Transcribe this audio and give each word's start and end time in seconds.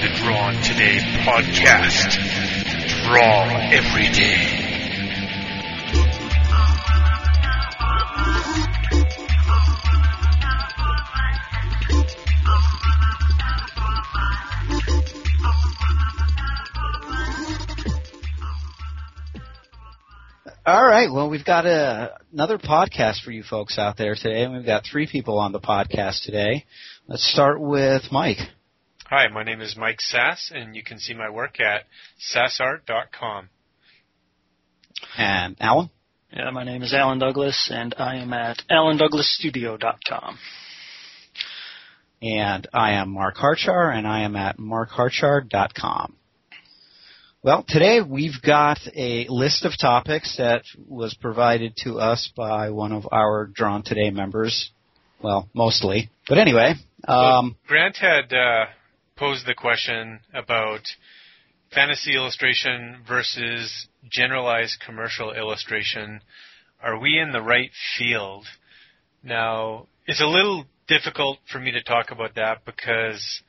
the 0.00 0.08
Drawn 0.22 0.54
Today 0.62 0.98
podcast. 1.26 2.14
Draw 3.02 3.70
every 3.72 4.08
day. 4.12 4.64
All 20.64 20.84
right. 20.84 21.10
Well, 21.10 21.28
we've 21.28 21.44
got 21.44 21.66
a, 21.66 22.18
another 22.32 22.58
podcast 22.58 23.24
for 23.24 23.32
you 23.32 23.42
folks 23.42 23.78
out 23.78 23.96
there 23.96 24.14
today, 24.14 24.44
and 24.44 24.52
we've 24.52 24.66
got 24.66 24.84
three 24.84 25.08
people 25.10 25.40
on 25.40 25.50
the 25.50 25.60
podcast 25.60 26.22
today. 26.24 26.66
Let's 27.08 27.28
start 27.32 27.60
with 27.60 28.02
Mike. 28.12 28.38
Hi, 29.10 29.26
my 29.28 29.42
name 29.42 29.62
is 29.62 29.74
Mike 29.74 30.02
Sass, 30.02 30.52
and 30.54 30.76
you 30.76 30.82
can 30.84 30.98
see 30.98 31.14
my 31.14 31.30
work 31.30 31.60
at 31.60 31.84
sassart.com. 32.20 33.48
And 35.16 35.56
Alan? 35.58 35.88
Yeah, 36.30 36.50
my 36.50 36.62
name 36.62 36.82
is 36.82 36.92
Allen 36.92 37.18
Douglas, 37.18 37.70
and 37.72 37.94
I 37.96 38.16
am 38.16 38.34
at 38.34 38.60
allendouglasstudio.com. 38.70 40.38
And 42.20 42.68
I 42.74 42.92
am 43.00 43.14
Mark 43.14 43.36
Harchar, 43.36 43.96
and 43.96 44.06
I 44.06 44.24
am 44.24 44.36
at 44.36 44.58
markharchar.com. 44.58 46.14
Well, 47.42 47.64
today 47.66 48.02
we've 48.06 48.42
got 48.44 48.78
a 48.94 49.26
list 49.30 49.64
of 49.64 49.72
topics 49.80 50.36
that 50.36 50.64
was 50.86 51.14
provided 51.14 51.76
to 51.84 51.98
us 51.98 52.30
by 52.36 52.68
one 52.68 52.92
of 52.92 53.08
our 53.10 53.46
Drawn 53.46 53.84
Today 53.84 54.10
members. 54.10 54.70
Well, 55.22 55.48
mostly. 55.54 56.10
But 56.28 56.36
anyway. 56.36 56.74
Um, 57.06 57.16
well, 57.16 57.56
Grant 57.66 57.96
had 57.96 58.34
uh, 58.34 58.66
posed 59.18 59.46
the 59.46 59.54
question 59.54 60.20
about 60.32 60.80
fantasy 61.74 62.14
illustration 62.14 63.02
versus 63.06 63.88
generalized 64.08 64.76
commercial 64.86 65.32
illustration. 65.32 66.20
Are 66.80 66.98
we 66.98 67.18
in 67.18 67.32
the 67.32 67.42
right 67.42 67.72
field? 67.98 68.46
Now, 69.24 69.88
it's 70.06 70.22
a 70.22 70.26
little 70.26 70.66
difficult 70.86 71.38
for 71.50 71.58
me 71.58 71.72
to 71.72 71.82
talk 71.82 72.12
about 72.12 72.36
that 72.36 72.64
because 72.64 73.42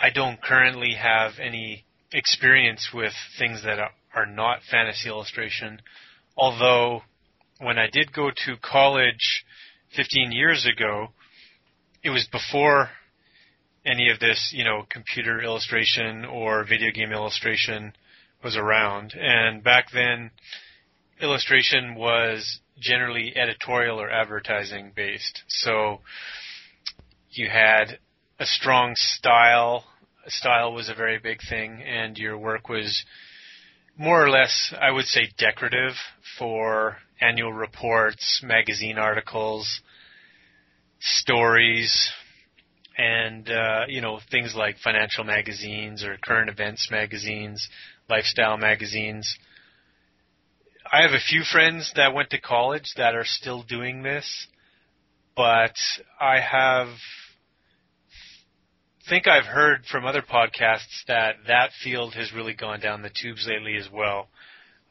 I 0.00 0.08
don't 0.08 0.42
currently 0.42 0.94
have 0.94 1.32
any 1.38 1.84
experience 2.10 2.88
with 2.92 3.12
things 3.38 3.62
that 3.64 3.78
are 4.14 4.26
not 4.26 4.60
fantasy 4.70 5.10
illustration. 5.10 5.82
Although, 6.38 7.02
when 7.58 7.78
I 7.78 7.88
did 7.92 8.14
go 8.14 8.30
to 8.30 8.56
college 8.62 9.44
15 9.94 10.32
years 10.32 10.66
ago, 10.66 11.08
it 12.02 12.08
was 12.08 12.26
before 12.32 12.88
any 13.84 14.10
of 14.10 14.18
this, 14.20 14.52
you 14.54 14.64
know, 14.64 14.84
computer 14.88 15.40
illustration 15.40 16.24
or 16.24 16.64
video 16.64 16.90
game 16.90 17.12
illustration 17.12 17.92
was 18.42 18.56
around. 18.56 19.14
And 19.14 19.62
back 19.62 19.86
then, 19.92 20.30
illustration 21.20 21.94
was 21.94 22.60
generally 22.78 23.36
editorial 23.36 24.00
or 24.00 24.10
advertising 24.10 24.92
based. 24.94 25.42
So 25.48 26.00
you 27.30 27.48
had 27.48 27.98
a 28.38 28.46
strong 28.46 28.94
style 28.96 29.84
style 30.26 30.72
was 30.72 30.88
a 30.88 30.94
very 30.94 31.18
big 31.18 31.40
thing, 31.48 31.82
and 31.82 32.16
your 32.16 32.38
work 32.38 32.68
was 32.68 33.04
more 33.96 34.24
or 34.24 34.30
less, 34.30 34.72
I 34.80 34.90
would 34.90 35.06
say, 35.06 35.28
decorative 35.38 35.94
for 36.38 36.96
annual 37.20 37.52
reports, 37.52 38.40
magazine 38.42 38.98
articles, 38.98 39.80
stories, 41.00 42.12
and 43.00 43.48
uh, 43.48 43.84
you 43.88 44.02
know 44.02 44.20
things 44.30 44.54
like 44.54 44.76
financial 44.78 45.24
magazines 45.24 46.04
or 46.04 46.18
current 46.22 46.50
events 46.50 46.88
magazines, 46.90 47.66
lifestyle 48.10 48.58
magazines. 48.58 49.38
I 50.92 51.02
have 51.02 51.12
a 51.12 51.20
few 51.20 51.42
friends 51.50 51.92
that 51.96 52.12
went 52.12 52.30
to 52.30 52.40
college 52.40 52.92
that 52.96 53.14
are 53.14 53.24
still 53.24 53.62
doing 53.62 54.02
this, 54.02 54.46
but 55.34 55.76
I 56.20 56.40
have 56.40 56.88
think 59.08 59.26
I've 59.26 59.46
heard 59.46 59.86
from 59.86 60.04
other 60.04 60.22
podcasts 60.22 61.04
that 61.08 61.36
that 61.48 61.70
field 61.82 62.14
has 62.14 62.32
really 62.34 62.54
gone 62.54 62.80
down 62.80 63.02
the 63.02 63.10
tubes 63.10 63.46
lately 63.48 63.76
as 63.76 63.88
well. 63.90 64.28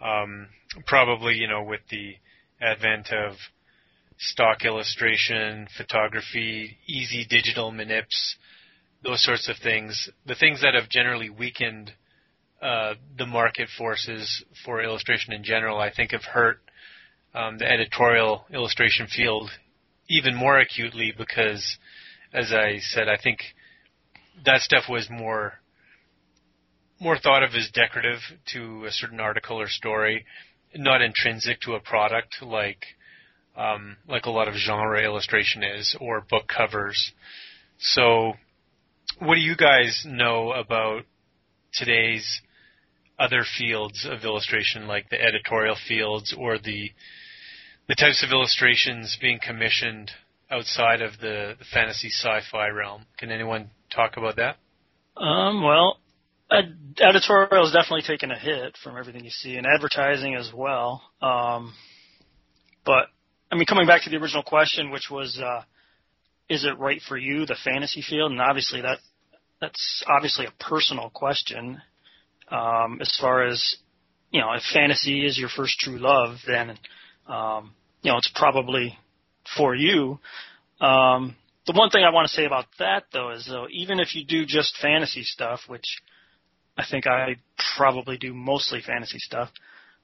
Um, 0.02 0.48
probably, 0.88 1.36
you 1.36 1.48
know, 1.48 1.64
with 1.64 1.82
the 1.92 2.16
advent 2.60 3.14
of 3.14 3.36
stock 4.20 4.66
illustration, 4.66 5.68
photography, 5.78 6.78
easy 6.88 7.26
digital 7.28 7.72
manips, 7.72 8.36
those 9.04 9.24
sorts 9.24 9.50
of 9.50 9.56
things. 9.64 10.10
The 10.26 10.36
things 10.36 10.62
that 10.62 10.76
have 10.76 10.90
generally 10.90 11.30
weakened 11.30 11.92
uh, 12.62 12.96
the 13.18 13.26
market 13.26 13.70
forces 13.78 14.44
for 14.66 14.84
illustration 14.84 15.34
in 15.34 15.44
general, 15.44 15.80
I 15.80 15.92
think, 15.94 16.12
have 16.12 16.24
hurt 16.24 16.60
um, 17.34 17.58
the 17.58 17.66
editorial 17.66 18.46
illustration 18.52 19.08
field 19.08 19.50
even 20.10 20.36
more 20.36 20.60
acutely 20.60 21.14
because, 21.18 21.78
as 22.34 22.52
I 22.52 22.80
said, 22.80 23.08
I 23.08 23.18
think 23.22 23.40
that 24.46 24.62
stuff 24.62 24.86
was 24.90 25.08
more 25.10 25.54
more 27.00 27.18
thought 27.18 27.44
of 27.44 27.52
as 27.56 27.70
decorative 27.74 28.20
to 28.48 28.84
a 28.86 28.92
certain 28.92 29.22
article 29.22 29.58
or 29.58 29.70
story, 29.70 30.26
not 30.76 31.02
intrinsic 31.02 31.62
to 31.62 31.76
a 31.76 31.80
product 31.80 32.42
like 32.42 32.84
um, 33.60 33.98
like 34.08 34.26
a 34.26 34.32
lot 34.32 34.48
of 34.48 34.56
genre 34.56 35.04
illustration 35.04 35.64
is 35.64 35.96
or 36.00 36.22
book 36.22 36.48
covers. 36.48 37.12
So, 37.78 38.34
what 39.20 39.36
do 39.36 39.42
you 39.42 39.56
guys 39.56 40.06
know 40.08 40.54
about 40.54 41.04
today's 41.74 42.42
other 43.20 43.44
fields 43.58 44.08
of 44.10 44.24
illustration, 44.24 44.88
like 44.88 45.10
the 45.10 45.22
editorial 45.22 45.76
fields 45.88 46.34
or 46.38 46.58
the 46.58 46.92
the 47.88 47.96
types 47.96 48.24
of 48.24 48.32
illustrations 48.32 49.18
being 49.20 49.40
commissioned 49.42 50.12
outside 50.52 51.02
of 51.02 51.14
the, 51.20 51.56
the 51.58 51.66
fantasy 51.74 52.10
sci-fi 52.10 52.70
realm? 52.70 53.06
Can 53.18 53.32
anyone 53.32 53.72
talk 53.94 54.16
about 54.16 54.38
that? 54.38 54.58
Um, 55.22 55.64
well, 55.64 55.98
editorial 56.52 57.66
is 57.66 57.74
definitely 57.74 58.04
taking 58.08 58.32
a 58.32 58.40
hit 58.40 58.78
from 58.82 58.96
everything 58.96 59.26
you 59.26 59.32
see, 59.32 59.56
and 59.58 59.68
advertising 59.68 60.36
as 60.36 60.52
well. 60.54 61.02
Um, 61.22 61.74
but 62.86 63.08
I 63.52 63.56
mean, 63.56 63.66
coming 63.66 63.88
back 63.88 64.04
to 64.04 64.10
the 64.10 64.18
original 64.18 64.44
question, 64.44 64.92
which 64.92 65.10
was, 65.10 65.40
uh, 65.44 65.64
is 66.50 66.66
it 66.66 66.78
right 66.78 67.02
for 67.08 67.18
you, 67.18 67.46
the 67.46 67.58
fantasy 67.64 68.02
field? 68.02 68.32
And 68.32 68.42
obviously, 68.42 68.82
that 68.82 69.00
that's 69.60 70.04
obviously 70.08 70.46
a 70.46 70.64
personal 70.64 71.10
question. 71.10 71.82
Um, 72.50 73.00
as 73.02 73.16
far 73.20 73.46
as 73.46 73.78
you 74.32 74.42
know, 74.42 74.54
if 74.54 74.64
fantasy 74.74 75.26
is 75.26 75.38
your 75.38 75.50
first 75.50 75.80
true 75.80 75.98
love, 76.00 76.38
then 76.48 76.78
um, 77.28 77.74
you 78.02 78.12
know 78.12 78.18
it's 78.18 78.32
probably 78.34 78.98
for 79.58 79.76
you. 79.76 80.20
Um, 80.80 81.36
the 81.68 81.74
one 81.74 81.90
thing 81.90 82.04
I 82.04 82.12
want 82.12 82.28
to 82.28 82.34
say 82.34 82.46
about 82.46 82.66
that 82.80 83.06
though 83.12 83.32
is 83.32 83.46
though 83.48 83.68
even 83.72 84.00
if 84.00 84.16
you 84.16 84.26
do 84.26 84.46
just 84.46 84.78
fantasy 84.82 85.24
stuff, 85.24 85.62
which 85.68 85.86
I 86.78 86.84
think 86.90 87.06
I 87.08 87.36
probably 87.78 88.18
do 88.18 88.34
mostly 88.34 88.82
fantasy 88.82 89.20
stuff, 89.20 89.50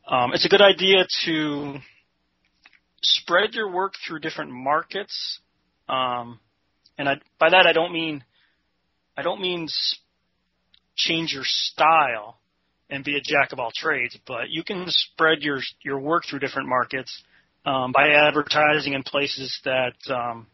um, 0.08 0.34
it's 0.34 0.46
a 0.46 0.50
good 0.50 0.62
idea 0.62 1.06
to 1.26 1.78
spread 3.14 3.54
your 3.54 3.72
work 3.72 3.94
through 4.06 4.20
different 4.20 4.52
markets. 4.52 5.40
Um, 5.88 6.40
and 6.98 7.08
I, 7.10 7.16
by 7.40 7.50
that 7.50 7.66
I 7.68 7.74
don't 7.74 7.94
mean 7.94 8.24
I 9.18 9.22
don't 9.22 9.42
mean 9.42 9.68
change 10.96 11.34
your 11.34 11.44
style 11.46 12.38
and 12.90 13.04
be 13.04 13.16
a 13.16 13.22
jack 13.22 13.52
of 13.52 13.60
all 13.60 13.72
trades, 13.76 14.18
but 14.28 14.50
you 14.50 14.64
can 14.64 14.86
spread 14.88 15.42
your 15.42 15.60
your 15.84 16.00
work 16.00 16.24
through 16.30 16.40
different 16.40 16.68
markets 16.68 17.24
um, 17.66 17.92
by 17.92 18.10
advertising 18.10 18.94
in 18.94 19.04
places 19.04 19.60
that 19.66 19.96
um, 20.10 20.48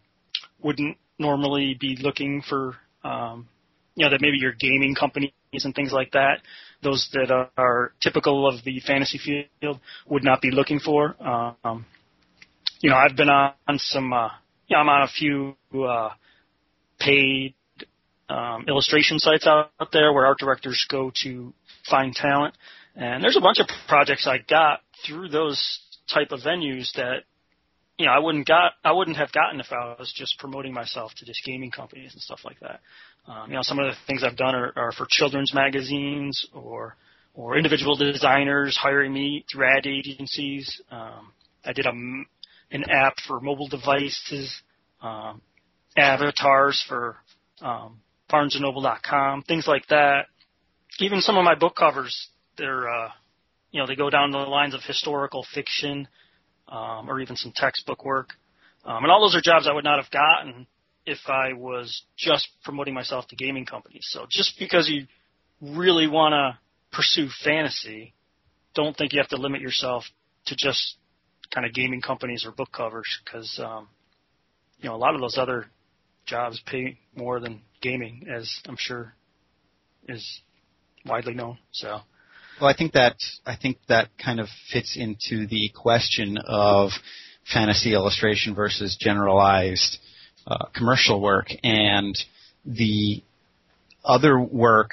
wouldn't 0.62 0.98
normally 1.20 1.78
be 1.80 1.98
looking 2.02 2.42
for, 2.48 2.76
um, 3.04 3.48
you 3.96 4.06
know, 4.06 4.12
that 4.12 4.22
maybe 4.22 4.38
your 4.38 4.54
gaming 4.60 4.96
companies 4.96 5.32
and 5.54 5.76
things 5.76 5.92
like 5.92 6.12
that, 6.12 6.40
those 6.82 7.10
that 7.14 7.32
are, 7.58 7.94
typical 8.02 8.48
of 8.48 8.64
the 8.64 8.80
fantasy 8.88 9.20
field 9.62 9.80
would 10.08 10.24
not 10.24 10.42
be 10.42 10.52
looking 10.52 10.80
for. 10.80 11.16
Um, 11.22 11.86
you 12.82 12.90
know, 12.90 12.96
I've 12.96 13.16
been 13.16 13.30
on, 13.30 13.54
some, 13.78 14.12
uh, 14.12 14.30
you 14.68 14.76
know, 14.76 14.82
I'm 14.82 14.90
on 14.90 15.04
a 15.04 15.08
few 15.08 15.56
uh, 15.80 16.10
paid 17.00 17.54
um, 18.28 18.66
illustration 18.68 19.20
sites 19.20 19.46
out, 19.48 19.72
out 19.80 19.92
there 19.92 20.12
where 20.12 20.26
art 20.26 20.40
directors 20.40 20.86
go 20.90 21.12
to 21.24 21.54
find 21.90 22.14
talent. 22.14 22.56
And 22.96 23.24
there's 23.24 23.38
a 23.38 23.42
bunch 23.42 23.60
of 23.60 23.68
projects 23.88 24.28
I 24.28 24.40
got 24.50 24.82
through 25.06 25.30
those 25.30 25.80
type 26.14 26.32
of 26.32 26.42
venues 26.42 26.92
that 26.96 27.24
you 27.98 28.06
know 28.06 28.12
I 28.12 28.20
wouldn't 28.20 28.48
got 28.48 28.74
I 28.84 28.92
wouldn't 28.92 29.18
have 29.18 29.32
gotten 29.32 29.60
if 29.60 29.68
I 29.72 29.96
was 29.98 30.12
just 30.16 30.38
promoting 30.40 30.74
myself 30.74 31.12
to 31.18 31.26
just 31.26 31.44
gaming 31.46 31.72
companies 31.72 32.12
and 32.14 32.22
stuff 32.22 32.40
like 32.44 32.60
that. 32.60 32.82
Um, 33.28 33.50
you 33.50 33.56
know, 33.56 33.62
some 33.62 33.80
of 33.80 33.86
the 33.86 33.94
things 34.08 34.24
I've 34.24 34.36
done 34.36 34.56
are, 34.56 34.74
are 34.76 34.92
for 34.92 35.08
children's 35.10 35.54
magazines 35.54 36.46
or 36.54 36.98
or 37.34 37.56
individual 37.56 37.96
designers 37.96 38.76
hiring 38.76 39.14
me 39.14 39.46
through 39.52 39.68
ad 39.68 39.88
agencies. 39.88 40.82
Um, 40.92 41.32
I 41.64 41.74
did 41.74 41.86
a 41.86 41.94
an 42.72 42.86
app 42.90 43.16
for 43.28 43.40
mobile 43.40 43.68
devices, 43.68 44.62
um, 45.02 45.42
avatars 45.98 46.84
for 46.88 47.18
um, 47.62 48.00
BarnesandNoble.com, 48.32 49.44
things 49.44 49.68
like 49.68 49.88
that. 49.88 50.28
Even 51.00 51.22
some 51.22 51.38
of 51.38 51.44
my 51.44 51.56
book 51.56 51.76
covers, 51.76 52.30
they're 52.58 52.90
uh, 52.90 53.10
you 53.72 53.80
know 53.80 53.88
they 53.88 53.96
go 53.96 54.10
down 54.10 54.32
the 54.32 54.38
lines 54.38 54.74
of 54.74 54.82
historical 54.84 55.46
fiction 55.54 56.08
um, 56.68 57.10
or 57.10 57.20
even 57.20 57.36
some 57.36 57.52
textbook 57.56 58.06
work. 58.06 58.30
Um, 58.86 59.04
and 59.04 59.12
all 59.12 59.22
those 59.22 59.36
are 59.36 59.42
jobs 59.42 59.68
I 59.68 59.74
would 59.74 59.84
not 59.84 60.02
have 60.02 60.12
gotten 60.12 60.66
if 61.06 61.20
I 61.28 61.54
was 61.54 62.04
just 62.18 62.48
promoting 62.64 62.94
myself 62.94 63.28
to 63.28 63.36
gaming 63.36 63.66
companies. 63.66 64.08
So 64.10 64.26
just 64.30 64.58
because 64.58 64.90
you 64.90 65.08
really 65.62 66.08
want 66.08 66.34
to 66.34 66.58
pursue 66.96 67.28
fantasy, 67.44 68.14
don't 68.74 68.96
think 68.96 69.14
you 69.14 69.20
have 69.20 69.30
to 69.30 69.38
limit 69.38 69.62
yourself 69.62 70.04
to 70.48 70.56
just 70.56 70.96
kind 71.54 71.66
of 71.66 71.74
gaming 71.74 72.02
companies 72.02 72.46
or 72.46 72.52
book 72.52 72.72
covers 72.72 73.20
because 73.24 73.60
um, 73.64 73.88
you 74.80 74.90
know 74.90 74.96
a 74.96 74.98
lot 74.98 75.16
of 75.16 75.22
those 75.22 75.38
other 75.38 75.66
jobs 76.26 76.62
pay 76.66 76.98
more 77.16 77.40
than 77.40 77.62
gaming, 77.82 78.28
as 78.34 78.50
I'm 78.66 78.78
sure 78.78 79.14
is 80.08 80.42
widely 81.06 81.34
known. 81.34 81.58
So. 81.72 82.00
Well, 82.60 82.70
I 82.70 82.76
think 82.76 82.94
that 82.94 83.16
I 83.46 83.56
think 83.56 83.78
that 83.88 84.10
kind 84.24 84.40
of 84.40 84.48
fits 84.72 84.96
into 84.98 85.48
the 85.48 85.72
question 85.76 86.38
of 86.38 86.92
fantasy 87.52 87.94
illustration 87.94 88.54
versus 88.54 88.98
generalized 89.00 89.98
uh, 90.46 90.66
commercial 90.76 91.22
work, 91.22 91.48
and 91.64 92.16
the 92.66 93.24
other 94.06 94.40
work 94.40 94.92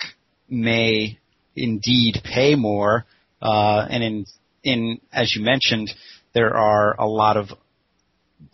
may 0.49 1.19
indeed 1.55 2.21
pay 2.25 2.55
more, 2.55 3.05
uh, 3.43 3.87
and 3.91 4.03
in 4.03 4.27
in 4.63 5.01
as 5.13 5.35
you 5.37 5.43
mentioned, 5.43 5.91
there 6.39 6.57
are 6.57 6.95
a 7.01 7.07
lot 7.07 7.37
of 7.37 7.49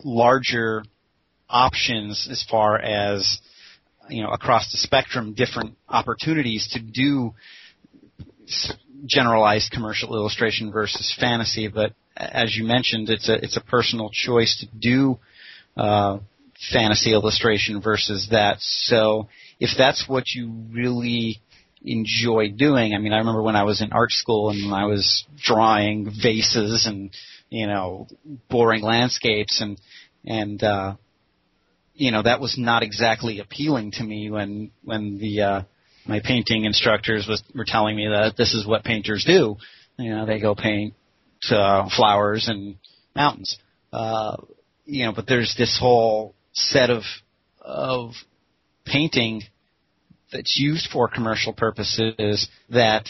larger 0.03 0.83
options 1.47 2.27
as 2.31 2.43
far 2.49 2.79
as 2.79 3.39
you 4.09 4.23
know 4.23 4.31
across 4.31 4.71
the 4.71 4.77
spectrum, 4.79 5.35
different 5.35 5.75
opportunities 5.87 6.67
to 6.73 6.79
do 6.79 7.35
generalized 9.05 9.71
commercial 9.71 10.15
illustration 10.15 10.71
versus 10.71 11.15
fantasy. 11.19 11.67
But 11.67 11.93
as 12.17 12.57
you 12.57 12.63
mentioned, 12.63 13.11
it's 13.11 13.29
a 13.29 13.35
it's 13.35 13.57
a 13.57 13.61
personal 13.61 14.09
choice 14.11 14.57
to 14.61 14.77
do 14.79 15.19
uh, 15.77 16.17
fantasy 16.73 17.13
illustration 17.13 17.83
versus 17.83 18.29
that. 18.31 18.57
So 18.61 19.29
if 19.59 19.77
that's 19.77 20.09
what 20.09 20.23
you 20.33 20.51
really 20.71 21.39
enjoy 21.85 22.49
doing, 22.49 22.93
I 22.93 22.97
mean, 22.97 23.13
I 23.13 23.19
remember 23.19 23.41
when 23.41 23.55
I 23.55 23.63
was 23.63 23.81
in 23.81 23.93
art 23.93 24.11
school 24.11 24.49
and 24.49 24.73
I 24.73 24.85
was 24.85 25.25
drawing 25.37 26.11
vases 26.21 26.85
and 26.85 27.11
you 27.49 27.67
know 27.67 28.07
boring 28.49 28.81
landscapes 28.81 29.61
and 29.61 29.79
and 30.25 30.61
uh, 30.63 30.95
you 31.93 32.11
know 32.11 32.23
that 32.23 32.41
was 32.41 32.57
not 32.57 32.83
exactly 32.83 33.39
appealing 33.39 33.91
to 33.91 34.03
me 34.03 34.29
when 34.29 34.71
when 34.83 35.17
the 35.19 35.41
uh, 35.41 35.61
my 36.05 36.19
painting 36.23 36.65
instructors 36.65 37.27
was 37.27 37.43
were 37.53 37.65
telling 37.65 37.95
me 37.95 38.07
that 38.07 38.35
this 38.37 38.53
is 38.53 38.65
what 38.65 38.83
painters 38.83 39.23
do. 39.25 39.57
You 39.97 40.09
know, 40.09 40.25
they 40.25 40.39
go 40.39 40.55
paint 40.55 40.93
uh, 41.49 41.89
flowers 41.95 42.47
and 42.47 42.75
mountains. 43.15 43.57
Uh, 43.93 44.37
you 44.85 45.05
know, 45.05 45.13
but 45.13 45.27
there's 45.27 45.55
this 45.57 45.77
whole 45.79 46.35
set 46.53 46.89
of 46.89 47.03
of 47.61 48.11
painting 48.85 49.41
that's 50.31 50.57
used 50.57 50.89
for 50.91 51.07
commercial 51.07 51.53
purposes 51.53 52.49
that 52.69 53.09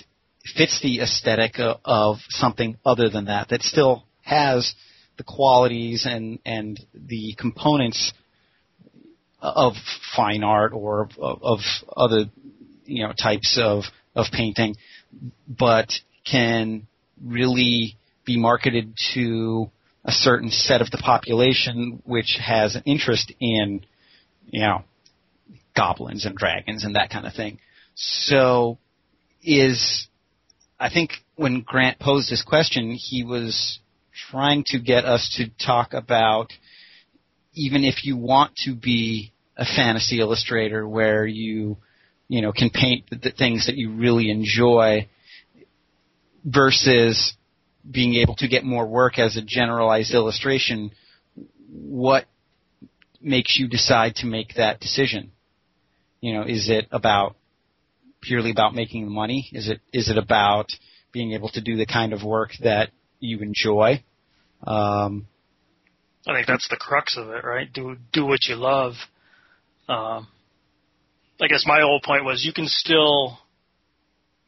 fits 0.55 0.79
the 0.81 1.01
aesthetic 1.01 1.55
of, 1.85 2.17
something 2.29 2.77
other 2.85 3.09
than 3.09 3.25
that. 3.25 3.49
That 3.49 3.61
still 3.61 4.03
has 4.21 4.73
the 5.17 5.23
qualities 5.23 6.05
and 6.09 6.39
and 6.45 6.79
the 6.93 7.35
components 7.39 8.13
of 9.41 9.73
fine 10.15 10.43
art 10.43 10.73
or 10.73 11.09
of, 11.17 11.41
of 11.41 11.59
other 11.95 12.25
you 12.85 13.03
know 13.03 13.13
types 13.13 13.59
of 13.61 13.83
of 14.15 14.27
painting, 14.31 14.75
but 15.47 15.91
can 16.29 16.87
really 17.23 17.97
be 18.25 18.37
marketed 18.37 18.93
to 19.13 19.69
a 20.03 20.11
certain 20.11 20.49
set 20.49 20.81
of 20.81 20.91
the 20.91 20.97
population 20.97 22.01
which 22.05 22.37
has 22.43 22.75
an 22.75 22.83
interest 22.85 23.33
in 23.39 23.85
you 24.47 24.61
know 24.61 24.83
goblins 25.75 26.25
and 26.25 26.35
dragons 26.35 26.83
and 26.83 26.95
that 26.95 27.09
kind 27.09 27.25
of 27.25 27.33
thing. 27.33 27.59
So 27.95 28.77
is 29.43 30.07
I 30.79 30.89
think 30.89 31.11
when 31.35 31.61
Grant 31.61 31.99
posed 31.99 32.29
this 32.29 32.43
question, 32.43 32.91
he 32.91 33.23
was 33.23 33.79
trying 34.29 34.63
to 34.67 34.79
get 34.79 35.05
us 35.05 35.35
to 35.37 35.65
talk 35.65 35.93
about 35.93 36.51
even 37.53 37.83
if 37.83 38.05
you 38.05 38.17
want 38.17 38.55
to 38.55 38.75
be 38.75 39.31
a 39.57 39.65
fantasy 39.65 40.19
illustrator 40.19 40.87
where 40.87 41.25
you 41.25 41.77
you 42.27 42.41
know 42.41 42.51
can 42.51 42.69
paint 42.69 43.05
the, 43.09 43.31
things 43.31 43.67
that 43.67 43.75
you 43.75 43.91
really 43.91 44.29
enjoy 44.29 45.07
versus 46.43 47.33
being 47.89 48.15
able 48.15 48.35
to 48.35 48.47
get 48.47 48.63
more 48.63 48.85
work 48.85 49.19
as 49.19 49.37
a 49.37 49.41
generalized 49.41 50.13
illustration 50.13 50.91
what 51.69 52.25
makes 53.21 53.57
you 53.57 53.67
decide 53.67 54.15
to 54.15 54.25
make 54.25 54.55
that 54.55 54.79
decision 54.79 55.31
you 56.25 56.33
know 56.33 56.43
is 56.43 56.69
it 56.69 56.87
about 56.91 57.35
purely 58.21 58.51
about 58.51 58.73
making 58.73 59.11
money 59.11 59.49
is 59.51 59.69
it 59.69 59.79
is 59.93 60.09
it 60.09 60.17
about 60.17 60.67
being 61.11 61.33
able 61.33 61.49
to 61.49 61.61
do 61.61 61.77
the 61.77 61.85
kind 61.85 62.13
of 62.13 62.23
work 62.23 62.51
that 62.61 62.89
you 63.19 63.39
enjoy 63.39 64.03
um, 64.65 65.27
I 66.27 66.33
think 66.33 66.47
that's 66.47 66.67
the 66.69 66.77
crux 66.77 67.17
of 67.17 67.29
it, 67.29 67.43
right? 67.43 67.71
Do 67.71 67.97
do 68.11 68.25
what 68.25 68.45
you 68.45 68.55
love. 68.55 68.93
Um, 69.87 70.27
I 71.39 71.47
guess 71.47 71.65
my 71.67 71.81
whole 71.81 72.01
point 72.03 72.25
was 72.25 72.43
you 72.43 72.53
can 72.53 72.67
still 72.67 73.37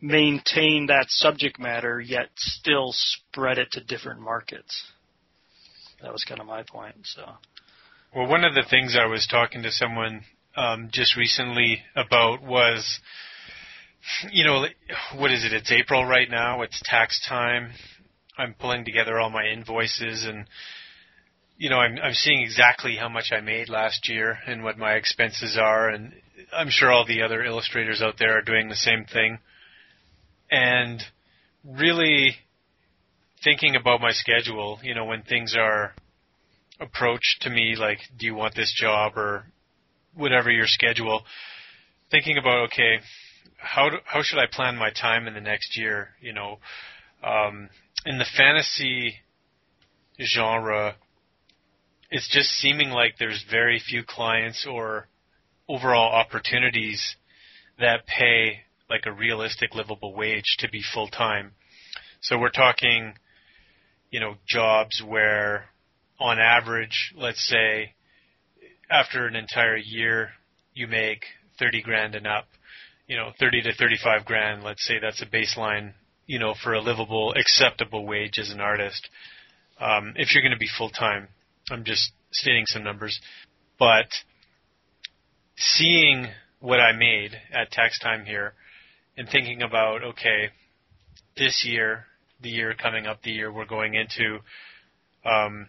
maintain 0.01 0.87
that 0.87 1.05
subject 1.09 1.59
matter 1.59 1.99
yet 1.99 2.29
still 2.35 2.89
spread 2.93 3.57
it 3.57 3.71
to 3.73 3.83
different 3.83 4.21
markets. 4.21 4.83
That 6.01 6.11
was 6.11 6.23
kind 6.23 6.39
of 6.39 6.47
my 6.47 6.63
point. 6.63 6.95
So. 7.03 7.23
Well, 8.15 8.27
one 8.27 8.43
of 8.43 8.55
the 8.55 8.65
things 8.67 8.97
I 8.99 9.05
was 9.05 9.27
talking 9.27 9.63
to 9.63 9.71
someone 9.71 10.21
um, 10.57 10.89
just 10.91 11.15
recently 11.15 11.83
about 11.95 12.43
was, 12.43 12.99
you 14.31 14.43
know, 14.43 14.65
what 15.15 15.31
is 15.31 15.45
it? 15.45 15.53
It's 15.53 15.71
April 15.71 16.03
right 16.03 16.29
now. 16.29 16.63
It's 16.63 16.81
tax 16.83 17.25
time. 17.27 17.71
I'm 18.37 18.53
pulling 18.53 18.83
together 18.83 19.19
all 19.19 19.29
my 19.29 19.45
invoices 19.45 20.25
and 20.25 20.45
you 21.57 21.69
know, 21.69 21.77
I'm 21.77 21.97
I'm 21.97 22.13
seeing 22.13 22.41
exactly 22.41 22.95
how 22.95 23.09
much 23.09 23.31
I 23.35 23.41
made 23.41 23.67
last 23.67 24.07
year 24.07 24.37
and 24.45 24.63
what 24.63 24.77
my 24.77 24.93
expenses 24.93 25.57
are, 25.59 25.89
and 25.89 26.13
I'm 26.53 26.69
sure 26.69 26.91
all 26.91 27.05
the 27.05 27.23
other 27.23 27.43
illustrators 27.43 28.01
out 28.01 28.19
there 28.19 28.37
are 28.37 28.43
doing 28.43 28.69
the 28.69 28.75
same 28.75 29.05
thing. 29.05 29.39
And 30.51 31.01
really 31.63 32.35
thinking 33.43 33.75
about 33.75 34.01
my 34.01 34.11
schedule, 34.11 34.79
you 34.83 34.93
know, 34.93 35.05
when 35.05 35.23
things 35.23 35.55
are 35.59 35.93
approached 36.79 37.41
to 37.41 37.49
me 37.49 37.75
like, 37.75 37.99
do 38.17 38.27
you 38.27 38.35
want 38.35 38.55
this 38.55 38.71
job 38.71 39.17
or 39.17 39.45
whatever 40.17 40.51
your 40.51 40.67
schedule, 40.67 41.23
thinking 42.11 42.37
about 42.37 42.67
okay, 42.67 42.99
how 43.57 43.89
do, 43.89 43.97
how 44.05 44.21
should 44.21 44.39
I 44.39 44.45
plan 44.51 44.75
my 44.77 44.89
time 44.91 45.27
in 45.27 45.33
the 45.33 45.41
next 45.41 45.77
year? 45.77 46.09
You 46.21 46.33
know, 46.33 46.59
um, 47.23 47.69
in 48.05 48.17
the 48.17 48.25
fantasy 48.37 49.15
genre 50.19 50.95
it's 52.09 52.29
just 52.29 52.49
seeming 52.49 52.89
like 52.89 53.15
there's 53.19 53.43
very 53.49 53.79
few 53.79 54.03
clients 54.03 54.65
or 54.69 55.07
overall 55.67 56.13
opportunities 56.13 57.15
that 57.79 58.07
pay 58.07 58.61
like 58.89 59.05
a 59.05 59.11
realistic 59.11 59.75
livable 59.75 60.15
wage 60.15 60.55
to 60.59 60.69
be 60.69 60.81
full 60.93 61.09
time. 61.09 61.51
So 62.21 62.39
we're 62.39 62.49
talking, 62.49 63.13
you 64.09 64.19
know, 64.19 64.35
jobs 64.47 65.03
where 65.05 65.65
on 66.19 66.39
average, 66.39 67.13
let's 67.15 67.45
say 67.45 67.93
after 68.89 69.27
an 69.27 69.35
entire 69.35 69.77
year 69.77 70.29
you 70.73 70.87
make 70.87 71.23
30 71.59 71.81
grand 71.81 72.15
and 72.15 72.27
up, 72.27 72.45
you 73.07 73.17
know, 73.17 73.31
30 73.39 73.63
to 73.63 73.73
35 73.73 74.25
grand, 74.25 74.63
let's 74.63 74.85
say 74.85 74.95
that's 75.01 75.21
a 75.21 75.25
baseline, 75.25 75.93
you 76.25 76.39
know, 76.39 76.53
for 76.61 76.73
a 76.73 76.81
livable, 76.81 77.33
acceptable 77.35 78.05
wage 78.05 78.37
as 78.39 78.51
an 78.51 78.59
artist. 78.59 79.09
Um, 79.79 80.13
if 80.15 80.33
you're 80.33 80.43
going 80.43 80.51
to 80.51 80.57
be 80.57 80.69
full 80.77 80.89
time, 80.89 81.27
I'm 81.69 81.83
just 81.83 82.11
stating 82.31 82.65
some 82.65 82.83
numbers, 82.83 83.19
but 83.79 84.07
seeing 85.55 86.27
what 86.59 86.79
I 86.79 86.91
made 86.91 87.31
at 87.51 87.71
tax 87.71 87.99
time 87.99 88.25
here 88.25 88.53
and 89.17 89.27
thinking 89.29 89.61
about, 89.61 90.03
okay, 90.03 90.49
this 91.35 91.65
year, 91.67 92.05
the 92.41 92.49
year 92.49 92.73
coming 92.73 93.05
up, 93.05 93.21
the 93.23 93.31
year 93.31 93.51
we're 93.51 93.65
going 93.65 93.95
into, 93.95 94.39
um, 95.25 95.67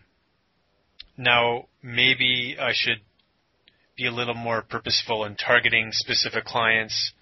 now 1.17 1.67
maybe 1.83 2.57
I 2.61 2.71
should 2.75 3.01
be 3.99 4.07
a 4.07 4.11
little 4.11 4.35
more 4.35 4.63
purposeful 4.63 5.25
in 5.25 5.37
targeting 5.37 5.91
specific 5.93 6.45
clients 6.45 7.13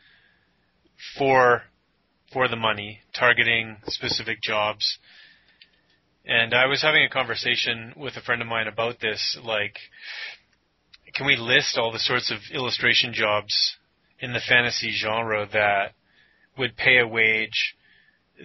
for 1.18 1.62
for 2.32 2.48
the 2.48 2.56
money, 2.56 3.00
targeting 3.12 3.78
specific 3.86 4.40
jobs, 4.42 4.98
and 6.24 6.54
I 6.54 6.66
was 6.66 6.82
having 6.82 7.04
a 7.04 7.08
conversation 7.08 7.94
with 7.96 8.16
a 8.16 8.20
friend 8.20 8.42
of 8.42 8.48
mine 8.48 8.68
about 8.68 9.00
this. 9.00 9.38
Like, 9.42 9.76
can 11.14 11.26
we 11.26 11.36
list 11.36 11.78
all 11.78 11.92
the 11.92 11.98
sorts 11.98 12.30
of 12.30 12.38
illustration 12.52 13.12
jobs 13.12 13.76
in 14.20 14.32
the 14.32 14.40
fantasy 14.40 14.92
genre 14.92 15.48
that 15.52 15.92
would 16.58 16.76
pay 16.76 16.98
a 16.98 17.06
wage 17.06 17.74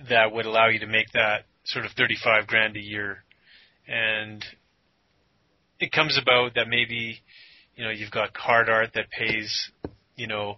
that 0.09 0.31
would 0.31 0.45
allow 0.45 0.67
you 0.67 0.79
to 0.79 0.87
make 0.87 1.11
that 1.13 1.45
sort 1.65 1.85
of 1.85 1.91
35 1.91 2.47
grand 2.47 2.75
a 2.75 2.81
year. 2.81 3.23
And 3.87 4.43
it 5.79 5.91
comes 5.91 6.19
about 6.21 6.55
that 6.55 6.67
maybe, 6.67 7.21
you 7.75 7.83
know, 7.85 7.91
you've 7.91 8.11
got 8.11 8.33
card 8.33 8.69
art 8.69 8.91
that 8.95 9.09
pays, 9.09 9.71
you 10.15 10.27
know, 10.27 10.57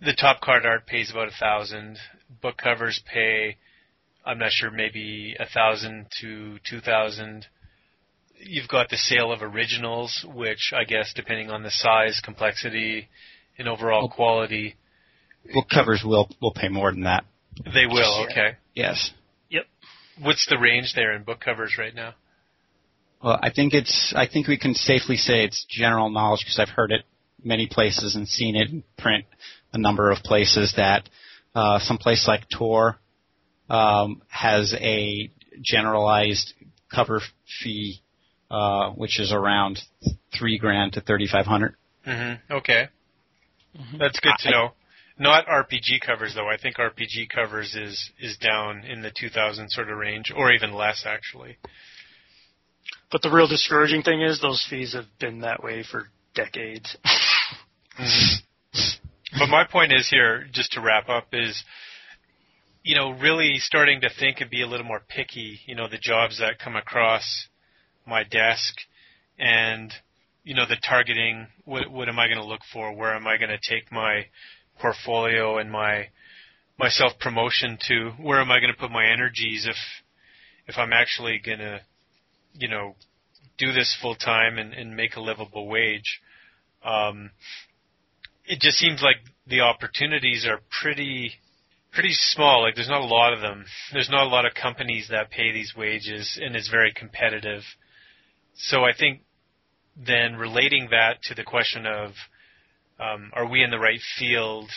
the 0.00 0.14
top 0.14 0.40
card 0.40 0.66
art 0.66 0.86
pays 0.86 1.10
about 1.10 1.28
a 1.28 1.32
thousand. 1.38 1.98
Book 2.42 2.56
covers 2.58 3.02
pay, 3.12 3.56
I'm 4.24 4.38
not 4.38 4.50
sure, 4.52 4.70
maybe 4.70 5.36
a 5.38 5.46
thousand 5.46 6.06
to 6.20 6.58
two 6.68 6.80
thousand. 6.80 7.46
You've 8.38 8.68
got 8.68 8.90
the 8.90 8.96
sale 8.96 9.32
of 9.32 9.42
originals, 9.42 10.24
which 10.34 10.72
I 10.76 10.84
guess, 10.84 11.12
depending 11.14 11.50
on 11.50 11.62
the 11.62 11.70
size, 11.70 12.20
complexity, 12.22 13.08
and 13.56 13.68
overall 13.68 14.08
quality, 14.08 14.74
Book 15.52 15.68
covers 15.68 16.02
will 16.04 16.28
will 16.40 16.52
pay 16.52 16.68
more 16.68 16.90
than 16.90 17.02
that. 17.02 17.24
they 17.72 17.86
will. 17.86 18.26
Okay. 18.30 18.56
Yes. 18.74 19.12
Yep. 19.50 19.64
What's 20.22 20.46
the 20.48 20.58
range 20.58 20.92
there 20.94 21.12
in 21.12 21.22
book 21.22 21.40
covers 21.40 21.76
right 21.78 21.94
now? 21.94 22.14
Well, 23.24 23.38
I 23.42 23.50
think 23.50 23.72
it's. 23.72 24.12
I 24.14 24.26
think 24.26 24.48
we 24.48 24.58
can 24.58 24.74
safely 24.74 25.16
say 25.16 25.44
it's 25.44 25.64
general 25.66 26.10
knowledge 26.10 26.40
because 26.44 26.58
I've 26.58 26.68
heard 26.68 26.92
it 26.92 27.06
many 27.42 27.66
places 27.66 28.16
and 28.16 28.28
seen 28.28 28.54
it 28.54 28.68
in 28.68 28.84
print 28.98 29.24
a 29.72 29.78
number 29.78 30.10
of 30.10 30.18
places 30.18 30.74
that 30.76 31.08
uh, 31.54 31.78
some 31.78 31.96
place 31.96 32.28
like 32.28 32.42
Tor 32.50 32.98
um, 33.70 34.20
has 34.28 34.74
a 34.78 35.30
generalized 35.62 36.52
cover 36.94 37.22
fee, 37.62 38.02
uh, 38.50 38.90
which 38.90 39.18
is 39.18 39.32
around 39.32 39.80
three 40.38 40.58
grand 40.58 40.92
to 40.92 41.00
thirty 41.00 41.26
five 41.26 41.46
hundred. 41.46 41.76
Mm-hmm. 42.06 42.52
Okay. 42.52 42.88
Mhm. 43.74 43.98
That's 43.98 44.20
good 44.20 44.34
to 44.40 44.48
I- 44.48 44.52
know. 44.52 44.72
Not 45.16 45.46
RPG 45.46 46.00
covers 46.04 46.34
though. 46.34 46.48
I 46.48 46.58
think 46.58 46.76
RPG 46.76 47.30
covers 47.34 47.74
is 47.74 48.10
is 48.18 48.36
down 48.36 48.84
in 48.84 49.00
the 49.00 49.12
2000 49.16 49.70
sort 49.70 49.88
of 49.88 49.96
range, 49.96 50.30
or 50.36 50.52
even 50.52 50.74
less 50.74 51.04
actually. 51.06 51.56
But 53.10 53.22
the 53.22 53.30
real 53.30 53.46
discouraging 53.46 54.02
thing 54.02 54.22
is 54.22 54.40
those 54.40 54.66
fees 54.68 54.94
have 54.94 55.06
been 55.18 55.40
that 55.40 55.62
way 55.62 55.82
for 55.82 56.08
decades. 56.34 56.96
Mm-hmm. 57.96 59.38
But 59.38 59.48
my 59.48 59.64
point 59.64 59.92
is 59.92 60.08
here, 60.08 60.46
just 60.52 60.72
to 60.72 60.80
wrap 60.80 61.08
up, 61.08 61.28
is 61.32 61.62
you 62.82 62.94
know 62.94 63.10
really 63.10 63.58
starting 63.58 64.00
to 64.00 64.10
think 64.18 64.40
and 64.40 64.50
be 64.50 64.62
a 64.62 64.66
little 64.66 64.86
more 64.86 65.02
picky. 65.08 65.60
You 65.66 65.74
know 65.74 65.88
the 65.88 65.98
jobs 65.98 66.38
that 66.38 66.58
come 66.58 66.76
across 66.76 67.46
my 68.06 68.24
desk, 68.24 68.74
and 69.38 69.92
you 70.44 70.54
know 70.54 70.66
the 70.66 70.76
targeting. 70.88 71.48
What 71.64 71.90
what 71.90 72.08
am 72.08 72.18
I 72.18 72.26
going 72.26 72.38
to 72.38 72.44
look 72.44 72.62
for? 72.72 72.92
Where 72.94 73.14
am 73.14 73.26
I 73.26 73.36
going 73.36 73.50
to 73.50 73.58
take 73.58 73.90
my 73.90 74.26
portfolio 74.80 75.58
and 75.58 75.70
my 75.70 76.08
my 76.78 76.88
self 76.88 77.18
promotion 77.18 77.78
to? 77.88 78.10
Where 78.20 78.40
am 78.40 78.50
I 78.50 78.60
going 78.60 78.72
to 78.72 78.80
put 78.80 78.90
my 78.90 79.06
energies 79.06 79.66
if 79.68 79.76
if 80.66 80.78
I'm 80.78 80.92
actually 80.92 81.40
going 81.44 81.58
to 81.58 81.80
you 82.54 82.68
know 82.68 82.94
do 83.58 83.72
this 83.72 83.96
full 84.00 84.14
time 84.14 84.58
and, 84.58 84.72
and 84.72 84.96
make 84.96 85.16
a 85.16 85.20
livable 85.20 85.68
wage? 85.68 86.20
Um, 86.84 87.30
it 88.44 88.60
just 88.60 88.78
seems 88.78 89.02
like 89.02 89.16
the 89.46 89.60
opportunities 89.60 90.46
are 90.46 90.60
pretty 90.82 91.32
pretty 91.92 92.12
small. 92.12 92.62
Like 92.62 92.74
there's 92.74 92.88
not 92.88 93.00
a 93.00 93.06
lot 93.06 93.32
of 93.32 93.40
them. 93.40 93.64
There's 93.92 94.10
not 94.10 94.26
a 94.26 94.28
lot 94.28 94.46
of 94.46 94.54
companies 94.54 95.08
that 95.10 95.30
pay 95.30 95.52
these 95.52 95.74
wages, 95.76 96.38
and 96.42 96.56
it's 96.56 96.68
very 96.68 96.92
competitive. 96.92 97.62
So 98.54 98.84
I 98.84 98.92
think 98.98 99.22
then 99.96 100.36
relating 100.36 100.88
that 100.90 101.22
to 101.22 101.34
the 101.34 101.44
question 101.44 101.86
of 101.86 102.10
um, 102.98 103.30
are 103.32 103.48
we 103.48 103.62
in 103.62 103.70
the 103.70 103.78
right 103.78 104.00
field? 104.18 104.70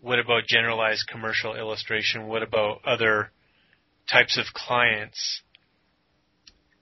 What 0.00 0.18
about 0.18 0.46
generalized 0.46 1.08
commercial 1.08 1.56
illustration? 1.56 2.26
What 2.26 2.42
about 2.42 2.80
other 2.84 3.30
types 4.10 4.38
of 4.38 4.46
clients? 4.54 5.42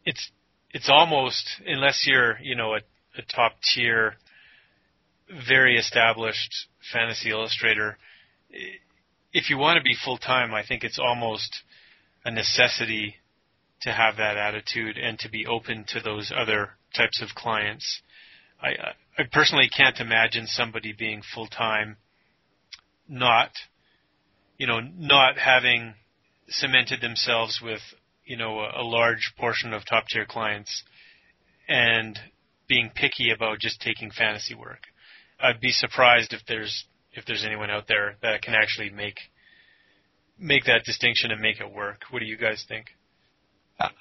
It's 0.07 0.31
it's 0.71 0.89
almost 0.89 1.61
unless 1.67 2.07
you're 2.07 2.39
you 2.41 2.57
know 2.57 2.75
a, 2.75 2.79
a 3.19 3.23
top 3.29 3.57
tier 3.75 4.17
very 5.49 5.77
established 5.77 6.69
fantasy 6.93 7.31
illustrator. 7.31 7.99
If 9.33 9.51
you 9.51 9.59
want 9.59 9.77
to 9.77 9.83
be 9.83 9.95
full 9.95 10.19
time, 10.19 10.55
I 10.55 10.65
think 10.65 10.85
it's 10.85 10.99
almost 10.99 11.63
a 12.25 12.31
necessity 12.31 13.17
to 13.83 13.93
have 13.93 14.17
that 14.17 14.37
attitude 14.37 14.97
and 14.97 15.19
to 15.19 15.29
be 15.29 15.47
open 15.47 15.85
to 15.89 16.01
those 16.01 16.33
other 16.35 16.71
types 16.95 17.21
of 17.21 17.35
clients. 17.35 18.01
I, 18.63 18.95
I 19.19 19.25
personally 19.31 19.69
can't 19.69 20.01
imagine 20.01 20.47
somebody 20.47 20.93
being 20.93 21.23
full 21.35 21.47
time, 21.47 21.97
not, 23.09 23.51
you 24.57 24.67
know, 24.67 24.81
not 24.81 25.37
having 25.39 25.95
cemented 26.49 27.01
themselves 27.01 27.61
with, 27.63 27.81
you 28.27 28.37
know, 28.37 28.59
a, 28.59 28.83
a 28.83 28.85
large 28.85 29.33
portion 29.39 29.73
of 29.73 29.83
top 29.87 30.05
tier 30.09 30.27
clients 30.27 30.83
and 31.69 32.19
being 32.69 32.91
picky 32.95 33.31
about 33.35 33.61
just 33.61 33.81
taking 33.81 34.11
fantasy 34.11 34.55
work. 34.55 34.81
I'd 35.41 35.61
be 35.61 35.71
surprised 35.71 36.33
if 36.33 36.41
there's 36.47 36.87
if 37.13 37.25
there's 37.25 37.45
anyone 37.45 37.71
out 37.71 37.89
there 37.89 38.17
that 38.23 38.43
can 38.43 38.55
actually 38.55 38.91
make 38.91 39.17
make 40.39 40.65
that 40.65 40.83
distinction 40.85 41.31
and 41.31 41.41
make 41.41 41.61
it 41.61 41.73
work. 41.73 42.03
What 42.11 42.21
do 42.21 42.27
you 42.27 42.37
guys 42.37 42.65
think? 42.69 42.87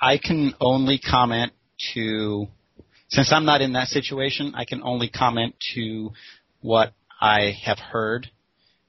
I 0.01 0.17
can 0.17 0.53
only 0.62 1.00
comment 1.00 1.51
to, 1.94 2.48
since 3.10 3.32
I'm 3.32 3.46
not 3.46 3.62
in 3.62 3.74
that 3.74 3.88
situation, 3.88 4.53
I 4.55 4.65
can 4.65 4.82
only 4.84 5.10
comment 5.10 5.55
to 5.75 6.12
what 6.62 6.94
I 7.20 7.53
have 7.63 7.79
heard, 7.79 8.29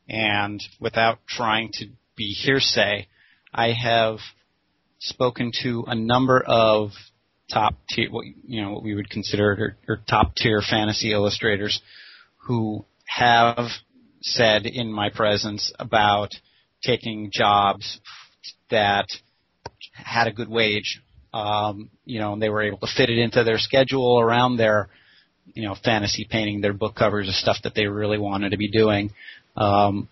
and 0.09 0.63
without 0.81 1.19
trying 1.27 1.71
to 1.75 1.87
be 2.17 2.27
hearsay, 2.27 3.09
I 3.53 3.73
have 3.73 4.19
spoken 4.99 5.53
to 5.63 5.85
a 5.87 5.95
number 5.95 6.43
of 6.47 6.91
top 7.53 7.75
tier, 7.89 8.11
what 8.11 8.25
you 8.47 8.63
know, 8.63 8.73
what 8.73 8.83
we 8.83 8.95
would 8.95 9.11
consider 9.11 9.77
or, 9.89 9.95
or 9.95 10.01
top 10.09 10.35
tier 10.35 10.61
fantasy 10.69 11.13
illustrators 11.13 11.81
who 12.47 12.85
have 13.07 13.69
said 14.21 14.67
in 14.67 14.93
my 14.93 15.11
presence 15.11 15.73
about 15.79 16.31
taking 16.83 17.31
jobs 17.33 18.01
that 18.71 19.07
had 19.93 20.27
a 20.27 20.33
good 20.33 20.49
wage, 20.49 21.01
um, 21.33 21.91
you 22.05 22.19
know, 22.19 22.33
and 22.33 22.43
they 22.43 22.49
were 22.49 22.63
able 22.63 22.79
to 22.79 22.89
fit 22.97 23.11
it 23.11 23.19
into 23.19 23.45
their 23.45 23.59
schedule 23.59 24.21
around 24.21 24.57
their, 24.57 24.89
you 25.55 25.63
know, 25.63 25.77
fantasy 25.85 26.27
painting, 26.29 26.61
their 26.61 26.73
book 26.73 26.95
covers, 26.95 27.27
the 27.27 27.33
stuff 27.33 27.59
that 27.65 27.75
they 27.75 27.87
really 27.87 28.19
wanted 28.19 28.51
to 28.51 28.57
be 28.57 28.71
doing. 28.71 29.11
Um, 29.57 30.09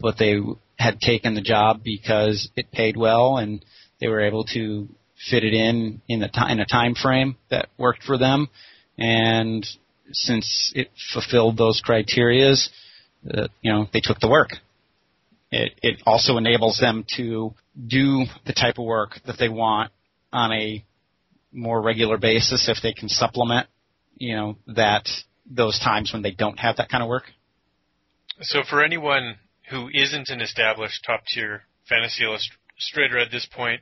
but 0.00 0.16
they 0.18 0.38
had 0.78 1.00
taken 1.00 1.34
the 1.34 1.40
job 1.40 1.82
because 1.82 2.48
it 2.56 2.70
paid 2.70 2.96
well 2.96 3.36
and 3.36 3.64
they 4.00 4.08
were 4.08 4.20
able 4.20 4.44
to 4.44 4.88
fit 5.30 5.44
it 5.44 5.52
in 5.52 6.00
in 6.08 6.20
the 6.20 6.28
time 6.28 6.50
in 6.50 6.60
a 6.60 6.66
time 6.66 6.94
frame 6.94 7.36
that 7.50 7.68
worked 7.76 8.02
for 8.02 8.18
them. 8.18 8.48
And 8.96 9.66
since 10.12 10.72
it 10.74 10.88
fulfilled 11.12 11.56
those 11.56 11.82
criterias, 11.86 12.68
uh, 13.32 13.48
you 13.60 13.72
know, 13.72 13.88
they 13.92 14.00
took 14.00 14.20
the 14.20 14.28
work. 14.28 14.50
It, 15.50 15.72
it 15.82 16.02
also 16.06 16.36
enables 16.36 16.78
them 16.78 17.04
to 17.16 17.54
do 17.86 18.24
the 18.46 18.52
type 18.52 18.78
of 18.78 18.84
work 18.84 19.20
that 19.26 19.38
they 19.38 19.48
want 19.48 19.92
on 20.32 20.52
a 20.52 20.84
more 21.52 21.80
regular 21.80 22.18
basis 22.18 22.68
if 22.68 22.78
they 22.82 22.92
can 22.92 23.08
supplement, 23.08 23.66
you 24.16 24.36
know, 24.36 24.56
that 24.66 25.08
those 25.50 25.78
times 25.78 26.12
when 26.12 26.22
they 26.22 26.32
don't 26.32 26.58
have 26.58 26.76
that 26.76 26.90
kind 26.90 27.02
of 27.02 27.08
work. 27.08 27.24
So 28.42 28.62
for 28.68 28.84
anyone 28.84 29.36
who 29.70 29.88
isn't 29.92 30.28
an 30.28 30.40
established 30.42 31.04
top 31.06 31.24
tier 31.26 31.62
fantasy 31.88 32.24
illustrator 32.78 33.18
at 33.18 33.30
this 33.30 33.46
point, 33.46 33.80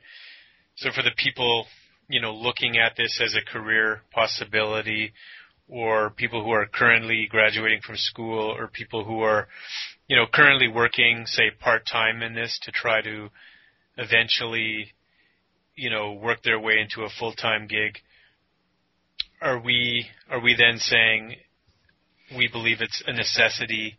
so 0.75 0.89
for 0.91 1.03
the 1.03 1.11
people, 1.15 1.65
you 2.09 2.19
know, 2.21 2.33
looking 2.33 2.77
at 2.77 2.95
this 2.97 3.21
as 3.23 3.35
a 3.35 3.51
career 3.51 4.01
possibility 4.11 5.13
or 5.67 6.09
people 6.11 6.43
who 6.43 6.51
are 6.51 6.65
currently 6.65 7.27
graduating 7.29 7.81
from 7.85 7.95
school 7.97 8.55
or 8.57 8.67
people 8.67 9.03
who 9.03 9.21
are, 9.21 9.47
you 10.07 10.15
know, 10.15 10.25
currently 10.31 10.67
working, 10.67 11.25
say, 11.25 11.51
part-time 11.59 12.23
in 12.23 12.33
this 12.33 12.59
to 12.63 12.71
try 12.71 13.01
to 13.01 13.29
eventually, 13.97 14.93
you 15.75 15.89
know, 15.89 16.13
work 16.13 16.41
their 16.43 16.59
way 16.59 16.75
into 16.79 17.01
a 17.01 17.09
full-time 17.19 17.67
gig. 17.67 17.97
Are 19.41 19.59
we, 19.59 20.07
are 20.29 20.39
we 20.39 20.55
then 20.55 20.77
saying 20.77 21.35
we 22.35 22.47
believe 22.47 22.77
it's 22.79 23.03
a 23.05 23.13
necessity 23.13 23.97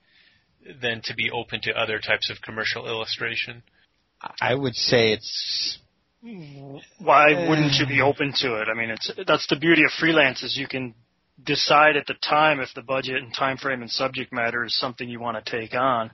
then 0.80 1.02
to 1.04 1.14
be 1.14 1.30
open 1.30 1.60
to 1.62 1.72
other 1.72 1.98
types 1.98 2.30
of 2.30 2.40
commercial 2.42 2.88
illustration? 2.88 3.62
I 4.40 4.54
would 4.54 4.74
say 4.74 5.12
it's 5.12 5.78
Why 6.98 7.48
wouldn't 7.48 7.74
you 7.74 7.86
be 7.86 8.00
open 8.00 8.32
to 8.38 8.60
it? 8.60 8.68
I 8.68 8.74
mean, 8.74 8.90
it's 8.90 9.10
that's 9.26 9.46
the 9.48 9.56
beauty 9.56 9.84
of 9.84 9.90
freelance 9.92 10.42
is 10.42 10.56
you 10.56 10.66
can 10.66 10.94
decide 11.44 11.96
at 11.96 12.06
the 12.06 12.14
time 12.14 12.58
if 12.60 12.70
the 12.74 12.82
budget 12.82 13.22
and 13.22 13.32
time 13.32 13.56
frame 13.56 13.82
and 13.82 13.90
subject 13.90 14.32
matter 14.32 14.64
is 14.64 14.76
something 14.76 15.08
you 15.08 15.20
want 15.20 15.42
to 15.44 15.50
take 15.58 15.74
on. 15.74 16.10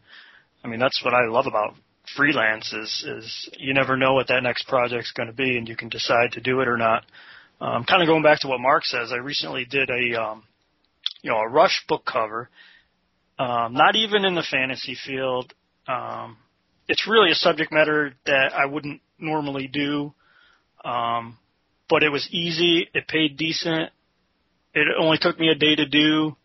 I 0.63 0.69
mean, 0.69 0.81
that's 0.81 1.03
what 1.05 1.15
I 1.15 1.27
love 1.27 1.47
about 1.47 1.75
freelance 2.17 2.73
is 2.73 3.05
is 3.09 3.51
you 3.59 3.73
never 3.73 3.97
know 3.97 4.13
what 4.13 4.29
that 4.29 4.43
next 4.43 4.69
project's 4.69 5.13
going 5.13 5.29
to 5.29 5.35
be, 5.35 5.57
and 5.57 5.69
you 5.69 5.77
can 5.77 5.89
decide 5.89 6.33
to 6.33 6.41
do 6.41 6.61
it 6.61 6.69
or 6.69 6.77
not. 6.77 7.05
Um, 7.61 7.85
kind 7.85 8.03
of 8.03 8.09
going 8.09 8.23
back 8.23 8.41
to 8.41 8.49
what 8.49 8.61
Mark 8.61 8.85
says, 8.85 9.13
I 9.13 9.17
recently 9.17 9.65
did 9.65 9.89
a 9.89 10.21
um, 10.21 10.43
you 11.23 11.31
know 11.31 11.39
a 11.39 11.49
rush 11.49 11.85
book 11.89 12.05
cover, 12.05 12.51
Um, 13.39 13.73
not 13.73 13.97
even 13.97 14.25
in 14.27 14.35
the 14.35 14.43
fantasy 14.43 14.97
field. 15.07 15.55
Um, 15.89 16.37
it's 16.89 17.09
really 17.09 17.31
a 17.31 17.35
subject 17.35 17.73
matter 17.73 18.15
that 18.27 18.53
I 18.55 18.67
wouldn't 18.67 19.01
normally 19.19 19.69
do. 19.69 20.15
Um, 20.85 21.39
but 21.89 22.03
it 22.03 22.11
was 22.11 22.29
easy. 22.31 22.89
It 22.95 23.09
paid 23.09 23.37
decent. 23.37 23.91
It 24.75 24.87
only 24.99 25.19
took 25.21 25.39
me 25.39 25.49
a 25.49 25.55
day 25.55 25.77
to 25.77 25.87
do. 25.87 26.37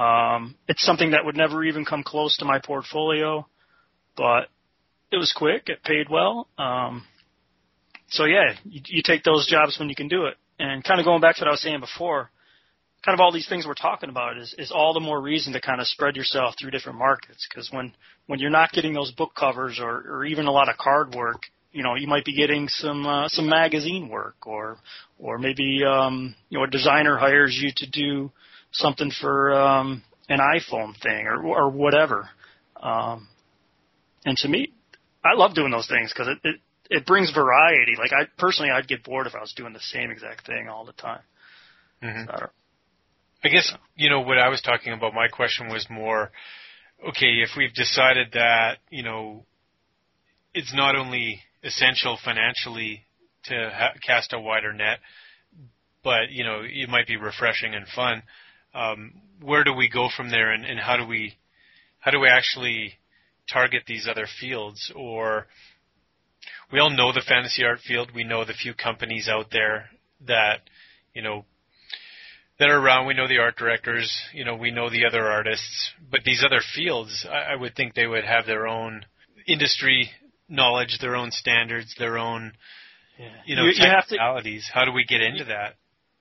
Um, 0.00 0.56
it's 0.68 0.84
something 0.84 1.12
that 1.12 1.24
would 1.24 1.36
never 1.36 1.64
even 1.64 1.84
come 1.84 2.02
close 2.02 2.36
to 2.38 2.44
my 2.44 2.58
portfolio, 2.58 3.46
but 4.16 4.48
it 5.12 5.16
was 5.16 5.32
quick. 5.36 5.64
It 5.66 5.84
paid 5.84 6.08
well. 6.10 6.48
Um, 6.58 7.04
so 8.08 8.24
yeah, 8.24 8.54
you, 8.64 8.80
you 8.86 9.02
take 9.04 9.22
those 9.22 9.46
jobs 9.48 9.78
when 9.78 9.88
you 9.88 9.94
can 9.94 10.08
do 10.08 10.26
it. 10.26 10.36
And 10.58 10.84
kind 10.84 11.00
of 11.00 11.06
going 11.06 11.20
back 11.20 11.36
to 11.36 11.42
what 11.42 11.48
I 11.48 11.50
was 11.52 11.62
saying 11.62 11.80
before, 11.80 12.30
kind 13.04 13.14
of 13.14 13.20
all 13.20 13.32
these 13.32 13.48
things 13.48 13.66
we're 13.66 13.74
talking 13.74 14.08
about 14.08 14.38
is, 14.38 14.54
is 14.58 14.72
all 14.72 14.94
the 14.94 15.00
more 15.00 15.20
reason 15.20 15.52
to 15.52 15.60
kind 15.60 15.80
of 15.80 15.86
spread 15.86 16.16
yourself 16.16 16.54
through 16.58 16.70
different 16.70 16.98
markets. 16.98 17.46
Because 17.48 17.70
when 17.70 17.92
when 18.26 18.38
you're 18.38 18.50
not 18.50 18.72
getting 18.72 18.94
those 18.94 19.12
book 19.12 19.32
covers 19.38 19.78
or, 19.80 20.04
or 20.08 20.24
even 20.24 20.46
a 20.46 20.52
lot 20.52 20.68
of 20.68 20.76
card 20.78 21.14
work, 21.14 21.42
you 21.72 21.82
know, 21.82 21.94
you 21.96 22.06
might 22.06 22.24
be 22.24 22.34
getting 22.36 22.68
some 22.68 23.06
uh, 23.06 23.28
some 23.28 23.48
magazine 23.48 24.08
work, 24.08 24.46
or 24.46 24.78
or 25.18 25.38
maybe 25.38 25.82
um, 25.84 26.34
you 26.48 26.58
know 26.58 26.64
a 26.64 26.68
designer 26.68 27.16
hires 27.16 27.58
you 27.60 27.70
to 27.76 27.90
do 27.90 28.30
something 28.72 29.10
for 29.20 29.52
um, 29.52 30.02
an 30.28 30.38
iPhone 30.38 30.98
thing 31.02 31.26
or 31.26 31.44
or 31.44 31.70
whatever. 31.70 32.28
Um, 32.80 33.28
and 34.24 34.36
to 34.38 34.48
me, 34.48 34.72
I 35.24 35.34
love 35.36 35.54
doing 35.54 35.70
those 35.70 35.88
things 35.88 36.12
because 36.12 36.28
it, 36.28 36.38
it 36.48 36.60
it 36.90 37.06
brings 37.06 37.32
variety. 37.32 37.92
Like 37.98 38.12
I 38.12 38.28
personally, 38.38 38.70
I'd 38.70 38.88
get 38.88 39.04
bored 39.04 39.26
if 39.26 39.34
I 39.34 39.40
was 39.40 39.52
doing 39.52 39.72
the 39.72 39.80
same 39.80 40.10
exact 40.10 40.46
thing 40.46 40.68
all 40.68 40.84
the 40.84 40.92
time. 40.92 41.22
Mhm. 42.02 42.26
So 42.26 42.50
I 43.44 43.48
guess 43.48 43.74
you 43.94 44.08
know 44.08 44.20
what 44.20 44.38
I 44.38 44.48
was 44.48 44.62
talking 44.62 44.94
about. 44.94 45.12
My 45.12 45.28
question 45.28 45.68
was 45.68 45.86
more, 45.90 46.30
okay, 47.06 47.42
if 47.42 47.50
we've 47.56 47.74
decided 47.74 48.28
that 48.32 48.78
you 48.88 49.02
know 49.02 49.44
it's 50.54 50.72
not 50.74 50.96
only 50.96 51.40
essential 51.62 52.18
financially 52.24 53.04
to 53.44 53.70
ha- 53.70 53.92
cast 54.04 54.32
a 54.32 54.40
wider 54.40 54.72
net, 54.72 54.98
but 56.02 56.30
you 56.30 56.42
know 56.42 56.62
it 56.64 56.88
might 56.88 57.06
be 57.06 57.18
refreshing 57.18 57.74
and 57.74 57.86
fun. 57.86 58.22
Um, 58.74 59.12
where 59.42 59.62
do 59.62 59.74
we 59.74 59.90
go 59.90 60.08
from 60.14 60.30
there, 60.30 60.50
and, 60.50 60.64
and 60.64 60.80
how 60.80 60.96
do 60.96 61.06
we 61.06 61.34
how 61.98 62.10
do 62.10 62.20
we 62.20 62.28
actually 62.28 62.94
target 63.52 63.82
these 63.86 64.08
other 64.10 64.26
fields? 64.40 64.90
Or 64.96 65.48
we 66.72 66.78
all 66.78 66.88
know 66.88 67.12
the 67.12 67.20
fantasy 67.20 67.62
art 67.62 67.80
field. 67.80 68.10
We 68.14 68.24
know 68.24 68.46
the 68.46 68.54
few 68.54 68.72
companies 68.72 69.28
out 69.28 69.50
there 69.52 69.90
that 70.26 70.60
you 71.12 71.20
know 71.20 71.44
that 72.58 72.68
are 72.68 72.78
around. 72.78 73.06
We 73.06 73.14
know 73.14 73.28
the 73.28 73.38
art 73.38 73.56
directors. 73.56 74.12
You 74.32 74.44
know, 74.44 74.56
we 74.56 74.70
know 74.70 74.90
the 74.90 75.04
other 75.06 75.26
artists. 75.26 75.92
But 76.10 76.20
these 76.24 76.44
other 76.44 76.60
fields, 76.74 77.26
I, 77.30 77.52
I 77.52 77.56
would 77.56 77.74
think 77.74 77.94
they 77.94 78.06
would 78.06 78.24
have 78.24 78.46
their 78.46 78.66
own 78.66 79.04
industry 79.46 80.10
knowledge, 80.48 80.98
their 81.00 81.16
own 81.16 81.30
standards, 81.30 81.94
their 81.98 82.18
own 82.18 82.52
yeah. 83.18 83.28
you 83.46 83.56
know 83.56 83.62
you, 83.62 83.68
you 83.68 83.74
to 83.74 83.80
technicalities. 83.80 84.68
How 84.72 84.84
do 84.84 84.92
we 84.92 85.04
get 85.04 85.20
into 85.20 85.44
that? 85.44 85.74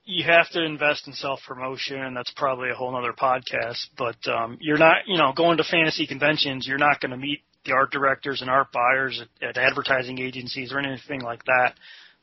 you 0.05 0.25
have 0.25 0.49
to 0.49 0.63
invest 0.63 1.07
in 1.07 1.13
self 1.13 1.39
promotion. 1.47 2.13
That's 2.13 2.31
probably 2.35 2.69
a 2.69 2.75
whole 2.75 2.95
other 2.95 3.13
podcast. 3.13 3.85
But 3.97 4.17
um, 4.29 4.57
you're 4.59 4.77
not, 4.77 5.07
you 5.07 5.17
know, 5.17 5.33
going 5.35 5.57
to 5.57 5.63
fantasy 5.63 6.07
conventions. 6.07 6.67
You're 6.67 6.77
not 6.77 6.99
going 6.99 7.11
to 7.11 7.17
meet 7.17 7.39
the 7.65 7.71
art 7.73 7.91
directors 7.91 8.41
and 8.41 8.49
art 8.49 8.67
buyers 8.73 9.21
at, 9.21 9.49
at 9.49 9.57
advertising 9.57 10.19
agencies 10.19 10.73
or 10.73 10.79
anything 10.79 11.21
like 11.21 11.43
that. 11.45 11.75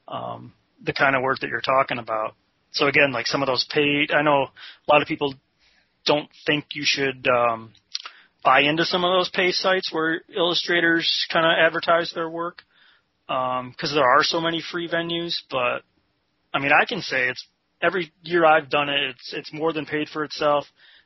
Um, 0.09 0.53
the 0.83 0.93
kind 0.93 1.17
of 1.17 1.23
work 1.23 1.41
that 1.41 1.49
you're 1.49 1.61
talking 1.61 1.99
about. 1.99 2.35
So 2.73 2.87
again, 2.87 3.13
like 3.13 3.27
some 3.27 3.43
of 3.43 3.47
those 3.47 3.67
paid. 3.71 4.13
I 4.13 4.23
know 4.23 4.47
a 4.47 4.93
lot 4.93 5.03
of 5.03 5.09
people 5.09 5.35
don't 6.07 6.29
think 6.47 6.67
you 6.73 6.83
should 6.85 7.27
um, 7.29 7.73
buy 8.45 8.61
into 8.61 8.85
some 8.85 9.05
of 9.05 9.13
those 9.13 9.31
pay 9.31 9.53
sites 9.53 9.93
where 9.93 10.23
illustrators 10.35 11.27
kind 11.33 11.47
of 11.47 11.53
advertise 11.65 12.13
their 12.15 12.29
work 12.29 12.63
because 13.27 13.93
there 13.95 14.09
are 14.09 14.23
so 14.23 14.41
many 14.41 14.63
free 14.63 14.89
venues. 14.89 15.37
But 15.51 15.83
I 16.53 16.59
mean, 16.59 16.73
I 16.73 16.85
can 16.85 17.01
say 17.01 17.29
it's 17.29 17.47
every 17.83 18.13
year 18.23 18.45
I've 18.45 18.71
done 18.71 18.89
it, 18.89 19.01
it's 19.11 19.33
it's 19.33 19.53
more 19.53 19.73
than 19.73 19.87
paid 19.87 20.09
for 20.09 20.25
itself. 20.25 20.65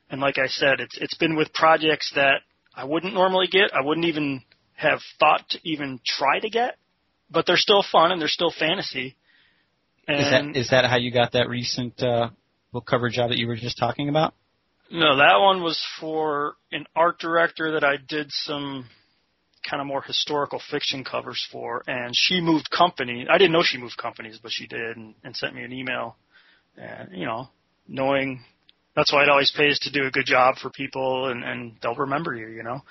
And 0.09 0.21
like 0.21 0.37
I 0.37 0.47
said, 0.47 0.79
it's 0.79 0.97
it's 0.99 1.15
been 1.15 1.35
with 1.35 1.53
projects 1.53 2.11
that 2.15 2.41
I 2.75 2.83
wouldn't 2.83 3.13
normally 3.13 3.47
get. 3.47 3.73
I 3.73 3.81
wouldn't 3.81 4.05
even 4.05 4.41
have 4.75 4.99
thought 5.19 5.47
to 5.49 5.59
even 5.63 5.99
try 6.05 6.39
to 6.39 6.49
get, 6.49 6.75
but 7.29 7.45
they're 7.45 7.57
still 7.57 7.83
fun 7.91 8.11
and 8.11 8.21
they're 8.21 8.27
still 8.27 8.53
fantasy. 8.57 9.15
And 10.07 10.19
Is 10.19 10.29
that 10.29 10.59
is 10.59 10.69
that 10.69 10.85
how 10.85 10.97
you 10.97 11.11
got 11.11 11.31
that 11.31 11.49
recent 11.49 12.01
uh, 12.01 12.29
book 12.71 12.85
cover 12.85 13.09
job 13.09 13.29
that 13.29 13.37
you 13.37 13.47
were 13.47 13.55
just 13.55 13.77
talking 13.77 14.09
about? 14.09 14.33
no, 14.91 15.17
that 15.17 15.37
one 15.39 15.63
was 15.63 15.83
for 15.99 16.55
an 16.71 16.85
art 16.95 17.17
director 17.19 17.71
that 17.71 17.83
I 17.83 17.95
did 17.97 18.27
some 18.29 18.87
kind 19.67 19.81
of 19.81 19.87
more 19.87 20.03
historical 20.03 20.61
fiction 20.69 21.03
covers 21.03 21.45
for, 21.51 21.81
and 21.87 22.13
she 22.15 22.39
moved 22.39 22.69
company. 22.69 23.25
I 23.29 23.37
didn't 23.39 23.51
know 23.51 23.63
she 23.63 23.79
moved 23.79 23.97
companies, 23.97 24.39
but 24.41 24.51
she 24.51 24.67
did, 24.67 24.95
and, 24.95 25.15
and 25.23 25.35
sent 25.35 25.55
me 25.55 25.63
an 25.63 25.73
email. 25.73 26.17
And 26.77 27.09
you 27.17 27.25
know, 27.25 27.49
knowing 27.87 28.43
that's 28.95 29.11
why 29.11 29.23
it 29.23 29.29
always 29.29 29.51
pays 29.51 29.79
to 29.79 29.91
do 29.91 30.05
a 30.05 30.11
good 30.11 30.25
job 30.25 30.57
for 30.57 30.69
people, 30.69 31.29
and, 31.29 31.43
and 31.43 31.77
they'll 31.81 31.95
remember 31.95 32.35
you. 32.35 32.47
You 32.47 32.63
know, 32.63 32.81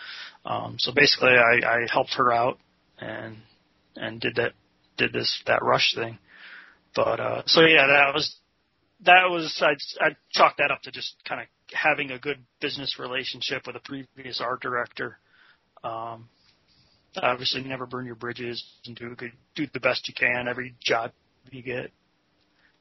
um, 0.44 0.76
so 0.78 0.92
basically, 0.92 1.30
I, 1.30 1.64
I 1.64 1.86
helped 1.90 2.14
her 2.14 2.32
out 2.32 2.58
and 2.98 3.36
and 3.96 4.20
did 4.20 4.36
that 4.36 4.52
did 4.96 5.12
this 5.12 5.42
that 5.46 5.62
rush 5.62 5.94
thing. 5.94 6.18
But 6.94 7.20
uh, 7.20 7.42
so 7.46 7.62
yeah, 7.62 7.86
that 7.86 8.14
was 8.14 8.36
that 9.04 9.28
was 9.28 9.62
I 9.62 10.04
I 10.04 10.16
chalk 10.32 10.56
that 10.58 10.70
up 10.70 10.82
to 10.82 10.90
just 10.90 11.16
kind 11.28 11.40
of 11.40 11.46
having 11.72 12.10
a 12.10 12.18
good 12.18 12.38
business 12.60 12.98
relationship 12.98 13.66
with 13.66 13.76
a 13.76 13.80
previous 13.80 14.40
art 14.40 14.60
director. 14.60 15.18
Um, 15.82 16.28
obviously, 17.16 17.62
never 17.62 17.86
burn 17.86 18.06
your 18.06 18.14
bridges 18.14 18.64
and 18.86 18.96
do 18.96 19.14
good 19.14 19.32
do 19.54 19.66
the 19.72 19.80
best 19.80 20.08
you 20.08 20.14
can 20.14 20.46
every 20.48 20.74
job 20.80 21.12
you 21.50 21.62
get. 21.62 21.90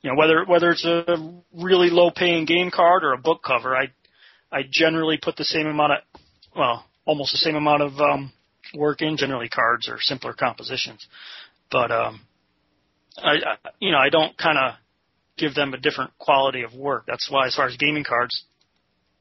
You 0.01 0.11
know 0.11 0.17
whether 0.17 0.45
whether 0.45 0.71
it's 0.71 0.85
a 0.85 1.41
really 1.53 1.89
low 1.89 2.11
paying 2.11 2.45
game 2.45 2.71
card 2.71 3.03
or 3.03 3.13
a 3.13 3.17
book 3.17 3.41
cover, 3.43 3.75
I 3.75 3.91
I 4.51 4.61
generally 4.69 5.17
put 5.21 5.35
the 5.35 5.45
same 5.45 5.67
amount 5.67 5.93
of 5.93 5.99
well 6.55 6.85
almost 7.05 7.31
the 7.31 7.37
same 7.37 7.55
amount 7.55 7.81
of 7.81 7.99
um, 7.99 8.31
work 8.75 9.01
in. 9.01 9.17
Generally, 9.17 9.49
cards 9.49 9.89
are 9.89 9.99
simpler 9.99 10.33
compositions, 10.33 11.05
but 11.71 11.91
um, 11.91 12.21
I, 13.17 13.57
you 13.79 13.91
know 13.91 13.97
I 13.97 14.09
don't 14.09 14.37
kind 14.37 14.57
of 14.57 14.73
give 15.37 15.55
them 15.55 15.73
a 15.73 15.77
different 15.77 16.17
quality 16.17 16.61
of 16.63 16.73
work. 16.73 17.05
That's 17.07 17.29
why, 17.29 17.47
as 17.47 17.55
far 17.55 17.67
as 17.67 17.75
gaming 17.77 18.03
cards, 18.03 18.43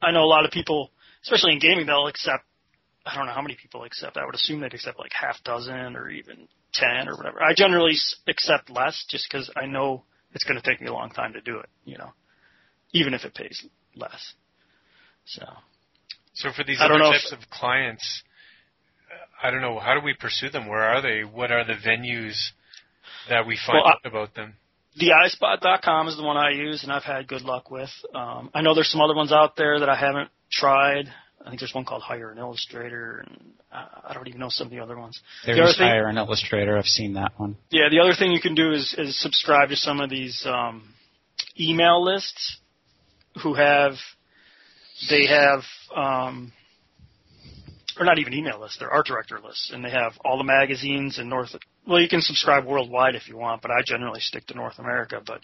I 0.01 0.11
know 0.13 0.25
a 0.25 0.27
lot 0.27 0.45
of 0.45 0.51
people, 0.51 0.91
especially 1.23 1.53
in 1.53 1.59
gaming, 1.59 1.87
they'll 1.87 2.07
accept. 2.07 2.45
I 3.05 3.17
don't 3.17 3.27
know 3.27 3.33
how 3.33 3.43
many 3.43 3.57
people 3.61 3.83
accept. 3.85 4.17
I 4.17 4.25
would 4.25 4.35
assume 4.35 4.61
they'd 4.61 4.73
accept 4.75 4.99
like 4.99 5.13
half 5.13 5.43
dozen 5.45 5.97
or 5.97 6.09
even 6.09 6.47
ten 6.73 7.09
or 7.09 7.17
whatever. 7.17 7.43
I 7.43 7.53
generally 7.57 7.95
accept 8.29 8.71
less 8.71 9.05
just 9.11 9.27
because 9.31 9.51
I 9.57 9.67
know 9.67 10.05
it's 10.35 10.45
going 10.45 10.61
to 10.61 10.63
take 10.69 10.81
me 10.81 10.87
a 10.87 10.93
long 10.93 11.11
time 11.11 11.33
to 11.33 11.41
do 11.41 11.59
it. 11.59 11.69
You 11.85 11.99
know, 11.99 12.13
even 12.93 13.13
if 13.15 13.25
it 13.25 13.35
pays 13.35 13.65
less. 13.97 14.35
So 15.25 15.43
So 16.35 16.51
for 16.57 16.63
these 16.65 16.79
I 16.81 16.85
other 16.87 16.99
don't 16.99 17.15
if- 17.15 17.23
types 17.23 17.33
of 17.33 17.51
clients, 17.51 18.23
I 19.43 19.51
don't 19.51 19.61
know. 19.61 19.79
How 19.81 19.95
do 19.95 20.01
we 20.05 20.15
pursue 20.15 20.51
them? 20.51 20.67
Where 20.69 20.83
are 20.83 21.03
they? 21.03 21.23
What 21.25 21.51
are 21.51 21.65
the 21.65 21.75
venues 21.75 22.37
that 23.29 23.47
we 23.47 23.57
find 23.67 23.79
Well, 23.79 23.87
I- 23.87 23.91
out 23.93 24.01
about 24.05 24.35
them? 24.35 24.55
theispot.com 24.99 26.09
is 26.09 26.17
the 26.17 26.23
one 26.23 26.37
I 26.37 26.51
use, 26.51 26.83
and 26.83 26.93
I've 26.93 27.05
had 27.05 27.27
good 27.27 27.43
luck 27.43 27.71
with. 27.71 27.91
Um, 28.15 28.51
I 28.55 28.61
know 28.63 28.75
there's 28.75 28.91
some 28.91 29.01
other 29.01 29.15
ones 29.15 29.33
out 29.33 29.57
there 29.57 29.81
that 29.81 29.89
I 29.89 29.97
haven't 29.97 30.31
tried. 30.51 31.13
I 31.45 31.49
think 31.49 31.61
there's 31.61 31.75
one 31.75 31.85
called 31.85 32.03
Hire 32.03 32.31
an 32.31 32.39
Illustrator, 32.39 33.25
and 33.27 33.53
uh, 33.73 33.87
I 34.09 34.15
don't 34.15 34.29
even 34.29 34.39
know 34.39 34.49
some 34.51 34.67
of 34.67 34.71
the 34.71 34.81
other 34.81 34.97
ones. 34.99 35.19
the 35.45 35.53
other 35.53 35.63
There's 35.63 35.79
thing, 35.79 35.89
Hire 35.89 36.07
an 36.09 36.19
Illustrator. 36.19 36.77
I've 36.79 36.85
seen 36.87 37.15
that 37.15 37.33
one. 37.39 37.57
yeah, 37.71 37.89
the 37.91 38.01
other 38.01 38.13
thing 38.15 38.33
you 38.33 38.41
can 38.41 38.55
do 38.55 38.71
is, 38.73 38.95
is 38.99 39.19
subscribe 39.21 39.71
to 39.71 39.77
some 39.77 40.01
of 40.01 40.11
these 40.11 40.45
um, 40.47 40.95
email 41.59 42.03
lists 42.05 42.59
who 43.43 43.55
have 43.55 43.95
they 45.11 45.27
have 45.27 45.61
um, 45.97 46.53
or 47.99 48.05
not 48.05 48.19
even 48.19 48.35
email 48.35 48.61
lists, 48.61 48.77
they're 48.79 48.91
art 48.93 49.07
director 49.07 49.41
lists, 49.45 49.71
and 49.73 49.85
they 49.85 49.91
have 49.91 50.13
all 50.25 50.39
the 50.39 50.45
magazines 50.45 51.19
in 51.19 51.29
North. 51.29 51.51
Well, 51.87 52.01
you 52.01 52.09
can 52.09 52.21
subscribe 52.21 52.65
worldwide 52.65 53.15
if 53.17 53.29
you 53.29 53.37
want, 53.37 53.63
but 53.63 53.71
I 53.71 53.83
generally 53.85 54.21
stick 54.21 54.47
to 54.47 54.55
North 54.55 54.79
America. 54.79 55.21
But 55.25 55.41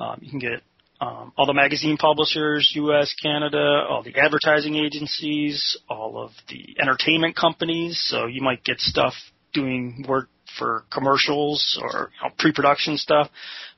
um, 0.00 0.18
you 0.22 0.30
can 0.30 0.38
get 0.38 0.62
um, 1.00 1.32
all 1.36 1.46
the 1.46 1.54
magazine 1.54 1.96
publishers, 1.96 2.70
U.S., 2.74 3.14
Canada, 3.20 3.86
all 3.88 4.02
the 4.02 4.16
advertising 4.16 4.76
agencies, 4.76 5.76
all 5.88 6.22
of 6.22 6.30
the 6.48 6.76
entertainment 6.80 7.34
companies. 7.34 8.00
So 8.06 8.26
you 8.26 8.42
might 8.42 8.62
get 8.62 8.78
stuff 8.78 9.14
doing 9.52 10.04
work 10.08 10.28
for 10.58 10.84
commercials 10.92 11.78
or 11.82 12.10
you 12.22 12.28
know, 12.28 12.34
pre-production 12.38 12.96
stuff. 12.96 13.28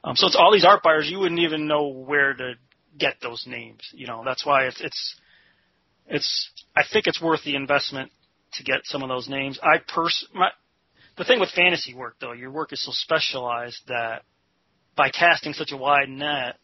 Um, 0.04 0.16
so 0.16 0.26
it's 0.26 0.36
all 0.36 0.52
these 0.52 0.64
art 0.64 0.82
buyers. 0.82 1.08
You 1.08 1.20
wouldn't 1.20 1.40
even 1.40 1.66
know 1.66 1.86
where 1.88 2.34
to 2.34 2.54
get 2.98 3.16
those 3.22 3.44
names. 3.46 3.80
You 3.92 4.06
know, 4.06 4.22
that's 4.24 4.44
why 4.44 4.66
it's 4.66 4.80
it's 4.80 5.14
it's. 6.08 6.50
I 6.76 6.82
think 6.90 7.06
it's 7.06 7.22
worth 7.22 7.44
the 7.44 7.54
investment 7.54 8.10
to 8.54 8.64
get 8.64 8.80
some 8.84 9.02
of 9.02 9.08
those 9.08 9.28
names. 9.28 9.58
I 9.62 9.78
pers 9.78 10.26
my 10.34 10.50
the 11.22 11.28
thing 11.28 11.40
with 11.40 11.50
fantasy 11.50 11.94
work 11.94 12.16
though, 12.20 12.32
your 12.32 12.50
work 12.50 12.72
is 12.72 12.84
so 12.84 12.90
specialized 12.92 13.80
that 13.86 14.22
by 14.96 15.08
casting 15.08 15.52
such 15.52 15.70
a 15.72 15.76
wide 15.76 16.08
net, 16.08 16.56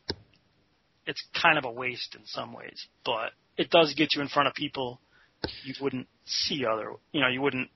it's 1.07 1.23
kind 1.41 1.59
of 1.59 1.65
a 1.65 1.71
waste 1.71 2.17
in 2.19 2.27
some 2.27 2.53
ways. 2.53 2.87
But 3.05 3.31
it 3.57 3.71
does 3.71 3.95
get 3.95 4.15
you 4.15 4.23
in 4.23 4.29
front 4.29 4.49
of 4.49 4.55
people 4.55 5.01
you 5.65 5.75
wouldn't 5.81 6.09
see 6.25 6.65
other, 6.67 6.93
you 7.13 7.21
know, 7.21 7.29
you 7.29 7.41
wouldn't 7.41 7.71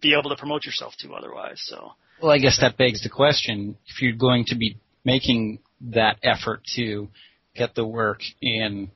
be 0.00 0.16
able 0.18 0.30
to 0.30 0.36
promote 0.36 0.64
yourself 0.64 0.94
to 1.00 1.12
otherwise. 1.12 1.62
So. 1.66 1.92
Well, 2.22 2.32
I 2.32 2.38
guess 2.38 2.58
that 2.60 2.78
begs 2.78 3.02
the 3.02 3.10
question: 3.10 3.76
if 3.86 4.00
you're 4.00 4.16
going 4.16 4.46
to 4.46 4.56
be 4.56 4.78
making 5.04 5.58
that 5.92 6.16
effort 6.22 6.62
to 6.76 7.08
get 7.54 7.74
the 7.74 7.86
work 7.86 8.20
in 8.40 8.90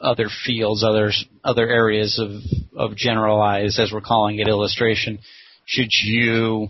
other 0.00 0.28
fields, 0.44 0.82
other 0.82 1.12
other 1.44 1.68
areas 1.68 2.18
of 2.18 2.42
of 2.76 2.96
generalized, 2.96 3.78
as 3.78 3.92
we're 3.92 4.00
calling 4.00 4.40
it, 4.40 4.48
illustration, 4.48 5.20
should 5.64 5.90
you 6.02 6.68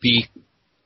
be 0.00 0.28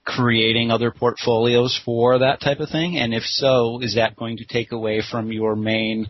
creating 0.05 0.71
other 0.71 0.91
portfolios 0.91 1.81
for 1.85 2.19
that 2.21 2.41
type 2.41 2.61
of 2.61 2.69
thing? 2.69 2.97
And 2.97 3.15
if 3.15 3.23
so, 3.23 3.81
is 3.81 3.95
that 3.95 4.17
going 4.17 4.39
to 4.39 4.45
take 4.45 4.73
away 4.73 5.03
from 5.09 5.31
your 5.31 5.55
main, 5.57 6.09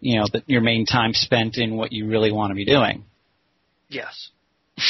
you 0.00 0.18
know, 0.18 0.26
the, 0.32 0.42
your 0.46 0.60
main 0.60 0.86
time 0.86 1.12
spent 1.14 1.56
in 1.56 1.76
what 1.76 1.92
you 1.92 2.08
really 2.08 2.32
want 2.32 2.50
to 2.50 2.54
be 2.54 2.64
doing? 2.64 3.04
Yes. 3.88 4.30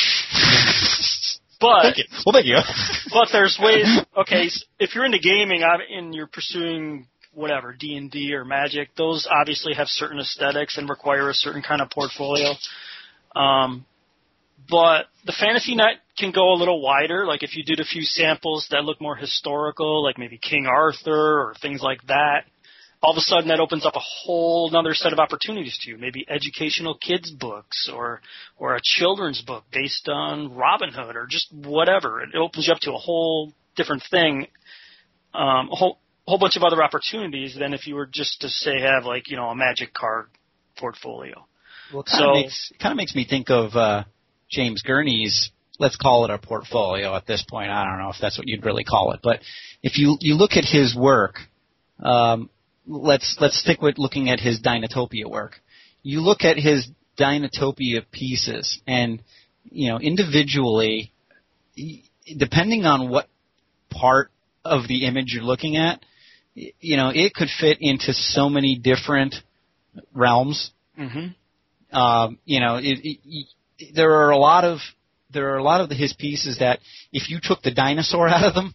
but 1.60 1.82
thank 1.82 1.98
you. 1.98 2.04
Well, 2.24 2.32
thank 2.32 2.46
you. 2.46 2.58
but 3.12 3.28
there's 3.32 3.58
ways. 3.62 3.86
Okay, 4.16 4.48
so 4.48 4.66
if 4.78 4.94
you're 4.94 5.04
into 5.04 5.18
gaming 5.18 5.62
and 5.62 6.14
you're 6.14 6.26
pursuing 6.26 7.06
whatever 7.32 7.72
D 7.72 7.96
and 7.96 8.10
D 8.10 8.34
or 8.34 8.44
Magic, 8.44 8.94
those 8.96 9.28
obviously 9.30 9.74
have 9.74 9.88
certain 9.88 10.18
aesthetics 10.18 10.78
and 10.78 10.88
require 10.88 11.28
a 11.28 11.34
certain 11.34 11.62
kind 11.62 11.80
of 11.80 11.90
portfolio. 11.90 12.52
Um, 13.34 13.84
but 14.68 15.06
the 15.24 15.32
fantasy 15.38 15.74
net 15.74 15.96
can 16.18 16.32
go 16.32 16.52
a 16.52 16.56
little 16.56 16.80
wider. 16.80 17.26
Like 17.26 17.42
if 17.42 17.56
you 17.56 17.64
did 17.64 17.80
a 17.80 17.84
few 17.84 18.02
samples 18.02 18.68
that 18.70 18.84
look 18.84 19.00
more 19.00 19.16
historical, 19.16 20.02
like 20.02 20.18
maybe 20.18 20.38
King 20.38 20.66
Arthur 20.66 21.40
or 21.40 21.54
things 21.60 21.82
like 21.82 22.06
that, 22.06 22.44
all 23.02 23.12
of 23.12 23.18
a 23.18 23.20
sudden 23.20 23.48
that 23.48 23.60
opens 23.60 23.84
up 23.84 23.96
a 23.96 24.00
whole 24.00 24.74
other 24.74 24.94
set 24.94 25.12
of 25.12 25.18
opportunities 25.18 25.78
to 25.82 25.90
you. 25.90 25.98
Maybe 25.98 26.24
educational 26.28 26.96
kids 26.96 27.30
books 27.30 27.90
or 27.92 28.20
or 28.56 28.76
a 28.76 28.80
children's 28.82 29.42
book 29.42 29.64
based 29.72 30.08
on 30.08 30.54
Robin 30.54 30.90
Hood 30.90 31.16
or 31.16 31.26
just 31.28 31.52
whatever. 31.52 32.22
It 32.22 32.34
opens 32.34 32.66
you 32.66 32.72
up 32.72 32.80
to 32.80 32.92
a 32.92 32.98
whole 32.98 33.52
different 33.76 34.02
thing, 34.10 34.46
um, 35.34 35.68
a 35.70 35.76
whole 35.76 35.98
a 36.26 36.30
whole 36.30 36.38
bunch 36.38 36.56
of 36.56 36.62
other 36.62 36.82
opportunities 36.82 37.54
than 37.58 37.74
if 37.74 37.86
you 37.86 37.94
were 37.94 38.06
just 38.06 38.40
to 38.40 38.48
say 38.48 38.80
have 38.80 39.04
like 39.04 39.28
you 39.28 39.36
know 39.36 39.48
a 39.50 39.54
magic 39.54 39.92
card 39.92 40.28
portfolio. 40.78 41.46
Well, 41.92 42.00
it 42.00 42.06
kind 42.06 42.18
so, 42.18 42.30
of 42.30 42.34
makes 42.36 42.70
it 42.72 42.78
kind 42.78 42.92
of 42.92 42.96
makes 42.96 43.14
me 43.14 43.26
think 43.28 43.50
of 43.50 43.74
uh, 43.74 44.04
James 44.50 44.82
Gurney's. 44.82 45.50
Let's 45.78 45.96
call 45.96 46.24
it 46.24 46.30
a 46.30 46.38
portfolio 46.38 47.16
at 47.16 47.26
this 47.26 47.44
point. 47.48 47.70
I 47.70 47.84
don't 47.84 47.98
know 47.98 48.10
if 48.10 48.16
that's 48.20 48.38
what 48.38 48.46
you'd 48.46 48.64
really 48.64 48.84
call 48.84 49.12
it, 49.12 49.20
but 49.22 49.40
if 49.82 49.98
you 49.98 50.16
you 50.20 50.36
look 50.36 50.52
at 50.52 50.64
his 50.64 50.94
work, 50.94 51.38
um, 52.00 52.48
let's 52.86 53.36
let's 53.40 53.58
stick 53.58 53.82
with 53.82 53.98
looking 53.98 54.30
at 54.30 54.38
his 54.38 54.60
Dinotopia 54.60 55.28
work. 55.28 55.60
You 56.02 56.20
look 56.20 56.42
at 56.42 56.56
his 56.56 56.86
Dinotopia 57.18 58.04
pieces, 58.12 58.80
and 58.86 59.20
you 59.64 59.88
know 59.88 59.98
individually, 59.98 61.12
depending 62.38 62.84
on 62.84 63.10
what 63.10 63.28
part 63.90 64.30
of 64.64 64.86
the 64.86 65.06
image 65.06 65.32
you're 65.34 65.42
looking 65.42 65.76
at, 65.76 66.04
you 66.54 66.96
know, 66.96 67.10
it 67.14 67.34
could 67.34 67.48
fit 67.48 67.78
into 67.80 68.12
so 68.12 68.48
many 68.48 68.76
different 68.78 69.34
realms. 70.12 70.70
Mm-hmm. 70.98 71.96
Um, 71.96 72.38
you 72.44 72.60
know, 72.60 72.76
it, 72.76 72.98
it, 73.02 73.46
there 73.94 74.12
are 74.12 74.30
a 74.30 74.38
lot 74.38 74.64
of 74.64 74.78
there 75.30 75.52
are 75.52 75.58
a 75.58 75.62
lot 75.62 75.80
of 75.80 75.90
his 75.90 76.12
pieces 76.12 76.58
that 76.58 76.78
if 77.12 77.28
you 77.28 77.38
took 77.42 77.62
the 77.62 77.72
dinosaur 77.72 78.28
out 78.34 78.44
of 78.44 78.54
them, 78.54 78.74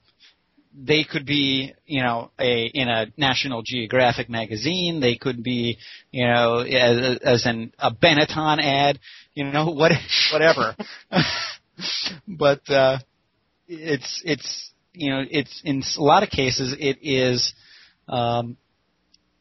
they 0.73 1.03
could 1.03 1.25
be, 1.25 1.73
you 1.85 2.01
know, 2.01 2.31
a 2.39 2.65
in 2.65 2.87
a 2.87 3.07
National 3.17 3.61
Geographic 3.65 4.29
magazine. 4.29 4.99
They 4.99 5.15
could 5.15 5.43
be, 5.43 5.77
you 6.11 6.25
know, 6.25 6.59
as, 6.59 7.19
as 7.23 7.45
an 7.45 7.73
a 7.79 7.91
Benetton 7.91 8.59
ad. 8.61 8.99
You 9.33 9.45
know, 9.45 9.69
what 9.71 9.91
whatever. 10.31 10.75
but 12.27 12.69
uh, 12.69 12.99
it's 13.67 14.21
it's 14.25 14.71
you 14.93 15.11
know 15.11 15.23
it's 15.29 15.61
in 15.63 15.83
a 15.97 16.03
lot 16.03 16.23
of 16.23 16.29
cases 16.29 16.75
it 16.79 16.97
is 17.01 17.53
um, 18.07 18.57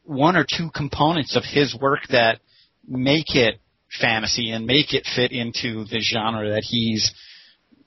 one 0.03 0.35
or 0.35 0.45
two 0.45 0.69
components 0.73 1.35
of 1.35 1.43
his 1.43 1.75
work 1.79 1.99
that 2.09 2.39
make 2.87 3.35
it 3.35 3.59
fantasy 3.99 4.51
and 4.51 4.65
make 4.65 4.93
it 4.93 5.07
fit 5.15 5.31
into 5.31 5.85
the 5.85 5.99
genre 5.99 6.49
that 6.49 6.63
he's 6.63 7.13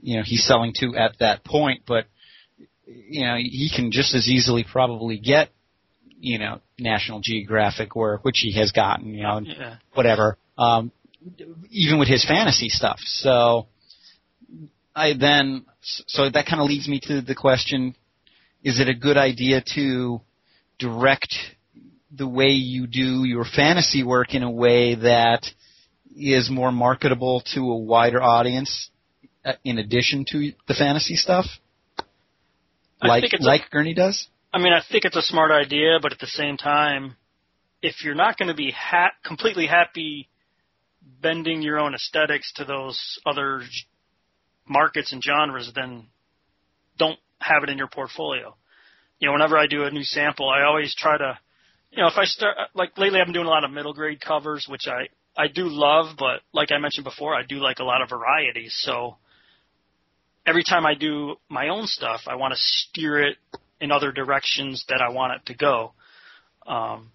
you 0.00 0.16
know 0.16 0.22
he's 0.24 0.44
selling 0.44 0.72
to 0.74 0.96
at 0.96 1.18
that 1.20 1.44
point 1.44 1.82
but 1.86 2.06
you 2.86 3.24
know 3.24 3.36
he 3.36 3.70
can 3.74 3.92
just 3.92 4.14
as 4.14 4.28
easily 4.28 4.64
probably 4.64 5.18
get 5.18 5.50
you 6.18 6.38
know 6.38 6.60
National 6.78 7.20
Geographic 7.22 7.94
work 7.94 8.24
which 8.24 8.38
he 8.38 8.58
has 8.58 8.72
gotten 8.72 9.14
you 9.14 9.22
know 9.22 9.40
yeah. 9.44 9.76
whatever 9.94 10.36
um 10.58 10.90
even 11.70 11.98
with 11.98 12.08
his 12.08 12.24
fantasy 12.24 12.68
stuff 12.68 12.98
so 13.04 13.66
I 14.94 15.14
then 15.18 15.64
so 15.80 16.28
that 16.28 16.46
kind 16.46 16.60
of 16.60 16.66
leads 16.66 16.88
me 16.88 17.00
to 17.04 17.20
the 17.20 17.34
question 17.34 17.94
is 18.64 18.80
it 18.80 18.88
a 18.88 18.94
good 18.94 19.16
idea 19.16 19.62
to 19.74 20.20
direct 20.78 21.34
the 22.14 22.28
way 22.28 22.48
you 22.50 22.86
do 22.86 23.24
your 23.24 23.44
fantasy 23.44 24.02
work 24.02 24.34
in 24.34 24.42
a 24.42 24.50
way 24.50 24.94
that 24.94 25.46
is 26.16 26.50
more 26.50 26.72
marketable 26.72 27.42
to 27.54 27.60
a 27.60 27.76
wider 27.76 28.22
audience 28.22 28.90
uh, 29.44 29.52
in 29.64 29.78
addition 29.78 30.24
to 30.30 30.52
the 30.68 30.74
fantasy 30.74 31.16
stuff? 31.16 31.46
Like 33.02 33.24
like 33.40 33.62
a, 33.66 33.70
Gurney 33.70 33.94
does? 33.94 34.28
I 34.52 34.58
mean, 34.58 34.72
I 34.72 34.80
think 34.88 35.04
it's 35.04 35.16
a 35.16 35.22
smart 35.22 35.50
idea, 35.50 35.98
but 36.00 36.12
at 36.12 36.20
the 36.20 36.26
same 36.26 36.56
time, 36.56 37.16
if 37.80 38.04
you're 38.04 38.14
not 38.14 38.38
going 38.38 38.48
to 38.48 38.54
be 38.54 38.70
ha- 38.70 39.12
completely 39.24 39.66
happy 39.66 40.28
bending 41.20 41.62
your 41.62 41.80
own 41.80 41.94
aesthetics 41.94 42.52
to 42.54 42.64
those 42.64 43.18
other 43.26 43.62
markets 44.68 45.12
and 45.12 45.22
genres, 45.22 45.72
then 45.74 46.06
don't 46.96 47.18
have 47.40 47.64
it 47.64 47.70
in 47.70 47.78
your 47.78 47.88
portfolio 47.88 48.54
you 49.22 49.28
know, 49.28 49.34
whenever 49.34 49.56
I 49.56 49.68
do 49.68 49.84
a 49.84 49.90
new 49.90 50.02
sample, 50.02 50.50
I 50.50 50.64
always 50.64 50.92
try 50.96 51.16
to, 51.16 51.38
you 51.92 52.02
know, 52.02 52.08
if 52.08 52.18
I 52.18 52.24
start 52.24 52.56
like 52.74 52.98
lately, 52.98 53.20
I've 53.20 53.26
been 53.26 53.34
doing 53.34 53.46
a 53.46 53.50
lot 53.50 53.62
of 53.62 53.70
middle 53.70 53.94
grade 53.94 54.20
covers, 54.20 54.66
which 54.68 54.88
I 54.88 55.06
I 55.36 55.48
do 55.48 55.64
love, 55.66 56.16
but 56.18 56.40
like 56.52 56.72
I 56.72 56.78
mentioned 56.78 57.04
before, 57.04 57.34
I 57.34 57.42
do 57.42 57.56
like 57.56 57.78
a 57.78 57.84
lot 57.84 58.02
of 58.02 58.10
variety. 58.10 58.66
So 58.68 59.16
every 60.46 60.64
time 60.64 60.84
I 60.84 60.94
do 60.94 61.36
my 61.48 61.68
own 61.68 61.86
stuff, 61.86 62.22
I 62.26 62.34
want 62.34 62.52
to 62.52 62.60
steer 62.60 63.22
it 63.22 63.38
in 63.80 63.90
other 63.90 64.12
directions 64.12 64.84
that 64.88 65.00
I 65.00 65.10
want 65.10 65.34
it 65.34 65.46
to 65.46 65.54
go. 65.54 65.92
Um, 66.66 67.10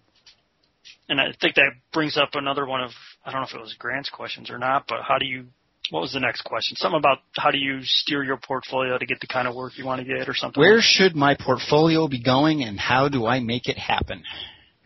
and 1.08 1.20
I 1.20 1.28
think 1.40 1.54
that 1.54 1.72
brings 1.92 2.16
up 2.16 2.30
another 2.34 2.66
one 2.66 2.82
of 2.82 2.90
I 3.24 3.30
don't 3.30 3.40
know 3.40 3.46
if 3.46 3.54
it 3.54 3.60
was 3.60 3.74
Grant's 3.78 4.10
questions 4.10 4.50
or 4.50 4.58
not, 4.58 4.84
but 4.88 5.02
how 5.02 5.18
do 5.18 5.26
you 5.26 5.46
what 5.90 6.00
was 6.00 6.12
the 6.12 6.20
next 6.20 6.42
question? 6.42 6.76
Something 6.76 6.98
about 6.98 7.18
how 7.36 7.50
do 7.50 7.58
you 7.58 7.78
steer 7.82 8.22
your 8.22 8.36
portfolio 8.36 8.98
to 8.98 9.06
get 9.06 9.20
the 9.20 9.26
kind 9.26 9.48
of 9.48 9.54
work 9.54 9.78
you 9.78 9.86
want 9.86 10.00
to 10.00 10.04
get, 10.04 10.28
or 10.28 10.34
something. 10.34 10.60
Where 10.60 10.76
like 10.76 10.84
should 10.84 11.16
my 11.16 11.34
portfolio 11.34 12.08
be 12.08 12.22
going, 12.22 12.62
and 12.62 12.78
how 12.78 13.08
do 13.08 13.26
I 13.26 13.40
make 13.40 13.68
it 13.68 13.78
happen? 13.78 14.22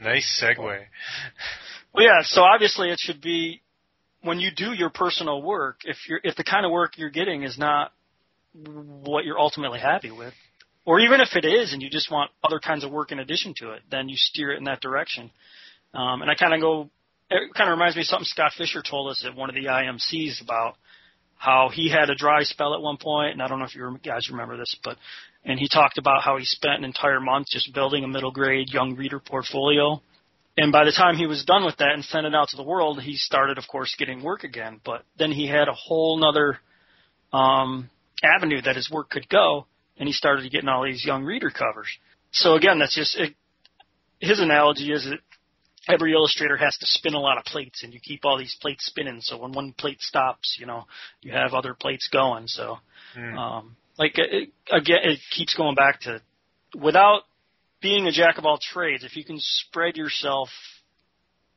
Nice 0.01 0.43
segue. 0.43 0.85
Well, 1.95 2.05
yeah. 2.05 2.23
So 2.23 2.43
obviously, 2.43 2.91
it 2.91 2.99
should 3.01 3.21
be 3.21 3.63
when 4.23 4.41
you 4.41 4.51
do 4.55 4.73
your 4.73 4.91
personal 4.91 5.43
work. 5.43 5.81
If 5.85 5.97
you're 6.09 6.21
if 6.23 6.37
the 6.37 6.45
kind 6.45 6.65
of 6.65 6.73
work 6.73 6.97
you're 6.97 7.11
getting 7.11 7.43
is 7.43 7.59
not 7.59 7.93
what 8.55 9.25
you're 9.25 9.39
ultimately 9.39 9.81
happy 9.81 10.11
with, 10.11 10.35
or 10.85 11.01
even 11.01 11.21
if 11.21 11.35
it 11.35 11.45
is, 11.45 11.73
and 11.73 11.83
you 11.83 11.91
just 11.91 12.11
want 12.11 12.31
other 12.43 12.59
kinds 12.59 12.85
of 12.85 12.91
work 12.91 13.13
in 13.13 13.19
addition 13.19 13.55
to 13.59 13.73
it, 13.73 13.83
then 13.91 14.09
you 14.09 14.17
steer 14.17 14.53
it 14.53 14.59
in 14.59 14.65
that 14.65 14.81
direction. 14.81 15.31
Um, 15.95 16.23
and 16.23 16.31
I 16.31 16.35
kind 16.35 16.55
of 16.55 16.61
go. 16.61 16.91
It 17.31 17.55
kind 17.55 17.71
of 17.71 17.79
reminds 17.79 17.97
me 17.97 18.03
of 18.03 18.07
something 18.07 18.27
Scott 18.27 18.53
Fischer 18.57 18.83
told 18.83 19.11
us 19.11 19.25
at 19.27 19.35
one 19.35 19.49
of 19.49 19.55
the 19.55 19.65
IMCs 19.65 20.43
about 20.43 20.77
how 21.37 21.71
he 21.73 21.91
had 21.91 22.11
a 22.11 22.15
dry 22.15 22.43
spell 22.43 22.75
at 22.75 22.81
one 22.81 22.99
point, 22.99 23.33
and 23.33 23.43
I 23.43 23.49
don't 23.49 23.59
know 23.59 23.65
if 23.65 23.75
you 23.75 23.99
guys 24.05 24.29
remember 24.31 24.57
this, 24.57 24.77
but 24.85 24.97
and 25.45 25.59
he 25.59 25.69
talked 25.69 25.99
about 25.99 26.23
how 26.23 26.37
he 26.37 26.45
spent 26.45 26.79
an 26.79 26.85
entire 26.85 27.21
month 27.21 27.49
just 27.51 27.75
building 27.75 28.05
a 28.05 28.09
middle 28.09 28.31
grade 28.31 28.69
young 28.71 28.95
reader 28.95 29.19
portfolio. 29.19 30.01
And 30.57 30.71
by 30.71 30.85
the 30.85 30.93
time 30.93 31.17
he 31.17 31.27
was 31.27 31.45
done 31.45 31.65
with 31.65 31.79
that 31.79 31.93
and 31.93 32.05
sent 32.05 32.27
it 32.27 32.35
out 32.35 32.49
to 32.49 32.57
the 32.57 32.63
world, 32.63 33.01
he 33.01 33.17
started, 33.17 33.57
of 33.57 33.67
course, 33.67 33.95
getting 33.99 34.23
work 34.23 34.45
again. 34.45 34.81
But 34.85 35.03
then 35.19 35.33
he 35.33 35.47
had 35.47 35.69
a 35.69 35.75
whole 35.75 36.19
nother 36.19 36.59
um, 37.33 37.89
avenue 38.23 38.61
that 38.63 38.77
his 38.77 38.91
work 38.91 39.09
could 39.09 39.29
go, 39.29 39.67
and 39.97 40.07
he 40.07 40.13
started 40.13 40.51
getting 40.53 40.69
all 40.69 40.85
these 40.85 41.05
young 41.05 41.25
reader 41.25 41.51
covers. 41.51 41.89
So 42.33 42.55
again, 42.55 42.79
that's 42.79 42.95
just 42.95 43.17
it, 43.19 43.35
his 44.21 44.41
analogy 44.41 44.93
is 44.93 45.05
that 45.05 45.19
every 45.89 46.13
illustrator 46.13 46.57
has 46.57 46.77
to 46.79 46.87
spin 46.87 47.15
a 47.15 47.19
lot 47.19 47.39
of 47.39 47.45
plates 47.45 47.83
and 47.83 47.93
you 47.93 48.01
keep 48.01 48.25
all 48.25 48.39
these 48.39 48.57
plates 48.61 48.87
spinning 48.87 49.21
so 49.21 49.37
when 49.37 49.53
one 49.53 49.73
plate 49.77 50.01
stops 50.01 50.57
you 50.61 50.67
know 50.67 50.85
you 51.23 51.33
have 51.33 51.55
other 51.55 51.75
plates 51.75 52.09
going 52.13 52.47
so 52.47 52.79
mm. 53.17 53.37
um 53.37 53.77
like 53.99 54.13
it, 54.17 54.51
again 54.71 54.99
it 55.03 55.19
keeps 55.33 55.55
going 55.55 55.75
back 55.75 56.01
to 56.01 56.23
without 56.81 57.23
being 57.83 58.07
a 58.07 58.13
jack 58.13 58.39
of 58.39 58.47
all 58.47 58.59
trades 58.61 59.05
if 59.05 59.17
you 59.17 59.25
can 59.25 59.37
spread 59.39 59.97
yourself 59.97 60.49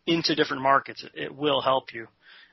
into 0.06 0.36
different 0.36 0.64
markets 0.64 1.04
it, 1.04 1.12
it 1.16 1.36
will 1.36 1.62
help 1.62 1.94
you 1.94 2.08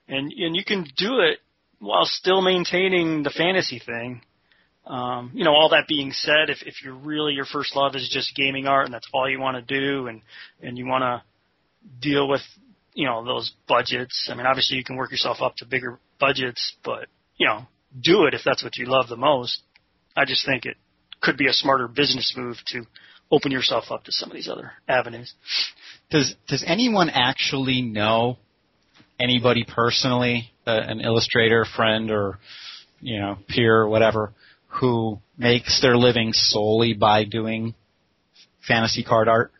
and 0.09 0.33
and 0.33 0.55
you 0.55 0.65
can 0.65 0.85
do 0.97 1.21
it 1.21 1.39
while 1.79 2.05
still 2.05 2.41
maintaining 2.41 3.23
the 3.23 3.31
fantasy 3.31 3.81
thing 3.85 4.23
um, 4.85 5.31
you 5.33 5.45
know, 5.45 5.53
all 5.53 5.69
that 5.69 5.87
being 5.87 6.11
said, 6.11 6.51
if, 6.51 6.59
if 6.67 6.83
you're 6.83 6.95
really 6.95 7.35
your 7.35 7.45
first 7.45 7.77
love 7.77 7.95
is 7.95 8.09
just 8.13 8.35
gaming 8.35 8.67
art 8.67 8.87
and 8.87 8.95
that's 8.95 9.09
all 9.13 9.31
you 9.31 9.39
want 9.39 9.57
to 9.57 9.81
do 9.81 10.09
and, 10.09 10.23
and 10.61 10.77
you 10.77 10.87
want 10.87 11.03
to 11.03 11.23
deal 12.01 12.29
with 12.29 12.41
you 12.95 13.07
know 13.07 13.25
those 13.25 13.53
budgets. 13.69 14.29
I 14.31 14.35
mean, 14.35 14.47
obviously 14.47 14.77
you 14.77 14.85
can 14.85 14.97
work 14.97 15.11
yourself 15.11 15.39
up 15.41 15.57
to 15.57 15.67
bigger 15.67 15.99
budgets, 16.19 16.75
but 16.85 17.07
you 17.37 17.47
know, 17.47 17.67
do 18.01 18.25
it 18.25 18.35
if 18.35 18.43
that's 18.45 18.63
what 18.63 18.77
you 18.77 18.87
love 18.87 19.09
the 19.09 19.17
most. 19.17 19.63
I 20.17 20.25
just 20.25 20.45
think 20.45 20.67
it 20.67 20.77
could 21.21 21.37
be 21.37 21.49
a 21.49 21.53
smarter 21.53 21.89
business 21.89 22.35
move 22.37 22.57
to 22.69 22.85
open 23.33 23.51
yourself 23.51 23.85
up 23.90 24.05
to 24.05 24.12
some 24.12 24.31
of 24.31 24.37
these 24.37 24.49
other 24.49 24.73
avenues. 24.87 25.35
Does 26.11 26.37
does 26.47 26.62
anyone 26.64 27.09
actually 27.11 27.81
know 27.81 28.37
anybody 29.18 29.64
personally, 29.66 30.53
uh, 30.66 30.81
an 30.85 31.01
illustrator, 31.01 31.64
friend, 31.64 32.11
or 32.11 32.38
you 33.01 33.18
know 33.18 33.38
peer 33.49 33.79
or 33.81 33.88
whatever, 33.88 34.35
who 34.68 35.18
makes 35.38 35.81
their 35.81 35.97
living 35.97 36.33
solely 36.35 36.92
by 36.92 37.25
doing 37.25 37.75
fantasy 38.68 39.03
card 39.03 39.29
art? 39.29 39.53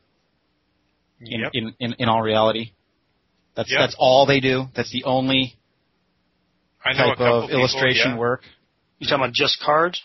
In 1.21 1.41
Yep. 1.41 1.51
in, 1.55 1.75
in, 1.79 1.93
in 2.01 2.09
all 2.09 2.21
reality, 2.21 2.73
that's 3.55 3.71
Yep. 3.71 3.81
that's 3.81 3.97
all 3.99 4.27
they 4.27 4.41
do. 4.41 4.67
That's 4.75 4.91
the 4.91 5.05
only 5.05 5.55
I 6.85 6.93
know 6.93 6.99
type 6.99 7.21
of 7.21 7.43
people, 7.45 7.59
illustration 7.61 8.13
yeah. 8.13 8.19
work. 8.19 8.43
You 8.99 9.07
talking 9.07 9.25
about 9.25 9.35
just 9.35 9.61
cards? 9.61 10.03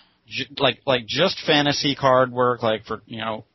Like 0.57 0.79
like 0.85 1.05
just 1.07 1.39
fantasy 1.45 1.95
card 1.95 2.31
work, 2.31 2.61
like 2.61 2.85
for 2.85 3.01
you 3.07 3.19
know 3.19 3.45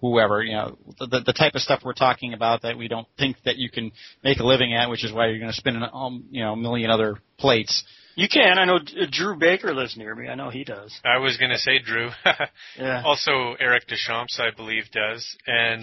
whoever 0.00 0.42
you 0.42 0.52
know 0.52 0.76
the 0.98 1.22
the 1.24 1.32
type 1.32 1.54
of 1.54 1.60
stuff 1.60 1.80
we're 1.84 1.92
talking 1.92 2.34
about 2.34 2.62
that 2.62 2.76
we 2.76 2.88
don't 2.88 3.06
think 3.18 3.36
that 3.44 3.56
you 3.56 3.70
can 3.70 3.92
make 4.22 4.38
a 4.38 4.44
living 4.44 4.74
at, 4.74 4.90
which 4.90 5.04
is 5.04 5.12
why 5.12 5.28
you're 5.28 5.38
going 5.38 5.50
to 5.50 5.56
spin 5.56 5.76
an, 5.76 5.88
um, 5.92 6.24
you 6.30 6.42
know 6.42 6.52
a 6.52 6.56
million 6.56 6.90
other 6.90 7.18
plates. 7.38 7.84
You 8.14 8.28
can. 8.28 8.58
I 8.58 8.66
know 8.66 8.78
Drew 9.10 9.36
Baker 9.38 9.74
lives 9.74 9.96
near 9.96 10.14
me. 10.14 10.28
I 10.28 10.34
know 10.34 10.50
he 10.50 10.64
does. 10.64 10.94
I 11.02 11.18
was 11.18 11.38
going 11.38 11.50
to 11.50 11.58
say 11.58 11.78
Drew. 11.78 12.10
Yeah. 12.78 13.02
also, 13.04 13.54
Eric 13.58 13.86
Deschamps, 13.86 14.38
I 14.38 14.54
believe, 14.54 14.84
does. 14.92 15.36
And 15.46 15.82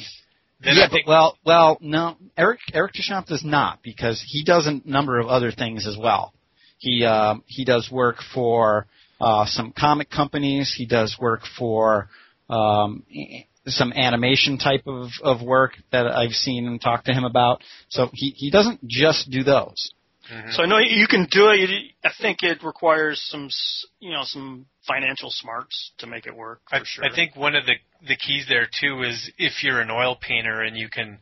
then 0.63 0.75
yeah, 0.75 0.85
I 0.85 0.89
think 0.89 1.05
but 1.05 1.11
well, 1.11 1.37
well, 1.45 1.77
no, 1.81 2.17
Eric 2.37 2.59
Eric 2.73 2.93
Deschamps 2.93 3.29
does 3.29 3.43
not 3.43 3.79
because 3.81 4.23
he 4.25 4.43
does 4.43 4.67
a 4.67 4.79
number 4.87 5.19
of 5.19 5.27
other 5.27 5.51
things 5.51 5.87
as 5.87 5.97
well. 5.97 6.33
He 6.77 7.03
um, 7.05 7.43
he 7.47 7.65
does 7.65 7.89
work 7.91 8.17
for 8.33 8.85
uh, 9.19 9.45
some 9.47 9.73
comic 9.77 10.09
companies. 10.09 10.73
He 10.77 10.85
does 10.85 11.17
work 11.19 11.41
for 11.57 12.09
um, 12.49 13.03
a- 13.11 13.47
some 13.73 13.93
animation 13.93 14.57
type 14.57 14.83
of, 14.87 15.09
of 15.23 15.41
work 15.41 15.73
that 15.91 16.07
I've 16.07 16.31
seen 16.33 16.67
and 16.67 16.81
talked 16.81 17.05
to 17.05 17.13
him 17.13 17.23
about. 17.23 17.61
So 17.89 18.09
he 18.13 18.31
he 18.35 18.49
doesn't 18.51 18.85
just 18.87 19.29
do 19.29 19.43
those. 19.43 19.91
Mhm. 20.31 20.53
So 20.53 20.61
I 20.63 20.65
know 20.67 20.77
you 20.77 21.07
can 21.07 21.25
do 21.25 21.49
it. 21.49 21.59
You- 21.69 21.89
I 22.03 22.11
think 22.21 22.43
it 22.43 22.61
requires 22.63 23.19
some, 23.31 23.45
s- 23.47 23.85
you 23.99 24.11
know, 24.11 24.23
some 24.25 24.67
financial 24.87 25.31
smarts 25.31 25.91
to 25.97 26.07
make 26.07 26.27
it 26.27 26.35
work. 26.35 26.61
For 26.69 26.75
I, 26.77 26.83
sure. 26.83 27.05
I 27.05 27.15
think 27.15 27.35
one 27.35 27.55
of 27.55 27.65
the 27.65 27.75
the 28.07 28.15
keys 28.15 28.45
there 28.47 28.67
too 28.79 29.03
is 29.03 29.31
if 29.37 29.63
you're 29.63 29.81
an 29.81 29.89
oil 29.91 30.15
painter 30.15 30.61
and 30.61 30.77
you 30.77 30.87
can, 30.89 31.19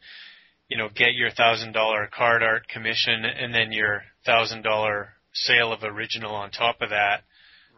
you 0.70 0.78
know, 0.78 0.90
get 0.90 1.14
your 1.14 1.32
thousand 1.32 1.72
dollar 1.72 2.08
card 2.08 2.44
art 2.44 2.68
commission 2.68 3.24
and 3.26 3.54
then 3.54 3.72
your 3.72 4.04
thousand 4.26 4.62
dollar 4.64 5.14
sale 5.34 5.72
of 5.72 5.84
original 5.84 6.36
on 6.36 6.52
top 6.52 6.82
of 6.82 6.90
that, 6.90 7.24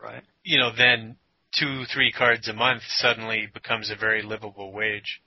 Right. 0.02 0.24
you 0.44 0.58
know, 0.58 0.72
then 0.76 1.18
two 1.58 1.84
three 1.94 2.12
cards 2.12 2.48
a 2.48 2.54
month 2.54 2.84
suddenly 2.88 3.48
becomes 3.54 3.90
a 3.90 3.96
very 3.96 4.22
livable 4.22 4.72
wage. 4.72 5.22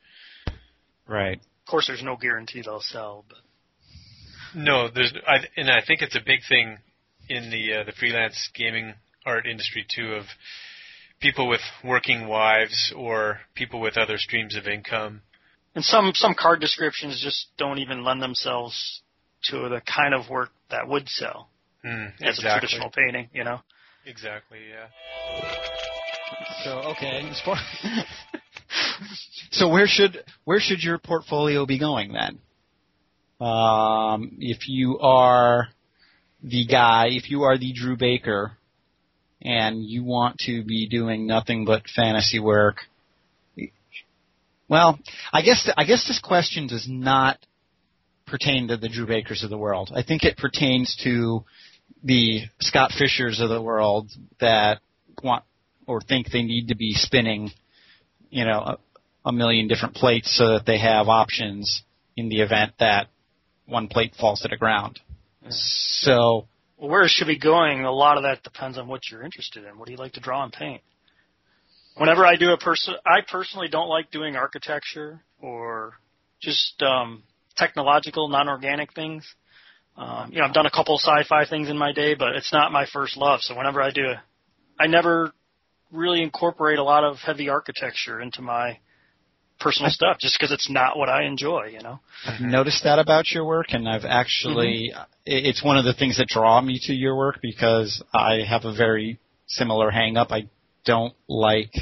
Right. 1.07 1.39
Of 1.39 1.71
course, 1.71 1.87
there's 1.87 2.03
no 2.03 2.17
guarantee 2.17 2.63
they'll 2.63 2.81
sell, 2.81 3.25
but 3.29 3.39
No, 4.55 4.89
there's, 4.89 5.13
I, 5.27 5.39
and 5.57 5.71
I 5.71 5.81
think 5.87 6.03
it's 6.03 6.17
a 6.17 6.21
big 6.25 6.41
thing 6.49 6.79
in 7.29 7.51
the 7.51 7.81
uh, 7.81 7.85
the 7.85 7.93
freelance 7.93 8.51
gaming 8.55 8.95
art 9.25 9.47
industry 9.47 9.87
too 9.89 10.15
of 10.15 10.25
people 11.21 11.49
with 11.49 11.61
working 11.85 12.27
wives 12.27 12.93
or 12.97 13.39
people 13.55 13.81
with 13.81 13.97
other 13.97 14.19
streams 14.19 14.57
of 14.57 14.67
income. 14.67 15.23
and 15.75 15.85
some 15.85 16.13
some 16.15 16.35
card 16.35 16.61
descriptions 16.61 17.21
just 17.23 17.47
don't 17.57 17.79
even 17.79 18.03
lend 18.05 18.21
themselves 18.21 19.03
to 19.45 19.69
the 19.69 19.81
kind 19.81 20.15
of 20.15 20.29
work 20.31 20.51
that 20.71 20.87
would 20.89 21.09
sell 21.09 21.49
Mm, 21.85 22.13
as 22.23 22.39
a 22.39 22.43
traditional 22.43 22.91
painting. 22.91 23.29
You 23.33 23.43
know. 23.43 23.61
Exactly. 24.07 24.59
Yeah. 24.71 24.87
So 26.65 26.71
okay, 26.93 27.31
so 29.51 29.69
where 29.69 29.87
should 29.87 30.23
where 30.45 30.61
should 30.61 30.83
your 30.83 30.99
portfolio 30.99 31.67
be 31.67 31.79
going 31.79 32.13
then? 32.13 32.39
Um, 33.47 34.37
if 34.39 34.69
you 34.69 34.99
are 35.01 35.69
the 36.43 36.67
guy, 36.67 37.09
if 37.11 37.31
you 37.31 37.43
are 37.43 37.59
the 37.59 37.73
Drew 37.73 37.97
Baker, 37.97 38.53
and 39.41 39.85
you 39.85 40.05
want 40.05 40.39
to 40.47 40.63
be 40.63 40.89
doing 40.89 41.27
nothing 41.27 41.65
but 41.65 41.83
fantasy 41.95 42.39
work, 42.39 42.77
well, 44.69 44.99
I 45.33 45.43
guess 45.43 45.69
I 45.77 45.85
guess 45.85 46.07
this 46.07 46.21
question 46.21 46.67
does 46.67 46.87
not 46.89 47.39
pertain 48.27 48.69
to 48.69 48.77
the 48.77 48.89
Drew 48.89 49.07
Bakers 49.07 49.43
of 49.43 49.51
the 49.51 49.59
world. 49.59 49.91
I 49.95 50.03
think 50.03 50.23
it 50.23 50.37
pertains 50.39 50.99
to 51.05 51.45
the 52.03 52.43
Scott 52.61 52.93
Fischers 52.93 53.43
of 53.43 53.51
the 53.51 53.61
world 53.61 54.11
that 54.41 54.81
want 55.23 55.45
or 55.87 56.01
think 56.01 56.31
they 56.31 56.43
need 56.43 56.69
to 56.69 56.77
be 56.77 56.93
spinning, 56.95 57.51
you 58.31 58.45
know, 58.45 58.61
a, 58.61 58.79
a 59.25 59.33
million 59.33 59.69
different 59.69 59.95
plates 59.95 60.37
so 60.37 60.55
that 60.55 60.67
they 60.67 60.79
have 60.79 61.09
options 61.09 61.83
in 62.17 62.29
the 62.29 62.41
event 62.41 62.73
that 62.79 63.09
one 63.67 63.89
plate 63.89 64.15
falls 64.19 64.41
to 64.41 64.49
the 64.49 64.57
ground. 64.57 65.01
So, 65.49 66.47
Well, 66.77 66.91
where 66.91 67.03
it 67.03 67.11
should 67.11 67.27
be 67.27 67.39
going, 67.39 67.85
a 67.85 67.93
lot 67.93 68.17
of 68.17 68.25
that 68.25 68.43
depends 68.43 68.79
on 68.79 68.87
what 68.87 69.01
you're 69.11 69.23
interested 69.23 69.65
in. 69.65 69.79
What 69.79 69.87
do 69.87 69.93
you 69.93 69.99
like 69.99 70.13
to 70.13 70.21
draw 70.21 70.45
and 70.45 70.53
paint? 70.53 70.83
Whenever 71.97 72.25
I 72.25 72.37
do 72.37 72.53
a 72.53 72.59
person, 72.59 72.95
I 73.05 73.21
personally 73.31 73.69
don't 73.69 73.89
like 73.89 74.11
doing 74.11 74.37
architecture 74.37 75.21
or 75.41 75.95
just 76.41 76.81
um, 76.83 77.23
technological, 77.57 78.29
non-organic 78.29 78.95
things. 78.95 79.27
Um, 79.97 80.33
you 80.33 80.39
know, 80.39 80.47
I've 80.47 80.55
done 80.55 80.67
a 80.67 80.71
couple 80.71 80.97
sci-fi 80.99 81.45
things 81.45 81.69
in 81.69 81.77
my 81.77 81.93
day, 81.93 82.15
but 82.15 82.35
it's 82.35 82.53
not 82.53 82.73
my 82.73 82.87
first 82.91 83.17
love. 83.17 83.41
So 83.43 83.55
whenever 83.57 83.83
I 83.83 83.91
do, 83.91 84.07
a, 84.07 84.23
I 84.81 84.87
never 84.87 85.33
really 85.93 86.23
incorporate 86.23 86.79
a 86.79 86.83
lot 86.85 87.05
of 87.05 87.19
heavy 87.19 87.49
architecture 87.49 88.21
into 88.21 88.43
my 88.43 88.79
personal 89.61 89.91
stuff, 89.91 90.19
just 90.19 90.37
because 90.37 90.51
it's 90.51 90.69
not 90.69 90.99
what 90.99 91.09
I 91.09 91.25
enjoy. 91.25 91.71
You 91.73 91.83
know. 91.83 92.01
I've 92.27 92.41
noticed 92.41 92.85
that 92.85 92.99
about 92.99 93.31
your 93.31 93.45
work, 93.45 93.67
and 93.71 93.89
I've 93.89 94.05
actually, 94.05 94.91
mm-hmm. 94.93 95.01
i 95.01 95.07
it's 95.25 95.63
one 95.63 95.77
of 95.77 95.85
the 95.85 95.95
things 95.95 96.19
that 96.19 96.29
draw 96.29 96.61
me 96.61 96.81
to 96.85 96.93
your 96.93 97.17
work 97.17 97.39
because 97.41 98.03
I 98.13 98.41
have 98.49 98.65
a 98.65 98.75
very 98.75 99.19
similar 99.47 99.91
hang 99.91 100.17
up. 100.17 100.33
I 100.33 100.49
don't 100.85 101.15
like 101.29 101.73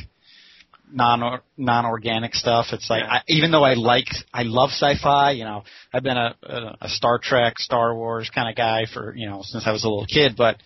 non 0.92 1.40
non 1.56 1.86
organic 1.86 2.34
stuff. 2.34 2.66
It's 2.72 2.90
like 2.90 3.02
Yeah. 3.02 3.12
I, 3.12 3.20
even 3.28 3.50
though 3.50 3.64
I 3.64 3.74
like 3.74 4.08
I 4.32 4.42
love 4.42 4.70
sci-fi, 4.70 5.32
you 5.32 5.44
know, 5.44 5.64
I've 5.92 6.02
been 6.02 6.16
a, 6.16 6.34
a, 6.42 6.76
a 6.82 6.88
Star 6.88 7.18
Trek, 7.18 7.58
Star 7.58 7.94
Wars 7.94 8.30
kind 8.34 8.48
of 8.48 8.56
guy 8.56 8.86
for 8.92 9.14
you 9.16 9.28
know 9.28 9.42
since 9.42 9.66
I 9.66 9.72
was 9.72 9.84
a 9.84 9.88
little 9.88 10.06
kid. 10.06 10.36
But 10.36 10.56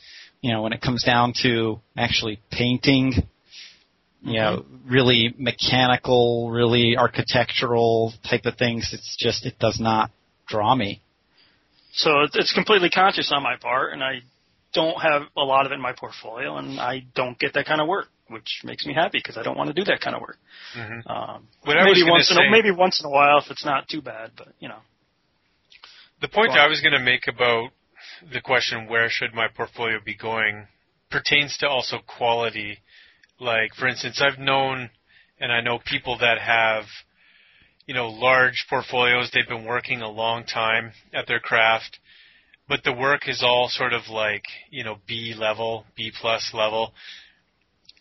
you 0.41 0.53
know, 0.53 0.63
when 0.63 0.73
it 0.73 0.81
comes 0.81 1.05
down 1.05 1.33
to 1.43 1.81
actually 1.97 2.41
painting, 2.51 3.27
you 4.25 4.41
know, 4.41 4.65
really 4.87 5.35
mechanical, 5.39 6.51
really 6.51 6.97
architectural 6.97 8.13
type 8.29 8.47
of 8.47 8.57
things, 8.57 8.91
it's 8.93 9.17
just 9.19 9.45
it 9.45 9.59
does 9.59 9.79
not 9.79 10.11
draw 10.47 10.75
me. 10.75 11.03
So 11.93 12.27
it's 12.33 12.53
completely 12.53 12.91
conscious 12.91 13.31
on 13.33 13.43
my 13.43 13.57
part, 13.57 13.93
and 13.93 14.03
I 14.03 14.21
don't 14.73 15.01
have 15.01 15.23
a 15.37 15.43
lot 15.43 15.67
of 15.67 15.73
it 15.73 15.77
in 15.77 15.81
my 15.81 15.93
portfolio, 15.93 16.57
and 16.57 16.81
I 16.81 17.05
don't 17.15 17.39
get 17.39 17.53
that 17.55 17.67
kind 17.67 17.81
of 17.81 17.87
work, 17.87 18.09
which 18.29 18.63
makes 18.65 18.85
me 18.87 18.95
happy 18.95 19.19
because 19.19 19.37
I 19.37 19.43
don't 19.43 19.57
want 19.57 19.69
to 19.69 19.75
do 19.75 19.85
that 19.85 20.01
kind 20.01 20.17
of 20.17 20.23
work. 20.23 20.39
hmm 20.75 21.01
Um, 21.07 21.47
maybe 21.67 21.91
was 21.91 21.99
gonna 22.01 22.11
once 22.13 22.31
in 22.31 22.39
a, 22.39 22.51
maybe 22.51 22.71
once 22.71 23.01
in 23.01 23.07
a 23.07 23.11
while 23.11 23.39
if 23.39 23.51
it's 23.51 23.65
not 23.65 23.89
too 23.89 24.03
bad, 24.03 24.33
but 24.37 24.49
you 24.59 24.69
know. 24.69 24.81
The 26.21 26.29
point 26.29 26.51
Well- 26.51 26.65
I 26.65 26.67
was 26.67 26.81
going 26.81 26.95
to 26.95 27.01
make 27.01 27.29
about 27.29 27.71
the 28.33 28.41
question 28.41 28.87
where 28.87 29.11
should 29.11 29.35
my 29.35 29.49
portfolio 29.49 29.99
be 30.05 30.15
going 30.15 30.67
pertains 31.11 31.59
to 31.59 31.69
also 31.69 31.99
quality. 32.07 32.79
Like, 33.41 33.75
for 33.75 33.89
instance, 33.89 34.23
I've 34.23 34.39
known 34.39 34.91
and 35.41 35.53
I 35.53 35.61
know 35.61 35.79
people 35.85 36.19
that 36.19 36.39
have, 36.39 36.85
you 37.87 37.95
know, 37.95 38.09
large 38.09 38.67
portfolios. 38.69 39.31
They've 39.33 39.47
been 39.47 39.65
working 39.65 40.01
a 40.01 40.11
long 40.11 40.45
time 40.45 40.93
at 41.13 41.27
their 41.27 41.41
craft, 41.41 41.99
but 42.69 42.85
the 42.85 42.93
work 42.93 43.29
is 43.29 43.43
all 43.43 43.69
sort 43.69 43.93
of 43.93 44.03
like, 44.09 44.45
you 44.71 44.85
know, 44.85 44.97
B 45.07 45.35
level, 45.37 45.85
B 45.97 46.13
plus 46.19 46.53
level. 46.55 46.93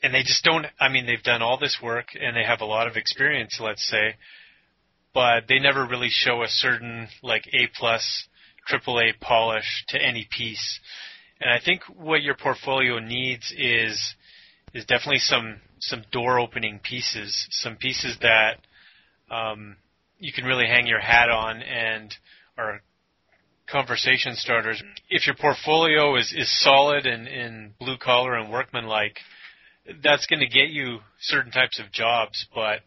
And 0.01 0.13
they 0.13 0.21
just 0.21 0.43
don't, 0.43 0.67
I 0.79 0.89
mean, 0.89 1.05
they've 1.05 1.23
done 1.23 1.41
all 1.41 1.57
this 1.57 1.79
work 1.81 2.07
and 2.19 2.35
they 2.35 2.43
have 2.43 2.61
a 2.61 2.65
lot 2.65 2.87
of 2.87 2.95
experience, 2.95 3.59
let's 3.61 3.87
say, 3.89 4.15
but 5.13 5.45
they 5.47 5.59
never 5.59 5.85
really 5.85 6.09
show 6.09 6.43
a 6.43 6.47
certain 6.47 7.07
like 7.21 7.47
A 7.53 7.67
plus, 7.75 8.27
triple 8.67 8.99
A 8.99 9.13
polish 9.19 9.85
to 9.89 10.01
any 10.01 10.27
piece. 10.29 10.79
And 11.41 11.51
I 11.51 11.59
think 11.63 11.81
what 11.87 12.21
your 12.21 12.35
portfolio 12.35 12.99
needs 12.99 13.53
is 13.57 14.15
is 14.73 14.85
definitely 14.85 15.19
some 15.19 15.59
some 15.79 16.03
door 16.11 16.39
opening 16.39 16.79
pieces, 16.79 17.47
some 17.51 17.75
pieces 17.75 18.17
that 18.21 18.59
um, 19.29 19.75
you 20.19 20.31
can 20.31 20.45
really 20.45 20.65
hang 20.65 20.87
your 20.87 20.99
hat 20.99 21.29
on 21.29 21.61
and 21.61 22.15
are 22.57 22.81
conversation 23.69 24.35
starters. 24.35 24.81
If 25.09 25.25
your 25.25 25.35
portfolio 25.35 26.15
is, 26.15 26.33
is 26.35 26.49
solid 26.61 27.05
and 27.05 27.27
in 27.27 27.73
blue 27.79 27.97
collar 27.97 28.35
and 28.35 28.51
workmanlike, 28.51 29.17
that's 30.01 30.25
going 30.27 30.39
to 30.39 30.47
get 30.47 30.69
you 30.69 30.99
certain 31.19 31.51
types 31.51 31.79
of 31.79 31.91
jobs, 31.91 32.47
but 32.53 32.79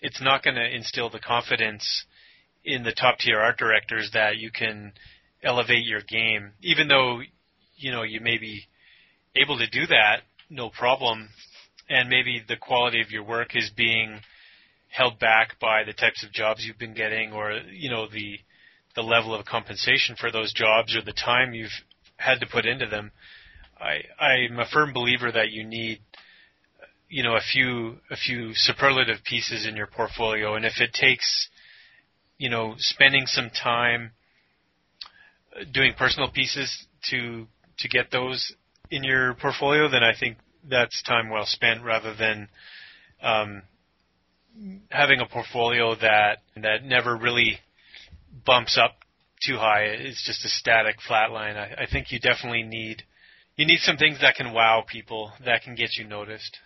it's 0.00 0.22
not 0.22 0.42
going 0.42 0.56
to 0.56 0.74
instill 0.74 1.10
the 1.10 1.18
confidence 1.18 2.04
in 2.64 2.84
the 2.84 2.92
top 2.92 3.18
tier 3.18 3.38
art 3.38 3.58
directors 3.58 4.10
that 4.14 4.36
you 4.36 4.50
can 4.50 4.92
elevate 5.42 5.84
your 5.84 6.00
game, 6.00 6.52
even 6.62 6.88
though 6.88 7.20
you 7.76 7.92
know 7.92 8.02
you 8.02 8.20
may 8.20 8.38
be 8.38 8.62
able 9.36 9.58
to 9.58 9.68
do 9.68 9.86
that, 9.86 10.22
no 10.50 10.70
problem, 10.70 11.28
and 11.88 12.08
maybe 12.08 12.42
the 12.46 12.56
quality 12.56 13.00
of 13.00 13.10
your 13.10 13.24
work 13.24 13.54
is 13.54 13.70
being 13.76 14.20
held 14.90 15.18
back 15.18 15.58
by 15.60 15.84
the 15.84 15.92
types 15.92 16.24
of 16.24 16.32
jobs 16.32 16.64
you've 16.64 16.78
been 16.78 16.94
getting, 16.94 17.32
or 17.32 17.60
you 17.72 17.90
know 17.90 18.08
the 18.08 18.38
the 18.94 19.02
level 19.02 19.34
of 19.34 19.44
compensation 19.44 20.16
for 20.18 20.32
those 20.32 20.52
jobs 20.52 20.96
or 20.96 21.02
the 21.02 21.12
time 21.12 21.54
you've 21.54 21.70
had 22.16 22.40
to 22.40 22.46
put 22.46 22.66
into 22.66 22.86
them. 22.86 23.12
I 23.78 24.02
I'm 24.22 24.58
a 24.58 24.66
firm 24.66 24.92
believer 24.92 25.30
that 25.30 25.50
you 25.50 25.64
need 25.64 26.00
you 27.08 27.22
know 27.22 27.36
a 27.36 27.40
few 27.40 27.98
a 28.10 28.16
few 28.16 28.50
superlative 28.54 29.22
pieces 29.24 29.66
in 29.66 29.76
your 29.76 29.86
portfolio 29.86 30.54
and 30.54 30.64
if 30.64 30.80
it 30.80 30.92
takes 30.92 31.48
you 32.36 32.50
know 32.50 32.74
spending 32.76 33.26
some 33.26 33.50
time 33.50 34.12
uh, 35.56 35.64
doing 35.72 35.94
personal 35.96 36.30
pieces 36.30 36.86
to 37.10 37.46
to 37.78 37.88
get 37.88 38.10
those 38.10 38.54
in 38.90 39.04
your 39.04 39.34
portfolio 39.34 39.88
then 39.88 40.02
I 40.02 40.12
think 40.18 40.38
that's 40.68 41.02
time 41.02 41.30
well 41.30 41.46
spent 41.46 41.82
rather 41.84 42.14
than 42.14 42.48
um, 43.22 43.62
having 44.90 45.20
a 45.20 45.26
portfolio 45.26 45.94
that 45.96 46.38
that 46.56 46.84
never 46.84 47.16
really 47.16 47.58
bumps 48.44 48.78
up 48.78 48.96
too 49.44 49.56
high. 49.56 49.82
It's 49.84 50.24
just 50.26 50.44
a 50.44 50.48
static 50.48 50.96
flat 51.06 51.30
line. 51.30 51.56
I, 51.56 51.82
I 51.82 51.86
think 51.90 52.10
you 52.12 52.18
definitely 52.18 52.62
need 52.62 53.02
you 53.56 53.66
need 53.66 53.80
some 53.80 53.96
things 53.96 54.20
that 54.20 54.36
can 54.36 54.52
wow 54.52 54.84
people 54.86 55.32
that 55.44 55.62
can 55.62 55.74
get 55.74 55.96
you 55.96 56.06
noticed. 56.06 56.58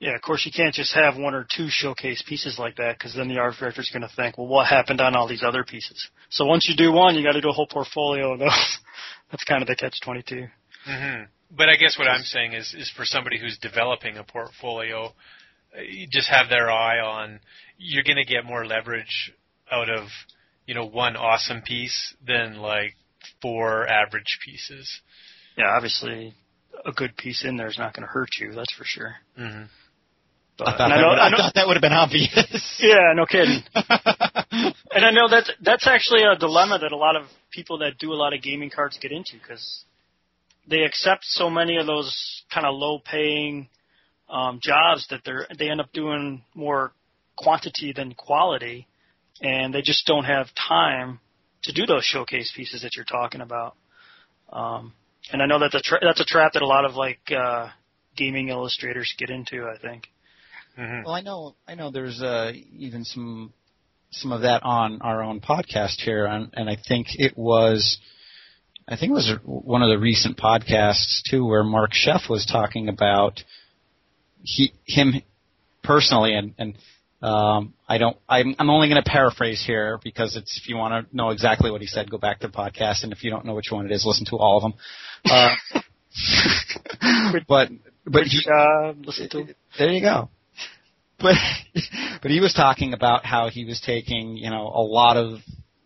Yeah, 0.00 0.14
of 0.14 0.22
course 0.22 0.46
you 0.46 0.52
can't 0.54 0.74
just 0.74 0.94
have 0.94 1.16
one 1.16 1.34
or 1.34 1.44
two 1.56 1.66
showcase 1.68 2.22
pieces 2.26 2.56
like 2.56 2.76
that 2.76 2.96
because 2.96 3.16
then 3.16 3.28
the 3.28 3.38
art 3.38 3.54
director 3.58 3.80
is 3.80 3.90
going 3.90 4.08
to 4.08 4.14
think, 4.14 4.38
well, 4.38 4.46
what 4.46 4.68
happened 4.68 5.00
on 5.00 5.16
all 5.16 5.26
these 5.26 5.42
other 5.42 5.64
pieces? 5.64 6.08
So 6.30 6.44
once 6.44 6.68
you 6.68 6.76
do 6.76 6.92
one, 6.92 7.16
you 7.16 7.24
got 7.24 7.32
to 7.32 7.40
do 7.40 7.48
a 7.48 7.52
whole 7.52 7.66
portfolio 7.66 8.34
of 8.34 8.38
those. 8.38 8.78
That's 9.30 9.44
kind 9.44 9.60
of 9.60 9.66
the 9.68 9.74
catch 9.74 10.00
twenty 10.00 10.22
two. 10.22 10.46
Mm-hmm. 10.88 11.24
But 11.56 11.68
I 11.68 11.76
guess 11.76 11.98
what 11.98 12.08
I'm 12.08 12.22
saying 12.22 12.52
is, 12.52 12.74
is 12.76 12.90
for 12.94 13.04
somebody 13.04 13.38
who's 13.38 13.58
developing 13.58 14.16
a 14.16 14.24
portfolio, 14.24 15.12
you 15.76 16.06
just 16.10 16.28
have 16.28 16.48
their 16.48 16.70
eye 16.70 17.00
on. 17.00 17.40
You're 17.78 18.04
going 18.04 18.16
to 18.16 18.24
get 18.24 18.44
more 18.44 18.66
leverage 18.66 19.32
out 19.70 19.88
of, 19.88 20.08
you 20.66 20.74
know, 20.74 20.86
one 20.86 21.16
awesome 21.16 21.62
piece 21.62 22.14
than 22.26 22.56
like 22.56 22.94
four 23.40 23.86
average 23.88 24.38
pieces. 24.44 25.00
Yeah, 25.56 25.70
obviously, 25.74 26.34
a 26.84 26.92
good 26.92 27.16
piece 27.16 27.44
in 27.44 27.56
there 27.56 27.68
is 27.68 27.78
not 27.78 27.94
going 27.94 28.06
to 28.06 28.12
hurt 28.12 28.30
you. 28.40 28.52
That's 28.52 28.72
for 28.74 28.84
sure. 28.84 29.14
Mm-hmm. 29.38 29.64
But, 30.58 30.68
I, 30.68 30.76
thought 30.76 30.92
I, 30.92 31.00
know, 31.00 31.08
would, 31.08 31.18
I, 31.18 31.28
know, 31.30 31.36
I, 31.36 31.40
thought 31.40 31.54
that 31.54 31.66
would 31.68 31.74
have 31.74 31.82
been 31.82 31.92
obvious. 31.92 32.80
Yeah, 32.80 33.12
no 33.14 33.26
kidding. 33.26 33.60
and 33.74 35.04
I 35.04 35.10
know 35.10 35.28
that's 35.28 35.50
that's 35.60 35.86
actually 35.88 36.22
a 36.22 36.36
dilemma 36.36 36.78
that 36.78 36.92
a 36.92 36.96
lot 36.96 37.16
of 37.16 37.26
people 37.50 37.78
that 37.78 37.98
do 37.98 38.12
a 38.12 38.14
lot 38.14 38.32
of 38.32 38.40
gaming 38.40 38.70
cards 38.70 38.98
get 39.02 39.10
into 39.10 39.32
because 39.32 39.84
they 40.68 40.82
accept 40.82 41.24
so 41.24 41.48
many 41.48 41.78
of 41.78 41.86
those 41.86 42.44
kind 42.52 42.66
of 42.66 42.74
low-paying 42.74 43.68
um, 44.28 44.60
jobs 44.62 45.06
that 45.10 45.20
they're 45.24 45.46
they 45.58 45.70
end 45.70 45.80
up 45.80 45.92
doing 45.92 46.42
more 46.54 46.92
quantity 47.36 47.92
than 47.94 48.14
quality, 48.14 48.86
and 49.40 49.72
they 49.72 49.82
just 49.82 50.06
don't 50.06 50.24
have 50.24 50.48
time 50.54 51.20
to 51.62 51.72
do 51.72 51.86
those 51.86 52.04
showcase 52.04 52.52
pieces 52.54 52.82
that 52.82 52.96
you're 52.96 53.04
talking 53.04 53.40
about. 53.40 53.76
Um, 54.52 54.92
and 55.32 55.42
I 55.42 55.46
know 55.46 55.58
that's 55.58 55.74
a 55.74 55.80
tra- 55.80 56.00
that's 56.02 56.20
a 56.20 56.24
trap 56.24 56.52
that 56.52 56.62
a 56.62 56.66
lot 56.66 56.84
of 56.84 56.94
like 56.94 57.20
uh, 57.30 57.68
gaming 58.16 58.48
illustrators 58.48 59.14
get 59.18 59.30
into. 59.30 59.64
I 59.64 59.78
think. 59.78 60.08
Mm-hmm. 60.78 61.04
Well, 61.04 61.14
I 61.14 61.22
know 61.22 61.56
I 61.66 61.74
know 61.74 61.90
there's 61.90 62.20
uh, 62.20 62.52
even 62.76 63.04
some 63.04 63.52
some 64.10 64.32
of 64.32 64.42
that 64.42 64.62
on 64.62 65.00
our 65.02 65.22
own 65.22 65.40
podcast 65.40 66.00
here, 66.00 66.26
and, 66.26 66.50
and 66.52 66.68
I 66.68 66.76
think 66.86 67.08
it 67.10 67.36
was. 67.36 67.98
I 68.90 68.96
think 68.96 69.10
it 69.10 69.14
was 69.14 69.30
one 69.44 69.82
of 69.82 69.90
the 69.90 69.98
recent 69.98 70.38
podcasts 70.38 71.20
too, 71.28 71.44
where 71.44 71.62
Marc 71.62 71.92
Scheff 71.92 72.30
was 72.30 72.46
talking 72.46 72.88
about 72.88 73.42
he 74.42 74.72
him 74.86 75.22
personally, 75.84 76.34
and 76.34 76.54
and 76.58 76.74
um, 77.20 77.74
I 77.86 77.98
don't. 77.98 78.16
I'm, 78.26 78.54
I'm 78.58 78.70
only 78.70 78.88
going 78.88 79.02
to 79.02 79.08
paraphrase 79.08 79.62
here 79.64 79.98
because 80.02 80.36
it's 80.36 80.58
if 80.62 80.70
you 80.70 80.76
want 80.76 81.10
to 81.10 81.16
know 81.16 81.28
exactly 81.30 81.70
what 81.70 81.82
he 81.82 81.86
said, 81.86 82.10
go 82.10 82.16
back 82.16 82.40
to 82.40 82.46
the 82.46 82.52
podcast, 82.52 83.02
and 83.02 83.12
if 83.12 83.22
you 83.22 83.30
don't 83.30 83.44
know 83.44 83.54
which 83.54 83.70
one 83.70 83.84
it 83.84 83.92
is, 83.92 84.06
listen 84.06 84.24
to 84.26 84.36
all 84.36 84.56
of 84.56 84.62
them. 84.62 84.74
Uh, 85.26 85.54
but 87.46 87.68
but 88.06 88.22
he, 88.24 88.40
uh, 88.50 88.92
listen 89.04 89.28
to. 89.28 89.54
There 89.78 89.90
you 89.90 90.00
go. 90.00 90.30
But 91.18 91.34
but 92.22 92.30
he 92.30 92.40
was 92.40 92.54
talking 92.54 92.94
about 92.94 93.26
how 93.26 93.50
he 93.50 93.66
was 93.66 93.82
taking 93.84 94.38
you 94.38 94.48
know 94.48 94.66
a 94.66 94.80
lot 94.80 95.18
of 95.18 95.40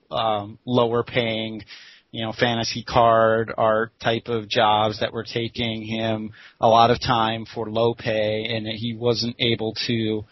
um, 0.08 0.60
lower 0.64 1.02
paying 1.02 1.64
you 2.12 2.22
know, 2.22 2.33
fantasy 2.38 2.85
card 2.85 3.53
art 3.57 3.90
type 4.01 4.29
of 4.29 4.48
jobs 4.48 5.01
that 5.01 5.12
were 5.12 5.25
taking 5.25 5.83
him 5.83 6.33
a 6.61 6.68
lot 6.68 6.90
of 6.90 7.01
time 7.01 7.46
for 7.46 7.68
low 7.68 7.94
pay 7.94 8.44
and 8.55 8.66
he 8.66 8.94
wasn't 8.94 9.35
able 9.40 9.75
to 9.87 10.22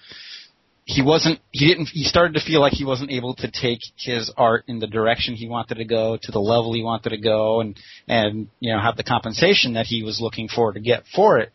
he 0.84 1.02
wasn't 1.02 1.38
he 1.52 1.68
didn't 1.68 1.88
he 1.92 2.04
started 2.04 2.34
to 2.34 2.40
feel 2.40 2.60
like 2.60 2.72
he 2.72 2.84
wasn't 2.84 3.10
able 3.10 3.34
to 3.34 3.50
take 3.50 3.78
his 3.96 4.30
art 4.36 4.64
in 4.66 4.78
the 4.78 4.86
direction 4.86 5.34
he 5.34 5.48
wanted 5.48 5.76
to 5.76 5.84
go 5.84 6.18
to 6.20 6.32
the 6.32 6.38
level 6.38 6.74
he 6.74 6.82
wanted 6.82 7.10
to 7.10 7.18
go 7.18 7.60
and 7.60 7.78
and 8.08 8.48
you 8.60 8.72
know 8.72 8.80
have 8.80 8.96
the 8.96 9.04
compensation 9.04 9.74
that 9.74 9.86
he 9.86 10.02
was 10.02 10.20
looking 10.20 10.48
for 10.48 10.72
to 10.72 10.80
get 10.80 11.04
for 11.14 11.38
it. 11.38 11.52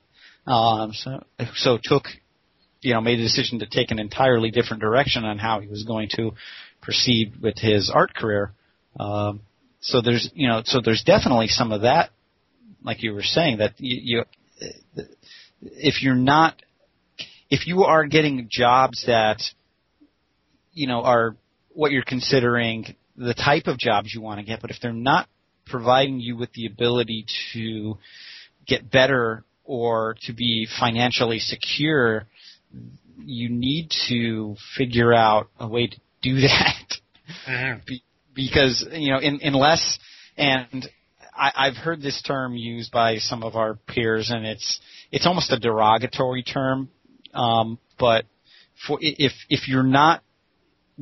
Um 0.47 0.93
so 0.93 1.23
so 1.55 1.77
took 1.83 2.05
you 2.81 2.93
know 2.93 3.01
made 3.01 3.19
a 3.19 3.23
decision 3.23 3.59
to 3.59 3.67
take 3.67 3.91
an 3.91 3.99
entirely 3.99 4.51
different 4.51 4.81
direction 4.81 5.25
on 5.25 5.37
how 5.37 5.59
he 5.59 5.67
was 5.67 5.83
going 5.83 6.09
to 6.15 6.31
proceed 6.81 7.33
with 7.41 7.57
his 7.57 7.91
art 7.93 8.15
career. 8.15 8.53
Um 8.99 9.41
so 9.85 10.01
there's 10.01 10.29
you 10.33 10.47
know 10.47 10.61
so 10.65 10.81
there's 10.83 11.03
definitely 11.03 11.47
some 11.47 11.71
of 11.71 11.81
that, 11.81 12.09
like 12.83 13.03
you 13.03 13.13
were 13.13 13.23
saying 13.23 13.59
that 13.59 13.73
you, 13.77 14.23
you 14.97 15.03
if 15.61 16.01
you're 16.01 16.15
not 16.15 16.59
if 17.49 17.67
you 17.67 17.83
are 17.83 18.05
getting 18.07 18.47
jobs 18.49 19.05
that 19.05 19.41
you 20.73 20.87
know 20.87 21.03
are 21.03 21.35
what 21.69 21.91
you're 21.91 22.03
considering 22.03 22.95
the 23.15 23.35
type 23.35 23.67
of 23.67 23.77
jobs 23.77 24.13
you 24.13 24.21
want 24.21 24.39
to 24.39 24.45
get, 24.45 24.59
but 24.59 24.71
if 24.71 24.77
they're 24.81 24.91
not 24.91 25.29
providing 25.67 26.19
you 26.19 26.35
with 26.35 26.51
the 26.53 26.65
ability 26.65 27.25
to 27.53 27.97
get 28.65 28.89
better 28.89 29.43
or 29.63 30.15
to 30.21 30.33
be 30.33 30.67
financially 30.79 31.39
secure, 31.39 32.25
you 33.23 33.49
need 33.49 33.91
to 34.09 34.55
figure 34.77 35.13
out 35.13 35.47
a 35.59 35.67
way 35.67 35.87
to 35.87 35.97
do 36.21 36.35
that. 36.41 36.95
Mm-hmm. 37.47 37.79
Be, 37.85 38.03
because 38.35 38.85
you 38.91 39.11
know 39.11 39.19
in, 39.19 39.39
unless 39.41 39.97
and 40.37 40.87
I, 41.35 41.51
I've 41.55 41.75
heard 41.75 42.01
this 42.01 42.21
term 42.21 42.55
used 42.55 42.91
by 42.91 43.17
some 43.17 43.43
of 43.43 43.55
our 43.55 43.75
peers, 43.75 44.29
and 44.29 44.45
it's 44.45 44.79
it's 45.11 45.25
almost 45.25 45.51
a 45.51 45.59
derogatory 45.59 46.43
term. 46.43 46.89
Um, 47.33 47.79
but 47.99 48.25
for 48.87 48.99
if 49.01 49.33
if 49.49 49.67
you're 49.67 49.83
not 49.83 50.23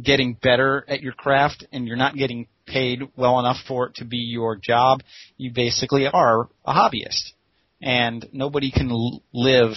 getting 0.02 0.34
better 0.34 0.84
at 0.88 1.02
your 1.02 1.14
craft 1.14 1.66
and 1.72 1.88
you're 1.88 1.98
not 1.98 2.16
getting 2.16 2.48
paid 2.66 3.02
well 3.16 3.40
enough 3.40 3.58
for 3.68 3.88
it 3.88 3.96
to 3.96 4.06
be 4.06 4.18
your 4.18 4.56
job, 4.56 5.02
you 5.38 5.52
basically 5.54 6.08
are 6.08 6.50
a 6.66 6.74
hobbyist, 6.74 7.34
and 7.82 8.28
nobody 8.32 8.72
can 8.72 8.90
l- 8.90 9.22
live 9.34 9.74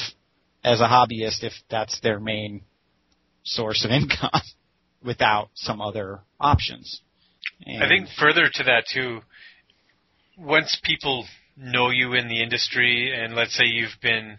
as 0.64 0.80
a 0.80 0.84
hobbyist 0.88 1.42
if 1.42 1.52
that's 1.70 2.00
their 2.00 2.18
main 2.20 2.62
source 3.44 3.84
of 3.84 3.90
income 3.92 4.40
without 5.02 5.50
some 5.54 5.80
other 5.80 6.20
options. 6.40 7.00
And 7.64 7.82
I 7.82 7.88
think 7.88 8.08
further 8.18 8.48
to 8.52 8.64
that 8.64 8.84
too, 8.92 9.20
once 10.38 10.78
people 10.84 11.26
know 11.56 11.90
you 11.90 12.14
in 12.14 12.28
the 12.28 12.42
industry, 12.42 13.12
and 13.14 13.34
let's 13.34 13.56
say 13.56 13.64
you've 13.64 14.00
been 14.02 14.38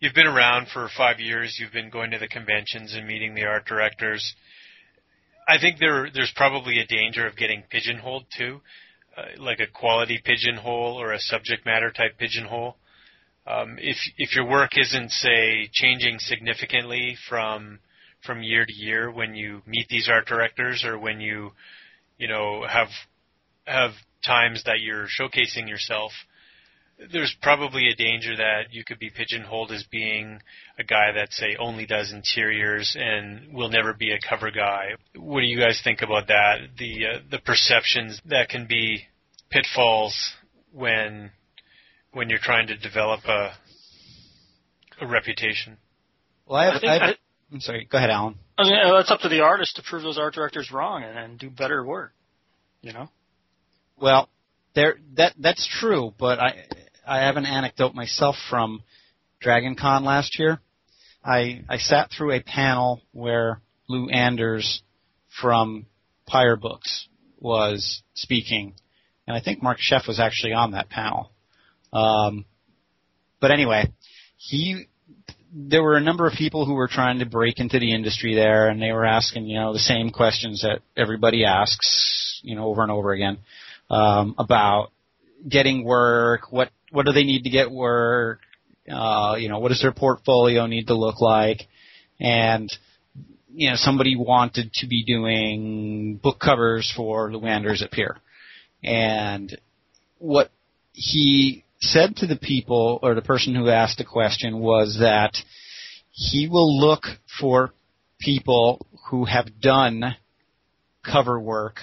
you've 0.00 0.14
been 0.14 0.26
around 0.26 0.66
for 0.72 0.88
five 0.96 1.20
years, 1.20 1.58
you've 1.60 1.72
been 1.72 1.90
going 1.90 2.10
to 2.10 2.18
the 2.18 2.28
conventions 2.28 2.94
and 2.94 3.06
meeting 3.06 3.34
the 3.34 3.44
art 3.44 3.66
directors. 3.66 4.34
I 5.48 5.58
think 5.58 5.78
there 5.78 6.08
there's 6.12 6.32
probably 6.36 6.78
a 6.80 6.86
danger 6.86 7.26
of 7.26 7.36
getting 7.36 7.62
pigeonholed 7.70 8.24
too, 8.36 8.60
uh, 9.16 9.40
like 9.40 9.60
a 9.60 9.66
quality 9.66 10.20
pigeonhole 10.24 11.00
or 11.00 11.12
a 11.12 11.20
subject 11.20 11.64
matter 11.64 11.90
type 11.90 12.18
pigeonhole. 12.18 12.76
Um, 13.46 13.76
if 13.80 13.96
if 14.18 14.34
your 14.36 14.48
work 14.48 14.72
isn't 14.76 15.10
say 15.10 15.68
changing 15.72 16.18
significantly 16.18 17.16
from 17.28 17.80
from 18.24 18.42
year 18.42 18.64
to 18.64 18.72
year 18.72 19.10
when 19.10 19.34
you 19.34 19.62
meet 19.66 19.88
these 19.88 20.08
art 20.08 20.26
directors 20.26 20.84
or 20.84 20.98
when 20.98 21.20
you 21.20 21.52
you 22.18 22.28
know 22.28 22.64
have 22.68 22.88
have 23.64 23.92
times 24.24 24.64
that 24.64 24.80
you're 24.80 25.06
showcasing 25.06 25.68
yourself, 25.68 26.12
there's 27.12 27.34
probably 27.42 27.88
a 27.88 27.94
danger 27.94 28.36
that 28.36 28.72
you 28.72 28.84
could 28.84 28.98
be 28.98 29.10
pigeonholed 29.10 29.72
as 29.72 29.84
being 29.84 30.40
a 30.78 30.84
guy 30.84 31.12
that 31.14 31.32
say 31.32 31.56
only 31.58 31.86
does 31.86 32.12
interiors 32.12 32.96
and 32.98 33.52
will 33.52 33.68
never 33.68 33.92
be 33.94 34.12
a 34.12 34.18
cover 34.28 34.50
guy. 34.50 34.90
What 35.16 35.40
do 35.40 35.46
you 35.46 35.58
guys 35.58 35.80
think 35.82 36.02
about 36.02 36.28
that? 36.28 36.58
The 36.78 37.06
uh, 37.06 37.18
the 37.30 37.38
perceptions 37.38 38.20
that 38.26 38.48
can 38.48 38.66
be 38.66 39.04
pitfalls 39.50 40.34
when 40.72 41.30
when 42.12 42.28
you're 42.28 42.38
trying 42.38 42.68
to 42.68 42.76
develop 42.76 43.24
a 43.24 43.52
a 45.00 45.06
reputation. 45.06 45.78
Well, 46.46 46.58
I 46.58 46.64
have, 46.72 46.82
I, 46.84 46.86
I, 46.86 47.08
I 47.10 47.14
I'm 47.52 47.60
sorry. 47.60 47.86
Go 47.90 47.98
ahead, 47.98 48.10
Alan. 48.10 48.36
I 48.68 48.90
mean, 48.90 49.00
it's 49.00 49.10
up 49.10 49.20
to 49.20 49.28
the 49.28 49.40
artist 49.40 49.76
to 49.76 49.82
prove 49.82 50.02
those 50.02 50.18
art 50.18 50.34
directors 50.34 50.70
wrong 50.70 51.02
and, 51.02 51.18
and 51.18 51.38
do 51.38 51.50
better 51.50 51.84
work. 51.84 52.12
You 52.80 52.92
know. 52.92 53.08
Well, 54.00 54.28
there 54.74 54.96
that 55.16 55.34
that's 55.38 55.66
true, 55.80 56.12
but 56.18 56.38
I 56.38 56.64
I 57.06 57.20
have 57.26 57.36
an 57.36 57.46
anecdote 57.46 57.94
myself 57.94 58.36
from 58.50 58.82
Dragon 59.40 59.76
Con 59.76 60.04
last 60.04 60.38
year. 60.38 60.60
I 61.24 61.64
I 61.68 61.78
sat 61.78 62.10
through 62.10 62.32
a 62.32 62.42
panel 62.42 63.02
where 63.12 63.60
Lou 63.88 64.08
Anders 64.08 64.82
from 65.40 65.86
Pyr 66.26 66.56
Books 66.56 67.08
was 67.38 68.02
speaking, 68.14 68.74
and 69.26 69.36
I 69.36 69.40
think 69.40 69.62
Marc 69.62 69.78
Scheff 69.78 70.06
was 70.06 70.20
actually 70.20 70.52
on 70.52 70.72
that 70.72 70.88
panel. 70.88 71.32
Um, 71.92 72.44
but 73.40 73.50
anyway, 73.50 73.92
he 74.36 74.86
there 75.54 75.82
were 75.82 75.96
a 75.96 76.00
number 76.00 76.26
of 76.26 76.32
people 76.32 76.64
who 76.64 76.74
were 76.74 76.88
trying 76.88 77.18
to 77.18 77.26
break 77.26 77.58
into 77.58 77.78
the 77.78 77.94
industry 77.94 78.34
there, 78.34 78.68
and 78.68 78.80
they 78.80 78.92
were 78.92 79.04
asking, 79.04 79.46
you 79.46 79.60
know, 79.60 79.72
the 79.72 79.78
same 79.78 80.10
questions 80.10 80.62
that 80.62 80.80
everybody 80.96 81.44
asks, 81.44 82.40
you 82.42 82.56
know, 82.56 82.64
over 82.64 82.82
and 82.82 82.90
over 82.90 83.12
again 83.12 83.38
um, 83.90 84.34
about 84.38 84.90
getting 85.46 85.84
work. 85.84 86.50
What 86.50 86.70
what 86.90 87.06
do 87.06 87.12
they 87.12 87.24
need 87.24 87.44
to 87.44 87.50
get 87.50 87.70
work? 87.70 88.40
Uh, 88.90 89.36
you 89.38 89.48
know, 89.48 89.58
what 89.58 89.68
does 89.68 89.82
their 89.82 89.92
portfolio 89.92 90.66
need 90.66 90.86
to 90.86 90.94
look 90.94 91.20
like? 91.20 91.62
And 92.18 92.72
you 93.54 93.68
know, 93.68 93.76
somebody 93.76 94.16
wanted 94.16 94.72
to 94.74 94.86
be 94.86 95.04
doing 95.04 96.16
book 96.16 96.40
covers 96.40 96.90
for 96.96 97.30
Lou 97.30 97.46
Anders 97.46 97.82
at 97.82 97.90
Pyr, 97.90 98.16
and 98.82 99.54
what 100.18 100.50
he 100.94 101.64
said 101.82 102.16
to 102.16 102.26
the 102.26 102.36
people 102.36 102.98
or 103.02 103.14
the 103.14 103.22
person 103.22 103.54
who 103.54 103.68
asked 103.68 103.98
the 103.98 104.04
question 104.04 104.60
was 104.60 104.98
that 105.00 105.36
he 106.12 106.48
will 106.48 106.78
look 106.78 107.04
for 107.40 107.72
people 108.20 108.86
who 109.10 109.24
have 109.24 109.60
done 109.60 110.16
cover 111.04 111.38
work 111.38 111.80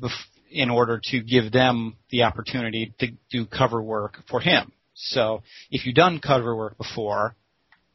bef- 0.00 0.10
in 0.50 0.68
order 0.68 1.00
to 1.02 1.20
give 1.20 1.52
them 1.52 1.96
the 2.10 2.22
opportunity 2.22 2.92
to 2.98 3.08
do 3.30 3.46
cover 3.46 3.80
work 3.80 4.18
for 4.28 4.40
him. 4.40 4.72
So 4.94 5.42
if 5.70 5.86
you've 5.86 5.94
done 5.94 6.20
cover 6.20 6.54
work 6.54 6.76
before, 6.76 7.34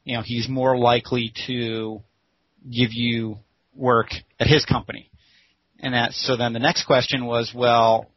you 0.04 0.16
know, 0.16 0.24
he's 0.26 0.50
more 0.50 0.78
likely 0.78 1.32
to 1.48 2.02
give 2.64 2.90
you 2.92 3.38
work 3.76 4.08
at 4.40 4.48
his 4.48 4.66
company. 4.66 5.12
And 5.80 5.94
that, 5.94 6.14
so 6.14 6.38
then 6.38 6.54
the 6.54 6.60
next 6.60 6.86
question 6.86 7.26
was, 7.26 7.52
well, 7.54 8.10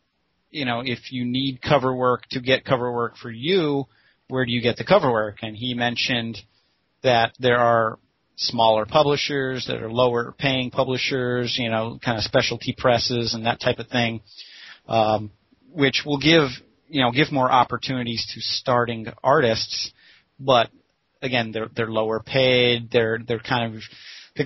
you 0.50 0.64
know, 0.64 0.82
if 0.84 1.12
you 1.12 1.24
need 1.24 1.60
cover 1.60 1.94
work 1.94 2.22
to 2.30 2.40
get 2.40 2.64
cover 2.64 2.92
work 2.92 3.16
for 3.16 3.30
you, 3.30 3.84
where 4.28 4.44
do 4.44 4.52
you 4.52 4.62
get 4.62 4.76
the 4.76 4.84
cover 4.84 5.10
work? 5.10 5.38
And 5.42 5.56
he 5.56 5.74
mentioned 5.74 6.38
that 7.02 7.32
there 7.38 7.58
are 7.58 7.98
smaller 8.36 8.86
publishers 8.86 9.66
that 9.66 9.82
are 9.82 9.90
lower 9.90 10.34
paying 10.38 10.70
publishers, 10.70 11.56
you 11.58 11.70
know, 11.70 11.98
kind 12.02 12.16
of 12.16 12.24
specialty 12.24 12.74
presses 12.76 13.34
and 13.34 13.46
that 13.46 13.60
type 13.60 13.78
of 13.78 13.88
thing, 13.88 14.20
um, 14.86 15.30
which 15.72 16.02
will 16.06 16.18
give, 16.18 16.48
you 16.88 17.02
know, 17.02 17.10
give 17.10 17.32
more 17.32 17.50
opportunities 17.50 18.30
to 18.34 18.40
starting 18.40 19.06
artists, 19.22 19.92
but 20.38 20.70
again, 21.20 21.50
they're, 21.52 21.68
they're 21.74 21.90
lower 21.90 22.20
paid, 22.20 22.90
they're, 22.90 23.18
they're 23.26 23.40
kind 23.40 23.74
of, 23.74 23.82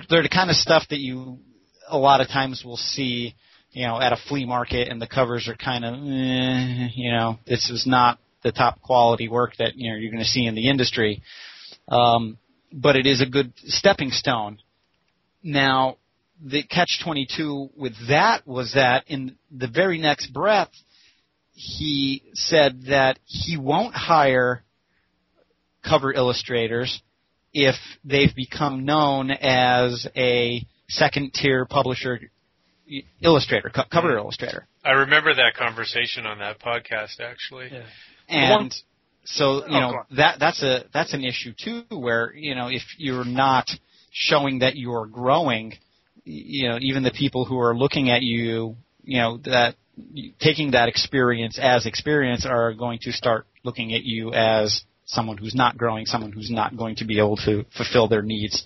they're 0.09 0.23
the 0.23 0.29
kind 0.29 0.49
of 0.49 0.55
stuff 0.55 0.83
that 0.89 0.99
you 0.99 1.39
a 1.87 1.97
lot 1.97 2.21
of 2.21 2.27
times 2.27 2.63
will 2.65 2.77
see 2.77 3.35
you 3.73 3.85
know, 3.85 3.99
at 3.99 4.13
a 4.13 4.17
flea 4.27 4.45
market 4.45 4.87
and 4.87 5.01
the 5.01 5.07
covers 5.07 5.47
are 5.47 5.55
kind 5.55 5.83
of, 5.83 5.95
eh, 5.95 6.89
you 6.93 7.11
know, 7.11 7.39
this 7.45 7.69
is 7.69 7.85
not 7.85 8.19
the 8.43 8.51
top 8.51 8.81
quality 8.81 9.27
work 9.27 9.53
that, 9.57 9.75
you 9.75 9.89
know, 9.89 9.97
you're 9.97 10.11
going 10.11 10.23
to 10.23 10.29
see 10.29 10.45
in 10.45 10.55
the 10.55 10.69
industry. 10.69 11.21
Um, 11.87 12.37
but 12.71 12.95
it 12.95 13.05
is 13.05 13.21
a 13.21 13.25
good 13.25 13.53
stepping 13.65 14.11
stone. 14.11 14.59
Now, 15.41 15.97
the 16.41 16.63
catch 16.63 16.99
22 17.03 17.71
with 17.75 17.93
that 18.09 18.47
was 18.47 18.73
that 18.73 19.05
in 19.07 19.37
the 19.51 19.67
very 19.67 19.97
next 19.97 20.31
breath, 20.33 20.71
he 21.53 22.23
said 22.33 22.83
that 22.89 23.19
he 23.25 23.57
won't 23.57 23.95
hire 23.95 24.63
cover 25.87 26.13
illustrators 26.13 27.01
if 27.53 27.75
they've 28.03 28.35
become 28.35 28.85
known 28.85 29.31
as 29.31 30.07
a 30.15 30.65
second 30.89 31.33
tier 31.33 31.65
publisher 31.65 32.19
illustrator, 33.21 33.69
co- 33.69 33.83
cover 33.91 34.09
mm-hmm. 34.09 34.19
illustrator. 34.19 34.67
I 34.83 34.91
remember 34.91 35.33
that 35.33 35.55
conversation 35.55 36.25
on 36.25 36.39
that 36.39 36.59
podcast 36.59 37.19
actually. 37.19 37.69
Yeah. 37.71 37.83
And 38.27 38.73
so, 39.25 39.65
you 39.67 39.77
oh, 39.77 39.79
know, 39.79 40.03
that 40.17 40.39
that's 40.39 40.61
a 40.63 40.85
that's 40.93 41.13
an 41.13 41.23
issue 41.23 41.53
too 41.57 41.83
where, 41.89 42.33
you 42.35 42.55
know, 42.55 42.67
if 42.67 42.83
you're 42.97 43.25
not 43.25 43.69
showing 44.11 44.59
that 44.59 44.75
you're 44.75 45.05
growing, 45.05 45.73
you 46.25 46.69
know, 46.69 46.77
even 46.81 47.03
the 47.03 47.11
people 47.11 47.45
who 47.45 47.59
are 47.59 47.75
looking 47.75 48.09
at 48.09 48.21
you, 48.21 48.75
you 49.03 49.19
know, 49.19 49.37
that 49.45 49.75
taking 50.39 50.71
that 50.71 50.89
experience 50.89 51.59
as 51.61 51.85
experience 51.85 52.45
are 52.45 52.73
going 52.73 52.99
to 53.03 53.11
start 53.11 53.45
looking 53.63 53.93
at 53.93 54.03
you 54.03 54.33
as 54.33 54.83
someone 55.05 55.37
who's 55.37 55.55
not 55.55 55.77
growing, 55.77 56.05
someone 56.05 56.31
who's 56.31 56.49
not 56.49 56.75
going 56.75 56.95
to 56.95 57.05
be 57.05 57.19
able 57.19 57.37
to 57.37 57.65
fulfill 57.75 58.07
their 58.07 58.21
needs, 58.21 58.65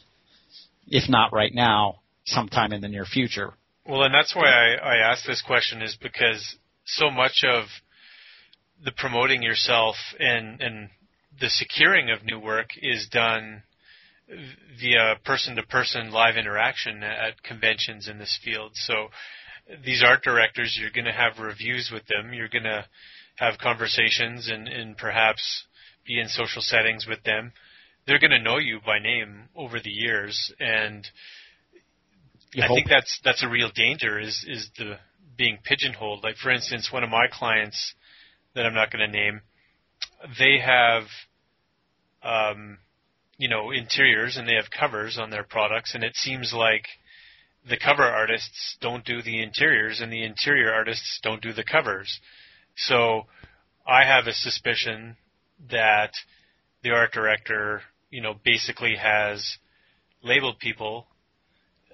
if 0.87 1.09
not 1.09 1.33
right 1.33 1.53
now, 1.53 1.99
sometime 2.25 2.71
in 2.71 2.81
the 2.81 2.87
near 2.87 3.05
future. 3.05 3.53
Well, 3.87 4.03
and 4.03 4.13
that's 4.13 4.35
why 4.35 4.49
I, 4.49 4.95
I 4.95 5.11
asked 5.11 5.25
this 5.25 5.41
question 5.41 5.81
is 5.81 5.97
because 6.01 6.57
so 6.85 7.09
much 7.09 7.45
of 7.47 7.65
the 8.83 8.91
promoting 8.91 9.41
yourself 9.41 9.95
and, 10.19 10.61
and 10.61 10.89
the 11.39 11.49
securing 11.49 12.09
of 12.09 12.25
new 12.25 12.37
work 12.37 12.71
is 12.81 13.07
done 13.09 13.63
via 14.77 15.15
person-to-person 15.23 16.11
live 16.11 16.35
interaction 16.35 17.01
at 17.01 17.41
conventions 17.43 18.09
in 18.09 18.19
this 18.19 18.37
field. 18.43 18.71
So 18.73 19.07
these 19.85 20.03
art 20.05 20.21
directors, 20.21 20.77
you're 20.77 20.91
going 20.91 21.05
to 21.05 21.13
have 21.13 21.39
reviews 21.39 21.89
with 21.91 22.05
them. 22.07 22.33
You're 22.33 22.49
going 22.49 22.63
to 22.63 22.85
have 23.37 23.57
conversations 23.57 24.49
and, 24.49 24.67
and 24.67 24.97
perhaps 24.97 25.65
be 26.05 26.19
in 26.19 26.27
social 26.27 26.61
settings 26.61 27.07
with 27.07 27.23
them. 27.23 27.53
They're 28.05 28.19
going 28.19 28.31
to 28.31 28.41
know 28.41 28.57
you 28.57 28.79
by 28.85 28.99
name 28.99 29.43
over 29.55 29.79
the 29.79 29.89
years, 29.89 30.53
and 30.59 31.07
you 32.53 32.63
I 32.63 32.67
hope. 32.67 32.75
think 32.75 32.89
that's 32.89 33.19
that's 33.23 33.43
a 33.43 33.49
real 33.49 33.69
danger 33.73 34.19
is 34.19 34.45
is 34.47 34.69
the 34.77 34.97
being 35.37 35.59
pigeonholed. 35.63 36.23
Like 36.23 36.37
for 36.37 36.49
instance, 36.49 36.91
one 36.91 37.03
of 37.03 37.09
my 37.09 37.27
clients 37.31 37.93
that 38.55 38.65
I'm 38.65 38.73
not 38.73 38.91
going 38.91 39.05
to 39.05 39.11
name, 39.11 39.41
they 40.39 40.57
have 40.59 41.03
um, 42.23 42.79
you 43.37 43.47
know 43.49 43.71
interiors 43.71 44.37
and 44.37 44.47
they 44.47 44.55
have 44.55 44.71
covers 44.71 45.17
on 45.17 45.29
their 45.29 45.43
products, 45.43 45.93
and 45.93 46.03
it 46.03 46.15
seems 46.15 46.53
like 46.53 46.85
the 47.69 47.77
cover 47.77 48.03
artists 48.03 48.77
don't 48.81 49.03
do 49.05 49.21
the 49.21 49.41
interiors 49.41 49.99
and 49.99 50.11
the 50.11 50.23
interior 50.23 50.73
artists 50.73 51.19
don't 51.21 51.41
do 51.41 51.51
the 51.53 51.63
covers. 51.63 52.19
So 52.75 53.23
I 53.85 54.05
have 54.05 54.27
a 54.27 54.33
suspicion 54.33 55.17
that 55.69 56.11
the 56.83 56.91
art 56.91 57.11
director, 57.11 57.81
you 58.09 58.21
know, 58.21 58.35
basically 58.43 58.95
has 58.95 59.57
labeled 60.23 60.59
people 60.59 61.07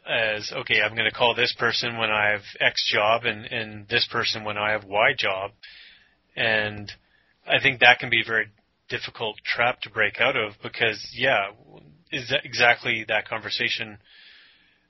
as 0.08 0.52
okay, 0.52 0.82
I'm 0.82 0.96
going 0.96 1.10
to 1.10 1.16
call 1.16 1.36
this 1.36 1.56
person 1.58 1.98
when 1.98 2.10
I 2.10 2.32
have 2.32 2.42
X 2.60 2.92
job 2.92 3.26
and 3.26 3.46
and 3.46 3.88
this 3.88 4.08
person 4.12 4.44
when 4.44 4.58
I 4.58 4.72
have 4.72 4.84
Y 4.84 5.14
job, 5.18 5.52
and 6.36 6.92
I 7.48 7.62
think 7.62 7.80
that 7.80 8.00
can 8.00 8.10
be 8.10 8.22
a 8.22 8.28
very 8.28 8.48
difficult 8.90 9.38
trap 9.44 9.82
to 9.82 9.90
break 9.90 10.20
out 10.20 10.36
of 10.36 10.54
because 10.62 11.14
yeah, 11.16 11.52
is 12.12 12.30
that 12.30 12.46
exactly 12.46 13.06
that 13.08 13.28
conversation 13.28 13.98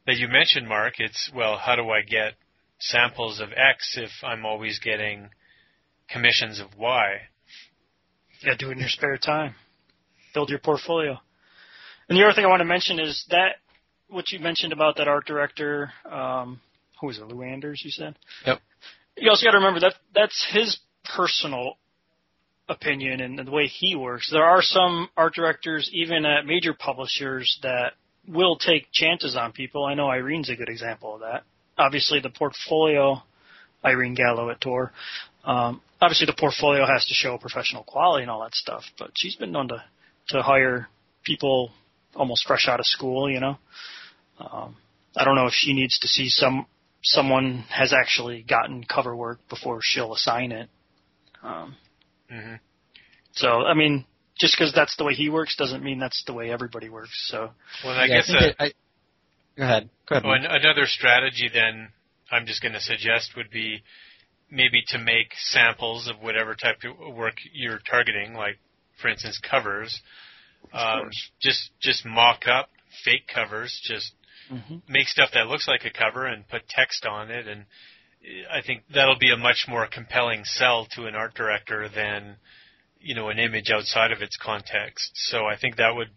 that 0.06 0.18
you 0.18 0.28
mentioned, 0.28 0.68
Mark? 0.68 0.96
It's 1.00 1.32
well, 1.34 1.58
how 1.58 1.76
do 1.76 1.90
I 1.90 2.02
get 2.02 2.34
samples 2.80 3.40
of 3.40 3.50
X 3.56 3.98
if 3.98 4.12
I'm 4.24 4.46
always 4.46 4.80
getting 4.80 5.30
commissions 6.10 6.60
of 6.60 6.76
Y? 6.78 7.18
Yeah, 8.42 8.54
do 8.58 8.70
it 8.70 8.74
in 8.74 8.80
your 8.80 8.90
spare 8.90 9.18
time. 9.18 9.56
Build 10.34 10.50
your 10.50 10.60
portfolio. 10.60 11.18
And 12.10 12.18
the 12.18 12.24
other 12.24 12.34
thing 12.34 12.44
I 12.44 12.50
want 12.50 12.60
to 12.60 12.66
mention 12.66 13.00
is 13.00 13.26
that 13.30 13.56
what 14.14 14.32
you 14.32 14.40
mentioned 14.40 14.74
about 14.74 14.98
that 14.98 15.08
art 15.08 15.26
director, 15.26 15.92
um, 16.10 16.62
who 17.02 17.08
was 17.08 17.18
it, 17.18 17.28
Lou 17.28 17.42
Anders? 17.42 17.82
You 17.84 17.92
said. 17.92 18.16
Yep. 18.46 18.60
You 19.18 19.30
also 19.30 19.46
got 19.46 19.52
to 19.52 19.58
remember 19.58 19.82
that 19.82 19.96
that's 20.16 20.48
his 20.52 20.80
personal 21.16 21.78
opinion 22.70 23.20
and 23.20 23.38
the 23.38 23.52
way 23.52 23.68
he 23.68 23.96
works. 23.96 24.30
There 24.32 24.44
are 24.44 24.62
some 24.62 25.10
art 25.18 25.34
directors, 25.34 25.90
even 25.94 26.26
at 26.26 26.46
major 26.46 26.74
publishers, 26.74 27.60
that 27.62 27.94
will 28.28 28.58
take 28.58 28.88
chances 28.92 29.36
on 29.36 29.52
people. 29.52 29.86
I 29.86 29.96
know 29.96 30.08
Irene's 30.08 30.50
a 30.50 30.56
good 30.56 30.70
example 30.70 31.16
of 31.16 31.22
that. 31.22 31.44
Obviously, 31.78 32.20
the 32.22 32.30
portfolio, 32.30 33.22
Irene 33.84 34.16
Gallo 34.16 34.50
at 34.50 34.62
Tor. 34.62 34.92
Um, 35.44 35.82
obviously, 36.02 36.26
the 36.26 36.36
portfolio 36.40 36.86
has 36.86 37.06
to 37.06 37.14
show 37.14 37.38
professional 37.38 37.84
quality 37.84 38.24
and 38.24 38.32
all 38.32 38.42
that 38.44 38.56
stuff, 38.56 38.84
but 38.98 39.12
she's 39.16 39.36
been 39.36 39.52
known 39.52 39.68
to 39.70 39.84
to 40.30 40.42
hire 40.42 40.88
people 41.26 41.72
almost 42.16 42.46
fresh 42.48 42.68
out 42.68 42.80
of 42.80 42.86
school, 42.86 43.30
you 43.30 43.40
know. 43.40 43.58
Um, 44.40 44.76
I 45.16 45.24
don't 45.24 45.36
know 45.36 45.48
if 45.48 45.54
she 45.54 45.74
needs 45.74 46.00
to 46.00 46.08
see 46.08 46.30
some 46.30 46.66
someone 47.04 47.66
has 47.70 47.94
actually 47.94 48.44
gotten 48.44 48.84
cover 48.84 49.16
work 49.16 49.40
before 49.50 49.80
she'll 49.82 50.14
assign 50.14 50.52
it. 50.52 50.70
Um, 51.44 51.76
mm-hmm. 52.32 52.56
So 53.34 53.48
I 53.64 53.74
mean, 53.74 54.06
just 54.40 54.56
because 54.58 54.74
that's 54.74 54.96
the 54.98 55.04
way 55.04 55.14
he 55.14 55.30
works 55.30 55.56
doesn't 55.56 55.84
mean 55.84 56.00
that's 56.00 56.24
the 56.26 56.34
way 56.34 56.52
everybody 56.52 56.90
works. 56.90 57.28
So 57.30 57.52
well, 57.84 57.98
I 57.98 58.06
yeah, 58.06 58.16
guess 58.16 58.32
I, 58.34 58.46
uh, 58.48 58.54
I 58.60 58.72
Go 59.58 59.64
ahead. 59.64 59.90
Go 60.08 60.16
ahead. 60.16 60.26
Oh, 60.26 60.32
and 60.32 60.46
another 60.46 60.86
strategy 60.86 61.50
then 61.54 61.90
I'm 62.32 62.46
just 62.46 62.62
going 62.62 62.74
to 62.74 62.80
suggest 62.80 63.36
would 63.38 63.52
be 63.52 63.84
maybe 64.50 64.84
to 64.88 64.98
make 64.98 65.34
samples 65.38 66.08
of 66.08 66.22
whatever 66.22 66.56
type 66.56 66.78
of 66.84 67.14
work 67.14 67.36
you're 67.52 67.80
targeting, 67.90 68.34
like 68.34 68.58
for 69.02 69.10
instance 69.10 69.40
covers. 69.40 70.02
Um, 70.74 71.10
just 71.42 71.72
just 71.82 72.06
mock 72.06 72.48
up 72.48 72.70
fake 73.04 73.28
covers. 73.32 73.80
Just 73.84 74.14
Mm-hmm. 74.52 74.78
make 74.90 75.08
stuff 75.08 75.30
that 75.34 75.48
looks 75.48 75.68
like 75.68 75.86
a 75.86 75.90
cover 75.90 76.26
and 76.26 76.48
put 76.48 76.68
text 76.68 77.06
on 77.06 77.32
it, 77.32 77.48
and 77.48 77.66
I 78.52 78.62
think 78.62 78.84
that'll 78.94 79.18
be 79.18 79.32
a 79.32 79.38
much 79.38 79.66
more 79.68 79.88
compelling 79.88 80.44
sell 80.46 80.88
to 80.96 81.06
an 81.06 81.16
art 81.16 81.34
director 81.34 81.90
than 81.94 82.38
you 83.00 83.16
know 83.16 83.30
an 83.30 83.40
image 83.40 83.70
outside 83.72 84.12
of 84.12 84.22
its 84.22 84.38
context. 84.38 85.12
So 85.14 85.46
I 85.46 85.58
think 85.58 85.78
that 85.78 85.96
would 85.96 86.10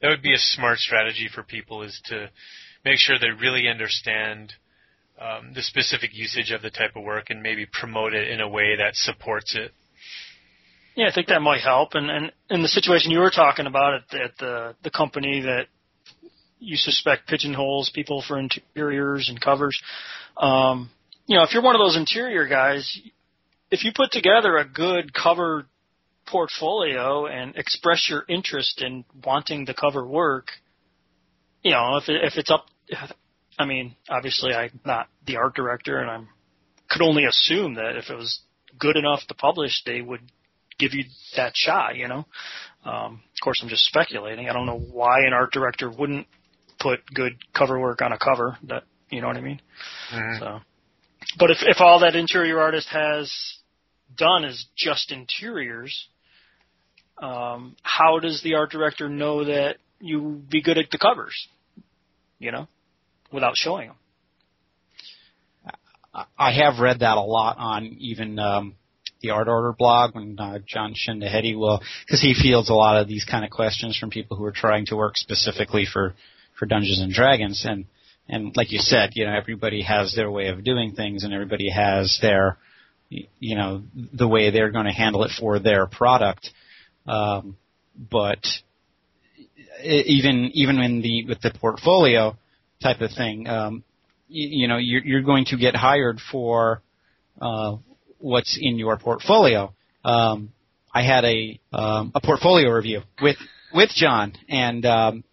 that 0.00 0.08
would 0.08 0.22
be 0.22 0.34
a 0.34 0.38
smart 0.38 0.78
strategy 0.78 1.28
for 1.32 1.42
people 1.42 1.82
is 1.82 2.00
to 2.06 2.30
make 2.84 2.98
sure 2.98 3.18
they 3.18 3.30
really 3.30 3.68
understand 3.68 4.52
um, 5.20 5.52
the 5.54 5.62
specific 5.62 6.10
usage 6.12 6.50
of 6.50 6.62
the 6.62 6.70
type 6.70 6.96
of 6.96 7.04
work 7.04 7.30
and 7.30 7.42
maybe 7.42 7.66
promote 7.66 8.14
it 8.14 8.28
in 8.28 8.40
a 8.40 8.48
way 8.48 8.76
that 8.76 8.96
supports 8.96 9.54
it. 9.54 9.72
Yeah, 10.94 11.08
I 11.08 11.12
think 11.12 11.28
that 11.28 11.40
might 11.40 11.60
help. 11.60 11.90
And 11.94 12.10
and 12.10 12.32
in 12.50 12.62
the 12.62 12.68
situation 12.68 13.10
you 13.10 13.20
were 13.20 13.30
talking 13.30 13.66
about 13.66 13.94
at, 13.94 14.20
at 14.20 14.38
the 14.38 14.74
the 14.82 14.90
company 14.90 15.40
that 15.42 15.66
you 16.62 16.76
suspect 16.76 17.28
pigeonholes 17.28 17.90
people 17.94 18.22
for 18.26 18.38
interiors 18.38 19.28
and 19.28 19.40
covers, 19.40 19.80
um, 20.36 20.90
you 21.26 21.36
know, 21.36 21.44
if 21.44 21.52
you're 21.52 21.62
one 21.62 21.74
of 21.74 21.80
those 21.80 21.96
interior 21.96 22.46
guys, 22.46 23.00
if 23.70 23.84
you 23.84 23.92
put 23.94 24.10
together 24.10 24.56
a 24.56 24.64
good 24.64 25.12
cover 25.14 25.66
portfolio 26.26 27.26
and 27.26 27.56
express 27.56 28.08
your 28.08 28.24
interest 28.28 28.82
in 28.82 29.04
wanting 29.24 29.64
the 29.64 29.74
cover 29.74 30.06
work, 30.06 30.48
you 31.62 31.70
know, 31.70 31.96
if 31.96 32.08
it, 32.08 32.24
if 32.24 32.34
it's 32.36 32.50
up, 32.50 32.66
I 33.58 33.64
mean, 33.64 33.96
obviously 34.08 34.52
I'm 34.52 34.80
not 34.84 35.08
the 35.26 35.36
art 35.36 35.54
director, 35.54 35.98
and 35.98 36.10
I'm 36.10 36.28
could 36.90 37.02
only 37.02 37.24
assume 37.24 37.74
that 37.74 37.96
if 37.96 38.10
it 38.10 38.16
was 38.16 38.40
good 38.78 38.96
enough 38.96 39.20
to 39.28 39.34
publish, 39.34 39.82
they 39.86 40.02
would 40.02 40.20
give 40.78 40.92
you 40.92 41.04
that 41.36 41.52
shot, 41.54 41.96
you 41.96 42.08
know. 42.08 42.26
Um, 42.84 43.22
of 43.32 43.40
course, 43.42 43.60
I'm 43.62 43.68
just 43.68 43.84
speculating. 43.84 44.48
I 44.48 44.52
don't 44.52 44.66
know 44.66 44.78
why 44.78 45.20
an 45.26 45.32
art 45.32 45.52
director 45.52 45.90
wouldn't 45.90 46.26
put 46.82 47.00
good 47.14 47.38
cover 47.56 47.78
work 47.78 48.02
on 48.02 48.12
a 48.12 48.18
cover. 48.18 48.58
That 48.64 48.84
you 49.10 49.20
know 49.20 49.28
what 49.28 49.36
I 49.36 49.40
mean. 49.40 49.60
So, 50.38 50.60
but 51.38 51.50
if 51.50 51.58
if 51.62 51.80
all 51.80 52.00
that 52.00 52.16
interior 52.16 52.60
artist 52.60 52.88
has 52.90 53.32
done 54.16 54.44
is 54.44 54.66
just 54.76 55.12
interiors, 55.12 56.08
um, 57.18 57.76
how 57.82 58.18
does 58.18 58.42
the 58.42 58.54
art 58.54 58.70
director 58.70 59.08
know 59.08 59.44
that 59.44 59.76
you 60.00 60.22
would 60.22 60.50
be 60.50 60.62
good 60.62 60.78
at 60.78 60.90
the 60.90 60.98
covers? 60.98 61.48
You 62.38 62.50
know, 62.50 62.68
without 63.32 63.54
showing 63.56 63.88
them. 63.88 63.96
I 66.38 66.52
have 66.52 66.78
read 66.78 67.00
that 67.00 67.16
a 67.16 67.22
lot 67.22 67.56
on 67.58 67.86
even 67.98 68.38
um, 68.38 68.74
the 69.22 69.30
Art 69.30 69.48
Order 69.48 69.72
blog 69.72 70.14
when 70.14 70.38
uh, 70.38 70.58
Jon 70.66 70.94
Schindehette 70.94 71.56
will, 71.56 71.80
because 72.04 72.20
he 72.20 72.34
fields 72.34 72.68
a 72.68 72.74
lot 72.74 73.00
of 73.00 73.08
these 73.08 73.24
kind 73.24 73.44
of 73.44 73.50
questions 73.50 73.96
from 73.96 74.10
people 74.10 74.36
who 74.36 74.44
are 74.44 74.52
trying 74.52 74.84
to 74.86 74.96
work 74.96 75.16
specifically 75.16 75.86
for 75.90 76.14
for 76.62 76.66
Dungeons 76.66 77.00
and 77.00 77.12
Dragons, 77.12 77.64
and 77.68 77.86
and 78.28 78.56
like 78.56 78.70
you 78.70 78.78
said, 78.78 79.10
you 79.14 79.26
know, 79.26 79.34
everybody 79.34 79.82
has 79.82 80.14
their 80.14 80.30
way 80.30 80.46
of 80.46 80.62
doing 80.62 80.92
things, 80.92 81.24
and 81.24 81.34
everybody 81.34 81.68
has 81.68 82.20
their, 82.22 82.56
you 83.10 83.56
know, 83.56 83.82
the 84.12 84.28
way 84.28 84.50
they're 84.50 84.70
going 84.70 84.84
to 84.84 84.92
handle 84.92 85.24
it 85.24 85.32
for 85.36 85.58
their 85.58 85.86
product. 85.86 86.50
Um, 87.04 87.56
but 87.96 88.46
even 89.82 90.52
even 90.54 90.78
in 90.78 91.02
the 91.02 91.24
with 91.26 91.40
the 91.40 91.50
portfolio 91.50 92.36
type 92.80 93.00
of 93.00 93.10
thing, 93.10 93.48
um, 93.48 93.82
you, 94.28 94.60
you 94.60 94.68
know, 94.68 94.76
you're, 94.76 95.04
you're 95.04 95.22
going 95.22 95.46
to 95.46 95.56
get 95.56 95.74
hired 95.74 96.20
for 96.30 96.80
uh, 97.40 97.74
what's 98.18 98.56
in 98.60 98.78
your 98.78 98.96
portfolio. 98.98 99.74
Um, 100.04 100.52
I 100.94 101.02
had 101.02 101.24
a 101.24 101.58
um, 101.72 102.12
a 102.14 102.20
portfolio 102.20 102.70
review 102.70 103.00
with 103.20 103.38
with 103.74 103.90
Jon, 103.96 104.34
and 104.48 104.86
um, 104.86 105.24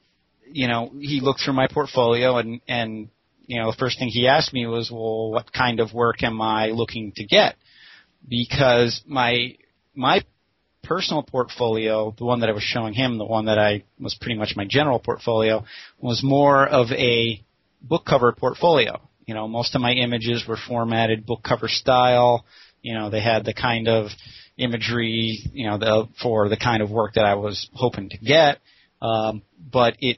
you 0.52 0.68
know, 0.68 0.92
he 1.00 1.22
looked 1.22 1.42
through 1.44 1.54
my 1.54 1.68
portfolio, 1.68 2.38
and 2.38 2.62
and 2.68 3.10
you 3.46 3.60
know, 3.60 3.72
the 3.72 3.78
first 3.78 3.98
thing 3.98 4.10
he 4.10 4.28
asked 4.28 4.54
me 4.54 4.68
was, 4.68 4.92
well, 4.92 5.32
what 5.32 5.52
kind 5.52 5.80
of 5.80 5.94
work 5.94 6.22
am 6.22 6.42
I 6.42 6.68
looking 6.68 7.14
to 7.16 7.26
get? 7.26 7.56
Because 8.28 9.02
my 9.08 9.56
my 9.96 10.24
personal 10.84 11.24
portfolio, 11.24 12.14
the 12.18 12.26
one 12.26 12.42
that 12.42 12.50
I 12.50 12.54
was 12.54 12.64
showing 12.64 12.94
him, 12.94 13.18
the 13.18 13.26
one 13.26 13.46
that 13.46 13.58
I 13.58 13.84
was 14.00 14.16
pretty 14.20 14.38
much 14.38 14.54
my 14.56 14.66
general 14.70 15.00
portfolio, 15.00 15.66
was 16.00 16.24
more 16.24 16.68
of 16.68 16.92
a 16.92 17.44
book 17.82 18.06
cover 18.06 18.32
portfolio. 18.32 19.02
You 19.26 19.34
know, 19.34 19.48
most 19.48 19.76
of 19.76 19.82
my 19.82 19.94
images 19.94 20.46
were 20.48 20.58
formatted 20.58 21.26
book 21.26 21.42
cover 21.44 21.68
style. 21.68 22.46
You 22.82 22.96
know, 22.96 23.10
they 23.10 23.22
had 23.22 23.46
the 23.46 23.54
kind 23.54 23.88
of 23.88 24.08
imagery, 24.58 25.40
you 25.54 25.68
know, 25.68 25.78
the, 25.78 26.08
for 26.22 26.50
the 26.50 26.58
kind 26.58 26.82
of 26.82 26.92
work 26.92 27.16
that 27.16 27.26
I 27.26 27.36
was 27.36 27.70
hoping 27.74 28.10
to 28.10 28.18
get. 28.18 28.60
Um, 29.02 29.44
but 29.72 29.96
it, 30.00 30.18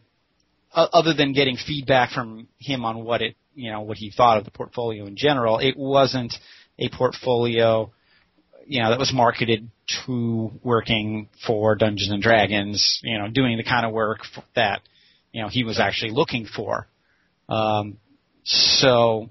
other 0.74 1.14
than 1.14 1.34
getting 1.34 1.58
feedback 1.58 2.12
from 2.12 2.48
him 2.58 2.86
on 2.86 3.04
what 3.04 3.22
it, 3.22 3.36
you 3.54 3.72
know, 3.72 3.82
what 3.82 3.98
he 3.98 4.12
thought 4.12 4.38
of 4.38 4.46
the 4.46 4.52
portfolio 4.52 5.06
in 5.06 5.16
general, 5.18 5.60
it 5.60 5.76
wasn't 5.78 6.34
a 6.80 6.90
portfolio, 6.90 7.92
you 8.66 8.82
know, 8.82 8.90
that 8.90 9.00
was 9.00 9.14
marketed 9.14 9.70
to 10.06 10.52
working 10.64 11.28
for 11.46 11.76
Dungeons 11.76 12.12
and 12.12 12.22
Dragons, 12.22 13.00
you 13.04 13.18
know, 13.18 13.28
doing 13.30 13.58
the 13.58 13.64
kind 13.64 13.86
of 13.86 13.92
work 13.92 14.20
that, 14.56 14.82
you 15.32 15.42
know, 15.42 15.50
he 15.50 15.64
was 15.64 15.80
actually 15.80 16.12
looking 16.12 16.46
for. 16.46 16.88
Um, 17.50 17.98
so, 18.44 19.30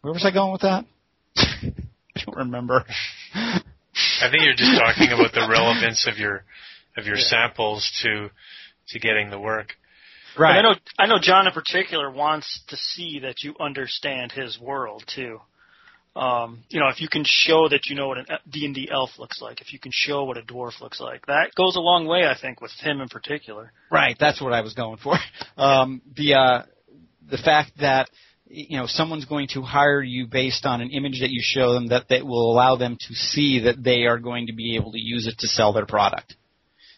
where 0.00 0.12
was 0.12 0.24
I 0.24 0.30
going 0.32 0.52
with 0.52 0.62
that? 0.62 0.84
I 1.36 2.24
don't 2.24 2.36
remember. 2.36 2.84
I 3.34 4.30
think 4.30 4.44
you're 4.44 4.54
just 4.54 4.78
talking 4.78 5.12
about 5.12 5.32
the 5.32 5.46
relevance 5.50 6.06
of 6.10 6.18
your 6.18 6.44
of 6.96 7.06
your 7.06 7.16
samples 7.16 7.90
to 8.02 8.30
to 8.88 8.98
getting 8.98 9.30
the 9.30 9.38
work. 9.38 9.74
But 10.46 10.56
I 10.56 10.62
know 10.62 10.74
I 10.98 11.06
know 11.06 11.18
Jon 11.20 11.46
in 11.46 11.52
particular 11.52 12.10
wants 12.10 12.62
to 12.68 12.76
see 12.76 13.20
that 13.20 13.42
you 13.42 13.54
understand 13.58 14.32
his 14.32 14.58
world 14.60 15.04
too. 15.14 15.40
Um, 16.16 16.64
you 16.68 16.80
know, 16.80 16.88
if 16.88 17.00
you 17.00 17.08
can 17.08 17.22
show 17.24 17.68
that 17.68 17.86
you 17.86 17.94
know 17.94 18.08
what 18.08 18.18
an 18.18 18.26
D 18.48 18.64
and 18.64 18.74
D 18.74 18.88
elf 18.90 19.10
looks 19.18 19.40
like, 19.40 19.60
if 19.60 19.72
you 19.72 19.78
can 19.78 19.92
show 19.94 20.24
what 20.24 20.36
a 20.36 20.42
dwarf 20.42 20.80
looks 20.80 21.00
like, 21.00 21.26
that 21.26 21.54
goes 21.56 21.76
a 21.76 21.80
long 21.80 22.06
way, 22.06 22.24
I 22.26 22.36
think, 22.40 22.60
with 22.60 22.72
him 22.80 23.00
in 23.00 23.08
particular. 23.08 23.72
Right, 23.90 24.16
that's 24.18 24.40
what 24.40 24.52
I 24.52 24.62
was 24.62 24.74
going 24.74 24.98
for. 24.98 25.14
Um, 25.56 26.02
the 26.16 26.34
uh, 26.34 26.62
the 27.28 27.36
fact 27.36 27.72
that 27.80 28.08
you 28.46 28.78
know 28.78 28.86
someone's 28.86 29.24
going 29.24 29.48
to 29.54 29.62
hire 29.62 30.00
you 30.00 30.26
based 30.26 30.64
on 30.64 30.80
an 30.80 30.90
image 30.90 31.20
that 31.20 31.30
you 31.30 31.40
show 31.42 31.74
them 31.74 31.88
that 31.88 32.08
that 32.10 32.24
will 32.24 32.52
allow 32.52 32.76
them 32.76 32.96
to 33.08 33.14
see 33.14 33.64
that 33.64 33.82
they 33.82 34.04
are 34.04 34.18
going 34.18 34.46
to 34.46 34.52
be 34.52 34.76
able 34.76 34.92
to 34.92 34.98
use 35.00 35.26
it 35.26 35.38
to 35.40 35.48
sell 35.48 35.72
their 35.72 35.86
product. 35.86 36.36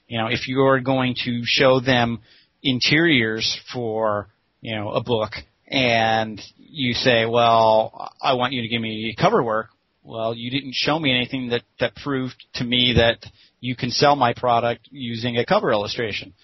You 0.08 0.18
know, 0.18 0.26
if 0.26 0.46
you're 0.46 0.80
going 0.80 1.14
to 1.24 1.40
show 1.44 1.80
them 1.80 2.20
interiors 2.62 3.58
for 3.72 4.28
you 4.60 4.74
know 4.74 4.90
a 4.90 5.02
book 5.02 5.32
and 5.66 6.40
you 6.56 6.94
say, 6.94 7.26
well, 7.26 8.12
I 8.20 8.34
want 8.34 8.52
you 8.52 8.62
to 8.62 8.68
give 8.68 8.82
me 8.82 9.14
cover 9.18 9.42
work. 9.42 9.68
Well, 10.02 10.34
you 10.34 10.50
didn't 10.50 10.74
show 10.74 10.98
me 10.98 11.14
anything 11.14 11.50
that 11.50 11.62
that 11.78 11.94
proved 11.96 12.42
to 12.54 12.64
me 12.64 12.94
that 12.96 13.24
you 13.60 13.76
can 13.76 13.90
sell 13.90 14.16
my 14.16 14.32
product 14.34 14.88
using 14.90 15.36
a 15.36 15.46
cover 15.46 15.70
illustration. 15.70 16.34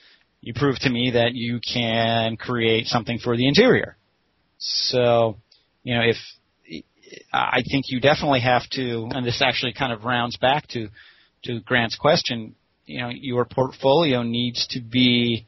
You 0.40 0.52
proved 0.54 0.82
to 0.82 0.90
me 0.90 1.12
that 1.12 1.34
you 1.34 1.60
can 1.60 2.36
create 2.36 2.86
something 2.86 3.18
for 3.18 3.36
the 3.36 3.48
interior. 3.48 3.96
So, 4.58 5.38
you 5.82 5.94
know, 5.94 6.02
if 6.02 6.16
I 7.32 7.62
think 7.68 7.86
you 7.88 8.00
definitely 8.00 8.40
have 8.40 8.68
to, 8.70 9.08
and 9.12 9.26
this 9.26 9.42
actually 9.42 9.72
kind 9.72 9.92
of 9.92 10.04
rounds 10.04 10.36
back 10.36 10.68
to 10.68 10.88
to 11.44 11.60
Grant's 11.60 11.96
question. 11.96 12.54
You 12.84 13.00
know, 13.00 13.08
your 13.08 13.44
portfolio 13.44 14.22
needs 14.22 14.66
to 14.68 14.80
be 14.80 15.46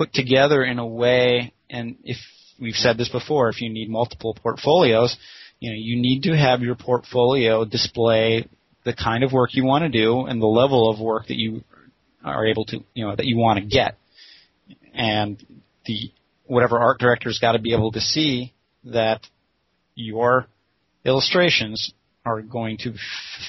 put 0.00 0.14
together 0.14 0.64
in 0.64 0.78
a 0.78 0.86
way, 0.86 1.52
and 1.68 1.94
if 2.04 2.16
we've 2.58 2.74
said 2.74 2.96
this 2.96 3.10
before, 3.10 3.50
if 3.50 3.60
you 3.60 3.68
need 3.68 3.90
multiple 3.90 4.34
portfolios, 4.42 5.14
you 5.58 5.68
know, 5.68 5.76
you 5.78 6.00
need 6.00 6.22
to 6.22 6.34
have 6.34 6.62
your 6.62 6.74
portfolio 6.74 7.66
display 7.66 8.48
the 8.86 8.94
kind 8.94 9.22
of 9.24 9.30
work 9.30 9.50
you 9.52 9.62
want 9.62 9.82
to 9.82 9.90
do 9.90 10.22
and 10.22 10.40
the 10.40 10.46
level 10.46 10.90
of 10.90 10.98
work 10.98 11.26
that 11.26 11.36
you 11.36 11.62
are 12.24 12.46
able 12.46 12.64
to, 12.64 12.78
you 12.94 13.06
know, 13.06 13.14
that 13.14 13.26
you 13.26 13.36
want 13.36 13.58
to 13.58 13.66
get. 13.66 13.98
And 14.94 15.36
the 15.84 16.10
whatever 16.46 16.78
art 16.78 16.98
director's 16.98 17.38
got 17.38 17.52
to 17.52 17.58
be 17.58 17.74
able 17.74 17.92
to 17.92 18.00
see 18.00 18.54
that 18.84 19.20
your 19.94 20.46
illustrations 21.04 21.92
are 22.24 22.40
going 22.40 22.78
to 22.78 22.94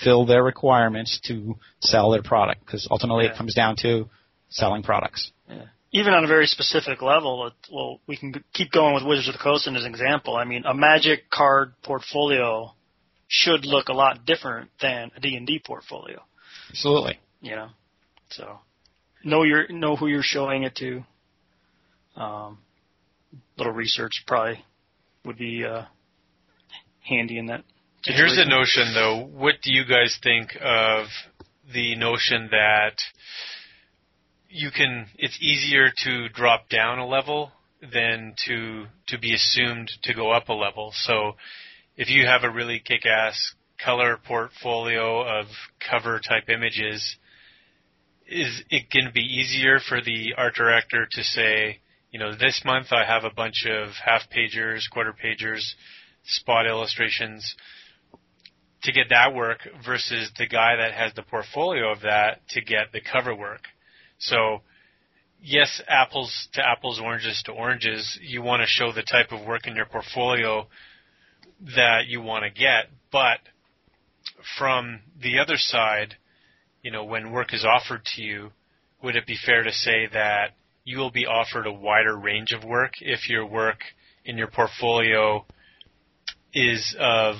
fill 0.03 0.25
their 0.25 0.43
requirements 0.43 1.21
to 1.27 1.55
sell 1.79 2.11
their 2.11 2.23
product 2.23 2.65
because 2.65 2.89
ultimately 2.91 3.23
Yeah. 3.23 3.31
it 3.31 3.37
comes 3.37 3.53
down 3.53 3.77
to 3.77 4.09
selling 4.49 4.83
products. 4.83 5.31
Even 5.93 6.13
on 6.13 6.23
a 6.23 6.27
very 6.27 6.45
specific 6.47 7.01
level, 7.01 7.47
it, 7.47 7.53
well, 7.71 7.99
we 8.07 8.15
can 8.15 8.33
keep 8.53 8.71
going 8.71 8.93
with 8.93 9.03
Wizards 9.05 9.27
of 9.27 9.33
the 9.33 9.43
Coast 9.43 9.67
as 9.67 9.83
an 9.83 9.85
example. 9.85 10.37
I 10.37 10.45
mean, 10.45 10.63
a 10.65 10.73
Magic 10.73 11.29
card 11.29 11.73
portfolio 11.83 12.73
should 13.27 13.65
look 13.65 13.89
a 13.89 13.93
lot 13.93 14.25
different 14.25 14.69
than 14.81 15.11
a 15.15 15.19
D&D 15.19 15.61
portfolio. 15.65 16.21
Absolutely. 16.69 17.19
you 17.41 17.55
know. 17.55 17.67
So 18.29 18.59
know 19.23 19.43
your 19.43 19.67
know 19.69 19.95
who 19.95 20.07
you're 20.07 20.23
showing 20.23 20.63
it 20.63 20.75
to. 20.75 21.03
Um, 22.15 22.59
little 23.57 23.73
research 23.73 24.23
probably 24.27 24.63
would 25.25 25.37
be 25.37 25.63
uh, 25.65 25.85
handy 27.01 27.37
in 27.37 27.47
that. 27.47 27.63
Here's 28.03 28.35
the 28.35 28.45
notion, 28.45 28.93
though. 28.93 29.25
What 29.25 29.55
do 29.61 29.71
you 29.71 29.85
guys 29.85 30.17
think 30.23 30.57
of 30.59 31.07
the 31.71 31.95
notion 31.95 32.49
that 32.51 32.95
you 34.51 34.71
can? 34.71 35.07
It's 35.17 35.37
easier 35.41 35.89
to 36.03 36.29
drop 36.29 36.69
down 36.69 36.99
a 36.99 37.07
level 37.07 37.51
than 37.93 38.35
to 38.45 38.85
to 39.07 39.17
be 39.17 39.33
assumed 39.33 39.89
to 40.03 40.13
go 40.13 40.31
up 40.31 40.49
a 40.49 40.53
level. 40.53 40.91
So, 40.93 41.33
if 41.95 42.09
you 42.09 42.25
have 42.25 42.43
a 42.43 42.49
really 42.49 42.79
kick-ass 42.79 43.55
color 43.83 44.17
portfolio 44.25 45.21
of 45.21 45.47
cover 45.89 46.19
type 46.19 46.49
images, 46.49 47.17
is 48.27 48.63
it 48.69 48.85
going 48.93 49.05
to 49.05 49.11
be 49.11 49.21
easier 49.21 49.79
for 49.79 50.01
the 50.01 50.33
art 50.37 50.55
director 50.55 51.07
to 51.09 51.23
say, 51.23 51.79
you 52.11 52.19
know, 52.19 52.31
this 52.35 52.61
month 52.63 52.87
I 52.91 53.05
have 53.05 53.23
a 53.23 53.33
bunch 53.33 53.65
of 53.65 53.89
half 54.03 54.21
pagers, 54.35 54.89
quarter 54.91 55.13
pagers, 55.13 55.63
spot 56.23 56.67
illustrations 56.67 57.55
to 58.83 58.91
get 58.91 59.07
that 59.09 59.33
work 59.33 59.59
versus 59.85 60.31
the 60.37 60.47
guy 60.47 60.75
that 60.75 60.93
has 60.93 61.13
the 61.13 61.23
portfolio 61.23 61.91
of 61.91 62.01
that 62.01 62.47
to 62.49 62.61
get 62.61 62.91
the 62.91 63.01
cover 63.01 63.35
work. 63.35 63.61
So, 64.21 64.61
yes, 65.41 65.81
apples 65.87 66.47
to 66.53 66.61
apples, 66.65 66.99
oranges 67.03 67.41
to 67.45 67.51
oranges. 67.51 68.19
You 68.21 68.41
want 68.41 68.61
to 68.61 68.67
show 68.67 68.91
the 68.91 69.03
type 69.03 69.31
of 69.31 69.45
work 69.45 69.67
in 69.67 69.75
your 69.75 69.85
portfolio 69.85 70.67
that 71.75 72.07
you 72.07 72.21
want 72.21 72.43
to 72.43 72.49
get, 72.49 72.89
but 73.11 73.39
from 74.57 74.99
the 75.21 75.39
other 75.39 75.57
side, 75.57 76.15
you 76.83 76.91
know, 76.91 77.03
when 77.03 77.31
work 77.31 77.53
is 77.53 77.65
offered 77.65 78.05
to 78.15 78.23
you, 78.23 78.51
would 79.03 79.15
it 79.15 79.25
be 79.25 79.37
fair 79.43 79.63
to 79.63 79.71
say 79.71 80.07
that 80.13 80.51
you 80.83 80.97
will 80.97 81.11
be 81.11 81.25
offered 81.25 81.67
a 81.67 81.73
wider 81.73 82.15
range 82.15 82.51
of 82.51 82.63
work 82.63 82.93
if 83.01 83.29
your 83.29 83.45
work 83.45 83.79
in 84.25 84.37
your 84.37 84.47
portfolio 84.47 85.45
is 86.53 86.95
of 86.99 87.35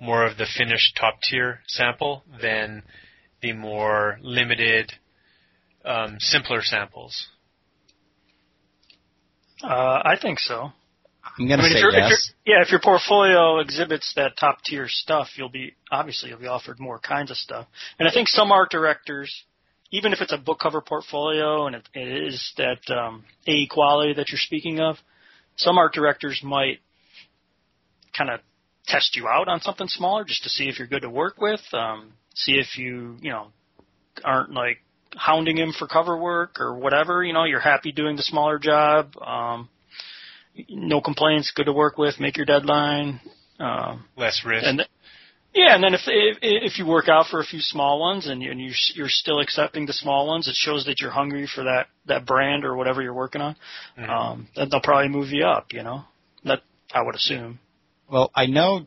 more 0.00 0.24
of 0.24 0.38
the 0.38 0.46
finished 0.56 0.96
top 0.98 1.20
tier 1.22 1.60
sample 1.66 2.24
than 2.40 2.82
the 3.42 3.52
more 3.52 4.18
limited, 4.22 4.92
um, 5.90 6.16
simpler 6.18 6.62
samples? 6.62 7.28
Uh, 9.62 10.00
I 10.04 10.16
think 10.20 10.38
so. 10.38 10.72
I'm 11.38 11.46
going 11.46 11.60
I 11.60 11.62
to 11.62 11.62
mean, 11.62 11.72
say 11.72 11.78
if 11.78 11.82
you're, 11.82 11.90
if 11.90 12.10
yes. 12.10 12.32
yeah, 12.46 12.62
if 12.62 12.70
your 12.70 12.80
portfolio 12.80 13.58
exhibits 13.60 14.12
that 14.16 14.36
top 14.38 14.62
tier 14.64 14.86
stuff, 14.88 15.28
you'll 15.36 15.50
be 15.50 15.74
obviously 15.90 16.30
you'll 16.30 16.38
be 16.38 16.46
offered 16.46 16.80
more 16.80 16.98
kinds 16.98 17.30
of 17.30 17.36
stuff. 17.36 17.66
And 17.98 18.08
I 18.08 18.12
think 18.12 18.28
some 18.28 18.50
art 18.52 18.70
directors, 18.70 19.44
even 19.90 20.12
if 20.12 20.20
it's 20.20 20.32
a 20.32 20.38
book 20.38 20.60
cover 20.60 20.80
portfolio 20.80 21.66
and 21.66 21.76
it, 21.76 21.88
it 21.94 22.28
is 22.28 22.52
that 22.56 22.80
um, 22.94 23.24
A 23.46 23.66
quality 23.66 24.14
that 24.14 24.30
you're 24.30 24.38
speaking 24.38 24.80
of, 24.80 24.96
some 25.56 25.76
art 25.76 25.92
directors 25.92 26.40
might 26.42 26.78
kind 28.16 28.30
of 28.30 28.40
test 28.86 29.14
you 29.14 29.28
out 29.28 29.46
on 29.46 29.60
something 29.60 29.88
smaller 29.88 30.24
just 30.24 30.42
to 30.44 30.48
see 30.48 30.68
if 30.68 30.78
you're 30.78 30.88
good 30.88 31.02
to 31.02 31.10
work 31.10 31.38
with, 31.38 31.60
um, 31.74 32.14
see 32.34 32.52
if 32.52 32.78
you 32.78 33.16
you 33.20 33.30
know 33.30 33.48
aren't 34.24 34.52
like 34.52 34.78
hounding 35.16 35.56
him 35.56 35.72
for 35.76 35.86
cover 35.86 36.16
work 36.16 36.60
or 36.60 36.78
whatever. 36.78 37.22
You 37.24 37.32
know, 37.32 37.44
you're 37.44 37.60
happy 37.60 37.92
doing 37.92 38.16
the 38.16 38.22
smaller 38.22 38.58
job. 38.58 39.16
Um, 39.20 39.68
no 40.68 41.00
complaints, 41.00 41.52
good 41.54 41.66
to 41.66 41.72
work 41.72 41.96
with, 41.98 42.18
make 42.20 42.36
your 42.36 42.46
deadline. 42.46 43.20
Um, 43.58 44.04
Less 44.16 44.42
risk. 44.44 44.66
and 44.66 44.78
th- 44.78 44.88
yeah, 45.52 45.74
and 45.74 45.82
then 45.82 45.94
if, 45.94 46.02
if 46.06 46.38
if 46.40 46.78
you 46.78 46.86
work 46.86 47.08
out 47.08 47.26
for 47.26 47.40
a 47.40 47.44
few 47.44 47.58
small 47.60 47.98
ones 47.98 48.28
and, 48.28 48.40
you, 48.40 48.52
and 48.52 48.60
you 48.60 48.70
you're 48.94 49.08
still 49.08 49.40
accepting 49.40 49.84
the 49.84 49.92
small 49.92 50.28
ones, 50.28 50.46
it 50.46 50.54
shows 50.54 50.84
that 50.86 51.00
you're 51.00 51.10
hungry 51.10 51.48
for 51.52 51.64
that 51.64 51.88
that 52.06 52.24
brand 52.24 52.64
or 52.64 52.76
whatever 52.76 53.02
you're 53.02 53.12
working 53.14 53.40
on. 53.40 53.56
Mhm. 53.98 54.08
Um, 54.08 54.48
then 54.54 54.68
they'll 54.70 54.80
probably 54.80 55.08
move 55.08 55.30
you 55.30 55.44
up. 55.44 55.72
You 55.72 55.82
know, 55.82 56.04
that 56.44 56.60
I 56.94 57.02
would 57.02 57.16
assume. 57.16 57.58
Well, 58.08 58.30
I 58.34 58.46
know. 58.46 58.86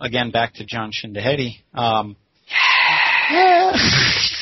Again, 0.00 0.30
back 0.30 0.54
to 0.54 0.64
Jon 0.64 0.92
Schindehette. 0.92 1.62
Um, 1.74 2.16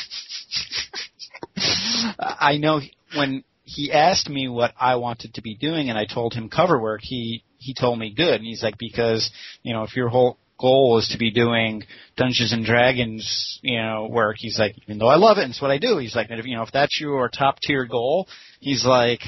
I 2.41 2.57
know 2.57 2.81
when 3.15 3.43
he 3.63 3.91
asked 3.91 4.29
me 4.29 4.47
what 4.49 4.73
I 4.79 4.95
wanted 4.95 5.35
to 5.35 5.41
be 5.41 5.55
doing, 5.55 5.89
and 5.89 5.97
I 5.97 6.05
told 6.05 6.33
him 6.33 6.49
cover 6.49 6.79
work. 6.79 7.01
He 7.03 7.43
he 7.57 7.73
told 7.73 7.99
me 7.99 8.13
good, 8.13 8.35
and 8.35 8.45
he's 8.45 8.63
like 8.63 8.77
because 8.77 9.31
you 9.63 9.73
know 9.73 9.83
if 9.83 9.95
your 9.95 10.09
whole 10.09 10.37
goal 10.59 10.97
is 10.97 11.07
to 11.09 11.17
be 11.17 11.31
doing 11.31 11.83
Dungeons 12.17 12.53
and 12.53 12.63
Dragons, 12.65 13.59
you 13.63 13.81
know, 13.81 14.07
work. 14.11 14.35
He's 14.37 14.59
like, 14.59 14.75
even 14.83 14.99
though 14.99 15.07
I 15.07 15.15
love 15.15 15.39
it 15.39 15.41
and 15.41 15.49
it's 15.49 15.61
what 15.61 15.71
I 15.71 15.79
do, 15.79 15.97
he's 15.97 16.15
like, 16.15 16.27
if, 16.29 16.45
you 16.45 16.55
know, 16.55 16.61
if 16.61 16.71
that's 16.71 17.01
your 17.01 17.27
top 17.29 17.57
tier 17.59 17.85
goal, 17.85 18.27
he's 18.59 18.85
like, 18.85 19.21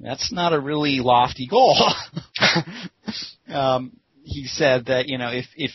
that's 0.00 0.30
not 0.30 0.52
a 0.52 0.60
really 0.60 1.00
lofty 1.00 1.48
goal. 1.48 1.76
um, 3.48 3.96
he 4.30 4.46
said 4.46 4.86
that 4.86 5.08
you 5.08 5.18
know 5.18 5.30
if 5.30 5.46
if 5.56 5.72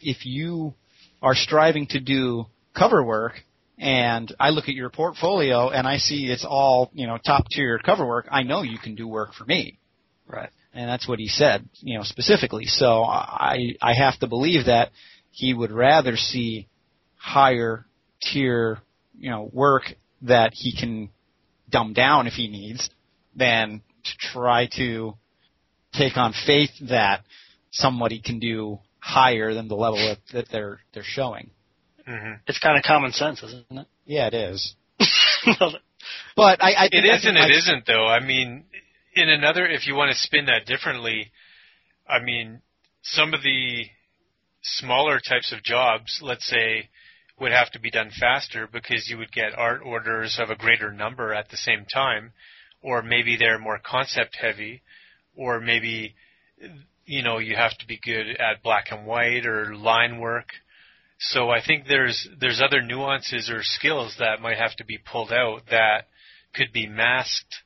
if 0.00 0.24
you 0.24 0.74
are 1.22 1.34
striving 1.34 1.86
to 1.88 2.00
do 2.00 2.46
cover 2.74 3.02
work 3.02 3.42
and 3.78 4.34
I 4.40 4.50
look 4.50 4.68
at 4.68 4.74
your 4.74 4.90
portfolio 4.90 5.68
and 5.68 5.86
I 5.86 5.98
see 5.98 6.26
it's 6.26 6.46
all 6.48 6.90
you 6.94 7.06
know 7.06 7.18
top 7.18 7.46
tier 7.50 7.78
cover 7.78 8.06
work, 8.06 8.28
I 8.30 8.42
know 8.42 8.62
you 8.62 8.78
can 8.78 8.94
do 8.94 9.06
work 9.06 9.34
for 9.34 9.44
me. 9.44 9.78
Right. 10.26 10.50
And 10.72 10.88
that's 10.88 11.08
what 11.08 11.18
he 11.18 11.28
said, 11.28 11.68
you 11.80 11.96
know, 11.96 12.04
specifically. 12.04 12.66
So 12.66 13.04
I 13.04 13.76
I 13.80 13.94
have 13.94 14.18
to 14.20 14.26
believe 14.26 14.66
that 14.66 14.90
he 15.30 15.54
would 15.54 15.70
rather 15.70 16.16
see 16.16 16.68
higher 17.16 17.86
tier, 18.22 18.78
you 19.18 19.30
know, 19.30 19.48
work 19.52 19.84
that 20.22 20.52
he 20.54 20.74
can 20.78 21.10
dumb 21.68 21.92
down 21.92 22.26
if 22.26 22.34
he 22.34 22.48
needs 22.48 22.90
than 23.34 23.82
to 24.04 24.10
try 24.18 24.68
to 24.76 25.14
take 25.92 26.16
on 26.16 26.32
faith 26.46 26.70
that 26.88 27.22
somebody 27.70 28.20
can 28.20 28.38
do 28.38 28.78
higher 28.98 29.54
than 29.54 29.68
the 29.68 29.74
level 29.74 29.98
that, 29.98 30.18
that 30.32 30.46
they're 30.50 30.80
they're 30.92 31.02
showing. 31.04 31.50
Hmm 32.06 32.32
It's 32.46 32.58
kind 32.58 32.76
of 32.78 32.84
common 32.84 33.12
sense, 33.12 33.42
isn't 33.42 33.66
it? 33.70 33.86
Yeah, 34.04 34.28
it 34.28 34.34
is. 34.34 34.74
But 36.36 36.62
I, 36.62 36.72
I 36.72 36.84
It 36.86 36.90
think, 36.90 37.04
I 37.06 37.16
is 37.16 37.24
and 37.24 37.36
think 37.36 37.50
it 37.50 37.54
I- 37.54 37.58
isn't 37.58 37.86
though. 37.86 38.06
I 38.06 38.20
mean, 38.20 38.64
in 39.14 39.28
another, 39.28 39.66
if 39.66 39.86
you 39.86 39.94
want 39.94 40.12
to 40.12 40.16
spin 40.18 40.46
that 40.46 40.66
differently, 40.66 41.32
I 42.08 42.20
mean, 42.22 42.60
some 43.02 43.32
of 43.34 43.42
the 43.42 43.86
smaller 44.62 45.18
types 45.20 45.52
of 45.52 45.62
jobs, 45.62 46.20
let's 46.22 46.46
say, 46.46 46.90
would 47.40 47.52
have 47.52 47.70
to 47.72 47.80
be 47.80 47.90
done 47.90 48.10
faster 48.18 48.68
because 48.70 49.08
you 49.08 49.18
would 49.18 49.32
get 49.32 49.56
art 49.56 49.80
orders 49.84 50.38
of 50.40 50.50
a 50.50 50.56
greater 50.56 50.92
number 50.92 51.32
at 51.34 51.48
the 51.50 51.56
same 51.56 51.84
time, 51.92 52.32
or 52.82 53.02
maybe 53.02 53.36
they're 53.36 53.58
more 53.58 53.78
concept 53.84 54.36
heavy, 54.40 54.82
or 55.36 55.60
maybe, 55.60 56.14
you 57.04 57.22
know, 57.22 57.38
you 57.38 57.56
have 57.56 57.76
to 57.78 57.86
be 57.86 57.98
good 58.02 58.28
at 58.38 58.62
black 58.62 58.86
and 58.90 59.06
white 59.06 59.46
or 59.46 59.74
line 59.74 60.18
work. 60.18 60.48
So 61.18 61.50
I 61.50 61.60
think 61.64 61.86
there's 61.88 62.28
there's 62.38 62.60
other 62.62 62.82
nuances 62.82 63.48
or 63.50 63.62
skills 63.62 64.16
that 64.18 64.40
might 64.40 64.58
have 64.58 64.74
to 64.76 64.84
be 64.84 64.98
pulled 64.98 65.32
out 65.32 65.62
that 65.70 66.08
could 66.54 66.72
be 66.72 66.86
masked 66.86 67.56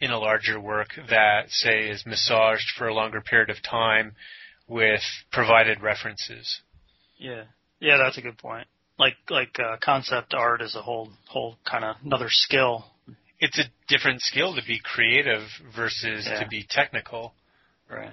in 0.00 0.10
a 0.10 0.18
larger 0.18 0.60
work 0.60 0.88
that 1.10 1.48
say 1.50 1.88
is 1.88 2.04
massaged 2.06 2.70
for 2.76 2.86
a 2.88 2.94
longer 2.94 3.20
period 3.20 3.50
of 3.50 3.62
time 3.62 4.12
with 4.68 5.00
provided 5.32 5.82
references. 5.82 6.60
Yeah. 7.16 7.44
Yeah, 7.80 7.96
that's 7.96 8.18
a 8.18 8.22
good 8.22 8.38
point. 8.38 8.66
Like 8.98 9.14
like 9.30 9.56
uh, 9.58 9.76
concept 9.82 10.34
art 10.34 10.60
is 10.60 10.74
a 10.76 10.82
whole 10.82 11.10
whole 11.28 11.56
kind 11.68 11.84
of 11.84 11.96
another 12.04 12.28
skill. 12.28 12.84
It's 13.40 13.58
a 13.58 13.64
different 13.86 14.20
skill 14.20 14.54
to 14.56 14.62
be 14.66 14.80
creative 14.82 15.42
versus 15.74 16.26
Yeah. 16.28 16.40
to 16.42 16.48
be 16.48 16.66
technical. 16.68 17.32
Right. 17.88 18.12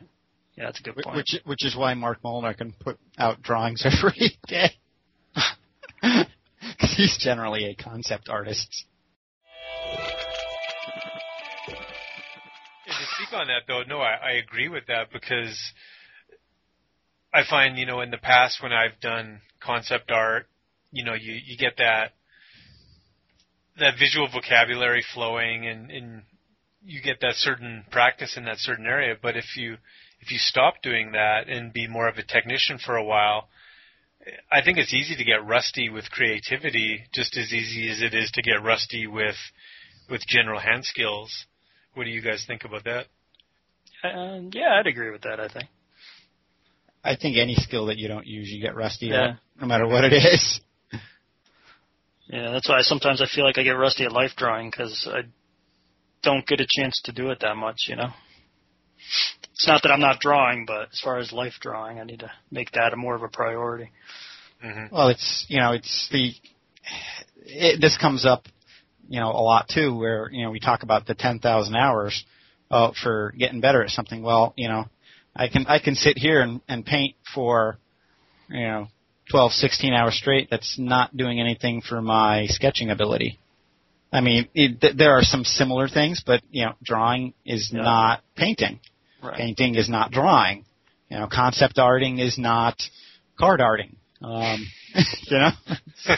Yeah, 0.56 0.66
that's 0.66 0.80
a 0.80 0.84
good 0.84 0.94
Wh- 0.98 1.04
point. 1.04 1.18
Which 1.18 1.36
which 1.44 1.66
is 1.66 1.76
why 1.76 1.94
Mark 1.96 2.24
Molnar 2.24 2.54
can 2.54 2.72
put 2.72 2.98
out 3.18 3.42
drawings 3.42 3.84
every 3.86 4.38
day. 4.48 4.70
He's 6.80 7.18
generally 7.18 7.66
a 7.66 7.76
concept 7.76 8.30
artist. 8.30 8.86
To 12.86 12.94
speak 13.16 13.34
on 13.34 13.48
that 13.48 13.64
though, 13.68 13.84
no, 13.88 14.00
I, 14.00 14.14
I 14.14 14.32
agree 14.34 14.70
with 14.70 14.88
that 14.88 15.12
because 15.12 15.60
I 17.34 17.42
find, 17.50 17.78
you 17.78 17.86
know, 17.86 18.02
in 18.02 18.12
the 18.12 18.18
past 18.18 18.62
when 18.64 18.72
I've 18.72 19.00
done 19.02 19.42
concept 19.60 20.12
art, 20.12 20.48
you 20.92 21.04
know, 21.04 21.14
you, 21.14 21.34
you 21.46 21.58
get 21.58 21.78
that 21.78 22.14
that 23.78 23.96
visual 24.00 24.30
vocabulary 24.32 25.04
flowing 25.14 25.68
and, 25.68 25.92
and 25.92 26.22
you 26.86 27.02
get 27.02 27.20
that 27.20 27.36
certain 27.36 27.84
practice 27.92 28.38
in 28.38 28.46
that 28.46 28.58
certain 28.58 28.86
area. 28.86 29.16
But 29.22 29.36
if 29.36 29.58
you 29.58 29.78
if 30.22 30.32
you 30.32 30.38
stop 30.38 30.76
doing 30.82 31.12
that 31.12 31.50
and 31.50 31.74
be 31.74 31.88
more 31.88 32.08
of 32.08 32.18
a 32.18 32.24
technician 32.24 32.78
for 32.78 32.96
a 32.96 33.04
while, 33.04 33.50
I 34.52 34.62
think 34.64 34.78
it's 34.78 34.94
easy 34.94 35.16
to 35.16 35.24
get 35.24 35.46
rusty 35.46 35.90
with 35.90 36.10
creativity, 36.10 37.02
just 37.14 37.38
as 37.38 37.54
easy 37.54 37.90
as 37.92 38.02
it 38.02 38.14
is 38.14 38.32
to 38.32 38.42
get 38.42 38.64
rusty 38.64 39.08
with 39.08 39.36
with 40.10 40.22
general 40.28 40.60
hand 40.60 40.86
skills. 40.86 41.46
What 41.94 42.06
do 42.06 42.10
you 42.10 42.22
guys 42.22 42.44
think 42.48 42.64
about 42.64 42.84
that? 42.86 43.06
Uh, 44.04 44.42
yeah, 44.52 44.78
I'd 44.80 44.88
agree 44.88 45.12
with 45.12 45.22
that. 45.22 45.40
I 45.40 45.48
think. 45.48 45.66
I 47.04 47.16
think 47.16 47.38
any 47.38 47.56
skill 47.56 47.86
that 47.88 47.98
you 47.98 48.08
don't 48.08 48.26
use, 48.26 48.50
you 48.52 48.62
get 48.62 48.76
rusty 48.76 49.08
Yeah. 49.08 49.32
at, 49.32 49.40
no 49.62 49.68
matter 49.68 49.88
what 49.88 50.04
it 50.06 50.14
is. 50.14 50.60
Yeah, 52.28 52.50
that's 52.50 52.68
why 52.68 52.82
sometimes 52.82 53.22
I 53.22 53.28
feel 53.28 53.46
like 53.46 53.60
I 53.60 53.64
get 53.64 53.78
rusty 53.78 54.04
at 54.04 54.12
life 54.12 54.32
drawing 54.36 54.72
because 54.72 55.08
I 55.12 55.22
don't 56.24 56.44
get 56.48 56.60
a 56.60 56.66
chance 56.68 57.00
to 57.06 57.12
do 57.12 57.30
it 57.30 57.42
that 57.42 57.56
much. 57.56 57.86
You 57.88 57.98
know. 57.98 58.10
It's 59.56 59.68
not 59.68 59.84
that 59.84 59.92
I'm 59.92 60.02
not 60.02 60.20
drawing, 60.20 60.66
but 60.66 60.90
as 60.92 61.00
far 61.02 61.18
as 61.18 61.32
life 61.32 61.54
drawing, 61.62 61.98
I 62.00 62.04
need 62.04 62.20
to 62.20 62.32
make 62.52 62.72
that 62.72 62.92
a 62.92 62.98
more 62.98 63.16
of 63.16 63.24
a 63.24 63.30
priority. 63.30 63.90
Mm-hmm. 64.64 64.94
Well, 64.94 65.08
it's 65.08 65.46
you 65.48 65.60
know 65.60 65.72
it's 65.72 66.10
the 66.12 66.34
it, 67.46 67.80
this 67.80 67.98
comes 67.98 68.26
up 68.26 68.48
you 69.08 69.20
know 69.20 69.30
a 69.32 69.40
lot 69.42 69.70
too, 69.70 69.96
where 69.98 70.30
you 70.32 70.44
know 70.44 70.52
we 70.52 70.60
talk 70.60 70.84
about 70.84 71.08
the 71.08 71.16
ten 71.16 71.40
thousand 71.40 71.76
hours 71.76 72.26
uh, 72.70 72.92
for 73.02 73.34
getting 73.38 73.62
better 73.62 73.82
at 73.84 73.92
something. 73.92 74.22
Well, 74.22 74.54
you 74.58 74.68
know, 74.68 74.86
I 75.36 75.48
can 75.48 75.66
I 75.68 75.80
can 75.80 75.96
sit 75.96 76.18
here 76.18 76.42
and, 76.42 76.60
and 76.68 76.86
paint 76.86 77.16
for 77.34 77.78
you 78.50 78.62
know 78.68 78.88
12, 79.32 79.54
16 79.54 79.94
hours 79.94 80.16
straight. 80.16 80.50
That's 80.52 80.78
not 80.78 81.16
doing 81.16 81.40
anything 81.40 81.82
for 81.82 82.02
my 82.02 82.46
sketching 82.48 82.90
ability. 82.92 83.40
I 84.12 84.22
mean, 84.22 84.48
it, 84.54 84.80
th- 84.82 84.96
there 84.96 85.14
are 85.18 85.24
some 85.24 85.44
similar 85.44 85.88
things, 85.88 86.24
but 86.26 86.42
you 86.52 86.66
know, 86.66 86.74
drawing 86.84 87.34
is 87.46 87.72
Yeah. 87.74 87.82
not 87.82 88.24
painting. 88.36 88.80
Right. 89.26 89.38
Painting 89.38 89.76
is 89.76 89.90
not 89.90 90.12
drawing. 90.12 90.66
You 91.10 91.20
know, 91.20 91.28
concept 91.32 91.78
arting 91.78 92.20
is 92.20 92.38
not 92.38 92.82
card 93.40 93.60
arting. 93.60 93.96
Um, 94.22 94.66
you 95.28 95.38
know, 95.38 95.50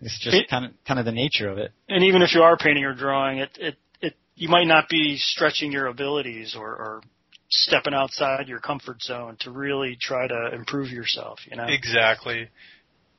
it's 0.00 0.18
just 0.20 0.36
It- 0.36 0.48
kind 0.48 0.64
of 0.66 0.72
kind 0.86 0.98
of 0.98 1.06
the 1.06 1.12
nature 1.12 1.48
of 1.48 1.58
it. 1.58 1.72
And 1.88 2.04
even 2.04 2.22
if 2.22 2.34
you 2.34 2.42
are 2.42 2.56
painting 2.56 2.84
or 2.84 2.94
drawing, 2.94 3.38
it 3.38 3.50
it, 3.58 3.76
it 4.00 4.14
you 4.36 4.48
might 4.48 4.66
not 4.66 4.88
be 4.88 5.16
stretching 5.18 5.72
your 5.72 5.86
abilities 5.86 6.56
or, 6.58 6.68
or 6.68 7.02
stepping 7.48 7.94
outside 7.94 8.48
your 8.48 8.60
comfort 8.60 9.02
zone 9.02 9.36
to 9.40 9.50
really 9.50 9.96
try 10.00 10.26
to 10.26 10.50
improve 10.54 10.90
yourself. 10.90 11.40
You 11.50 11.56
know. 11.56 11.66
Exactly. 11.66 12.48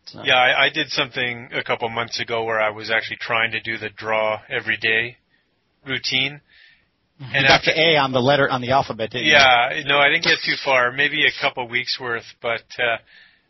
So- 0.05 0.23
Yeah, 0.23 0.35
I, 0.37 0.65
I 0.65 0.69
did 0.69 0.89
something 0.89 1.49
a 1.53 1.63
couple 1.63 1.87
months 1.89 2.19
ago 2.19 2.43
where 2.43 2.59
I 2.59 2.69
was 2.71 2.89
actually 2.91 3.17
trying 3.17 3.51
to 3.51 3.59
do 3.61 3.77
the 3.77 3.89
draw 3.89 4.41
every 4.49 4.77
day 4.77 5.17
routine. 5.85 6.41
And 7.19 7.35
And 7.35 7.41
you 7.43 7.47
got 7.47 7.59
after, 7.59 7.73
the 7.73 7.79
A 7.79 7.97
on 7.97 8.11
the 8.11 8.21
letter 8.21 8.49
on 8.49 8.61
the 8.61 8.71
alphabet, 8.71 9.11
didn't 9.11 9.25
you? 9.27 9.33
yeah, 9.33 9.81
no, 9.85 9.97
I 9.97 10.07
didn't 10.09 10.23
get 10.23 10.39
too 10.45 10.55
far. 10.63 10.91
Maybe 10.91 11.25
a 11.25 11.41
couple 11.41 11.67
weeks 11.67 11.99
worth, 11.99 12.23
but 12.41 12.63
uh, 12.79 12.97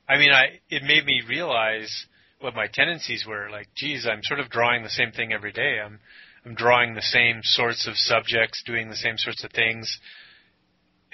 I 0.07 0.17
mean, 0.17 0.31
I 0.31 0.59
it 0.69 0.83
made 0.83 1.05
me 1.05 1.21
realize 1.27 2.05
what 2.39 2.55
my 2.55 2.67
tendencies 2.67 3.25
were. 3.27 3.49
Like, 3.51 3.67
geez, 3.75 4.07
I'm 4.11 4.23
sort 4.23 4.39
of 4.39 4.49
drawing 4.49 4.81
the 4.83 4.89
same 4.89 5.11
thing 5.11 5.31
every 5.33 5.51
day. 5.51 5.79
I'm 5.83 5.99
I'm 6.45 6.55
drawing 6.55 6.95
the 6.95 7.01
same 7.01 7.41
sorts 7.43 7.87
of 7.87 7.95
subjects, 7.95 8.63
doing 8.65 8.89
the 8.89 8.95
same 8.95 9.17
sorts 9.17 9.43
of 9.43 9.51
things, 9.51 9.99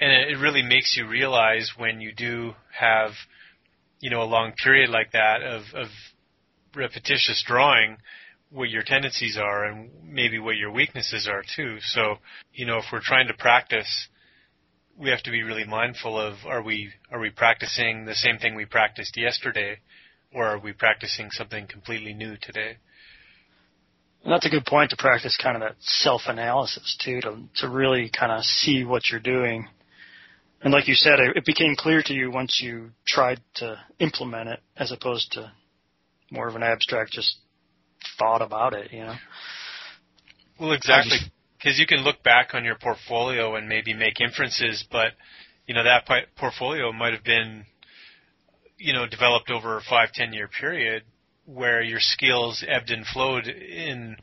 and 0.00 0.10
it, 0.10 0.30
it 0.30 0.38
really 0.38 0.62
makes 0.62 0.96
you 0.96 1.06
realize 1.06 1.72
when 1.76 2.00
you 2.00 2.12
do 2.14 2.54
have, 2.78 3.10
you 4.00 4.08
know, 4.08 4.22
a 4.22 4.24
long 4.24 4.52
period 4.62 4.88
like 4.88 5.12
that 5.12 5.42
of 5.42 5.62
of 5.74 5.88
repetitious 6.74 7.42
drawing 7.46 7.98
what 8.56 8.70
your 8.70 8.82
tendencies 8.82 9.36
are 9.36 9.66
and 9.66 9.90
maybe 10.02 10.38
what 10.38 10.56
your 10.56 10.72
weaknesses 10.72 11.28
are 11.30 11.42
too. 11.54 11.76
So, 11.80 12.16
you 12.54 12.64
know, 12.64 12.78
if 12.78 12.86
we're 12.90 13.02
trying 13.02 13.28
to 13.28 13.34
practice, 13.34 14.08
we 14.98 15.10
have 15.10 15.22
to 15.24 15.30
be 15.30 15.42
really 15.42 15.66
mindful 15.66 16.18
of 16.18 16.36
are 16.46 16.62
we 16.62 16.90
are 17.12 17.20
we 17.20 17.28
practicing 17.28 18.06
the 18.06 18.14
same 18.14 18.38
thing 18.38 18.54
we 18.54 18.64
practiced 18.64 19.14
yesterday 19.14 19.76
or 20.32 20.46
are 20.46 20.58
we 20.58 20.72
practicing 20.72 21.30
something 21.30 21.66
completely 21.66 22.14
new 22.14 22.36
today? 22.40 22.78
And 24.24 24.32
that's 24.32 24.46
a 24.46 24.50
good 24.50 24.64
point 24.64 24.88
to 24.90 24.96
practice 24.96 25.38
kind 25.40 25.56
of 25.56 25.60
that 25.60 25.76
self-analysis 25.78 26.98
too, 27.04 27.20
to 27.20 27.42
to 27.56 27.68
really 27.68 28.10
kind 28.18 28.32
of 28.32 28.42
see 28.42 28.84
what 28.84 29.10
you're 29.10 29.20
doing. 29.20 29.68
And 30.62 30.72
like 30.72 30.88
you 30.88 30.94
said, 30.94 31.18
it 31.20 31.44
became 31.44 31.76
clear 31.76 32.02
to 32.06 32.14
you 32.14 32.30
once 32.30 32.58
you 32.62 32.92
tried 33.06 33.40
to 33.56 33.78
implement 33.98 34.48
it, 34.48 34.60
as 34.78 34.90
opposed 34.92 35.32
to 35.32 35.52
more 36.30 36.48
of 36.48 36.56
an 36.56 36.62
abstract 36.62 37.12
just 37.12 37.36
thought 38.18 38.42
about 38.42 38.74
it. 38.74 38.92
You 38.92 39.04
know. 39.04 39.14
Well, 40.60 40.72
exactly. 40.72 41.18
Because 41.58 41.78
you 41.78 41.86
can 41.86 41.98
look 41.98 42.22
back 42.22 42.50
on 42.54 42.64
your 42.64 42.76
portfolio 42.76 43.56
and 43.56 43.68
maybe 43.68 43.94
make 43.94 44.20
inferences, 44.20 44.84
but 44.90 45.12
you 45.66 45.74
know 45.74 45.84
that 45.84 46.06
portfolio 46.36 46.92
might 46.92 47.12
have 47.12 47.24
been, 47.24 47.64
you 48.78 48.92
know, 48.92 49.06
developed 49.06 49.50
over 49.50 49.76
a 49.76 49.82
five, 49.82 50.12
ten 50.12 50.32
year 50.32 50.48
period 50.48 51.02
where 51.46 51.80
your 51.80 52.00
skills 52.00 52.64
ebbed 52.66 52.90
and 52.90 53.06
flowed 53.06 53.46
in, 53.46 54.16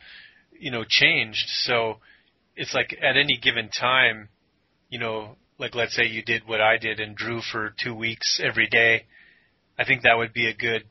you 0.59 0.71
know, 0.71 0.83
changed. 0.87 1.45
So 1.47 1.99
it's 2.55 2.73
like 2.73 2.95
at 3.01 3.17
any 3.17 3.37
given 3.37 3.69
time, 3.69 4.29
you 4.89 4.99
know, 4.99 5.37
like 5.57 5.75
let's 5.75 5.95
say 5.95 6.05
you 6.05 6.21
did 6.21 6.43
what 6.45 6.61
I 6.61 6.77
did 6.77 6.99
and 6.99 7.15
drew 7.15 7.41
for 7.41 7.73
two 7.81 7.95
weeks 7.95 8.39
every 8.43 8.67
day. 8.67 9.05
I 9.77 9.85
think 9.85 10.03
that 10.03 10.17
would 10.17 10.33
be 10.33 10.47
a 10.47 10.53
good 10.53 10.83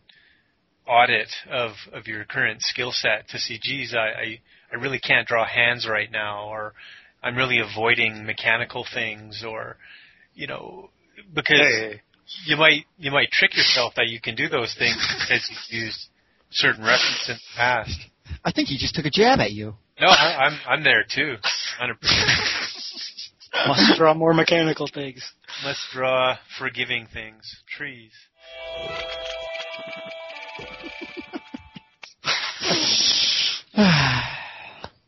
audit 0.87 1.29
of 1.51 1.73
of 1.93 2.07
your 2.07 2.25
current 2.25 2.63
skill 2.63 2.93
set 2.93 3.29
to 3.29 3.39
see, 3.39 3.59
geez, 3.63 3.95
I, 3.95 3.99
I 3.99 4.41
I 4.73 4.77
really 4.77 4.99
can't 4.99 5.27
draw 5.29 5.47
hands 5.47 5.87
right 5.89 6.11
now, 6.11 6.47
or 6.49 6.73
I'm 7.23 7.37
really 7.37 7.59
avoiding 7.61 8.25
mechanical 8.27 8.85
things, 8.93 9.45
or 9.47 9.77
you 10.35 10.47
know, 10.47 10.91
because 11.35 11.59
Hey. 11.61 12.01
you 12.47 12.57
might 12.57 12.85
you 12.99 13.11
might 13.11 13.31
trick 13.31 13.57
yourself 13.57 13.95
that 13.97 14.09
you 14.09 14.21
can 14.21 14.35
do 14.35 14.49
those 14.49 14.75
things 14.79 14.97
because 15.21 15.49
you've 15.71 15.83
used 15.85 16.09
certain 16.51 16.83
references 16.85 17.29
in 17.29 17.35
the 17.37 17.57
past. 17.57 17.99
I 18.45 18.53
think 18.53 18.69
he 18.69 18.79
just 18.79 18.95
took 18.95 19.05
a 19.05 19.11
jab 19.11 19.41
at 19.41 19.53
you. 19.53 19.75
No, 20.01 20.09
I, 20.09 20.47
I'm 20.47 20.59
I'm 20.67 20.85
there 20.85 21.05
too. 21.09 21.37
100%. 21.81 21.95
Must 23.69 23.99
draw 23.99 24.15
more 24.15 24.33
mechanical 24.33 24.89
things. 24.93 25.23
Let's 25.65 25.87
draw 25.93 26.37
forgiving 26.59 27.07
things, 27.13 27.55
trees. 27.77 28.13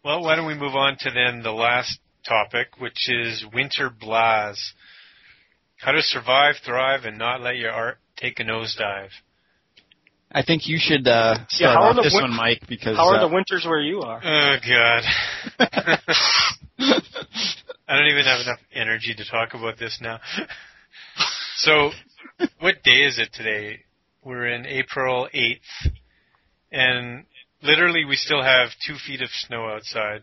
Well, 0.04 0.22
why 0.22 0.36
don't 0.36 0.46
we 0.46 0.54
move 0.54 0.74
on 0.74 0.98
to 1.00 1.10
then 1.10 1.42
the 1.42 1.50
last 1.50 1.98
topic, 2.28 2.78
which 2.78 3.08
is 3.08 3.42
winter 3.54 3.88
blahs. 3.88 4.58
How 5.78 5.92
to 5.92 6.02
survive, 6.02 6.56
thrive, 6.62 7.04
and 7.04 7.16
not 7.16 7.40
let 7.40 7.56
your 7.56 7.70
art 7.70 7.96
take 8.16 8.38
a 8.38 8.42
nosedive. 8.44 9.08
I 10.30 10.42
think 10.42 10.66
you 10.66 10.76
should 10.78 11.08
uh, 11.08 11.36
start 11.48 11.74
how 11.74 11.82
are 11.84 11.88
off 11.90 11.96
the 11.96 12.02
this 12.02 12.12
win- 12.12 12.24
one, 12.24 12.36
Mike, 12.36 12.62
because 12.68 12.98
How 12.98 13.08
are 13.08 13.16
uh, 13.16 13.28
the 13.28 13.34
winters 13.34 13.64
where 13.66 13.80
you 13.80 14.00
are? 14.02 14.20
Oh 14.22 14.56
God. 14.68 15.02
I 17.88 17.96
don't 17.96 18.08
even 18.08 18.24
have 18.24 18.40
enough 18.40 18.58
energy 18.74 19.14
to 19.16 19.24
talk 19.30 19.54
about 19.54 19.78
this 19.78 20.00
now. 20.02 20.20
so, 21.56 21.90
what 22.60 22.82
day 22.82 23.04
is 23.04 23.18
it 23.18 23.32
today? 23.32 23.80
We're 24.22 24.48
in 24.48 24.66
April 24.66 25.28
8th, 25.34 25.92
and 26.72 27.24
literally 27.64 28.04
we 28.04 28.16
still 28.16 28.42
have 28.42 28.68
two 28.86 28.94
feet 29.04 29.22
of 29.22 29.28
snow 29.30 29.68
outside. 29.68 30.22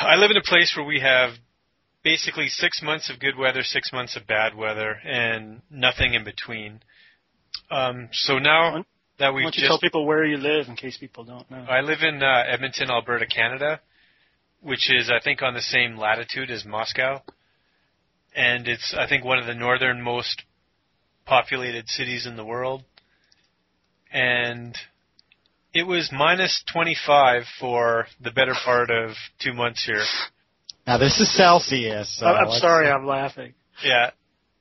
I 0.00 0.16
live 0.16 0.30
in 0.30 0.36
a 0.36 0.42
place 0.42 0.72
where 0.76 0.86
we 0.86 1.00
have 1.00 1.32
basically 2.02 2.48
six 2.48 2.80
months 2.82 3.10
of 3.10 3.20
good 3.20 3.36
weather, 3.36 3.62
six 3.62 3.92
months 3.92 4.16
of 4.16 4.26
bad 4.26 4.56
weather, 4.56 4.96
and 5.04 5.60
nothing 5.70 6.14
in 6.14 6.24
between. 6.24 6.80
Um, 7.70 8.08
so 8.12 8.38
now 8.38 8.84
that 9.18 9.34
we've 9.34 9.42
don't 9.42 9.54
you 9.54 9.60
just 9.60 9.66
tell 9.66 9.80
people 9.80 10.06
where 10.06 10.24
you 10.24 10.38
live 10.38 10.68
in 10.68 10.76
case 10.76 10.96
people 10.96 11.24
don't 11.24 11.50
know? 11.50 11.64
I 11.68 11.80
live 11.80 11.98
in 12.02 12.22
uh, 12.22 12.44
Edmonton, 12.48 12.90
Alberta, 12.90 13.26
Canada, 13.26 13.80
which 14.60 14.90
is 14.90 15.10
I 15.10 15.22
think 15.22 15.42
on 15.42 15.54
the 15.54 15.60
same 15.60 15.96
latitude 15.96 16.50
as 16.50 16.64
Moscow, 16.64 17.22
and 18.34 18.66
it's 18.68 18.94
I 18.96 19.06
think 19.08 19.24
one 19.24 19.38
of 19.38 19.46
the 19.46 19.54
northernmost 19.54 20.42
populated 21.26 21.88
cities 21.88 22.26
in 22.26 22.36
the 22.36 22.44
world. 22.44 22.84
And 24.14 24.76
it 25.74 25.84
was 25.86 26.10
minus 26.12 26.62
25 26.72 27.44
for 27.58 28.06
the 28.20 28.30
better 28.30 28.54
part 28.64 28.90
of 28.90 29.10
two 29.40 29.52
months 29.52 29.84
here. 29.84 30.02
now 30.86 30.98
this 30.98 31.18
is 31.20 31.34
Celsius. 31.36 32.18
So 32.18 32.26
I- 32.26 32.40
I'm 32.40 32.48
let's- 32.48 32.60
sorry, 32.60 32.88
I'm 32.90 33.06
laughing. 33.06 33.54
Yeah, 33.84 34.10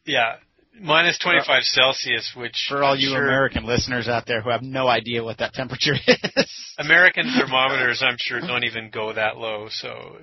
yeah, 0.05 0.37
minus 0.79 1.17
25 1.19 1.63
Celsius, 1.63 2.31
which 2.35 2.65
For 2.69 2.83
all 2.83 2.93
I'm 2.93 2.99
you 2.99 3.09
sure 3.09 3.23
American 3.23 3.65
listeners 3.65 4.07
out 4.07 4.25
there 4.25 4.41
who 4.41 4.49
have 4.49 4.61
no 4.63 4.87
idea 4.87 5.23
what 5.23 5.37
that 5.39 5.53
temperature 5.53 5.93
is. 6.07 6.73
American 6.77 7.25
thermometers, 7.37 8.01
I'm 8.01 8.15
sure, 8.17 8.39
don't 8.39 8.63
even 8.63 8.89
go 8.89 9.13
that 9.13 9.37
low. 9.37 9.67
So, 9.69 10.17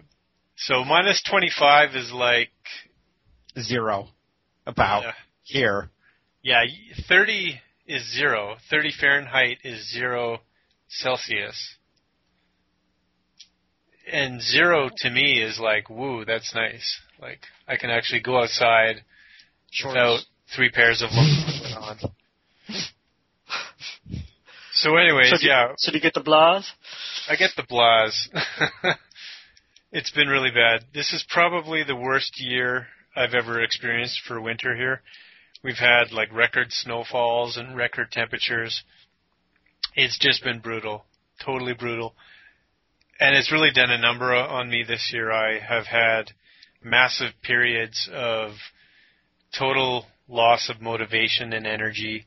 so 0.57 0.85
minus 0.85 1.23
25 1.31 1.95
is 1.95 2.11
like 2.13 2.51
Zero. 3.61 4.09
About 4.67 5.03
Yeah. 5.03 5.13
here. 5.43 5.91
Yeah, 6.43 6.65
30 7.09 7.61
is 7.87 8.05
zero. 8.15 8.57
30 8.71 8.93
Fahrenheit 9.01 9.59
is 9.65 9.91
zero 9.93 10.41
Celsius. 10.89 11.77
And 14.11 14.41
zero 14.41 14.89
to 14.99 15.11
me 15.11 15.43
is 15.43 15.59
like, 15.61 15.91
woo, 15.91 16.25
that's 16.25 16.55
nice. 16.55 17.01
Like, 17.21 17.41
I 17.67 17.77
can 17.77 17.91
actually 17.91 18.21
go 18.21 18.39
outside 18.43 19.03
without 19.85 20.21
three 20.55 20.71
pairs 20.71 21.03
of 21.03 21.11
long 21.13 21.99
on. 21.99 21.99
So 24.73 24.97
anyways, 24.97 25.31
So 25.31 25.39
do, 25.39 25.47
yeah, 25.49 25.73
so 25.77 25.91
do 25.91 25.99
you 25.99 26.01
get 26.01 26.15
the 26.15 26.21
blahs? 26.21 26.65
I 27.29 27.35
get 27.35 27.51
the 27.57 27.65
blahs. 27.65 28.15
it's 29.93 30.13
been 30.13 30.29
really 30.29 30.53
bad. 30.53 30.85
This 30.95 31.13
is 31.13 31.27
probably 31.29 31.83
the 31.83 31.97
worst 31.97 32.41
year 32.41 32.87
I've 33.17 33.35
ever 33.35 33.61
experienced 33.61 34.21
for 34.25 34.41
winter 34.41 34.77
here. 34.77 35.03
We've 35.65 35.79
had 35.79 36.13
like 36.13 36.33
record 36.33 36.69
snowfalls 36.71 37.57
and 37.57 37.77
record 37.77 38.13
temperatures. 38.13 38.85
It's 39.95 40.19
just 40.19 40.45
been 40.45 40.61
brutal, 40.61 41.05
totally 41.45 41.75
brutal. 41.75 42.15
and 43.21 43.37
it's 43.37 43.51
really 43.51 43.73
done 43.73 43.91
a 43.91 43.99
number 43.99 44.33
on 44.35 44.71
me 44.71 44.85
this 44.87 45.11
year. 45.13 45.33
I 45.33 45.59
have 45.59 45.87
had 45.87 46.31
massive 46.83 47.33
periods 47.43 48.09
of 48.13 48.53
total 49.57 50.07
loss 50.29 50.71
of 50.71 50.81
motivation 50.81 51.53
and 51.53 51.67
energy. 51.67 52.27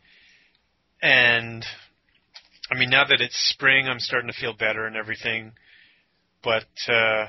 And 1.01 1.65
I 2.69 2.77
mean, 2.77 2.89
now 2.89 3.05
that 3.05 3.21
it's 3.21 3.37
spring, 3.49 3.87
I'm 3.87 3.99
starting 3.99 4.29
to 4.29 4.37
feel 4.37 4.53
better 4.53 4.85
and 4.85 4.95
everything. 4.95 5.53
But 6.43 6.67
uh, 6.87 7.27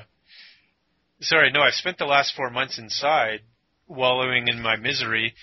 sorry, 1.21 1.51
no, 1.51 1.61
I've 1.61 1.73
spent 1.73 1.97
the 1.97 2.05
last 2.05 2.35
four 2.35 2.49
months 2.49 2.79
inside, 2.79 3.41
wallowing 3.87 4.47
in 4.47 4.61
my 4.61 4.75
misery. 4.75 5.35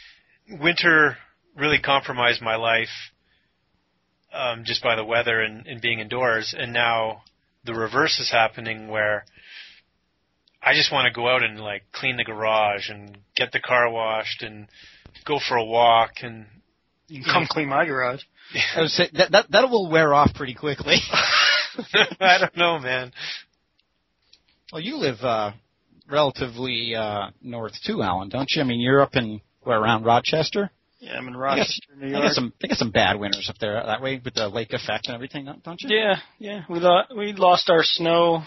Winter 0.49 1.17
really 1.57 1.81
compromised 1.81 2.43
my 2.43 2.57
life 2.57 2.89
um, 4.33 4.65
just 4.65 4.83
by 4.83 4.97
the 4.97 5.05
weather 5.05 5.41
and, 5.41 5.67
and 5.67 5.81
being 5.81 6.01
indoors, 6.01 6.55
and 6.57 6.73
now 6.73 7.23
the 7.65 7.75
reverse 7.75 8.19
is 8.21 8.31
happening 8.31 8.89
where 8.89 9.25
I 10.63 10.75
just 10.75 10.93
want 10.93 11.07
to 11.07 11.13
go 11.13 11.29
out 11.29 11.43
and 11.43 11.59
like 11.59 11.83
clean 11.93 12.17
the 12.17 12.25
garage 12.25 12.91
and 12.91 13.17
get 13.37 13.53
the 13.53 13.61
car 13.61 13.91
washed 13.91 14.43
and 14.43 14.69
go 15.25 15.39
for 15.47 15.57
a 15.57 15.65
walk 15.65 16.11
and 16.23 16.47
you 17.09 17.23
can 17.23 17.33
come 17.33 17.47
clean 17.49 17.69
my 17.69 17.85
garage. 17.85 18.23
I 18.77 18.83
would 18.83 18.91
say 18.91 19.09
that 19.15 19.33
that 19.33 19.51
that 19.51 19.71
will 19.71 19.91
wear 19.91 20.13
off 20.13 20.35
pretty 20.35 20.55
quickly. 20.55 20.97
I 22.21 22.39
don't 22.39 22.57
know, 22.57 22.79
man. 22.79 23.13
Well, 24.73 24.83
you 24.83 24.97
live 24.97 25.21
uh 25.23 25.53
relatively 26.09 26.95
uh 26.95 27.31
north 27.43 27.75
too, 27.85 28.03
Alan, 28.03 28.29
don't 28.29 28.51
you? 28.55 28.63
I 28.63 28.65
mean, 28.65 28.81
you're 28.81 29.01
up 29.01 29.17
in 29.17 29.41
where 29.63 29.79
around 29.79 30.05
Rochester. 30.05 30.71
Yeah, 31.01 31.17
I'm 31.17 31.27
in 31.29 31.37
Rochester, 31.37 31.97
New 31.97 32.09
I 32.09 32.11
York. 32.11 32.23
got 32.25 32.33
some 32.35 32.53
I 32.63 32.67
got 32.69 32.77
some 32.77 32.91
bad 32.91 33.19
winters 33.19 33.49
up 33.49 33.57
there 33.59 33.83
that 33.83 34.03
way 34.03 34.21
with 34.23 34.35
the 34.35 34.49
lake 34.49 34.75
effect 34.75 35.07
and 35.07 35.15
everything, 35.15 35.47
don't 35.47 35.63
don't 35.63 35.81
you? 35.81 35.97
Yeah, 35.97 36.17
yeah. 36.39 36.65
We 36.69 36.79
lo- 36.79 37.05
we 37.17 37.33
lost 37.33 37.71
our 37.71 37.83
snow 37.83 38.43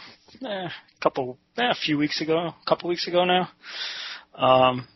eh, 0.46 0.46
a 0.68 0.72
couple, 1.02 1.40
eh, 1.58 1.72
a 1.72 1.74
few 1.76 1.98
weeks 1.98 2.22
ago, 2.22 2.38
a 2.38 2.56
couple 2.68 2.90
weeks 2.90 3.08
ago 3.08 3.26
now. 3.26 3.50
Um, 4.36 4.88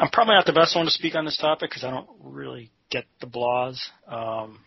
I'm 0.00 0.08
probably 0.10 0.34
not 0.34 0.46
the 0.46 0.54
best 0.54 0.74
one 0.74 0.86
to 0.86 0.90
speak 0.90 1.14
on 1.14 1.26
this 1.26 1.36
topic 1.36 1.70
because 1.70 1.84
I 1.84 1.90
don't 1.90 2.08
really 2.20 2.70
get 2.90 3.04
the 3.20 3.26
blahs. 3.26 3.78
Um, 4.08 4.60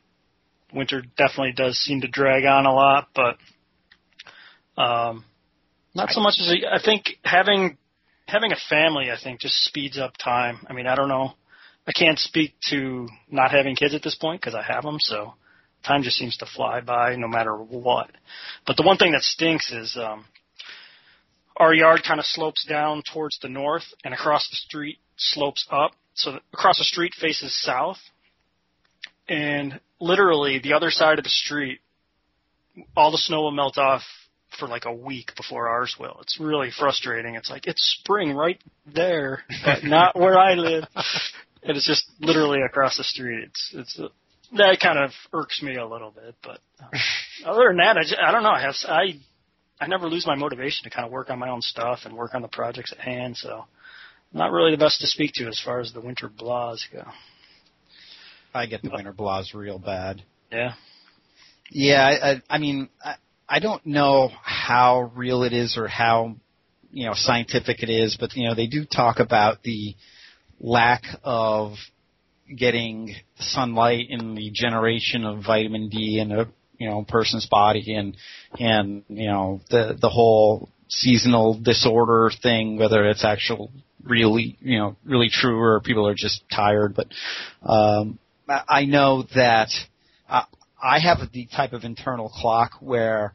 winter 0.71 1.01
definitely 1.17 1.53
does 1.55 1.77
seem 1.79 2.01
to 2.01 2.07
drag 2.07 2.45
on 2.45 2.67
a 2.67 2.73
lot, 2.73 3.09
but 3.15 3.37
um, 4.79 5.25
not 5.95 6.11
so 6.11 6.21
much 6.21 6.35
as 6.39 6.51
a, 6.51 6.73
I 6.75 6.79
think 6.83 7.17
having 7.23 7.77
having 8.27 8.51
a 8.51 8.57
family. 8.69 9.09
I 9.09 9.17
think 9.21 9.41
just 9.41 9.55
speeds 9.63 9.97
up 9.97 10.13
time. 10.23 10.59
I 10.69 10.73
mean, 10.73 10.85
I 10.85 10.93
don't 10.93 11.09
know. 11.09 11.33
I 11.87 11.93
can't 11.93 12.19
speak 12.19 12.53
to 12.69 13.07
not 13.29 13.51
having 13.51 13.75
kids 13.75 13.95
at 13.95 14.03
this 14.03 14.15
point 14.15 14.41
because 14.41 14.55
I 14.55 14.61
have 14.61 14.83
them, 14.83 14.99
so 14.99 15.35
time 15.85 16.03
just 16.03 16.17
seems 16.17 16.35
to 16.37 16.45
fly 16.45 16.81
by 16.81 17.15
no 17.15 17.27
matter 17.27 17.55
what. 17.55 18.11
But 18.65 18.75
the 18.75 18.83
one 18.83 18.97
thing 18.97 19.13
that 19.13 19.21
stinks 19.21 19.71
is 19.71 19.97
um, 19.97 20.25
our 21.55 21.73
yard 21.73 22.01
kind 22.05 22.19
of 22.19 22.25
slopes 22.25 22.65
down 22.65 23.03
towards 23.11 23.39
the 23.39 23.47
north, 23.47 23.85
and 24.03 24.13
across 24.13 24.49
the 24.49 24.57
street 24.57 24.97
slopes 25.15 25.65
up. 25.71 25.91
So 26.13 26.39
across 26.53 26.77
the 26.77 26.83
street 26.83 27.13
faces 27.19 27.57
south, 27.61 27.99
and 29.29 29.79
literally 29.99 30.59
the 30.59 30.73
other 30.73 30.91
side 30.91 31.19
of 31.19 31.23
the 31.23 31.29
street, 31.29 31.79
all 32.95 33.11
the 33.11 33.17
snow 33.17 33.43
will 33.43 33.51
melt 33.51 33.77
off 33.77 34.01
for 34.59 34.67
like 34.67 34.85
a 34.85 34.93
week 34.93 35.31
before 35.35 35.67
ours 35.67 35.95
will. 35.99 36.17
It's 36.21 36.39
really 36.39 36.69
frustrating. 36.77 37.35
It's 37.35 37.49
like 37.49 37.67
it's 37.67 37.99
spring 38.01 38.33
right 38.33 38.61
there, 38.93 39.43
but 39.63 39.83
not 39.83 40.15
where 40.17 40.37
I 40.37 40.55
live. 40.55 40.83
And 41.67 41.75
it's 41.75 41.85
just 41.87 42.09
literally 42.19 42.59
across 42.61 42.97
the 42.97 43.03
street. 43.03 43.43
It's 43.43 43.71
it's 43.73 43.99
uh, 43.99 44.07
that 44.53 44.79
kind 44.81 44.97
of 44.97 45.11
irks 45.33 45.61
me 45.61 45.75
a 45.75 45.85
little 45.85 46.11
bit, 46.11 46.35
but 46.41 46.59
uh, 46.81 46.97
other 47.45 47.67
than 47.67 47.77
that, 47.77 47.97
I, 47.97 48.01
just, 48.01 48.17
I 48.17 48.31
don't 48.31 48.43
know. 48.43 48.51
I 48.51 48.61
have 48.61 48.75
I 48.87 49.19
I 49.79 49.87
never 49.87 50.07
lose 50.07 50.25
my 50.25 50.35
motivation 50.35 50.85
to 50.85 50.89
kind 50.89 51.05
of 51.05 51.11
work 51.11 51.29
on 51.29 51.39
my 51.39 51.49
own 51.49 51.61
stuff 51.61 51.99
and 52.05 52.15
work 52.15 52.33
on 52.33 52.41
the 52.41 52.47
projects 52.47 52.91
at 52.91 52.99
hand. 52.99 53.37
So, 53.37 53.65
not 54.33 54.51
really 54.51 54.71
the 54.71 54.77
best 54.77 55.01
to 55.01 55.07
speak 55.07 55.33
to 55.35 55.47
as 55.47 55.61
far 55.63 55.79
as 55.79 55.91
the 55.91 56.01
winter 56.01 56.29
blahs 56.29 56.81
go. 56.91 57.03
I 58.53 58.65
get 58.65 58.81
the 58.81 58.89
winter 58.91 59.13
blahs 59.13 59.53
real 59.53 59.77
bad. 59.77 60.23
Yeah. 60.51 60.73
Yeah, 61.69 62.01
I, 62.01 62.31
I, 62.31 62.41
I 62.49 62.57
mean, 62.59 62.89
I, 63.03 63.15
I 63.47 63.59
don't 63.59 63.85
know 63.85 64.31
how 64.41 65.11
real 65.15 65.43
it 65.43 65.53
is 65.53 65.77
or 65.77 65.87
how 65.87 66.37
you 66.91 67.05
know 67.05 67.13
scientific 67.13 67.83
it 67.83 67.89
is, 67.89 68.17
but 68.19 68.35
you 68.35 68.47
know 68.47 68.55
they 68.55 68.67
do 68.67 68.85
talk 68.85 69.19
about 69.19 69.63
the 69.63 69.95
lack 70.59 71.03
of 71.23 71.73
getting 72.55 73.15
sunlight 73.39 74.07
in 74.09 74.35
the 74.35 74.49
generation 74.53 75.25
of 75.25 75.43
vitamin 75.45 75.89
D 75.89 76.19
in 76.19 76.31
a 76.31 76.47
you 76.77 76.89
know 76.89 77.05
person's 77.07 77.47
body 77.47 77.93
and 77.93 78.15
and 78.59 79.03
you 79.09 79.27
know 79.27 79.61
the 79.69 79.97
the 79.99 80.09
whole 80.09 80.69
seasonal 80.87 81.59
disorder 81.59 82.31
thing 82.41 82.77
whether 82.77 83.05
it's 83.05 83.25
actual 83.25 83.71
really 84.03 84.57
you 84.61 84.77
know 84.77 84.95
really 85.03 85.29
true 85.29 85.59
or 85.59 85.81
people 85.81 86.07
are 86.07 86.15
just 86.15 86.43
tired. 86.49 86.95
But 86.95 87.07
um 87.63 88.19
I 88.47 88.61
I 88.67 88.85
know 88.85 89.23
that 89.35 89.69
uh, 90.29 90.43
I 90.81 90.99
have 90.99 91.17
the 91.31 91.47
type 91.47 91.73
of 91.73 91.83
internal 91.83 92.29
clock 92.29 92.73
where 92.79 93.33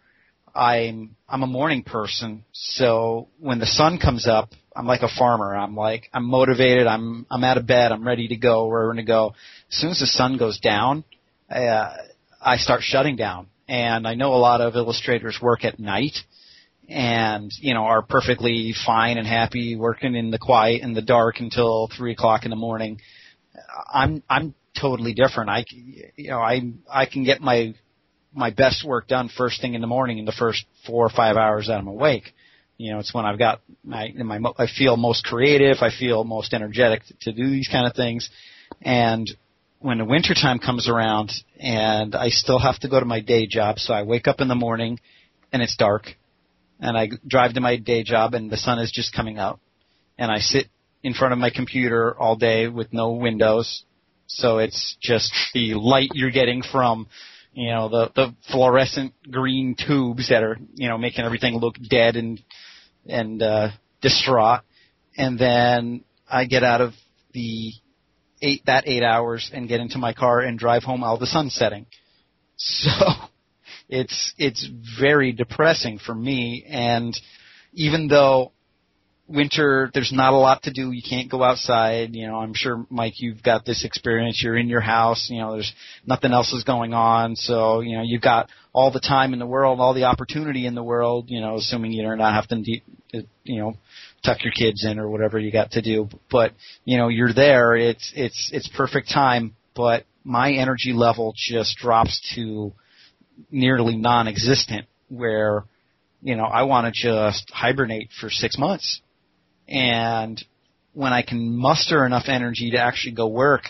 I'm 0.54 1.16
I'm 1.28 1.42
a 1.42 1.46
morning 1.46 1.82
person 1.82 2.44
so 2.52 3.28
when 3.38 3.58
the 3.58 3.66
sun 3.66 3.98
comes 3.98 4.26
up 4.26 4.50
I'm 4.74 4.86
like 4.86 5.02
a 5.02 5.08
farmer. 5.08 5.54
I'm 5.54 5.74
like 5.74 6.08
I'm 6.12 6.24
motivated. 6.24 6.86
I'm 6.86 7.26
I'm 7.30 7.44
out 7.44 7.58
of 7.58 7.66
bed. 7.66 7.92
I'm 7.92 8.06
ready 8.06 8.28
to 8.28 8.36
go. 8.36 8.66
We're 8.66 8.86
going 8.86 8.96
to 8.96 9.02
go. 9.02 9.34
As 9.70 9.76
soon 9.76 9.90
as 9.90 10.00
the 10.00 10.06
sun 10.06 10.38
goes 10.38 10.58
down, 10.60 11.04
uh, 11.50 11.94
I 12.40 12.56
start 12.56 12.82
shutting 12.82 13.16
down. 13.16 13.48
And 13.68 14.06
I 14.06 14.14
know 14.14 14.34
a 14.34 14.36
lot 14.36 14.60
of 14.60 14.74
illustrators 14.74 15.38
work 15.40 15.64
at 15.64 15.78
night, 15.78 16.16
and 16.88 17.50
you 17.58 17.74
know 17.74 17.84
are 17.84 18.02
perfectly 18.02 18.74
fine 18.84 19.18
and 19.18 19.26
happy 19.26 19.76
working 19.76 20.14
in 20.14 20.30
the 20.30 20.38
quiet 20.38 20.82
in 20.82 20.94
the 20.94 21.02
dark 21.02 21.40
until 21.40 21.88
three 21.96 22.12
o'clock 22.12 22.44
in 22.44 22.50
the 22.50 22.56
morning. 22.56 23.00
I'm 23.92 24.22
I'm 24.28 24.54
totally 24.78 25.14
different. 25.14 25.50
I 25.50 25.64
you 26.16 26.30
know 26.30 26.40
I 26.40 26.60
I 26.90 27.06
can 27.06 27.24
get 27.24 27.40
my 27.40 27.74
my 28.34 28.50
best 28.50 28.84
work 28.84 29.08
done 29.08 29.28
first 29.28 29.60
thing 29.60 29.74
in 29.74 29.80
the 29.80 29.86
morning 29.86 30.18
in 30.18 30.24
the 30.24 30.32
first 30.32 30.64
four 30.86 31.04
or 31.04 31.10
five 31.10 31.36
hours 31.36 31.66
that 31.66 31.78
I'm 31.78 31.86
awake. 31.86 32.32
You 32.78 32.92
know, 32.92 32.98
it's 32.98 33.14
when 33.14 33.24
I've 33.24 33.38
got 33.38 33.60
my, 33.84 34.12
my 34.12 34.40
I 34.58 34.66
feel 34.66 34.96
most 34.96 35.24
creative, 35.24 35.78
I 35.80 35.90
feel 35.90 36.24
most 36.24 36.54
energetic 36.54 37.02
to 37.20 37.32
do 37.32 37.48
these 37.48 37.68
kind 37.68 37.86
of 37.86 37.94
things. 37.94 38.30
And 38.80 39.30
when 39.78 39.98
the 39.98 40.04
winter 40.04 40.34
time 40.34 40.58
comes 40.58 40.88
around 40.88 41.30
and 41.60 42.14
I 42.14 42.28
still 42.28 42.58
have 42.58 42.78
to 42.80 42.88
go 42.88 42.98
to 42.98 43.06
my 43.06 43.20
day 43.20 43.46
job, 43.46 43.78
so 43.78 43.92
I 43.92 44.02
wake 44.02 44.26
up 44.26 44.40
in 44.40 44.48
the 44.48 44.54
morning 44.54 44.98
and 45.52 45.62
it's 45.62 45.76
dark 45.76 46.16
and 46.80 46.96
I 46.96 47.10
drive 47.26 47.54
to 47.54 47.60
my 47.60 47.76
day 47.76 48.02
job 48.02 48.34
and 48.34 48.50
the 48.50 48.56
sun 48.56 48.78
is 48.78 48.90
just 48.90 49.14
coming 49.14 49.38
out 49.38 49.60
and 50.18 50.30
I 50.30 50.38
sit 50.38 50.66
in 51.02 51.14
front 51.14 51.32
of 51.32 51.38
my 51.38 51.50
computer 51.50 52.16
all 52.18 52.36
day 52.36 52.68
with 52.68 52.92
no 52.92 53.12
windows. 53.12 53.84
So 54.26 54.58
it's 54.58 54.96
just 55.00 55.32
the 55.52 55.74
light 55.74 56.10
you're 56.14 56.30
getting 56.30 56.62
from 56.62 57.06
you 57.52 57.70
know 57.70 57.88
the 57.88 58.10
the 58.14 58.34
fluorescent 58.50 59.12
green 59.30 59.76
tubes 59.76 60.28
that 60.28 60.42
are 60.42 60.58
you 60.74 60.88
know 60.88 60.98
making 60.98 61.24
everything 61.24 61.56
look 61.56 61.76
dead 61.90 62.16
and 62.16 62.40
and 63.06 63.42
uh 63.42 63.68
distraught. 64.00 64.62
And 65.16 65.38
then 65.38 66.04
I 66.28 66.46
get 66.46 66.64
out 66.64 66.80
of 66.80 66.92
the 67.32 67.72
eight 68.42 68.62
that 68.66 68.84
eight 68.86 69.02
hours 69.02 69.50
and 69.52 69.68
get 69.68 69.80
into 69.80 69.98
my 69.98 70.12
car 70.12 70.40
and 70.40 70.58
drive 70.58 70.82
home 70.82 71.02
while 71.02 71.18
the 71.18 71.26
sun's 71.26 71.54
setting. 71.54 71.86
So 72.64 72.90
it's 73.88 74.34
it's 74.38 74.68
very 75.00 75.32
depressing 75.32 75.98
for 75.98 76.14
me. 76.14 76.64
And 76.68 77.18
even 77.72 78.06
though 78.06 78.52
winter 79.32 79.90
there's 79.94 80.12
not 80.12 80.32
a 80.32 80.36
lot 80.36 80.62
to 80.64 80.72
do. 80.72 80.92
You 80.92 81.02
can't 81.08 81.30
go 81.30 81.42
outside. 81.42 82.14
You 82.14 82.28
know 82.28 82.36
i'm 82.36 82.54
sure 82.54 82.86
mike 82.90 83.14
you've 83.16 83.42
got 83.42 83.64
this 83.64 83.84
experience. 83.84 84.42
You're 84.42 84.56
in 84.56 84.68
your 84.68 84.80
house. 84.80 85.28
You 85.30 85.40
know 85.40 85.52
there's 85.52 85.72
nothing 86.06 86.32
else 86.32 86.52
is 86.52 86.64
going 86.64 86.94
on. 86.94 87.36
So 87.36 87.80
you 87.80 87.96
know 87.96 88.02
you've 88.04 88.22
got 88.22 88.48
all 88.72 88.90
the 88.90 89.00
time 89.00 89.32
in 89.32 89.38
the 89.38 89.46
world 89.46 89.80
all 89.80 89.94
the 89.94 90.04
opportunity 90.04 90.66
in 90.66 90.74
the 90.74 90.82
world 90.82 91.26
you 91.28 91.40
know 91.40 91.56
assuming 91.56 91.92
you're 91.92 92.16
not 92.16 92.32
having 92.34 92.64
to 92.64 92.80
you 93.44 93.60
know 93.60 93.74
tuck 94.24 94.42
your 94.44 94.52
kids 94.52 94.84
in 94.84 94.98
or 94.98 95.08
whatever 95.08 95.38
you 95.38 95.50
got 95.50 95.72
to 95.72 95.82
do. 95.82 96.08
But 96.30 96.52
you 96.84 96.96
know 96.98 97.08
you're 97.08 97.32
there. 97.32 97.76
It's 97.76 98.12
it's 98.14 98.50
it's 98.52 98.68
perfect 98.68 99.10
time. 99.10 99.56
But 99.74 100.04
my 100.24 100.52
energy 100.52 100.92
level 100.92 101.34
just 101.36 101.76
drops 101.78 102.34
to 102.34 102.72
nearly 103.50 103.96
non-existent 103.96 104.86
where 105.08 105.64
you 106.22 106.36
know 106.36 106.44
I 106.44 106.62
want 106.64 106.86
to 106.86 106.92
just 106.92 107.50
hibernate 107.50 108.10
for 108.20 108.30
6 108.30 108.58
months 108.58 109.00
and 109.68 110.42
when 110.94 111.12
I 111.12 111.22
can 111.22 111.56
muster 111.56 112.04
enough 112.04 112.24
energy 112.26 112.72
to 112.72 112.78
actually 112.78 113.14
go 113.14 113.28
work, 113.28 113.62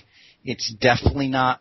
it's 0.44 0.72
definitely 0.74 1.28
not 1.28 1.60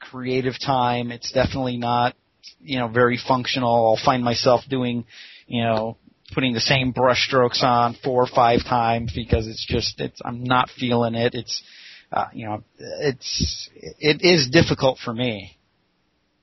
creative 0.00 0.54
time. 0.64 1.10
It's 1.10 1.32
definitely 1.32 1.76
not, 1.76 2.14
you 2.62 2.78
know, 2.78 2.88
very 2.88 3.18
functional. 3.18 3.96
I'll 3.96 4.04
find 4.04 4.24
myself 4.24 4.62
doing, 4.68 5.04
you 5.46 5.62
know, 5.62 5.96
putting 6.32 6.54
the 6.54 6.60
same 6.60 6.92
brush 6.92 7.26
strokes 7.26 7.62
on 7.62 7.96
four 8.02 8.22
or 8.22 8.26
five 8.26 8.60
times 8.64 9.12
because 9.14 9.46
it's 9.46 9.66
just, 9.66 10.00
it's, 10.00 10.20
I'm 10.24 10.44
not 10.44 10.70
feeling 10.70 11.14
it. 11.14 11.34
It's, 11.34 11.62
uh, 12.10 12.26
you 12.32 12.46
know, 12.46 12.64
it's, 12.78 13.68
it 13.74 14.22
is 14.22 14.48
difficult 14.50 14.98
for 15.04 15.12
me. 15.12 15.56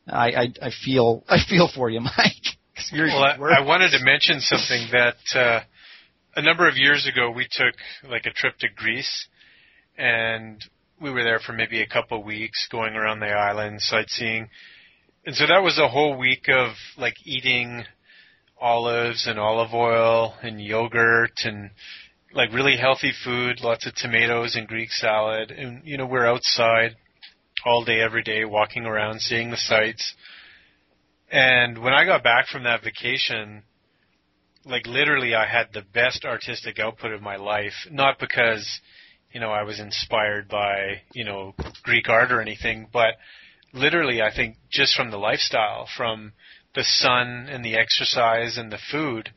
I, 0.08 0.28
I, 0.32 0.54
I 0.62 0.72
feel, 0.86 1.24
I 1.30 1.38
feel 1.48 1.70
for 1.74 1.90
you, 1.90 2.02
Mike. 2.02 2.58
well, 2.94 3.24
I, 3.24 3.60
I, 3.60 3.62
wanted 3.62 3.92
to 3.92 4.04
mention 4.04 4.40
something 4.40 4.88
that 4.92 5.18
uh, 5.36 5.60
a 6.40 6.42
number 6.42 6.70
of 6.70 6.78
years 6.78 7.06
ago 7.06 7.30
we 7.30 7.46
took 7.52 7.76
like 8.10 8.26
a 8.26 8.32
trip 8.32 8.58
to 8.60 8.70
Greece, 8.74 9.28
and 9.98 10.64
we 11.02 11.12
were 11.12 11.22
there 11.22 11.40
for 11.40 11.52
maybe 11.52 11.82
a 11.82 11.88
couple 11.88 12.24
weeks, 12.24 12.66
going 12.72 12.94
around 12.94 13.20
the 13.20 13.28
island, 13.28 13.82
sightseeing, 13.82 14.48
and 15.26 15.36
so 15.36 15.46
that 15.48 15.62
was 15.62 15.78
a 15.78 15.90
whole 15.90 16.18
week 16.18 16.48
of 16.48 16.76
like 16.98 17.16
eating 17.26 17.84
olives 18.58 19.28
and 19.28 19.38
olive 19.38 19.74
oil 19.74 20.34
and 20.42 20.62
yogurt 20.62 21.42
and 21.44 21.72
like 22.32 22.54
really 22.54 22.78
healthy 22.78 23.12
food, 23.26 23.60
lots 23.62 23.86
of 23.86 23.94
tomatoes 23.96 24.56
and 24.56 24.66
Greek 24.66 24.92
salad, 24.92 25.52
and 25.52 25.82
you 25.86 25.98
know 25.98 26.06
we're 26.06 26.26
outside 26.26 26.96
all 27.66 27.84
day 27.84 28.00
every 28.00 28.24
day, 28.24 28.46
walking 28.46 28.86
around, 28.86 29.20
seeing 29.20 29.52
the 29.52 29.58
sights. 29.58 30.16
And 31.30 31.84
when 31.84 31.94
I 31.94 32.06
got 32.06 32.24
back 32.24 32.48
from 32.48 32.64
that 32.64 32.82
vacation, 32.82 33.64
like 34.70 34.86
literally 34.86 35.36
I 35.36 35.48
had 35.48 35.68
the 35.74 35.82
best 35.82 36.26
artistic 36.26 36.80
output 36.80 37.12
of 37.12 37.22
my 37.22 37.36
life, 37.36 37.74
not 37.92 38.20
because, 38.20 38.80
you 39.32 39.40
know, 39.40 39.52
I 39.52 39.64
was 39.64 39.80
inspired 39.80 40.48
by, 40.48 41.02
you 41.14 41.26
know, 41.26 41.56
Greek 41.84 42.08
art 42.08 42.32
or 42.32 42.42
anything, 42.42 42.88
but 42.92 43.16
literally 43.74 44.22
I 44.22 44.34
think 44.34 44.58
just 44.70 44.96
from 44.96 45.12
the 45.12 45.18
lifestyle, 45.18 45.88
from 45.98 46.34
the 46.76 46.84
sun 46.84 47.48
and 47.50 47.66
the 47.66 47.76
exercise 47.76 48.58
and 48.58 48.72
the 48.72 48.80
food, 48.92 49.32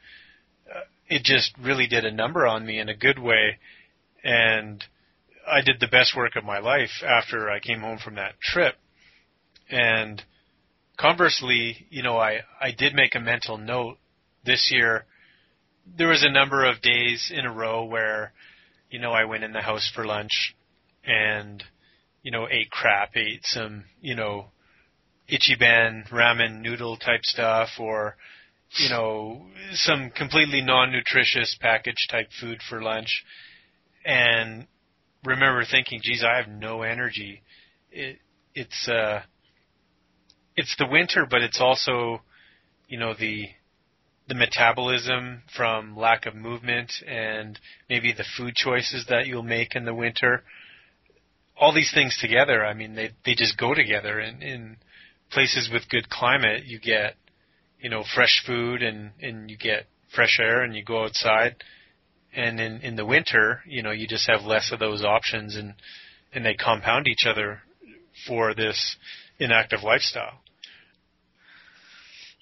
uh, 0.70 0.80
it 1.08 1.22
just 1.24 1.52
really 1.58 1.86
did 1.86 2.04
a 2.04 2.12
number 2.12 2.46
on 2.46 2.66
me 2.66 2.78
in 2.78 2.88
a 2.88 2.96
good 2.96 3.18
way. 3.18 3.58
And 4.22 4.84
I 5.50 5.60
did 5.62 5.80
the 5.80 5.88
best 5.88 6.16
work 6.16 6.36
of 6.36 6.44
my 6.44 6.58
life 6.58 7.02
after 7.04 7.50
I 7.50 7.58
came 7.58 7.80
home 7.80 7.98
from 7.98 8.14
that 8.16 8.40
trip. 8.40 8.74
And 9.70 10.22
conversely, 10.98 11.86
you 11.90 12.02
know, 12.02 12.18
I, 12.18 12.40
I 12.60 12.70
did 12.70 12.94
make 12.94 13.14
a 13.14 13.20
mental 13.20 13.56
note 13.56 13.98
this 14.44 14.70
year. 14.72 15.06
There 15.86 16.08
was 16.08 16.24
a 16.24 16.30
number 16.30 16.64
of 16.64 16.80
days 16.80 17.32
in 17.34 17.44
a 17.44 17.52
row 17.52 17.84
where, 17.84 18.32
you 18.90 18.98
know, 18.98 19.12
I 19.12 19.24
went 19.24 19.44
in 19.44 19.52
the 19.52 19.60
house 19.60 19.90
for 19.94 20.06
lunch 20.06 20.54
and, 21.04 21.62
you 22.22 22.30
know, 22.30 22.48
ate 22.50 22.70
crap, 22.70 23.16
ate 23.16 23.44
some, 23.44 23.84
you 24.00 24.14
know, 24.14 24.46
Ichiban 25.30 26.08
ramen 26.10 26.60
noodle 26.60 26.96
type 26.96 27.22
stuff 27.22 27.68
or, 27.78 28.16
you 28.78 28.88
know, 28.88 29.46
some 29.72 30.10
completely 30.10 30.60
non-nutritious 30.60 31.56
package 31.60 32.06
type 32.10 32.28
food 32.40 32.60
for 32.68 32.82
lunch. 32.82 33.24
And 34.04 34.66
remember 35.24 35.64
thinking, 35.64 36.00
geez, 36.02 36.24
I 36.24 36.36
have 36.36 36.48
no 36.48 36.82
energy. 36.82 37.42
It, 37.90 38.18
it's, 38.54 38.88
uh, 38.88 39.22
it's 40.56 40.74
the 40.78 40.86
winter, 40.86 41.26
but 41.28 41.42
it's 41.42 41.60
also, 41.60 42.22
you 42.88 42.98
know, 42.98 43.14
the 43.14 43.48
the 44.32 44.38
metabolism 44.38 45.42
from 45.54 45.94
lack 45.94 46.24
of 46.24 46.34
movement 46.34 46.90
and 47.06 47.58
maybe 47.90 48.14
the 48.14 48.24
food 48.38 48.54
choices 48.54 49.04
that 49.10 49.26
you'll 49.26 49.42
make 49.42 49.76
in 49.76 49.84
the 49.84 49.92
winter. 49.92 50.42
All 51.54 51.74
these 51.74 51.92
things 51.92 52.16
together, 52.18 52.64
I 52.64 52.72
mean, 52.72 52.94
they 52.94 53.10
they 53.26 53.34
just 53.34 53.58
go 53.58 53.74
together. 53.74 54.18
And 54.18 54.42
in 54.42 54.76
places 55.30 55.68
with 55.70 55.86
good 55.90 56.08
climate, 56.08 56.64
you 56.64 56.80
get, 56.80 57.16
you 57.78 57.90
know, 57.90 58.04
fresh 58.14 58.42
food 58.46 58.82
and 58.82 59.10
and 59.20 59.50
you 59.50 59.58
get 59.58 59.84
fresh 60.14 60.38
air 60.40 60.62
and 60.62 60.74
you 60.74 60.82
go 60.82 61.04
outside. 61.04 61.56
And 62.34 62.58
in 62.58 62.80
in 62.80 62.96
the 62.96 63.04
winter, 63.04 63.60
you 63.66 63.82
know, 63.82 63.90
you 63.90 64.08
just 64.08 64.30
have 64.30 64.44
less 64.44 64.72
of 64.72 64.78
those 64.78 65.04
options 65.04 65.56
and 65.56 65.74
and 66.32 66.42
they 66.42 66.54
compound 66.54 67.06
each 67.06 67.26
other 67.26 67.60
for 68.26 68.54
this 68.54 68.96
inactive 69.38 69.82
lifestyle. 69.82 70.41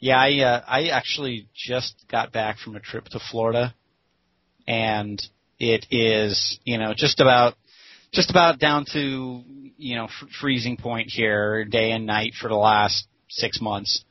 Yeah, 0.00 0.16
I 0.18 0.38
uh, 0.40 0.62
I 0.66 0.86
actually 0.88 1.46
just 1.54 2.06
got 2.10 2.32
back 2.32 2.56
from 2.58 2.74
a 2.74 2.80
trip 2.80 3.04
to 3.08 3.20
Florida, 3.30 3.74
and 4.66 5.20
it 5.58 5.84
is 5.90 6.58
you 6.64 6.78
know 6.78 6.94
just 6.96 7.20
about 7.20 7.54
just 8.10 8.30
about 8.30 8.58
down 8.58 8.86
to 8.94 9.42
you 9.76 9.96
know 9.96 10.04
f- 10.06 10.28
freezing 10.40 10.78
point 10.78 11.08
here, 11.10 11.66
day 11.66 11.92
and 11.92 12.06
night 12.06 12.32
for 12.40 12.48
the 12.48 12.56
last 12.56 13.08
six 13.28 13.60
months, 13.60 14.02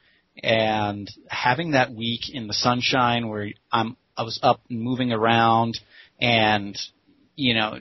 and 0.44 1.10
having 1.28 1.72
that 1.72 1.92
week 1.92 2.30
in 2.32 2.46
the 2.46 2.54
sunshine 2.54 3.28
where 3.28 3.50
I'm 3.72 3.98
I 4.16 4.22
was 4.22 4.40
up 4.44 4.62
and 4.70 4.80
moving 4.80 5.12
around, 5.12 5.80
and 6.22 6.78
you 7.36 7.56
know 7.56 7.80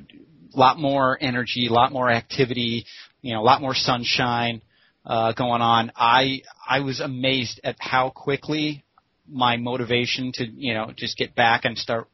a 0.55 0.59
lot 0.59 0.79
more 0.79 1.19
energy, 1.21 1.67
a 1.67 1.73
lot 1.75 1.93
more 1.93 2.09
activity, 2.11 2.87
you 3.21 3.35
know 3.35 3.43
a 3.43 3.45
lot 3.45 3.61
more 3.61 3.75
sunshine 3.75 4.63
uh, 5.05 5.33
going 5.33 5.61
on. 5.61 5.93
I 5.95 6.41
I 6.69 6.81
was 6.81 7.01
amazed 7.01 7.61
at 7.64 7.77
how 7.79 8.11
quickly 8.11 8.85
my 9.27 9.57
motivation 9.57 10.33
to 10.35 10.45
you 10.47 10.75
know 10.75 10.93
just 10.95 11.16
get 11.16 11.35
back 11.35 11.64
and 11.64 11.77
start 11.79 12.09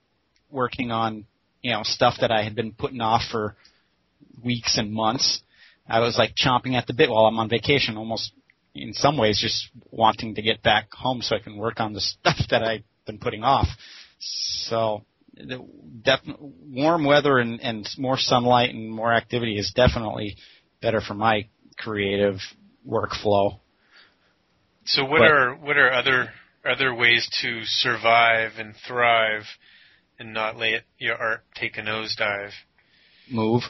working 0.51 0.93
on 0.93 1.27
you 1.61 1.73
know 1.73 1.83
stuff 1.83 2.15
that 2.21 2.31
I 2.31 2.45
had 2.45 2.55
been 2.55 2.73
putting 2.73 3.01
off 3.01 3.23
for 3.31 3.57
weeks 4.43 4.79
and 4.79 4.93
months. 4.93 5.43
I 5.89 6.01
was 6.01 6.17
like 6.17 6.35
chomping 6.35 6.75
at 6.75 6.87
the 6.87 6.95
bit 6.95 7.11
while 7.11 7.27
I'm 7.27 7.39
on 7.39 7.49
vacation, 7.49 7.97
almost 7.97 8.33
in 8.75 8.95
some 8.95 9.19
ways 9.19 9.41
just 9.41 9.69
wanting 9.91 10.37
to 10.37 10.43
get 10.43 10.63
back 10.63 10.93
home 10.93 11.21
so 11.21 11.37
I 11.37 11.41
can 11.41 11.57
work 11.57 11.81
on 11.81 11.93
the 11.93 12.01
stuff 12.01 12.39
that 12.51 12.63
I've 12.63 12.85
been 13.07 13.19
putting 13.19 13.43
off. 13.43 13.67
So 14.19 15.05
the 15.35 15.67
def- 16.03 16.37
warm 16.39 17.05
weather 17.05 17.39
and, 17.39 17.61
and 17.61 17.89
more 17.99 18.17
sunlight 18.17 18.71
and 18.71 18.91
more 18.91 19.13
activity 19.13 19.59
is 19.59 19.73
definitely 19.75 20.37
better 20.81 21.01
for 21.01 21.15
my 21.15 21.49
creative 21.77 22.37
workflow. 22.89 23.59
So 24.87 25.05
what 25.05 25.21
but, 25.21 25.31
are 25.31 25.55
what 25.55 25.77
are 25.77 25.93
other 25.93 26.31
other 26.65 26.95
ways 26.95 27.29
to 27.43 27.65
survive 27.65 28.53
and 28.59 28.75
thrive 28.87 29.45
and 30.19 30.33
not 30.33 30.57
let 30.57 30.83
your 30.99 31.17
art 31.17 31.43
take 31.55 31.79
a 31.79 31.83
nosedive? 31.83 32.53
Move. 33.31 33.63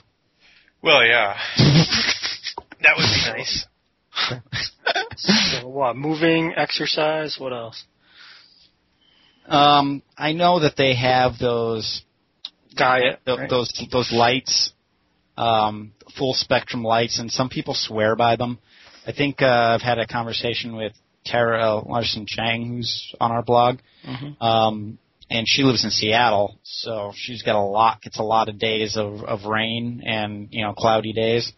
Well, 0.83 1.05
yeah. 1.05 1.37
that 1.57 2.95
would 2.97 3.03
be 3.03 3.39
nice. 3.39 3.67
so 5.17 5.69
what? 5.69 5.97
Moving, 5.97 6.53
exercise. 6.57 7.37
What 7.39 7.53
else? 7.53 7.85
Um, 9.47 10.03
I 10.17 10.33
know 10.33 10.61
that 10.61 10.77
they 10.77 10.95
have 10.95 11.39
those 11.39 12.03
diet, 12.75 13.21
th- 13.25 13.39
right? 13.39 13.51
those 13.51 13.73
those 13.93 14.13
lights, 14.13 14.73
um, 15.37 15.93
full 16.19 16.35
spectrum 16.35 16.83
lights, 16.83 17.19
and 17.19 17.31
some 17.31 17.49
people 17.49 17.75
swear 17.75 18.17
by 18.17 18.37
them. 18.37 18.59
I 19.07 19.13
think 19.13 19.43
uh, 19.43 19.47
I've 19.47 19.83
had 19.83 19.99
a 19.99 20.07
conversation 20.07 20.77
with 20.77 20.93
Tara 21.25 21.79
Larsen 21.79 22.27
Chang, 22.27 22.69
who's 22.69 23.15
on 23.21 23.33
our 23.33 23.43
blog, 23.43 23.79
mm-hmm. 24.07 24.43
um, 24.43 24.99
and 25.31 25.47
she 25.49 25.63
lives 25.63 25.85
in 25.85 25.91
Seattle, 25.91 26.59
so 26.63 27.13
she's 27.15 27.43
got 27.43 27.57
a 27.57 27.63
lot. 27.63 28.03
Gets 28.03 28.19
a 28.19 28.23
lot 28.23 28.49
of 28.49 28.59
days 28.59 28.97
of, 28.97 29.23
of 29.25 29.45
rain 29.45 30.03
and 30.05 30.49
you 30.51 30.63
know 30.63 30.75
cloudy 30.75 31.13
days. 31.13 31.53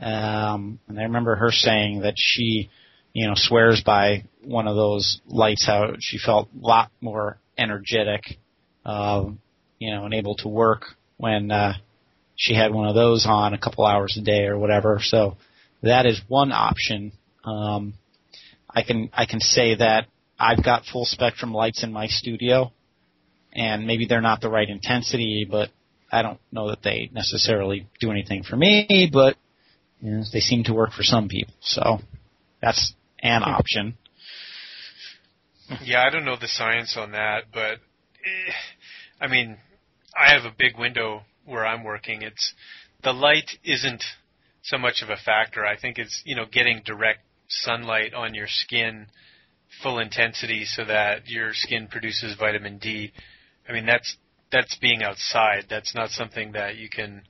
Um, 0.00 0.80
and 0.88 0.98
I 0.98 1.04
remember 1.04 1.36
her 1.36 1.52
saying 1.52 2.00
that 2.00 2.14
she, 2.16 2.70
you 3.12 3.28
know, 3.28 3.34
swears 3.36 3.82
by 3.84 4.24
one 4.42 4.66
of 4.66 4.76
those 4.76 5.20
lights. 5.26 5.66
How 5.66 5.94
she 6.00 6.18
felt 6.18 6.48
a 6.60 6.66
lot 6.66 6.90
more 7.00 7.38
energetic, 7.58 8.38
uh, 8.84 9.26
you 9.78 9.94
know, 9.94 10.04
and 10.04 10.14
able 10.14 10.36
to 10.36 10.48
work 10.48 10.86
when 11.18 11.50
uh, 11.50 11.74
she 12.34 12.54
had 12.54 12.72
one 12.72 12.88
of 12.88 12.94
those 12.94 13.26
on 13.28 13.54
a 13.54 13.58
couple 13.58 13.86
hours 13.86 14.16
a 14.16 14.22
day 14.22 14.46
or 14.46 14.58
whatever. 14.58 14.98
So 15.00 15.36
that 15.82 16.06
is 16.06 16.20
one 16.28 16.50
option. 16.50 17.12
Um, 17.44 17.94
I 18.74 18.82
can 18.82 19.10
I 19.12 19.26
can 19.26 19.40
say 19.40 19.74
that 19.76 20.06
I've 20.38 20.64
got 20.64 20.84
full 20.84 21.04
spectrum 21.04 21.52
lights 21.52 21.84
in 21.84 21.92
my 21.92 22.06
studio, 22.06 22.72
and 23.52 23.86
maybe 23.86 24.06
they're 24.06 24.20
not 24.20 24.40
the 24.40 24.48
right 24.48 24.68
intensity, 24.68 25.46
but 25.48 25.70
I 26.10 26.22
don't 26.22 26.40
know 26.50 26.68
that 26.70 26.82
they 26.82 27.10
necessarily 27.12 27.86
do 28.00 28.10
anything 28.10 28.42
for 28.42 28.56
me. 28.56 29.10
But 29.12 29.36
you 30.00 30.10
know, 30.10 30.24
they 30.32 30.40
seem 30.40 30.64
to 30.64 30.74
work 30.74 30.92
for 30.92 31.02
some 31.02 31.28
people, 31.28 31.54
so 31.60 31.98
that's 32.60 32.94
an 33.22 33.42
option. 33.42 33.96
Yeah, 35.82 36.04
I 36.04 36.10
don't 36.10 36.24
know 36.24 36.36
the 36.36 36.48
science 36.48 36.96
on 36.98 37.12
that, 37.12 37.44
but 37.52 37.78
eh, 38.24 38.52
I 39.20 39.28
mean, 39.28 39.56
I 40.18 40.32
have 40.32 40.44
a 40.44 40.54
big 40.56 40.78
window 40.78 41.22
where 41.44 41.64
I'm 41.64 41.84
working. 41.84 42.22
It's 42.22 42.52
the 43.02 43.12
light 43.12 43.58
isn't 43.64 44.02
so 44.62 44.78
much 44.78 45.02
of 45.02 45.08
a 45.08 45.16
factor. 45.16 45.64
I 45.64 45.78
think 45.78 45.98
it's 45.98 46.22
you 46.24 46.36
know 46.36 46.44
getting 46.50 46.82
direct 46.84 47.20
sunlight 47.60 48.14
on 48.14 48.34
your 48.34 48.48
skin, 48.48 49.06
full 49.82 49.98
intensity, 49.98 50.64
so 50.64 50.84
that 50.84 51.28
your 51.28 51.52
skin 51.52 51.88
produces 51.88 52.36
vitamin 52.38 52.78
D. 52.78 53.12
I 53.68 53.72
mean 53.72 53.86
that's 53.86 54.16
that's 54.50 54.76
being 54.76 55.02
outside. 55.02 55.66
That's 55.68 55.94
not 55.94 56.10
something 56.10 56.52
that 56.52 56.76
you 56.76 56.88
can 56.88 57.22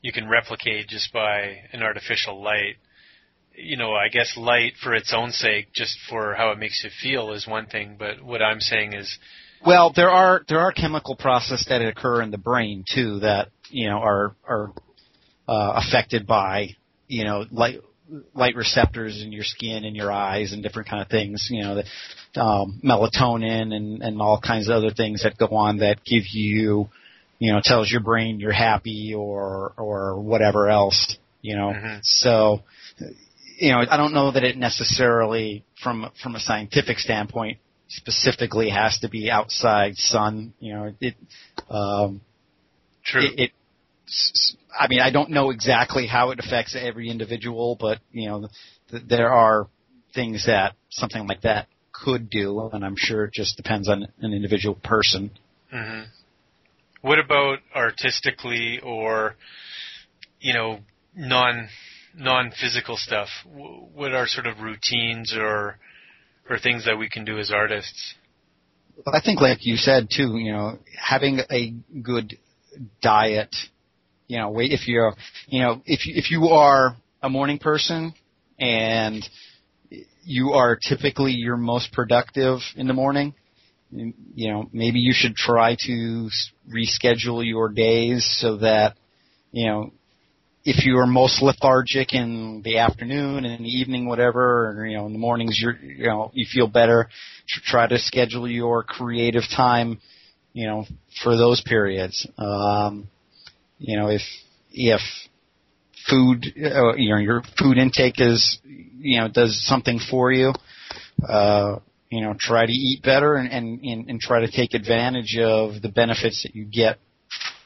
you 0.00 0.12
can 0.12 0.28
replicate 0.28 0.88
just 0.88 1.12
by 1.12 1.58
an 1.72 1.82
artificial 1.82 2.42
light. 2.42 2.76
You 3.54 3.76
know, 3.76 3.92
I 3.92 4.08
guess 4.08 4.36
light 4.36 4.74
for 4.82 4.94
its 4.94 5.12
own 5.14 5.30
sake, 5.30 5.72
just 5.74 5.96
for 6.08 6.34
how 6.34 6.50
it 6.52 6.58
makes 6.58 6.82
you 6.82 6.90
feel, 7.02 7.32
is 7.32 7.46
one 7.46 7.66
thing. 7.66 7.96
But 7.98 8.22
what 8.22 8.40
I'm 8.40 8.60
saying 8.60 8.94
is, 8.94 9.18
well, 9.64 9.92
there 9.94 10.10
are 10.10 10.42
there 10.48 10.60
are 10.60 10.72
chemical 10.72 11.16
processes 11.16 11.66
that 11.68 11.82
occur 11.82 12.22
in 12.22 12.30
the 12.30 12.38
brain 12.38 12.84
too 12.88 13.20
that 13.20 13.48
you 13.68 13.88
know 13.88 13.98
are 13.98 14.34
are 14.44 14.72
uh, 15.46 15.72
affected 15.76 16.26
by 16.26 16.70
you 17.08 17.24
know 17.24 17.44
light 17.50 17.80
light 18.34 18.56
receptors 18.56 19.22
in 19.22 19.32
your 19.32 19.44
skin 19.44 19.84
and 19.84 19.96
your 19.96 20.12
eyes 20.12 20.52
and 20.52 20.62
different 20.62 20.88
kind 20.88 21.02
of 21.02 21.08
things. 21.08 21.48
You 21.50 21.62
know, 21.62 21.82
the 22.34 22.40
um, 22.40 22.80
melatonin 22.84 23.74
and 23.74 24.02
and 24.02 24.20
all 24.20 24.40
kinds 24.40 24.68
of 24.68 24.76
other 24.76 24.90
things 24.90 25.22
that 25.22 25.36
go 25.38 25.48
on 25.56 25.78
that 25.78 26.04
give 26.04 26.24
you, 26.32 26.88
you 27.38 27.52
know, 27.52 27.60
tells 27.62 27.90
your 27.90 28.00
brain 28.02 28.40
you're 28.40 28.52
happy 28.52 29.14
or 29.16 29.72
or 29.76 30.20
whatever 30.20 30.68
else. 30.68 31.16
You 31.40 31.56
know, 31.56 31.72
Mhm. 31.72 32.00
so 32.02 32.62
you 33.58 33.70
know, 33.72 33.84
I 33.88 33.96
don't 33.96 34.14
know 34.14 34.30
that 34.32 34.44
it 34.44 34.56
necessarily 34.56 35.64
from 35.82 36.10
from 36.22 36.34
a 36.36 36.40
scientific 36.40 36.98
standpoint 36.98 37.58
specifically 37.88 38.70
has 38.70 38.98
to 39.00 39.08
be 39.08 39.30
outside 39.30 39.96
sun. 39.96 40.52
You 40.60 40.74
know, 40.74 40.94
it 41.00 41.14
um, 41.68 42.20
True. 43.04 43.24
it, 43.24 43.38
it 43.38 43.50
I 44.78 44.88
mean, 44.88 45.00
I 45.00 45.10
don't 45.10 45.30
know 45.30 45.50
exactly 45.50 46.06
how 46.06 46.30
it 46.30 46.38
affects 46.38 46.76
every 46.78 47.08
individual, 47.10 47.76
but 47.78 47.98
you 48.10 48.28
know, 48.28 48.48
th- 48.90 49.02
there 49.08 49.30
are 49.32 49.68
things 50.14 50.46
that 50.46 50.74
something 50.90 51.26
like 51.26 51.42
that 51.42 51.68
could 51.92 52.30
do, 52.30 52.68
and 52.72 52.84
I'm 52.84 52.96
sure 52.96 53.24
it 53.24 53.32
just 53.32 53.56
depends 53.56 53.88
on 53.88 54.06
an 54.20 54.32
individual 54.32 54.74
person. 54.82 55.30
hmm 55.70 56.02
What 57.00 57.18
about 57.18 57.58
artistically 57.74 58.80
or, 58.82 59.36
you 60.40 60.54
know, 60.54 60.80
non 61.14 61.68
non 62.14 62.50
physical 62.50 62.96
stuff? 62.96 63.28
Wh- 63.44 63.94
What 63.96 64.12
are 64.14 64.26
sort 64.26 64.46
of 64.46 64.60
routines 64.60 65.34
or 65.36 65.78
or 66.48 66.58
things 66.58 66.84
that 66.86 66.98
we 66.98 67.08
can 67.08 67.24
do 67.24 67.38
as 67.38 67.50
artists? 67.50 68.14
I 69.06 69.20
think, 69.20 69.40
like 69.40 69.64
you 69.64 69.76
said 69.76 70.08
too, 70.10 70.36
you 70.36 70.52
know, 70.52 70.78
having 71.00 71.40
a 71.50 71.74
good 72.02 72.36
diet, 73.00 73.54
you 74.28 74.38
know, 74.38 74.50
wait 74.50 74.72
if 74.72 74.88
you're, 74.88 75.12
you 75.46 75.62
know, 75.62 75.82
if 75.84 76.00
if 76.04 76.30
you 76.30 76.48
are 76.48 76.96
a 77.22 77.28
morning 77.28 77.58
person 77.58 78.14
and 78.58 79.28
you 80.24 80.52
are 80.52 80.76
typically 80.76 81.32
your 81.32 81.56
most 81.56 81.92
productive 81.92 82.60
in 82.76 82.86
the 82.86 82.94
morning, 82.94 83.34
you 83.90 84.50
know, 84.50 84.68
maybe 84.72 84.98
you 84.98 85.12
should 85.14 85.34
try 85.34 85.76
to 85.86 86.28
reschedule 86.72 87.44
your 87.46 87.68
days 87.68 88.24
so 88.40 88.56
that, 88.58 88.96
you 89.50 89.66
know, 89.66 89.92
if 90.64 90.86
you 90.86 90.96
are 90.98 91.06
most 91.06 91.42
lethargic 91.42 92.14
in 92.14 92.62
the 92.64 92.78
afternoon 92.78 93.44
and 93.44 93.54
in 93.56 93.62
the 93.64 93.68
evening, 93.68 94.06
whatever, 94.06 94.68
or 94.68 94.86
you 94.86 94.96
know, 94.96 95.06
in 95.06 95.12
the 95.12 95.18
mornings, 95.18 95.58
you're, 95.60 95.76
you 95.76 96.06
know, 96.06 96.30
you 96.34 96.46
feel 96.50 96.68
better. 96.68 97.08
tr- 97.48 97.60
Try 97.64 97.86
to 97.88 97.98
schedule 97.98 98.48
your 98.48 98.84
creative 98.84 99.42
time, 99.54 100.00
you 100.52 100.66
know, 100.66 100.84
for 101.22 101.36
those 101.36 101.60
periods. 101.66 102.26
Um, 102.38 103.08
you 103.82 103.98
know, 103.98 104.08
if 104.08 104.22
if 104.70 105.00
food, 106.08 106.46
uh, 106.56 106.94
you 106.94 107.10
know, 107.10 107.20
your 107.20 107.42
food 107.58 107.78
intake 107.78 108.20
is, 108.20 108.58
you 108.64 109.20
know, 109.20 109.28
does 109.28 109.64
something 109.66 109.98
for 109.98 110.32
you. 110.32 110.52
Uh, 111.26 111.78
you 112.10 112.20
know, 112.20 112.34
try 112.38 112.66
to 112.66 112.72
eat 112.72 113.02
better 113.02 113.36
and, 113.36 113.50
and, 113.50 114.10
and, 114.10 114.20
try 114.20 114.40
to 114.40 114.50
take 114.50 114.74
advantage 114.74 115.38
of 115.38 115.80
the 115.80 115.88
benefits 115.88 116.42
that 116.42 116.54
you 116.54 116.64
get 116.64 116.98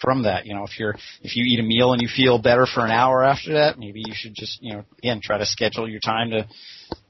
from 0.01 0.23
that. 0.23 0.47
You 0.47 0.55
know, 0.55 0.65
if 0.65 0.79
you're 0.79 0.95
if 1.23 1.37
you 1.37 1.45
eat 1.45 1.59
a 1.59 1.65
meal 1.65 1.93
and 1.93 2.01
you 2.01 2.09
feel 2.09 2.39
better 2.39 2.67
for 2.67 2.85
an 2.85 2.93
hour 2.93 3.25
after 3.25 3.55
that, 3.55 3.79
maybe 3.79 4.03
you 4.07 4.13
should 4.15 4.35
just 4.35 4.63
you 4.63 4.75
know 4.75 4.85
again 4.99 5.21
try 5.23 5.39
to 5.39 5.47
schedule 5.47 5.89
your 5.89 6.01
time 6.01 6.31
to 6.31 6.47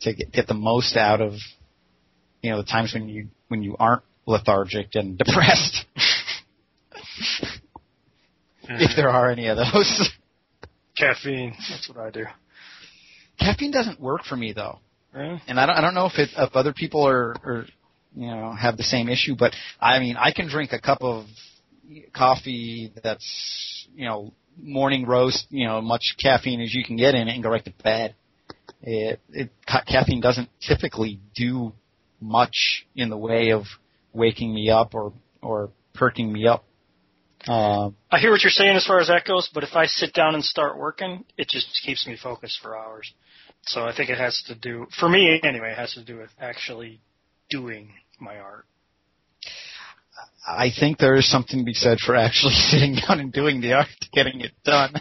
to 0.02 0.14
get, 0.14 0.32
get 0.32 0.46
the 0.46 0.54
most 0.54 0.96
out 0.96 1.20
of 1.20 1.34
you 2.42 2.50
know 2.50 2.58
the 2.58 2.64
times 2.64 2.94
when 2.94 3.08
you 3.08 3.28
when 3.48 3.62
you 3.62 3.76
aren't 3.78 4.02
lethargic 4.26 4.94
and 4.94 5.18
depressed, 5.24 5.84
if 8.80 8.96
there 8.96 9.08
are 9.08 9.30
any 9.30 9.46
of 9.48 9.56
those. 9.56 10.10
Caffeine. 10.96 11.54
That's 11.70 11.88
what 11.88 11.98
I 11.98 12.10
do. 12.10 12.24
Caffeine 13.38 13.70
doesn't 13.70 14.00
work 14.00 14.24
for 14.24 14.36
me 14.36 14.52
though. 14.52 14.80
Really? 15.16 15.40
and 15.48 15.58
I 15.58 15.64
don't, 15.64 15.76
I 15.76 15.80
don't 15.80 15.94
know 15.94 16.06
if 16.06 16.18
it, 16.18 16.28
if 16.36 16.54
other 16.54 16.74
people 16.74 17.06
are, 17.06 17.34
are 17.42 17.64
you 18.14 18.26
know 18.26 18.52
have 18.52 18.76
the 18.76 18.82
same 18.82 19.08
issue, 19.08 19.34
but 19.38 19.54
I 19.80 19.98
mean 19.98 20.16
I 20.16 20.32
can 20.32 20.48
drink 20.48 20.72
a 20.72 20.80
cup 20.80 20.98
of 21.00 21.24
coffee 22.14 22.92
that's 23.02 23.88
you 23.94 24.06
know 24.06 24.34
morning 24.60 25.06
roast, 25.06 25.46
you 25.48 25.66
know 25.66 25.80
much 25.80 26.16
caffeine 26.22 26.60
as 26.60 26.74
you 26.74 26.84
can 26.84 26.96
get 26.96 27.14
in 27.14 27.28
it, 27.28 27.34
and 27.34 27.42
go 27.42 27.48
right 27.48 27.64
to 27.64 27.72
bed. 27.82 28.14
It, 28.82 29.20
it 29.30 29.50
ca- 29.66 29.84
caffeine 29.88 30.20
doesn't 30.20 30.50
typically 30.60 31.18
do 31.34 31.72
much 32.20 32.86
in 32.94 33.08
the 33.08 33.16
way 33.16 33.52
of 33.52 33.64
waking 34.12 34.54
me 34.54 34.68
up 34.68 34.94
or 34.94 35.14
or 35.40 35.70
perking 35.94 36.30
me 36.30 36.46
up. 36.46 36.65
Uh, 37.48 37.90
I 38.10 38.18
hear 38.18 38.30
what 38.32 38.42
you're 38.42 38.50
saying 38.50 38.76
as 38.76 38.84
far 38.86 38.98
as 39.00 39.08
that 39.08 39.24
goes, 39.24 39.48
but 39.54 39.62
if 39.62 39.74
I 39.74 39.86
sit 39.86 40.12
down 40.14 40.34
and 40.34 40.42
start 40.44 40.78
working, 40.78 41.24
it 41.36 41.48
just 41.48 41.80
keeps 41.84 42.06
me 42.06 42.16
focused 42.20 42.58
for 42.60 42.76
hours. 42.76 43.12
So 43.66 43.84
I 43.84 43.94
think 43.96 44.10
it 44.10 44.18
has 44.18 44.42
to 44.48 44.54
do, 44.54 44.86
for 44.98 45.08
me 45.08 45.40
anyway, 45.42 45.70
it 45.72 45.78
has 45.78 45.92
to 45.94 46.04
do 46.04 46.18
with 46.18 46.30
actually 46.40 47.00
doing 47.50 47.90
my 48.20 48.38
art. 48.38 48.66
I 50.48 50.70
think 50.76 50.98
there 50.98 51.16
is 51.16 51.28
something 51.30 51.58
to 51.58 51.64
be 51.64 51.74
said 51.74 51.98
for 51.98 52.14
actually 52.16 52.54
sitting 52.70 52.94
down 52.96 53.20
and 53.20 53.32
doing 53.32 53.60
the 53.60 53.74
art, 53.74 53.88
getting 54.12 54.40
it 54.40 54.52
done. 54.64 54.94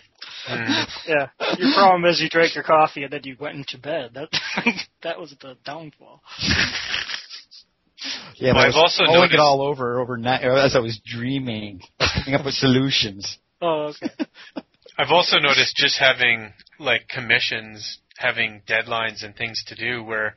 Mhm. 0.48 0.88
Yeah. 1.08 1.28
Your 1.58 1.74
problem 1.74 2.06
is 2.06 2.22
you 2.22 2.30
drank 2.30 2.54
your 2.54 2.64
coffee 2.64 3.04
and 3.04 3.12
then 3.14 3.22
you 3.24 3.36
went 3.39 3.56
into 3.56 3.80
bed. 3.80 4.12
That 4.14 4.30
that 5.04 5.20
was 5.20 5.34
the 5.41 5.56
downfall. 5.66 6.22
Yeah, 8.36 8.52
but 8.52 8.56
Well, 8.56 8.58
I 8.58 8.62
I've 8.64 8.68
was 8.68 8.76
also 8.76 9.04
mulling 9.06 9.20
noticed- 9.22 9.34
it 9.36 9.39
all 9.39 9.62
over 9.62 10.00
overnight 10.00 10.43
as 10.43 10.76
I 10.76 10.80
was 10.80 11.00
dreaming, 11.06 11.82
coming 12.26 12.39
up 12.39 12.45
with 12.45 12.55
solutions. 12.55 13.38
Oh, 13.61 13.91
okay. 13.93 14.09
I've 14.97 15.11
also 15.11 15.38
noticed 15.39 15.76
just 15.76 15.99
having 15.99 16.53
like 16.80 17.07
commissions, 17.07 17.99
having 18.17 18.61
deadlines 18.67 19.23
and 19.23 19.36
things 19.36 19.63
to 19.67 19.76
do 19.76 20.03
where 20.03 20.36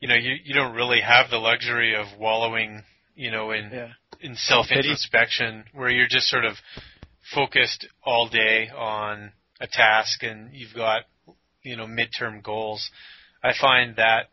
you 0.00 0.08
know 0.08 0.14
you 0.14 0.34
you 0.44 0.54
don't 0.54 0.74
really 0.74 1.00
have 1.00 1.30
the 1.30 1.38
luxury 1.38 1.94
of 1.94 2.06
wallowing, 2.18 2.82
you 3.14 3.30
know, 3.30 3.50
in 3.52 3.70
Yeah. 3.72 3.88
in 4.20 4.34
self 4.36 4.66
introspection 4.70 5.64
where 5.72 5.90
you're 5.90 6.08
just 6.08 6.26
sort 6.28 6.44
of 6.44 6.56
focused 7.34 7.86
all 8.04 8.28
day 8.28 8.68
on 8.68 9.32
a 9.60 9.66
task 9.66 10.22
and 10.22 10.52
you've 10.52 10.74
got 10.74 11.02
you 11.62 11.76
know 11.76 11.86
midterm 11.86 12.42
goals. 12.42 12.90
I 13.42 13.52
find 13.58 13.96
that 13.96 14.30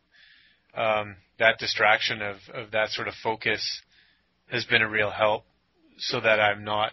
um, 0.75 1.17
that 1.37 1.59
distraction 1.59 2.21
of, 2.21 2.37
of 2.53 2.71
that 2.71 2.89
sort 2.89 3.07
of 3.07 3.13
focus 3.23 3.81
has 4.51 4.65
been 4.65 4.81
a 4.81 4.89
real 4.89 5.11
help 5.11 5.45
so 5.97 6.19
that 6.19 6.39
I'm 6.39 6.63
not 6.63 6.91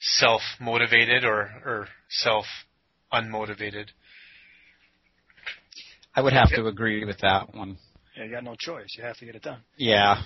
self 0.00 0.42
motivated 0.60 1.24
or, 1.24 1.40
or 1.64 1.88
self 2.08 2.44
unmotivated. 3.12 3.86
I 6.14 6.22
would 6.22 6.32
have 6.32 6.48
to 6.50 6.66
agree 6.66 7.04
with 7.04 7.18
that 7.18 7.54
one. 7.54 7.76
Yeah, 8.16 8.24
you 8.24 8.30
got 8.30 8.44
no 8.44 8.54
choice. 8.58 8.94
You 8.96 9.04
have 9.04 9.18
to 9.18 9.26
get 9.26 9.34
it 9.34 9.42
done. 9.42 9.60
Yeah. 9.76 10.22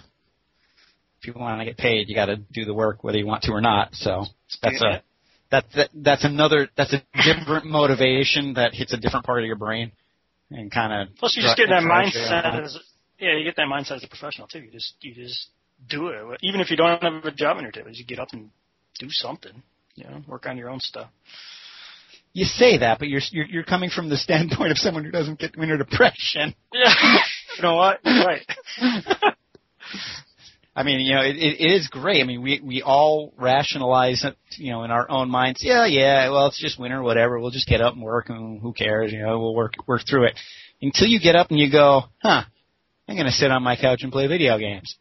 If 1.20 1.26
you 1.26 1.34
want 1.34 1.60
to 1.60 1.64
get 1.64 1.76
paid, 1.76 2.08
you 2.08 2.14
got 2.14 2.26
to 2.26 2.36
do 2.36 2.64
the 2.64 2.72
work 2.72 3.02
whether 3.02 3.18
you 3.18 3.26
want 3.26 3.42
to 3.42 3.52
or 3.52 3.60
not. 3.60 3.94
So 3.94 4.24
that's 4.62 4.80
Yeah. 4.80 4.96
a 4.96 5.02
that, 5.50 5.64
that 5.74 5.90
that's 5.92 6.24
another 6.24 6.68
that's 6.76 6.94
a 6.94 7.02
different 7.24 7.66
motivation 7.66 8.54
that 8.54 8.72
hits 8.72 8.92
a 8.92 8.96
different 8.96 9.26
part 9.26 9.40
of 9.40 9.46
your 9.46 9.56
brain 9.56 9.90
and 10.50 10.70
kind 10.70 10.92
of 10.92 11.16
Plus, 11.16 11.36
you 11.36 11.42
just 11.42 11.56
get 11.56 11.68
that 11.68 11.82
mindset 11.82 12.64
as 12.64 12.78
yeah, 13.18 13.36
you 13.36 13.44
get 13.44 13.56
that 13.56 13.66
mindset 13.66 13.96
as 13.96 14.04
a 14.04 14.08
professional 14.08 14.46
too. 14.46 14.60
You 14.60 14.70
just 14.70 14.94
you 15.00 15.14
just 15.14 15.48
do 15.88 16.08
it, 16.08 16.38
even 16.42 16.60
if 16.60 16.70
you 16.70 16.76
don't 16.76 17.02
have 17.02 17.24
a 17.24 17.30
job 17.30 17.58
table. 17.72 17.90
You 17.92 18.04
get 18.04 18.18
up 18.18 18.28
and 18.32 18.50
do 18.98 19.06
something. 19.10 19.62
You 19.94 20.04
know, 20.04 20.22
work 20.26 20.46
on 20.46 20.56
your 20.56 20.70
own 20.70 20.80
stuff. 20.80 21.10
You 22.32 22.44
say 22.44 22.78
that, 22.78 22.98
but 23.00 23.08
you're, 23.08 23.20
you're 23.32 23.46
you're 23.46 23.64
coming 23.64 23.90
from 23.90 24.08
the 24.08 24.16
standpoint 24.16 24.70
of 24.70 24.78
someone 24.78 25.04
who 25.04 25.10
doesn't 25.10 25.40
get 25.40 25.56
winter 25.56 25.76
depression. 25.76 26.54
Yeah, 26.72 26.94
you 27.56 27.62
know 27.62 27.74
what? 27.74 27.98
Right. 28.04 28.46
I 30.76 30.84
mean, 30.84 31.00
you 31.00 31.16
know, 31.16 31.22
it, 31.22 31.34
it, 31.36 31.60
is 31.60 31.88
great. 31.88 32.22
I 32.22 32.24
mean, 32.24 32.42
we 32.42 32.60
we 32.62 32.82
all 32.82 33.34
rationalize 33.36 34.24
it, 34.24 34.36
you 34.52 34.70
know, 34.70 34.84
in 34.84 34.92
our 34.92 35.10
own 35.10 35.28
minds. 35.28 35.64
Yeah, 35.64 35.86
yeah. 35.86 36.30
Well, 36.30 36.46
it's 36.46 36.60
just 36.60 36.78
winter, 36.78 37.02
whatever. 37.02 37.40
We'll 37.40 37.50
just 37.50 37.68
get 37.68 37.80
up 37.80 37.94
and 37.94 38.02
work, 38.02 38.28
and 38.28 38.60
who 38.60 38.72
cares? 38.72 39.12
You 39.12 39.18
know, 39.22 39.40
we'll 39.40 39.54
work 39.54 39.74
work 39.88 40.02
through 40.08 40.26
it. 40.26 40.38
Until 40.80 41.08
you 41.08 41.18
get 41.20 41.34
up 41.34 41.50
and 41.50 41.58
you 41.58 41.70
go, 41.70 42.04
huh? 42.22 42.44
I'm 43.08 43.16
going 43.16 43.26
to 43.26 43.32
sit 43.32 43.50
on 43.50 43.64
my 43.64 43.74
couch 43.76 44.02
and 44.04 44.12
play 44.12 44.28
video 44.28 44.56
games 44.56 44.96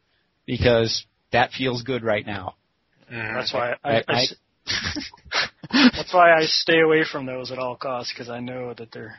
because 0.49 1.05
that 1.31 1.51
feels 1.51 1.84
good 1.84 2.03
right 2.03 2.26
now. 2.26 2.55
Mhm. 3.11 3.35
That's 3.35 3.53
why 3.53 3.76
i 3.84 3.97
i 3.97 4.03
i 4.07 4.26
that's 5.71 6.11
why 6.13 6.31
I 6.35 6.45
stay 6.45 6.80
away 6.80 7.03
from 7.09 7.27
those 7.27 7.51
at 7.51 7.59
all 7.59 7.76
costs 7.76 8.11
because 8.11 8.30
I 8.30 8.39
know 8.39 8.73
that 8.73 8.91
they're 8.91 9.15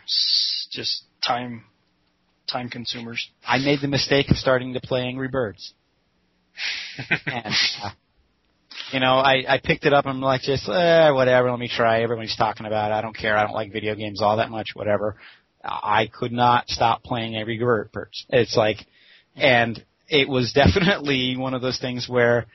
just 0.70 1.04
time 1.24 1.64
time 2.48 2.68
consumers. 2.68 3.30
I 3.46 3.58
made 3.58 3.80
the 3.80 3.86
mistake 3.88 4.28
of 4.30 4.36
starting 4.38 4.74
to 4.74 4.80
play 4.80 5.02
Angry 5.02 5.28
Birds. 5.28 5.72
and 7.26 7.54
uh, 7.82 7.90
you 8.92 8.98
know, 8.98 9.14
I 9.14 9.44
I 9.48 9.60
picked 9.62 9.86
it 9.86 9.92
up. 9.92 10.06
and 10.06 10.14
I'm 10.14 10.20
like, 10.20 10.42
just 10.42 10.68
eh, 10.68 11.10
whatever. 11.10 11.50
Let 11.50 11.60
me 11.60 11.68
try. 11.68 12.02
Everybody's 12.02 12.36
talking 12.36 12.66
about. 12.66 12.90
it. 12.90 12.94
I 12.94 13.02
don't 13.02 13.16
care. 13.16 13.36
I 13.36 13.44
don't 13.44 13.54
like 13.54 13.72
video 13.72 13.94
games 13.94 14.20
all 14.20 14.38
that 14.38 14.50
much. 14.50 14.70
Whatever. 14.74 15.16
I 15.62 16.08
could 16.12 16.32
not 16.32 16.68
stop 16.68 17.04
playing 17.04 17.36
Angry 17.36 17.58
Birds. 17.92 18.26
It's 18.30 18.56
like, 18.56 18.78
and 19.36 19.84
it 20.10 20.28
was 20.28 20.52
definitely 20.52 21.36
one 21.38 21.54
of 21.54 21.62
those 21.62 21.78
things 21.78 22.08
where, 22.08 22.46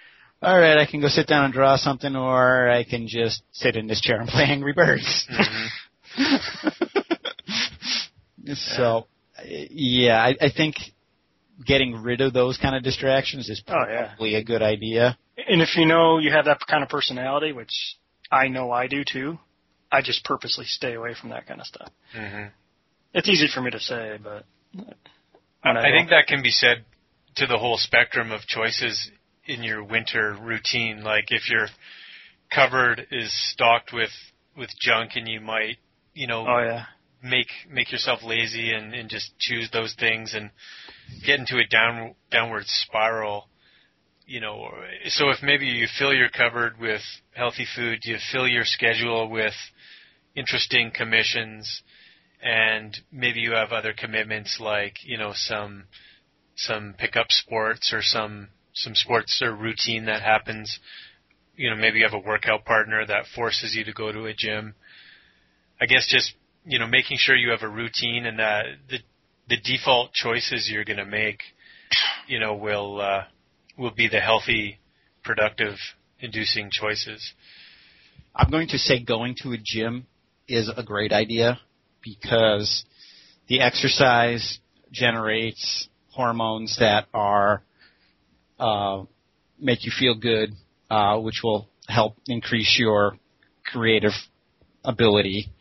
all 0.41 0.60
right, 0.60 0.77
I 0.77 0.86
can 0.86 1.02
go 1.02 1.07
sit 1.07 1.27
down 1.27 1.45
and 1.45 1.53
draw 1.53 1.76
something, 1.77 2.15
or 2.15 2.69
I 2.69 2.84
can 2.84 3.07
just 3.07 3.41
sit 3.52 3.76
in 3.76 3.88
this 3.88 4.02
chair 4.02 4.19
and 4.19 4.30
play 4.36 4.44
Angry 4.44 4.73
Birds. 4.73 5.27
Mhm. 5.32 5.68
So, 8.53 9.07
yeah, 9.44 10.18
I, 10.23 10.36
I 10.40 10.49
think 10.56 10.76
getting 11.65 11.95
rid 11.95 12.22
of 12.22 12.32
those 12.34 12.57
kind 12.57 12.76
of 12.76 12.84
distractions 12.84 13.49
is 13.49 13.64
Oh, 13.68 13.73
yeah. 13.90 14.07
probably 14.10 14.36
a 14.36 14.44
good 14.44 14.61
idea. 14.61 15.18
And 15.48 15.64
if 15.64 15.76
you 15.76 15.86
know 15.88 16.19
you 16.19 16.32
have 16.32 16.45
that 16.45 16.60
kind 16.69 16.84
of 16.84 16.90
personality, 16.90 17.53
which 17.53 17.72
I 18.32 18.48
know 18.49 18.72
I 18.72 18.86
do 18.88 19.03
too, 19.03 19.40
I 19.91 20.02
just 20.03 20.23
purposely 20.23 20.65
stay 20.65 20.94
away 20.94 21.15
from 21.19 21.30
that 21.32 21.48
kind 21.48 21.60
of 21.60 21.65
stuff. 21.65 21.90
hmm 22.15 22.45
It's 23.14 23.27
easy 23.30 23.48
for 23.52 23.61
me 23.61 23.72
to 23.72 23.80
say, 23.80 24.19
but 24.22 24.45
I, 25.64 25.69
I 25.72 25.91
think 25.91 26.10
that 26.11 26.27
can 26.27 26.44
be 26.44 26.52
said 26.52 26.86
to 27.36 27.48
the 27.48 27.57
whole 27.57 27.78
spectrum 27.78 28.32
of 28.32 28.41
choices 28.41 29.12
in 29.45 29.64
your 29.64 29.84
winter 29.84 30.36
routine. 30.41 31.03
Like 31.03 31.26
if 31.30 31.49
your 31.49 31.68
cupboard 32.53 33.07
is 33.12 33.32
stocked 33.52 33.91
with 33.94 34.12
with 34.57 34.70
junk, 34.80 35.12
and 35.16 35.28
you 35.28 35.41
might, 35.41 35.78
you 36.14 36.28
know, 36.28 36.45
Oh 36.48 36.60
yeah. 36.64 36.86
make 37.22 37.48
make 37.70 37.91
yourself 37.91 38.22
lazy 38.24 38.72
and, 38.72 38.94
and 38.94 39.10
just 39.10 39.38
choose 39.40 39.70
those 39.72 39.94
things 39.99 40.34
and 40.34 40.49
get 41.26 41.40
into 41.40 41.57
a 41.57 41.68
down 41.68 42.16
downward 42.32 42.64
spiral. 42.66 43.48
You 44.28 44.40
know, 44.41 44.70
so 45.07 45.30
if 45.30 45.44
maybe 45.44 45.68
you 45.68 45.88
fill 45.99 46.12
your 46.14 46.30
cupboard 46.30 46.80
with 46.80 47.02
healthy 47.36 47.68
food, 47.76 47.99
you 48.06 48.18
fill 48.32 48.48
your 48.48 48.64
schedule 48.66 49.30
with 49.30 49.53
interesting 50.36 50.91
commissions, 50.95 51.84
and 52.41 52.98
maybe 53.12 53.41
you 53.41 53.52
have 53.52 53.72
other 53.72 53.94
commitments 53.95 54.57
like 54.60 54.95
you 55.03 55.18
know 55.18 55.32
some 55.34 55.84
some 56.56 56.95
pickup 56.98 57.27
sports 57.30 57.94
or 57.94 58.02
some 58.02 58.49
some 58.73 58.95
sports 58.95 59.41
or 59.44 59.56
routine 59.56 60.06
that 60.06 60.22
happens. 60.22 60.80
You 61.56 61.69
know, 61.69 61.76
maybe 61.76 61.99
you 61.99 62.06
have 62.06 62.14
a 62.14 62.27
workout 62.27 62.65
partner 62.65 63.06
that 63.06 63.26
forces 63.34 63.76
you 63.76 63.86
to 63.86 63.94
go 63.94 64.11
to 64.11 64.26
a 64.26 64.34
gym. 64.34 64.76
I 65.80 65.86
guess 65.86 66.07
just 66.10 66.34
you 66.65 66.80
know 66.80 66.88
making 66.88 67.18
sure 67.18 67.36
you 67.36 67.52
have 67.52 67.64
a 67.64 67.69
routine 67.69 68.26
and 68.26 68.40
that 68.40 68.65
the 68.90 68.99
the 69.48 69.57
default 69.57 70.14
choices 70.14 70.69
you're 70.72 70.86
going 70.86 70.98
to 70.98 71.06
make, 71.06 71.41
you 72.27 72.40
know, 72.40 72.56
will 72.56 72.99
uh, 72.99 73.23
will 73.77 73.91
be 73.91 74.07
the 74.07 74.19
healthy, 74.19 74.80
productive, 75.23 75.76
inducing 76.19 76.69
choices. 76.72 77.34
I'm 78.36 78.49
going 78.49 78.68
to 78.69 78.77
say 78.77 79.03
going 79.03 79.36
to 79.44 79.53
a 79.53 79.57
gym 79.57 80.07
is 80.48 80.69
a 80.76 80.84
great 80.84 81.11
idea 81.11 81.60
because 82.02 82.86
the 83.48 83.61
exercise 83.61 84.60
generates 84.91 85.88
hormones 86.16 86.78
that 86.80 87.08
are 87.14 87.62
uh, 88.60 89.04
make 89.60 89.86
you 89.86 89.92
feel 89.98 90.16
good, 90.16 90.52
uh, 90.90 91.20
which 91.20 91.42
will 91.44 91.70
help 91.88 92.16
increase 92.28 92.78
your 92.80 93.18
creative 93.66 94.14
ability. 94.84 95.52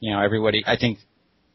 You 0.00 0.12
know, 0.12 0.22
everybody. 0.22 0.62
I 0.66 0.76
think, 0.76 0.98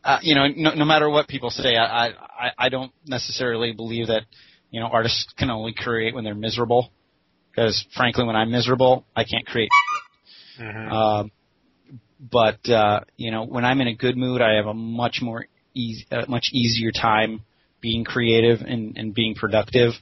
uh, 0.03 0.19
you 0.21 0.35
know, 0.35 0.47
no, 0.47 0.73
no 0.73 0.85
matter 0.85 1.09
what 1.09 1.27
people 1.27 1.49
say, 1.49 1.75
I, 1.75 2.07
I 2.07 2.51
I 2.57 2.69
don't 2.69 2.91
necessarily 3.05 3.71
believe 3.71 4.07
that 4.07 4.23
you 4.69 4.79
know 4.79 4.87
artists 4.87 5.31
can 5.37 5.49
only 5.49 5.73
create 5.73 6.13
when 6.13 6.23
they're 6.23 6.35
miserable. 6.35 6.91
Because 7.51 7.85
frankly, 7.95 8.25
when 8.25 8.35
I'm 8.35 8.51
miserable, 8.51 9.05
I 9.15 9.23
can't 9.23 9.45
create 9.45 9.69
Mm-hmm. 10.59 10.91
um, 10.91 11.31
but 12.19 12.69
uh, 12.69 13.01
you 13.17 13.31
know, 13.31 13.45
when 13.45 13.65
I'm 13.65 13.81
in 13.81 13.87
a 13.87 13.95
good 13.95 14.17
mood, 14.17 14.41
I 14.41 14.55
have 14.55 14.67
a 14.67 14.73
much 14.73 15.19
more 15.21 15.45
easy, 15.73 16.05
uh, 16.11 16.25
much 16.27 16.49
easier 16.51 16.91
time 16.91 17.41
being 17.81 18.03
creative 18.05 18.61
and, 18.61 18.97
and 18.97 19.13
being 19.13 19.35
productive. 19.35 19.93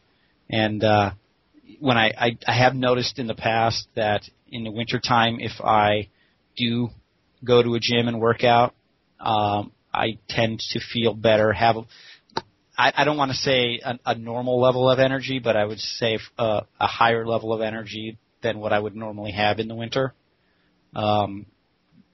And 0.50 0.84
uh, 0.84 1.12
when 1.80 1.98
I, 1.98 2.12
I 2.18 2.38
I 2.48 2.54
have 2.54 2.76
noticed 2.76 3.20
in 3.20 3.28
the 3.28 3.36
past 3.36 3.88
that 3.96 4.24
in 4.52 4.64
the 4.64 4.72
wintertime, 4.72 5.40
if 5.40 5.62
I 5.62 6.10
do 6.58 6.90
go 7.44 7.64
to 7.64 7.76
a 7.76 7.80
gym 7.80 8.08
and 8.08 8.20
work 8.20 8.44
out, 8.44 8.74
um, 9.20 9.72
I 9.94 10.18
tend 10.28 10.60
to 10.72 10.80
feel 10.80 11.14
better. 11.14 11.54
Have 11.54 11.78
I, 12.78 12.94
I 12.96 13.04
don't 13.04 13.18
want 13.18 13.32
to 13.32 13.38
say 13.38 13.82
a, 13.84 14.00
a 14.06 14.16
normal 14.16 14.60
level 14.60 14.90
of 14.90 15.00
energy, 15.00 15.40
but 15.40 15.56
I 15.56 15.66
would 15.66 15.80
say 15.80 16.20
uh, 16.38 16.62
a 16.80 16.88
higher 16.88 17.26
level 17.26 17.54
of 17.54 17.62
energy 17.62 18.18
than 18.42 18.60
what 18.60 18.74
I 18.74 18.80
would 18.80 18.96
normally 18.96 19.32
have 19.32 19.60
in 19.60 19.68
the 19.68 19.76
winter. 19.76 20.14
Um, 20.96 21.46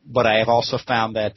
but 0.05 0.25
I 0.25 0.39
have 0.39 0.49
also 0.49 0.77
found 0.77 1.15
that 1.15 1.33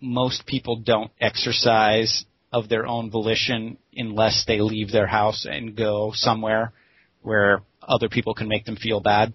most 0.00 0.46
people 0.46 0.76
don't 0.76 1.10
exercise 1.20 2.24
of 2.54 2.68
their 2.68 2.86
own 2.86 3.10
volition 3.10 3.76
unless 3.96 4.44
they 4.46 4.60
leave 4.60 4.92
their 4.92 5.08
house 5.08 5.44
and 5.50 5.76
go 5.76 6.12
somewhere 6.14 6.72
where 7.22 7.62
other 7.82 8.08
people 8.08 8.32
can 8.32 8.46
make 8.46 8.64
them 8.64 8.76
feel 8.76 9.00
bad. 9.00 9.34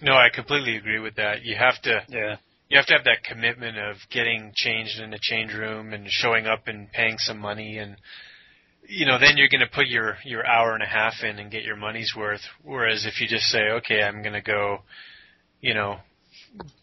No, 0.00 0.14
I 0.14 0.28
completely 0.34 0.76
agree 0.76 0.98
with 0.98 1.16
that. 1.16 1.44
You 1.44 1.56
have 1.56 1.80
to 1.82 2.02
Yeah. 2.08 2.36
you 2.70 2.78
have 2.78 2.86
to 2.86 2.94
have 2.94 3.04
that 3.04 3.22
commitment 3.22 3.76
of 3.76 3.96
getting 4.10 4.52
changed 4.54 4.98
in 4.98 5.12
a 5.12 5.18
change 5.18 5.52
room 5.52 5.92
and 5.92 6.10
showing 6.10 6.46
up 6.46 6.68
and 6.68 6.90
paying 6.90 7.18
some 7.18 7.38
money 7.38 7.76
and 7.76 7.96
you 8.88 9.04
know 9.04 9.18
then 9.18 9.36
you're 9.36 9.48
going 9.48 9.60
to 9.68 9.74
put 9.74 9.86
your 9.86 10.16
your 10.24 10.46
hour 10.46 10.72
and 10.74 10.82
a 10.82 10.86
half 10.86 11.22
in 11.22 11.38
and 11.38 11.50
get 11.50 11.64
your 11.64 11.76
money's 11.76 12.14
worth 12.16 12.42
whereas 12.62 13.04
if 13.04 13.20
you 13.20 13.26
just 13.28 13.46
say 13.46 13.60
okay 13.78 14.02
I'm 14.02 14.22
going 14.22 14.32
to 14.34 14.40
go 14.56 14.78
you 15.60 15.74
know 15.74 15.98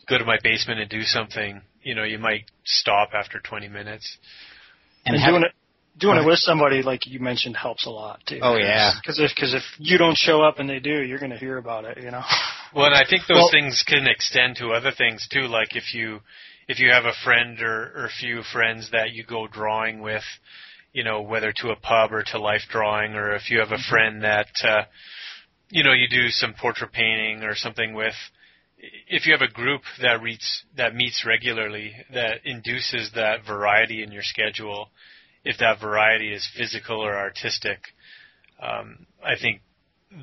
go 0.08 0.18
to 0.20 0.26
my 0.26 0.38
basement 0.44 0.80
and 0.80 0.90
do 0.90 1.02
something 1.02 1.62
you 1.82 1.96
know 1.96 2.04
you 2.04 2.20
might 2.20 2.46
stop 2.64 3.10
after 3.14 3.40
20 3.40 3.68
minutes 3.68 4.18
And, 5.06 5.18
have- 5.20 5.32
doing 5.32 5.44
it 5.44 5.52
doing 5.98 6.16
Go 6.18 6.24
it 6.24 6.28
with 6.28 6.40
somebody 6.40 6.82
like 6.82 7.06
you 7.06 7.20
mentioned 7.20 7.56
helps 7.56 7.86
a 7.86 7.90
lot 7.90 8.20
too. 8.26 8.40
Oh, 8.42 8.56
yeah. 8.58 8.94
Because 9.02 9.20
if 9.20 9.32
because 9.36 9.54
if 9.54 9.62
you 9.78 9.98
don't 9.98 10.18
show 10.18 10.42
up 10.42 10.58
and 10.60 10.70
they 10.70 10.80
do, 10.80 11.02
you're 11.04 11.20
going 11.20 11.32
to 11.32 11.38
hear 11.38 11.58
about 11.58 11.86
it. 11.86 11.98
You 12.02 12.12
know. 12.12 12.24
Well, 12.74 12.86
and 12.86 12.96
I 12.96 13.04
think 13.04 13.24
those 13.28 13.36
Well- 13.36 13.52
things 13.52 13.84
can 13.86 14.08
extend 14.08 14.56
to 14.58 14.70
other 14.72 14.92
things 14.98 15.28
too. 15.30 15.42
Like 15.48 15.76
if 15.76 15.94
you 15.94 16.22
if 16.70 16.80
you 16.80 16.90
have 16.94 17.04
a 17.04 17.12
friend 17.26 17.60
or, 17.62 17.92
or 17.94 18.06
a 18.06 18.10
few 18.10 18.44
friends 18.44 18.92
that 18.92 19.12
you 19.12 19.26
go 19.26 19.46
drawing 19.46 20.00
with, 20.00 20.24
you 20.94 21.04
know, 21.04 21.22
whether 21.22 21.52
to 21.58 21.72
a 21.72 21.76
pub 21.76 22.14
or 22.14 22.24
to 22.32 22.40
life 22.40 22.62
drawing, 22.70 23.14
or 23.14 23.36
if 23.36 23.52
you 23.52 23.60
have 23.60 23.74
a 23.74 23.78
friend 23.90 24.24
that 24.24 24.48
uh, 24.64 24.84
you 25.70 25.84
know 25.84 25.92
you 25.92 26.08
do 26.08 26.30
some 26.30 26.54
portrait 26.54 26.94
painting 26.94 27.44
or 27.44 27.56
something 27.56 27.94
with. 27.94 28.16
If 29.08 29.28
you 29.28 29.34
have 29.34 29.48
a 29.48 29.52
group 29.52 29.82
that 30.02 30.24
meets 30.24 30.64
that 30.76 30.96
meets 30.96 31.24
regularly, 31.26 31.94
that 32.14 32.46
induces 32.46 33.12
that 33.14 33.46
variety 33.46 34.02
in 34.02 34.12
your 34.12 34.24
schedule, 34.24 34.90
if 35.44 35.58
that 35.60 35.80
variety 35.80 36.34
is 36.34 36.48
physical 36.58 37.00
or 37.00 37.16
artistic, 37.16 37.80
um, 38.62 39.06
I 39.24 39.36
think 39.40 39.62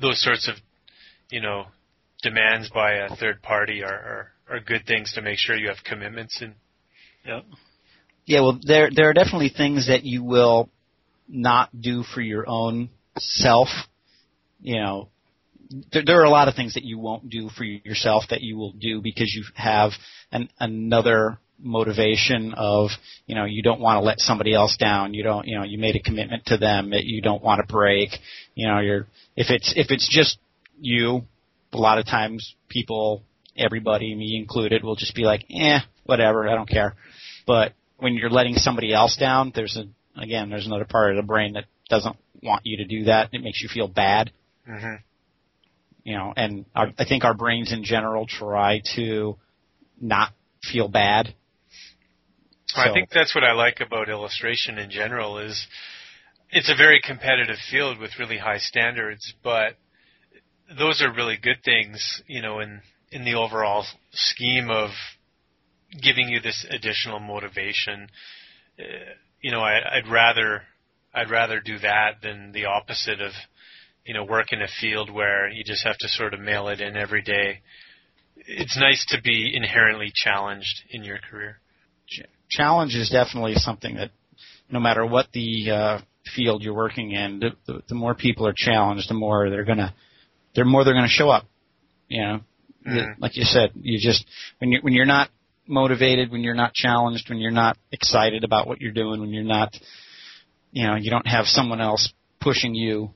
those 0.01 0.21
sorts 0.21 0.47
of 0.49 0.55
you 1.29 1.41
know 1.41 1.65
demands 2.21 2.69
by 2.69 2.93
a 2.93 3.15
third 3.15 3.41
party 3.41 3.83
are, 3.83 3.87
are, 3.87 4.31
are 4.49 4.59
good 4.59 4.85
things 4.85 5.13
to 5.13 5.21
make 5.21 5.37
sure 5.37 5.55
you 5.55 5.69
have 5.69 5.83
commitments 5.85 6.41
in. 6.41 6.53
Yep. 7.25 7.45
Yeah, 8.25 8.41
well, 8.41 8.59
there 8.61 8.89
there 8.93 9.09
are 9.09 9.13
definitely 9.13 9.49
things 9.49 9.87
that 9.87 10.03
you 10.03 10.23
will 10.23 10.69
not 11.27 11.69
do 11.79 12.03
for 12.03 12.21
your 12.21 12.45
own 12.47 12.89
self. 13.17 13.69
You 14.61 14.81
know, 14.81 15.09
there, 15.91 16.03
there 16.05 16.21
are 16.21 16.25
a 16.25 16.29
lot 16.29 16.47
of 16.47 16.55
things 16.55 16.73
that 16.73 16.83
you 16.83 16.97
won't 16.97 17.29
do 17.29 17.49
for 17.49 17.63
yourself 17.63 18.25
that 18.29 18.41
you 18.41 18.57
will 18.57 18.71
do 18.73 19.01
because 19.01 19.33
you 19.33 19.43
have 19.55 19.91
an, 20.31 20.49
another 20.59 21.39
motivation 21.61 22.53
of 22.55 22.89
you 23.25 23.35
know 23.35 23.43
you 23.43 23.61
don't 23.61 23.81
want 23.81 23.97
to 23.97 24.01
let 24.01 24.19
somebody 24.19 24.53
else 24.53 24.77
down. 24.77 25.13
You 25.13 25.23
don't 25.23 25.47
you 25.47 25.57
know 25.57 25.63
you 25.63 25.77
made 25.77 25.95
a 25.95 26.01
commitment 26.01 26.45
to 26.47 26.57
them 26.57 26.91
that 26.91 27.03
you 27.03 27.21
don't 27.21 27.43
want 27.43 27.59
to 27.61 27.71
break. 27.71 28.09
You 28.55 28.67
know, 28.67 28.79
you're 28.79 29.07
if 29.35 29.49
it's 29.49 29.73
if 29.75 29.87
it's 29.91 30.07
just 30.09 30.39
you, 30.79 31.21
a 31.73 31.77
lot 31.77 31.99
of 31.99 32.05
times 32.05 32.55
people, 32.69 33.23
everybody, 33.57 34.15
me 34.15 34.37
included, 34.37 34.83
will 34.83 34.95
just 34.95 35.15
be 35.15 35.23
like, 35.23 35.45
eh, 35.53 35.79
whatever, 36.05 36.47
I 36.47 36.55
don't 36.55 36.69
care. 36.69 36.95
But 37.45 37.73
when 37.97 38.13
you're 38.13 38.29
letting 38.29 38.55
somebody 38.55 38.93
else 38.93 39.17
down, 39.17 39.51
there's 39.53 39.77
a 39.77 39.85
again, 40.19 40.49
there's 40.49 40.65
another 40.65 40.85
part 40.85 41.11
of 41.11 41.17
the 41.17 41.27
brain 41.27 41.53
that 41.53 41.65
doesn't 41.89 42.15
want 42.41 42.61
you 42.65 42.77
to 42.77 42.85
do 42.85 43.05
that. 43.05 43.29
It 43.33 43.43
makes 43.43 43.61
you 43.61 43.69
feel 43.71 43.87
bad, 43.87 44.31
Mm-hmm. 44.69 44.95
You 46.03 46.17
know. 46.17 46.33
And 46.35 46.65
our, 46.75 46.91
I 46.97 47.05
think 47.05 47.23
our 47.23 47.33
brains 47.33 47.71
in 47.71 47.83
general 47.83 48.27
try 48.27 48.81
to 48.95 49.37
not 49.99 50.31
feel 50.63 50.87
bad. 50.87 51.33
I 52.75 52.93
think 52.93 53.09
that's 53.09 53.33
what 53.33 53.43
I 53.43 53.53
like 53.53 53.79
about 53.79 54.09
illustration 54.09 54.77
in 54.77 54.91
general 54.91 55.39
is 55.39 55.67
it's 56.51 56.69
a 56.69 56.75
very 56.75 57.01
competitive 57.03 57.57
field 57.69 57.99
with 57.99 58.11
really 58.19 58.37
high 58.37 58.59
standards, 58.59 59.33
but 59.43 59.75
those 60.77 61.01
are 61.01 61.11
really 61.11 61.37
good 61.41 61.63
things, 61.63 62.21
you 62.27 62.41
know, 62.41 62.59
in 62.59 62.81
in 63.11 63.25
the 63.25 63.35
overall 63.35 63.85
scheme 64.11 64.69
of 64.69 64.91
giving 66.01 66.29
you 66.29 66.39
this 66.39 66.65
additional 66.69 67.19
motivation. 67.19 68.07
Uh, 68.79 68.83
you 69.41 69.51
know, 69.51 69.61
I, 69.61 69.97
I'd 69.97 70.07
rather 70.07 70.61
I'd 71.13 71.31
rather 71.31 71.59
do 71.59 71.79
that 71.79 72.21
than 72.21 72.51
the 72.51 72.65
opposite 72.65 73.19
of 73.21 73.31
you 74.09 74.15
know 74.15 74.23
work 74.23 74.47
in 74.51 74.59
a 74.63 74.67
field 74.81 75.11
where 75.11 75.49
you 75.49 75.63
just 75.63 75.85
have 75.85 75.95
to 75.99 76.07
sort 76.07 76.33
of 76.33 76.39
mail 76.39 76.67
it 76.69 76.81
in 76.81 76.97
every 76.97 77.21
day. 77.21 77.61
It's 78.37 78.75
nice 78.75 79.05
to 79.09 79.21
be 79.21 79.55
inherently 79.55 80.11
challenged 80.15 80.81
in 80.89 81.03
your 81.03 81.19
career. 81.19 81.59
Challenge 82.49 82.95
is 82.95 83.11
definitely 83.11 83.53
something 83.53 83.97
that, 83.97 84.09
no 84.71 84.79
matter 84.79 85.05
what 85.05 85.27
the 85.31 85.69
uh, 85.69 86.01
field 86.35 86.63
you're 86.63 86.73
working 86.73 87.11
in, 87.11 87.39
the, 87.39 87.49
the, 87.67 87.83
the 87.89 87.93
more 87.93 88.15
people 88.15 88.47
are 88.47 88.53
challenged, 88.55 89.07
the 89.11 89.13
more 89.13 89.47
they're 89.51 89.63
gonna, 89.63 89.93
the 90.55 90.65
more 90.65 90.83
they're 90.83 90.95
gonna 90.95 91.07
show 91.07 91.29
up. 91.29 91.45
You 92.07 92.21
know, 92.23 92.39
Mhm. 92.87 93.13
like 93.19 93.37
you 93.37 93.43
said, 93.43 93.73
you 93.75 93.99
just 93.99 94.25
when 94.57 94.71
you 94.71 94.79
when 94.81 94.93
you're 94.93 95.05
not 95.05 95.29
motivated, 95.67 96.31
when 96.31 96.41
you're 96.41 96.55
not 96.55 96.73
challenged, 96.73 97.29
when 97.29 97.37
you're 97.37 97.51
not 97.51 97.77
excited 97.91 98.43
about 98.43 98.65
what 98.65 98.81
you're 98.81 98.91
doing, 98.91 99.21
when 99.21 99.29
you're 99.29 99.43
not, 99.43 99.77
you 100.71 100.87
know, 100.87 100.95
you 100.95 101.11
don't 101.11 101.27
have 101.27 101.45
someone 101.45 101.79
else 101.79 102.11
pushing 102.41 102.73
you 102.73 103.13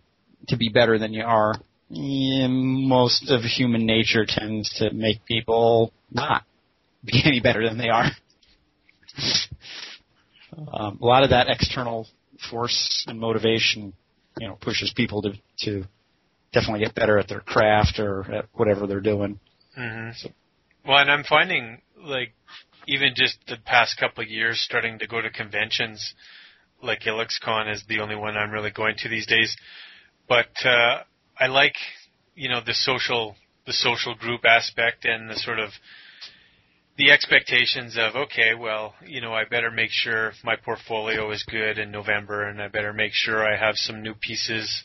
to 0.48 0.58
be 0.58 0.70
better 0.70 0.98
than 0.98 1.14
you 1.14 1.24
are, 1.24 1.56
yeah, 1.90 2.48
most 2.50 3.30
of 3.30 3.42
human 3.42 3.86
nature 3.86 4.26
tends 4.28 4.74
to 4.80 4.92
make 4.94 5.26
people 5.26 5.94
not 6.12 6.44
be 7.04 7.22
any 7.26 7.40
better 7.40 7.68
than 7.68 7.78
they 7.78 7.90
are. 7.90 8.06
um, 10.74 11.00
a 11.02 11.06
lot 11.06 11.24
of 11.24 11.30
that 11.32 11.48
external 11.50 12.08
force 12.50 13.06
and 13.08 13.20
motivation, 13.20 13.94
you 14.40 14.48
know, 14.48 14.58
pushes 14.60 14.92
people 14.96 15.22
to 15.22 15.34
to 15.60 15.86
definitely 16.52 16.86
get 16.86 16.96
better 16.96 17.18
at 17.18 17.28
their 17.28 17.42
craft 17.42 18.00
or 18.00 18.32
at 18.32 18.46
whatever 18.54 18.88
they're 18.88 19.00
doing. 19.00 19.40
Mm-hmm. 19.78 20.12
So. 20.16 20.30
Well, 20.86 20.98
and 20.98 21.12
I'm 21.12 21.24
finding 21.24 21.82
like 21.98 22.34
even 22.88 23.14
just 23.16 23.38
the 23.48 23.58
past 23.66 24.00
couple 24.00 24.24
of 24.24 24.30
years 24.30 24.62
starting 24.62 25.00
to 25.00 25.08
go 25.08 25.22
to 25.22 25.30
conventions 25.30 26.14
like 26.82 27.02
IlluxCon 27.02 27.72
is 27.72 27.84
the 27.88 28.00
only 28.00 28.16
one 28.16 28.36
I'm 28.36 28.52
really 28.52 28.72
going 28.72 28.96
to 29.00 29.10
these 29.10 29.26
days. 29.26 29.56
But 30.28 30.66
uh, 30.66 31.04
I 31.38 31.48
like 31.48 31.76
you 32.36 32.50
know 32.50 32.62
the 32.66 32.74
social 32.74 33.36
the 33.66 33.74
social 33.74 34.16
group 34.16 34.42
aspect 34.46 35.06
and 35.06 35.30
the 35.30 35.36
sort 35.36 35.60
of 35.60 35.72
the 36.98 37.12
expectations 37.12 37.98
of 37.98 38.16
okay, 38.16 38.54
well, 38.58 38.94
you 39.06 39.20
know, 39.20 39.34
I 39.34 39.46
better 39.46 39.72
make 39.72 39.90
sure 39.92 40.34
my 40.44 40.56
portfolio 40.56 41.32
is 41.32 41.44
good 41.44 41.80
in 41.80 41.92
November, 41.92 42.48
and 42.48 42.62
I 42.62 42.68
better 42.68 42.94
make 42.94 43.14
sure 43.14 43.44
I 43.44 43.58
have 43.58 43.76
some 43.76 44.04
new 44.04 44.14
pieces 44.14 44.84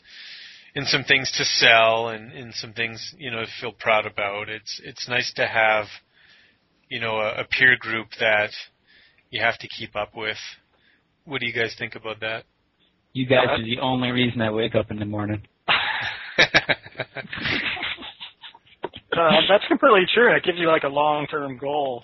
and 0.75 0.87
some 0.87 1.03
things 1.03 1.31
to 1.37 1.45
sell, 1.45 2.09
and, 2.09 2.31
and 2.31 2.53
some 2.53 2.73
things 2.73 3.13
you 3.17 3.31
know 3.31 3.41
to 3.41 3.51
feel 3.61 3.71
proud 3.71 4.05
about. 4.05 4.49
It's 4.49 4.81
it's 4.83 5.07
nice 5.07 5.31
to 5.35 5.45
have 5.45 5.85
you 6.89 6.99
know 6.99 7.19
a, 7.19 7.41
a 7.41 7.43
peer 7.45 7.77
group 7.77 8.07
that 8.19 8.51
you 9.29 9.41
have 9.41 9.57
to 9.59 9.67
keep 9.67 9.95
up 9.95 10.15
with. 10.15 10.37
What 11.25 11.41
do 11.41 11.47
you 11.47 11.53
guys 11.53 11.75
think 11.77 11.95
about 11.95 12.21
that? 12.21 12.45
You 13.13 13.25
guys 13.25 13.47
are 13.49 13.63
the 13.63 13.79
only 13.81 14.11
reason 14.11 14.41
I 14.41 14.51
wake 14.51 14.75
up 14.75 14.91
in 14.91 14.99
the 14.99 15.05
morning. 15.05 15.41
Uh, 19.11 19.41
that's 19.49 19.65
completely 19.67 20.05
true. 20.13 20.33
It 20.35 20.43
gives 20.43 20.59
you 20.59 20.67
like 20.67 20.83
a 20.83 20.87
long-term 20.87 21.57
goal. 21.57 22.03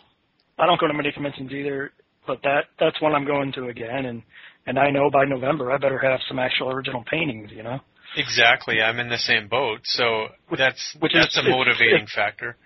I 0.58 0.66
don't 0.66 0.80
go 0.80 0.88
to 0.88 0.94
many 0.94 1.12
conventions 1.12 1.52
either, 1.52 1.92
but 2.28 2.40
that 2.44 2.66
that's 2.80 3.00
one 3.02 3.14
I'm 3.14 3.26
going 3.26 3.52
to 3.54 3.68
again, 3.68 4.06
and 4.06 4.24
and 4.66 4.80
I 4.80 4.90
know 4.90 5.10
by 5.10 5.26
November 5.26 5.72
I 5.72 5.78
better 5.78 6.00
have 6.00 6.20
some 6.28 6.40
actual 6.40 6.72
original 6.72 7.04
paintings. 7.10 7.52
You 7.56 7.64
know. 7.64 7.80
Exactly. 8.18 8.82
I'm 8.82 9.00
in 9.00 9.10
the 9.10 9.18
same 9.18 9.48
boat, 9.48 9.82
so 9.84 10.28
that's 10.58 10.96
which 11.00 11.14
that's 11.14 11.38
is, 11.38 11.46
a 11.46 11.50
motivating 11.50 12.04
it's, 12.04 12.14
factor. 12.14 12.58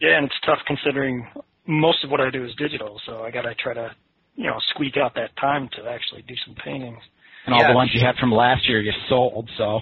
Yeah, 0.00 0.16
and 0.16 0.26
it's 0.26 0.40
tough 0.46 0.58
considering 0.66 1.26
most 1.66 2.04
of 2.04 2.10
what 2.10 2.20
I 2.20 2.30
do 2.30 2.44
is 2.44 2.54
digital, 2.56 3.00
so 3.06 3.22
I 3.22 3.30
got 3.30 3.42
to 3.42 3.54
try 3.54 3.74
to 3.74 3.94
you 4.36 4.46
know 4.46 4.56
squeak 4.68 4.96
out 4.96 5.14
that 5.16 5.36
time 5.36 5.68
to 5.76 5.90
actually 5.90 6.22
do 6.22 6.34
some 6.46 6.54
paintings. 6.64 7.02
And 7.46 7.54
all 7.54 7.60
yeah. 7.62 7.68
the 7.68 7.74
ones 7.74 7.90
you 7.94 8.04
had 8.04 8.16
from 8.16 8.32
last 8.32 8.68
year 8.68 8.80
you 8.80 8.92
sold, 9.08 9.48
so. 9.56 9.80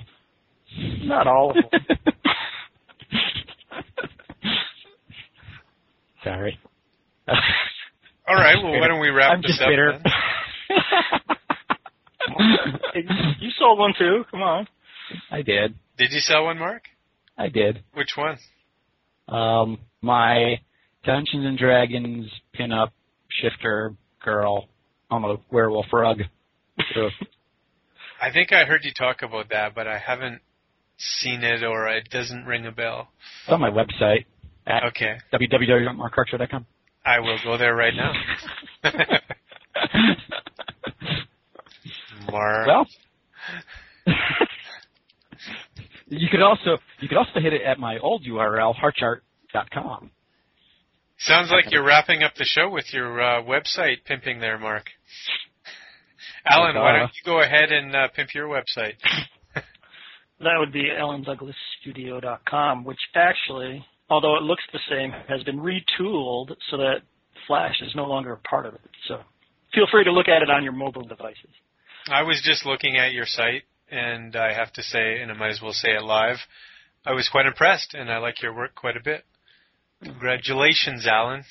Not 1.03 1.27
all 1.27 1.51
of 1.51 1.57
them. 1.57 1.65
Sorry. 6.25 6.59
All 7.27 8.35
right. 8.35 8.57
Well, 8.63 8.79
why 8.79 8.89
don't 8.89 9.01
we 9.01 9.09
wrap 9.09 9.33
I'm 9.33 9.43
this 9.43 9.53
just 9.53 9.63
up? 9.63 9.69
Bitter. 9.69 10.01
you 13.41 13.51
sold 13.59 13.79
one 13.79 13.95
too. 13.99 14.25
Come 14.31 14.43
on. 14.43 14.69
I 15.31 15.43
did. 15.43 15.75
Did 15.97 16.13
you 16.13 16.21
sell 16.21 16.45
one, 16.45 16.59
Mark? 16.59 16.83
I 17.37 17.49
did. 17.49 17.83
Which 17.95 18.17
one? 18.17 18.37
Um, 19.29 19.79
my 20.03 20.61
Dungeons 21.05 21.47
and 21.47 21.59
Dragons 21.59 22.31
pinup 22.59 22.91
shifter 23.41 23.95
girl 24.23 24.69
on 25.11 25.25
a 25.25 25.37
werewolf 25.51 25.87
rug. 25.93 26.23
I 28.21 28.33
think 28.33 28.53
I 28.53 28.65
heard 28.65 28.85
you 28.85 28.93
talk 28.93 29.23
about 29.23 29.51
that, 29.51 29.75
but 29.75 29.87
I 29.87 29.99
haven't 29.99 30.41
seen 30.97 31.43
it 31.43 31.63
or 31.63 31.89
it 31.89 32.11
doesn't 32.11 32.45
ring 32.45 32.67
a 32.67 32.73
bell. 32.73 33.09
It's 33.45 33.53
on 33.53 33.61
my 33.61 33.71
website 33.71 34.25
at 34.67 34.85
okay. 34.85 35.19
www.markhartshaw.com. 35.33 36.67
I 37.05 37.21
will 37.21 37.39
go 37.45 37.57
there 37.57 37.75
right 37.75 37.95
now. 37.95 38.13
Mark. 42.31 42.67
Well, 42.67 42.87
you 46.09 46.29
could 46.31 46.43
also 46.43 46.79
you 47.01 47.09
could 47.09 47.17
also 47.17 47.41
hit 47.41 47.55
it 47.55 47.63
at 47.63 47.79
my 47.79 47.99
old 47.99 48.25
URL 48.25 48.75
hartchart.com. 48.75 50.11
Sounds 51.21 51.51
like 51.51 51.73
you're 51.73 51.85
wrapping 51.85 52.23
up 52.23 52.35
the 52.37 52.45
show 52.45 52.71
with 52.71 52.93
your 52.93 53.21
uh, 53.21 53.43
website 53.43 54.05
pimping 54.05 54.39
there, 54.41 54.59
Mark. 54.59 54.85
Allen, 56.49 56.77
why 56.77 56.99
don't 56.99 57.13
you 57.15 57.23
go 57.25 57.41
ahead 57.41 57.73
and 57.73 57.95
uh, 57.95 58.09
pimp 58.09 58.35
your 58.35 58.49
website? 58.49 58.95
that 59.55 60.59
would 60.59 60.73
be 60.73 60.85
allendouglasstudio.com, 60.85 62.85
which 62.85 63.01
actually 63.15 63.87
although 64.11 64.37
it 64.37 64.43
looks 64.43 64.63
the 64.73 64.81
same, 64.91 65.13
has 65.29 65.43
been 65.45 65.59
retooled 65.59 66.55
so 66.71 66.77
that 66.77 67.01
Flash 67.47 67.81
is 67.81 67.95
no 67.95 68.05
longer 68.05 68.33
a 68.33 68.39
part 68.39 68.67
of 68.67 68.75
it. 68.75 68.81
So 69.07 69.21
feel 69.75 69.87
free 69.91 70.05
to 70.05 70.13
look 70.13 70.29
at 70.29 70.43
it 70.43 70.51
on 70.51 70.65
your 70.65 70.73
mobile 70.73 71.05
devices. 71.05 71.51
I 72.09 72.23
was 72.23 72.43
just 72.45 72.65
looking 72.65 72.97
at 72.97 73.13
your 73.13 73.27
site, 73.27 73.65
and 73.91 74.35
I 74.35 74.55
have 74.55 74.73
to 74.75 74.83
say, 74.83 75.21
and 75.21 75.31
I 75.31 75.35
might 75.35 75.51
as 75.51 75.61
well 75.63 75.73
say 75.73 75.91
it 75.91 76.03
live, 76.03 76.39
I 77.05 77.13
was 77.13 77.29
quite 77.29 77.47
impressed, 77.47 77.95
and 77.95 78.11
I 78.11 78.19
like 78.19 78.43
your 78.43 78.55
work 78.55 78.75
quite 78.75 78.97
a 78.97 79.03
bit. 79.03 79.25
Congratulations, 80.03 81.07
Allen. 81.07 81.45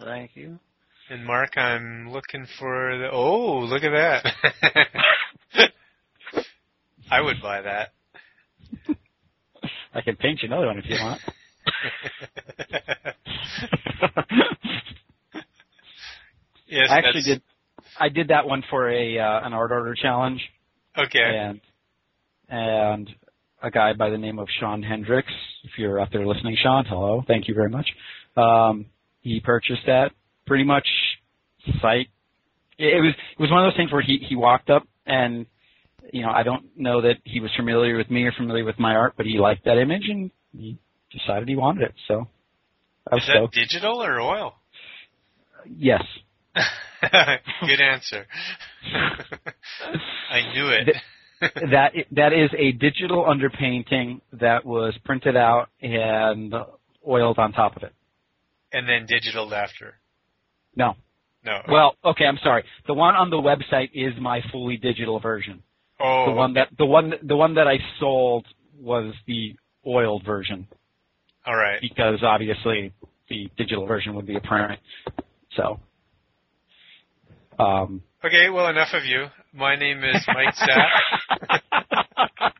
Thank 0.00 0.32
you. 0.34 0.58
And 1.10 1.24
Mark, 1.26 1.58
I'm 1.58 2.10
looking 2.10 2.46
for 2.58 2.96
the. 2.96 3.10
Oh, 3.12 3.58
look 3.60 3.82
at 3.82 3.90
that! 3.90 4.24
I 7.10 7.20
would 7.20 7.42
buy 7.42 7.60
that. 7.60 7.92
I 9.94 10.00
can 10.00 10.16
paint 10.16 10.40
you 10.42 10.48
another 10.48 10.66
one 10.66 10.78
if 10.78 10.86
you 10.88 10.96
want. 10.98 11.20
yes, 16.66 16.88
I 16.90 16.98
actually 16.98 17.22
did. 17.22 17.42
I 18.00 18.08
did 18.08 18.28
that 18.28 18.46
one 18.46 18.64
for 18.70 18.88
a 18.88 19.18
uh, 19.18 19.40
an 19.44 19.52
ArtOrder 19.52 19.94
challenge. 19.96 20.40
Okay. 20.96 21.20
And 21.20 21.60
and 22.48 23.10
a 23.62 23.70
guy 23.70 23.92
by 23.92 24.08
the 24.08 24.18
name 24.18 24.38
of 24.38 24.48
Sean 24.58 24.82
Hendricks. 24.82 25.32
If 25.64 25.72
you're 25.76 26.00
out 26.00 26.08
there 26.12 26.26
listening, 26.26 26.56
Sean, 26.62 26.86
hello, 26.86 27.22
thank 27.26 27.46
you 27.46 27.54
very 27.54 27.68
much. 27.68 27.86
Um, 28.38 28.86
he 29.20 29.40
purchased 29.40 29.82
that 29.86 30.12
pretty 30.46 30.64
much 30.64 30.86
site. 31.80 32.08
It 32.78 33.00
was 33.02 33.14
it 33.38 33.40
was 33.42 33.50
one 33.50 33.64
of 33.64 33.70
those 33.72 33.76
things 33.76 33.92
where 33.92 34.02
he 34.02 34.18
he 34.28 34.34
walked 34.36 34.68
up 34.70 34.86
and 35.06 35.46
you 36.12 36.22
know 36.22 36.30
I 36.30 36.42
don't 36.42 36.76
know 36.76 37.00
that 37.02 37.16
he 37.24 37.40
was 37.40 37.50
familiar 37.56 37.96
with 37.96 38.10
me 38.10 38.24
or 38.24 38.32
familiar 38.32 38.64
with 38.64 38.78
my 38.78 38.94
art, 38.94 39.14
but 39.16 39.26
he 39.26 39.38
liked 39.38 39.64
that 39.64 39.78
image 39.78 40.08
and 40.08 40.30
he 40.56 40.78
decided 41.12 41.48
he 41.48 41.56
wanted 41.56 41.84
it. 41.84 41.94
So 42.08 42.26
I 43.10 43.14
was 43.14 43.22
Is 43.22 43.28
that 43.28 43.32
stoked. 43.36 43.54
digital 43.54 44.02
or 44.02 44.20
oil? 44.20 44.54
Yes. 45.66 46.02
Good 47.66 47.80
answer. 47.80 48.26
I 50.30 50.40
knew 50.54 50.68
it. 50.68 50.96
that 51.70 51.92
that 52.12 52.32
is 52.32 52.50
a 52.58 52.72
digital 52.72 53.24
underpainting 53.24 54.20
that 54.32 54.64
was 54.64 54.94
printed 55.04 55.36
out 55.36 55.68
and 55.82 56.54
oiled 57.06 57.38
on 57.38 57.52
top 57.52 57.76
of 57.76 57.82
it. 57.82 57.92
And 58.72 58.88
then 58.88 59.06
digital 59.06 59.52
after. 59.54 59.94
No. 60.76 60.94
No. 61.44 61.60
Well, 61.68 61.96
okay, 62.04 62.24
I'm 62.24 62.38
sorry. 62.42 62.64
The 62.86 62.94
one 62.94 63.14
on 63.14 63.30
the 63.30 63.36
website 63.36 63.90
is 63.92 64.14
my 64.20 64.40
fully 64.50 64.76
digital 64.76 65.20
version. 65.20 65.62
Oh. 66.00 66.26
The 66.26 66.32
one 66.32 66.54
that 66.54 66.68
the 66.78 66.86
one 66.86 67.12
the 67.22 67.36
one 67.36 67.54
that 67.54 67.68
I 67.68 67.78
sold 68.00 68.46
was 68.80 69.14
the 69.26 69.54
oiled 69.86 70.24
version. 70.24 70.66
All 71.46 71.54
right. 71.56 71.80
Because 71.80 72.22
obviously 72.22 72.92
the 73.28 73.48
digital 73.56 73.86
version 73.86 74.14
would 74.14 74.26
be 74.26 74.36
a 74.36 74.40
print. 74.40 74.80
So. 75.56 75.80
Um, 77.58 78.02
okay, 78.24 78.50
well, 78.50 78.68
enough 78.68 78.94
of 78.94 79.04
you. 79.04 79.26
My 79.52 79.76
name 79.76 80.02
is 80.02 80.26
Mike 80.26 80.54
Sapp. 80.56 80.88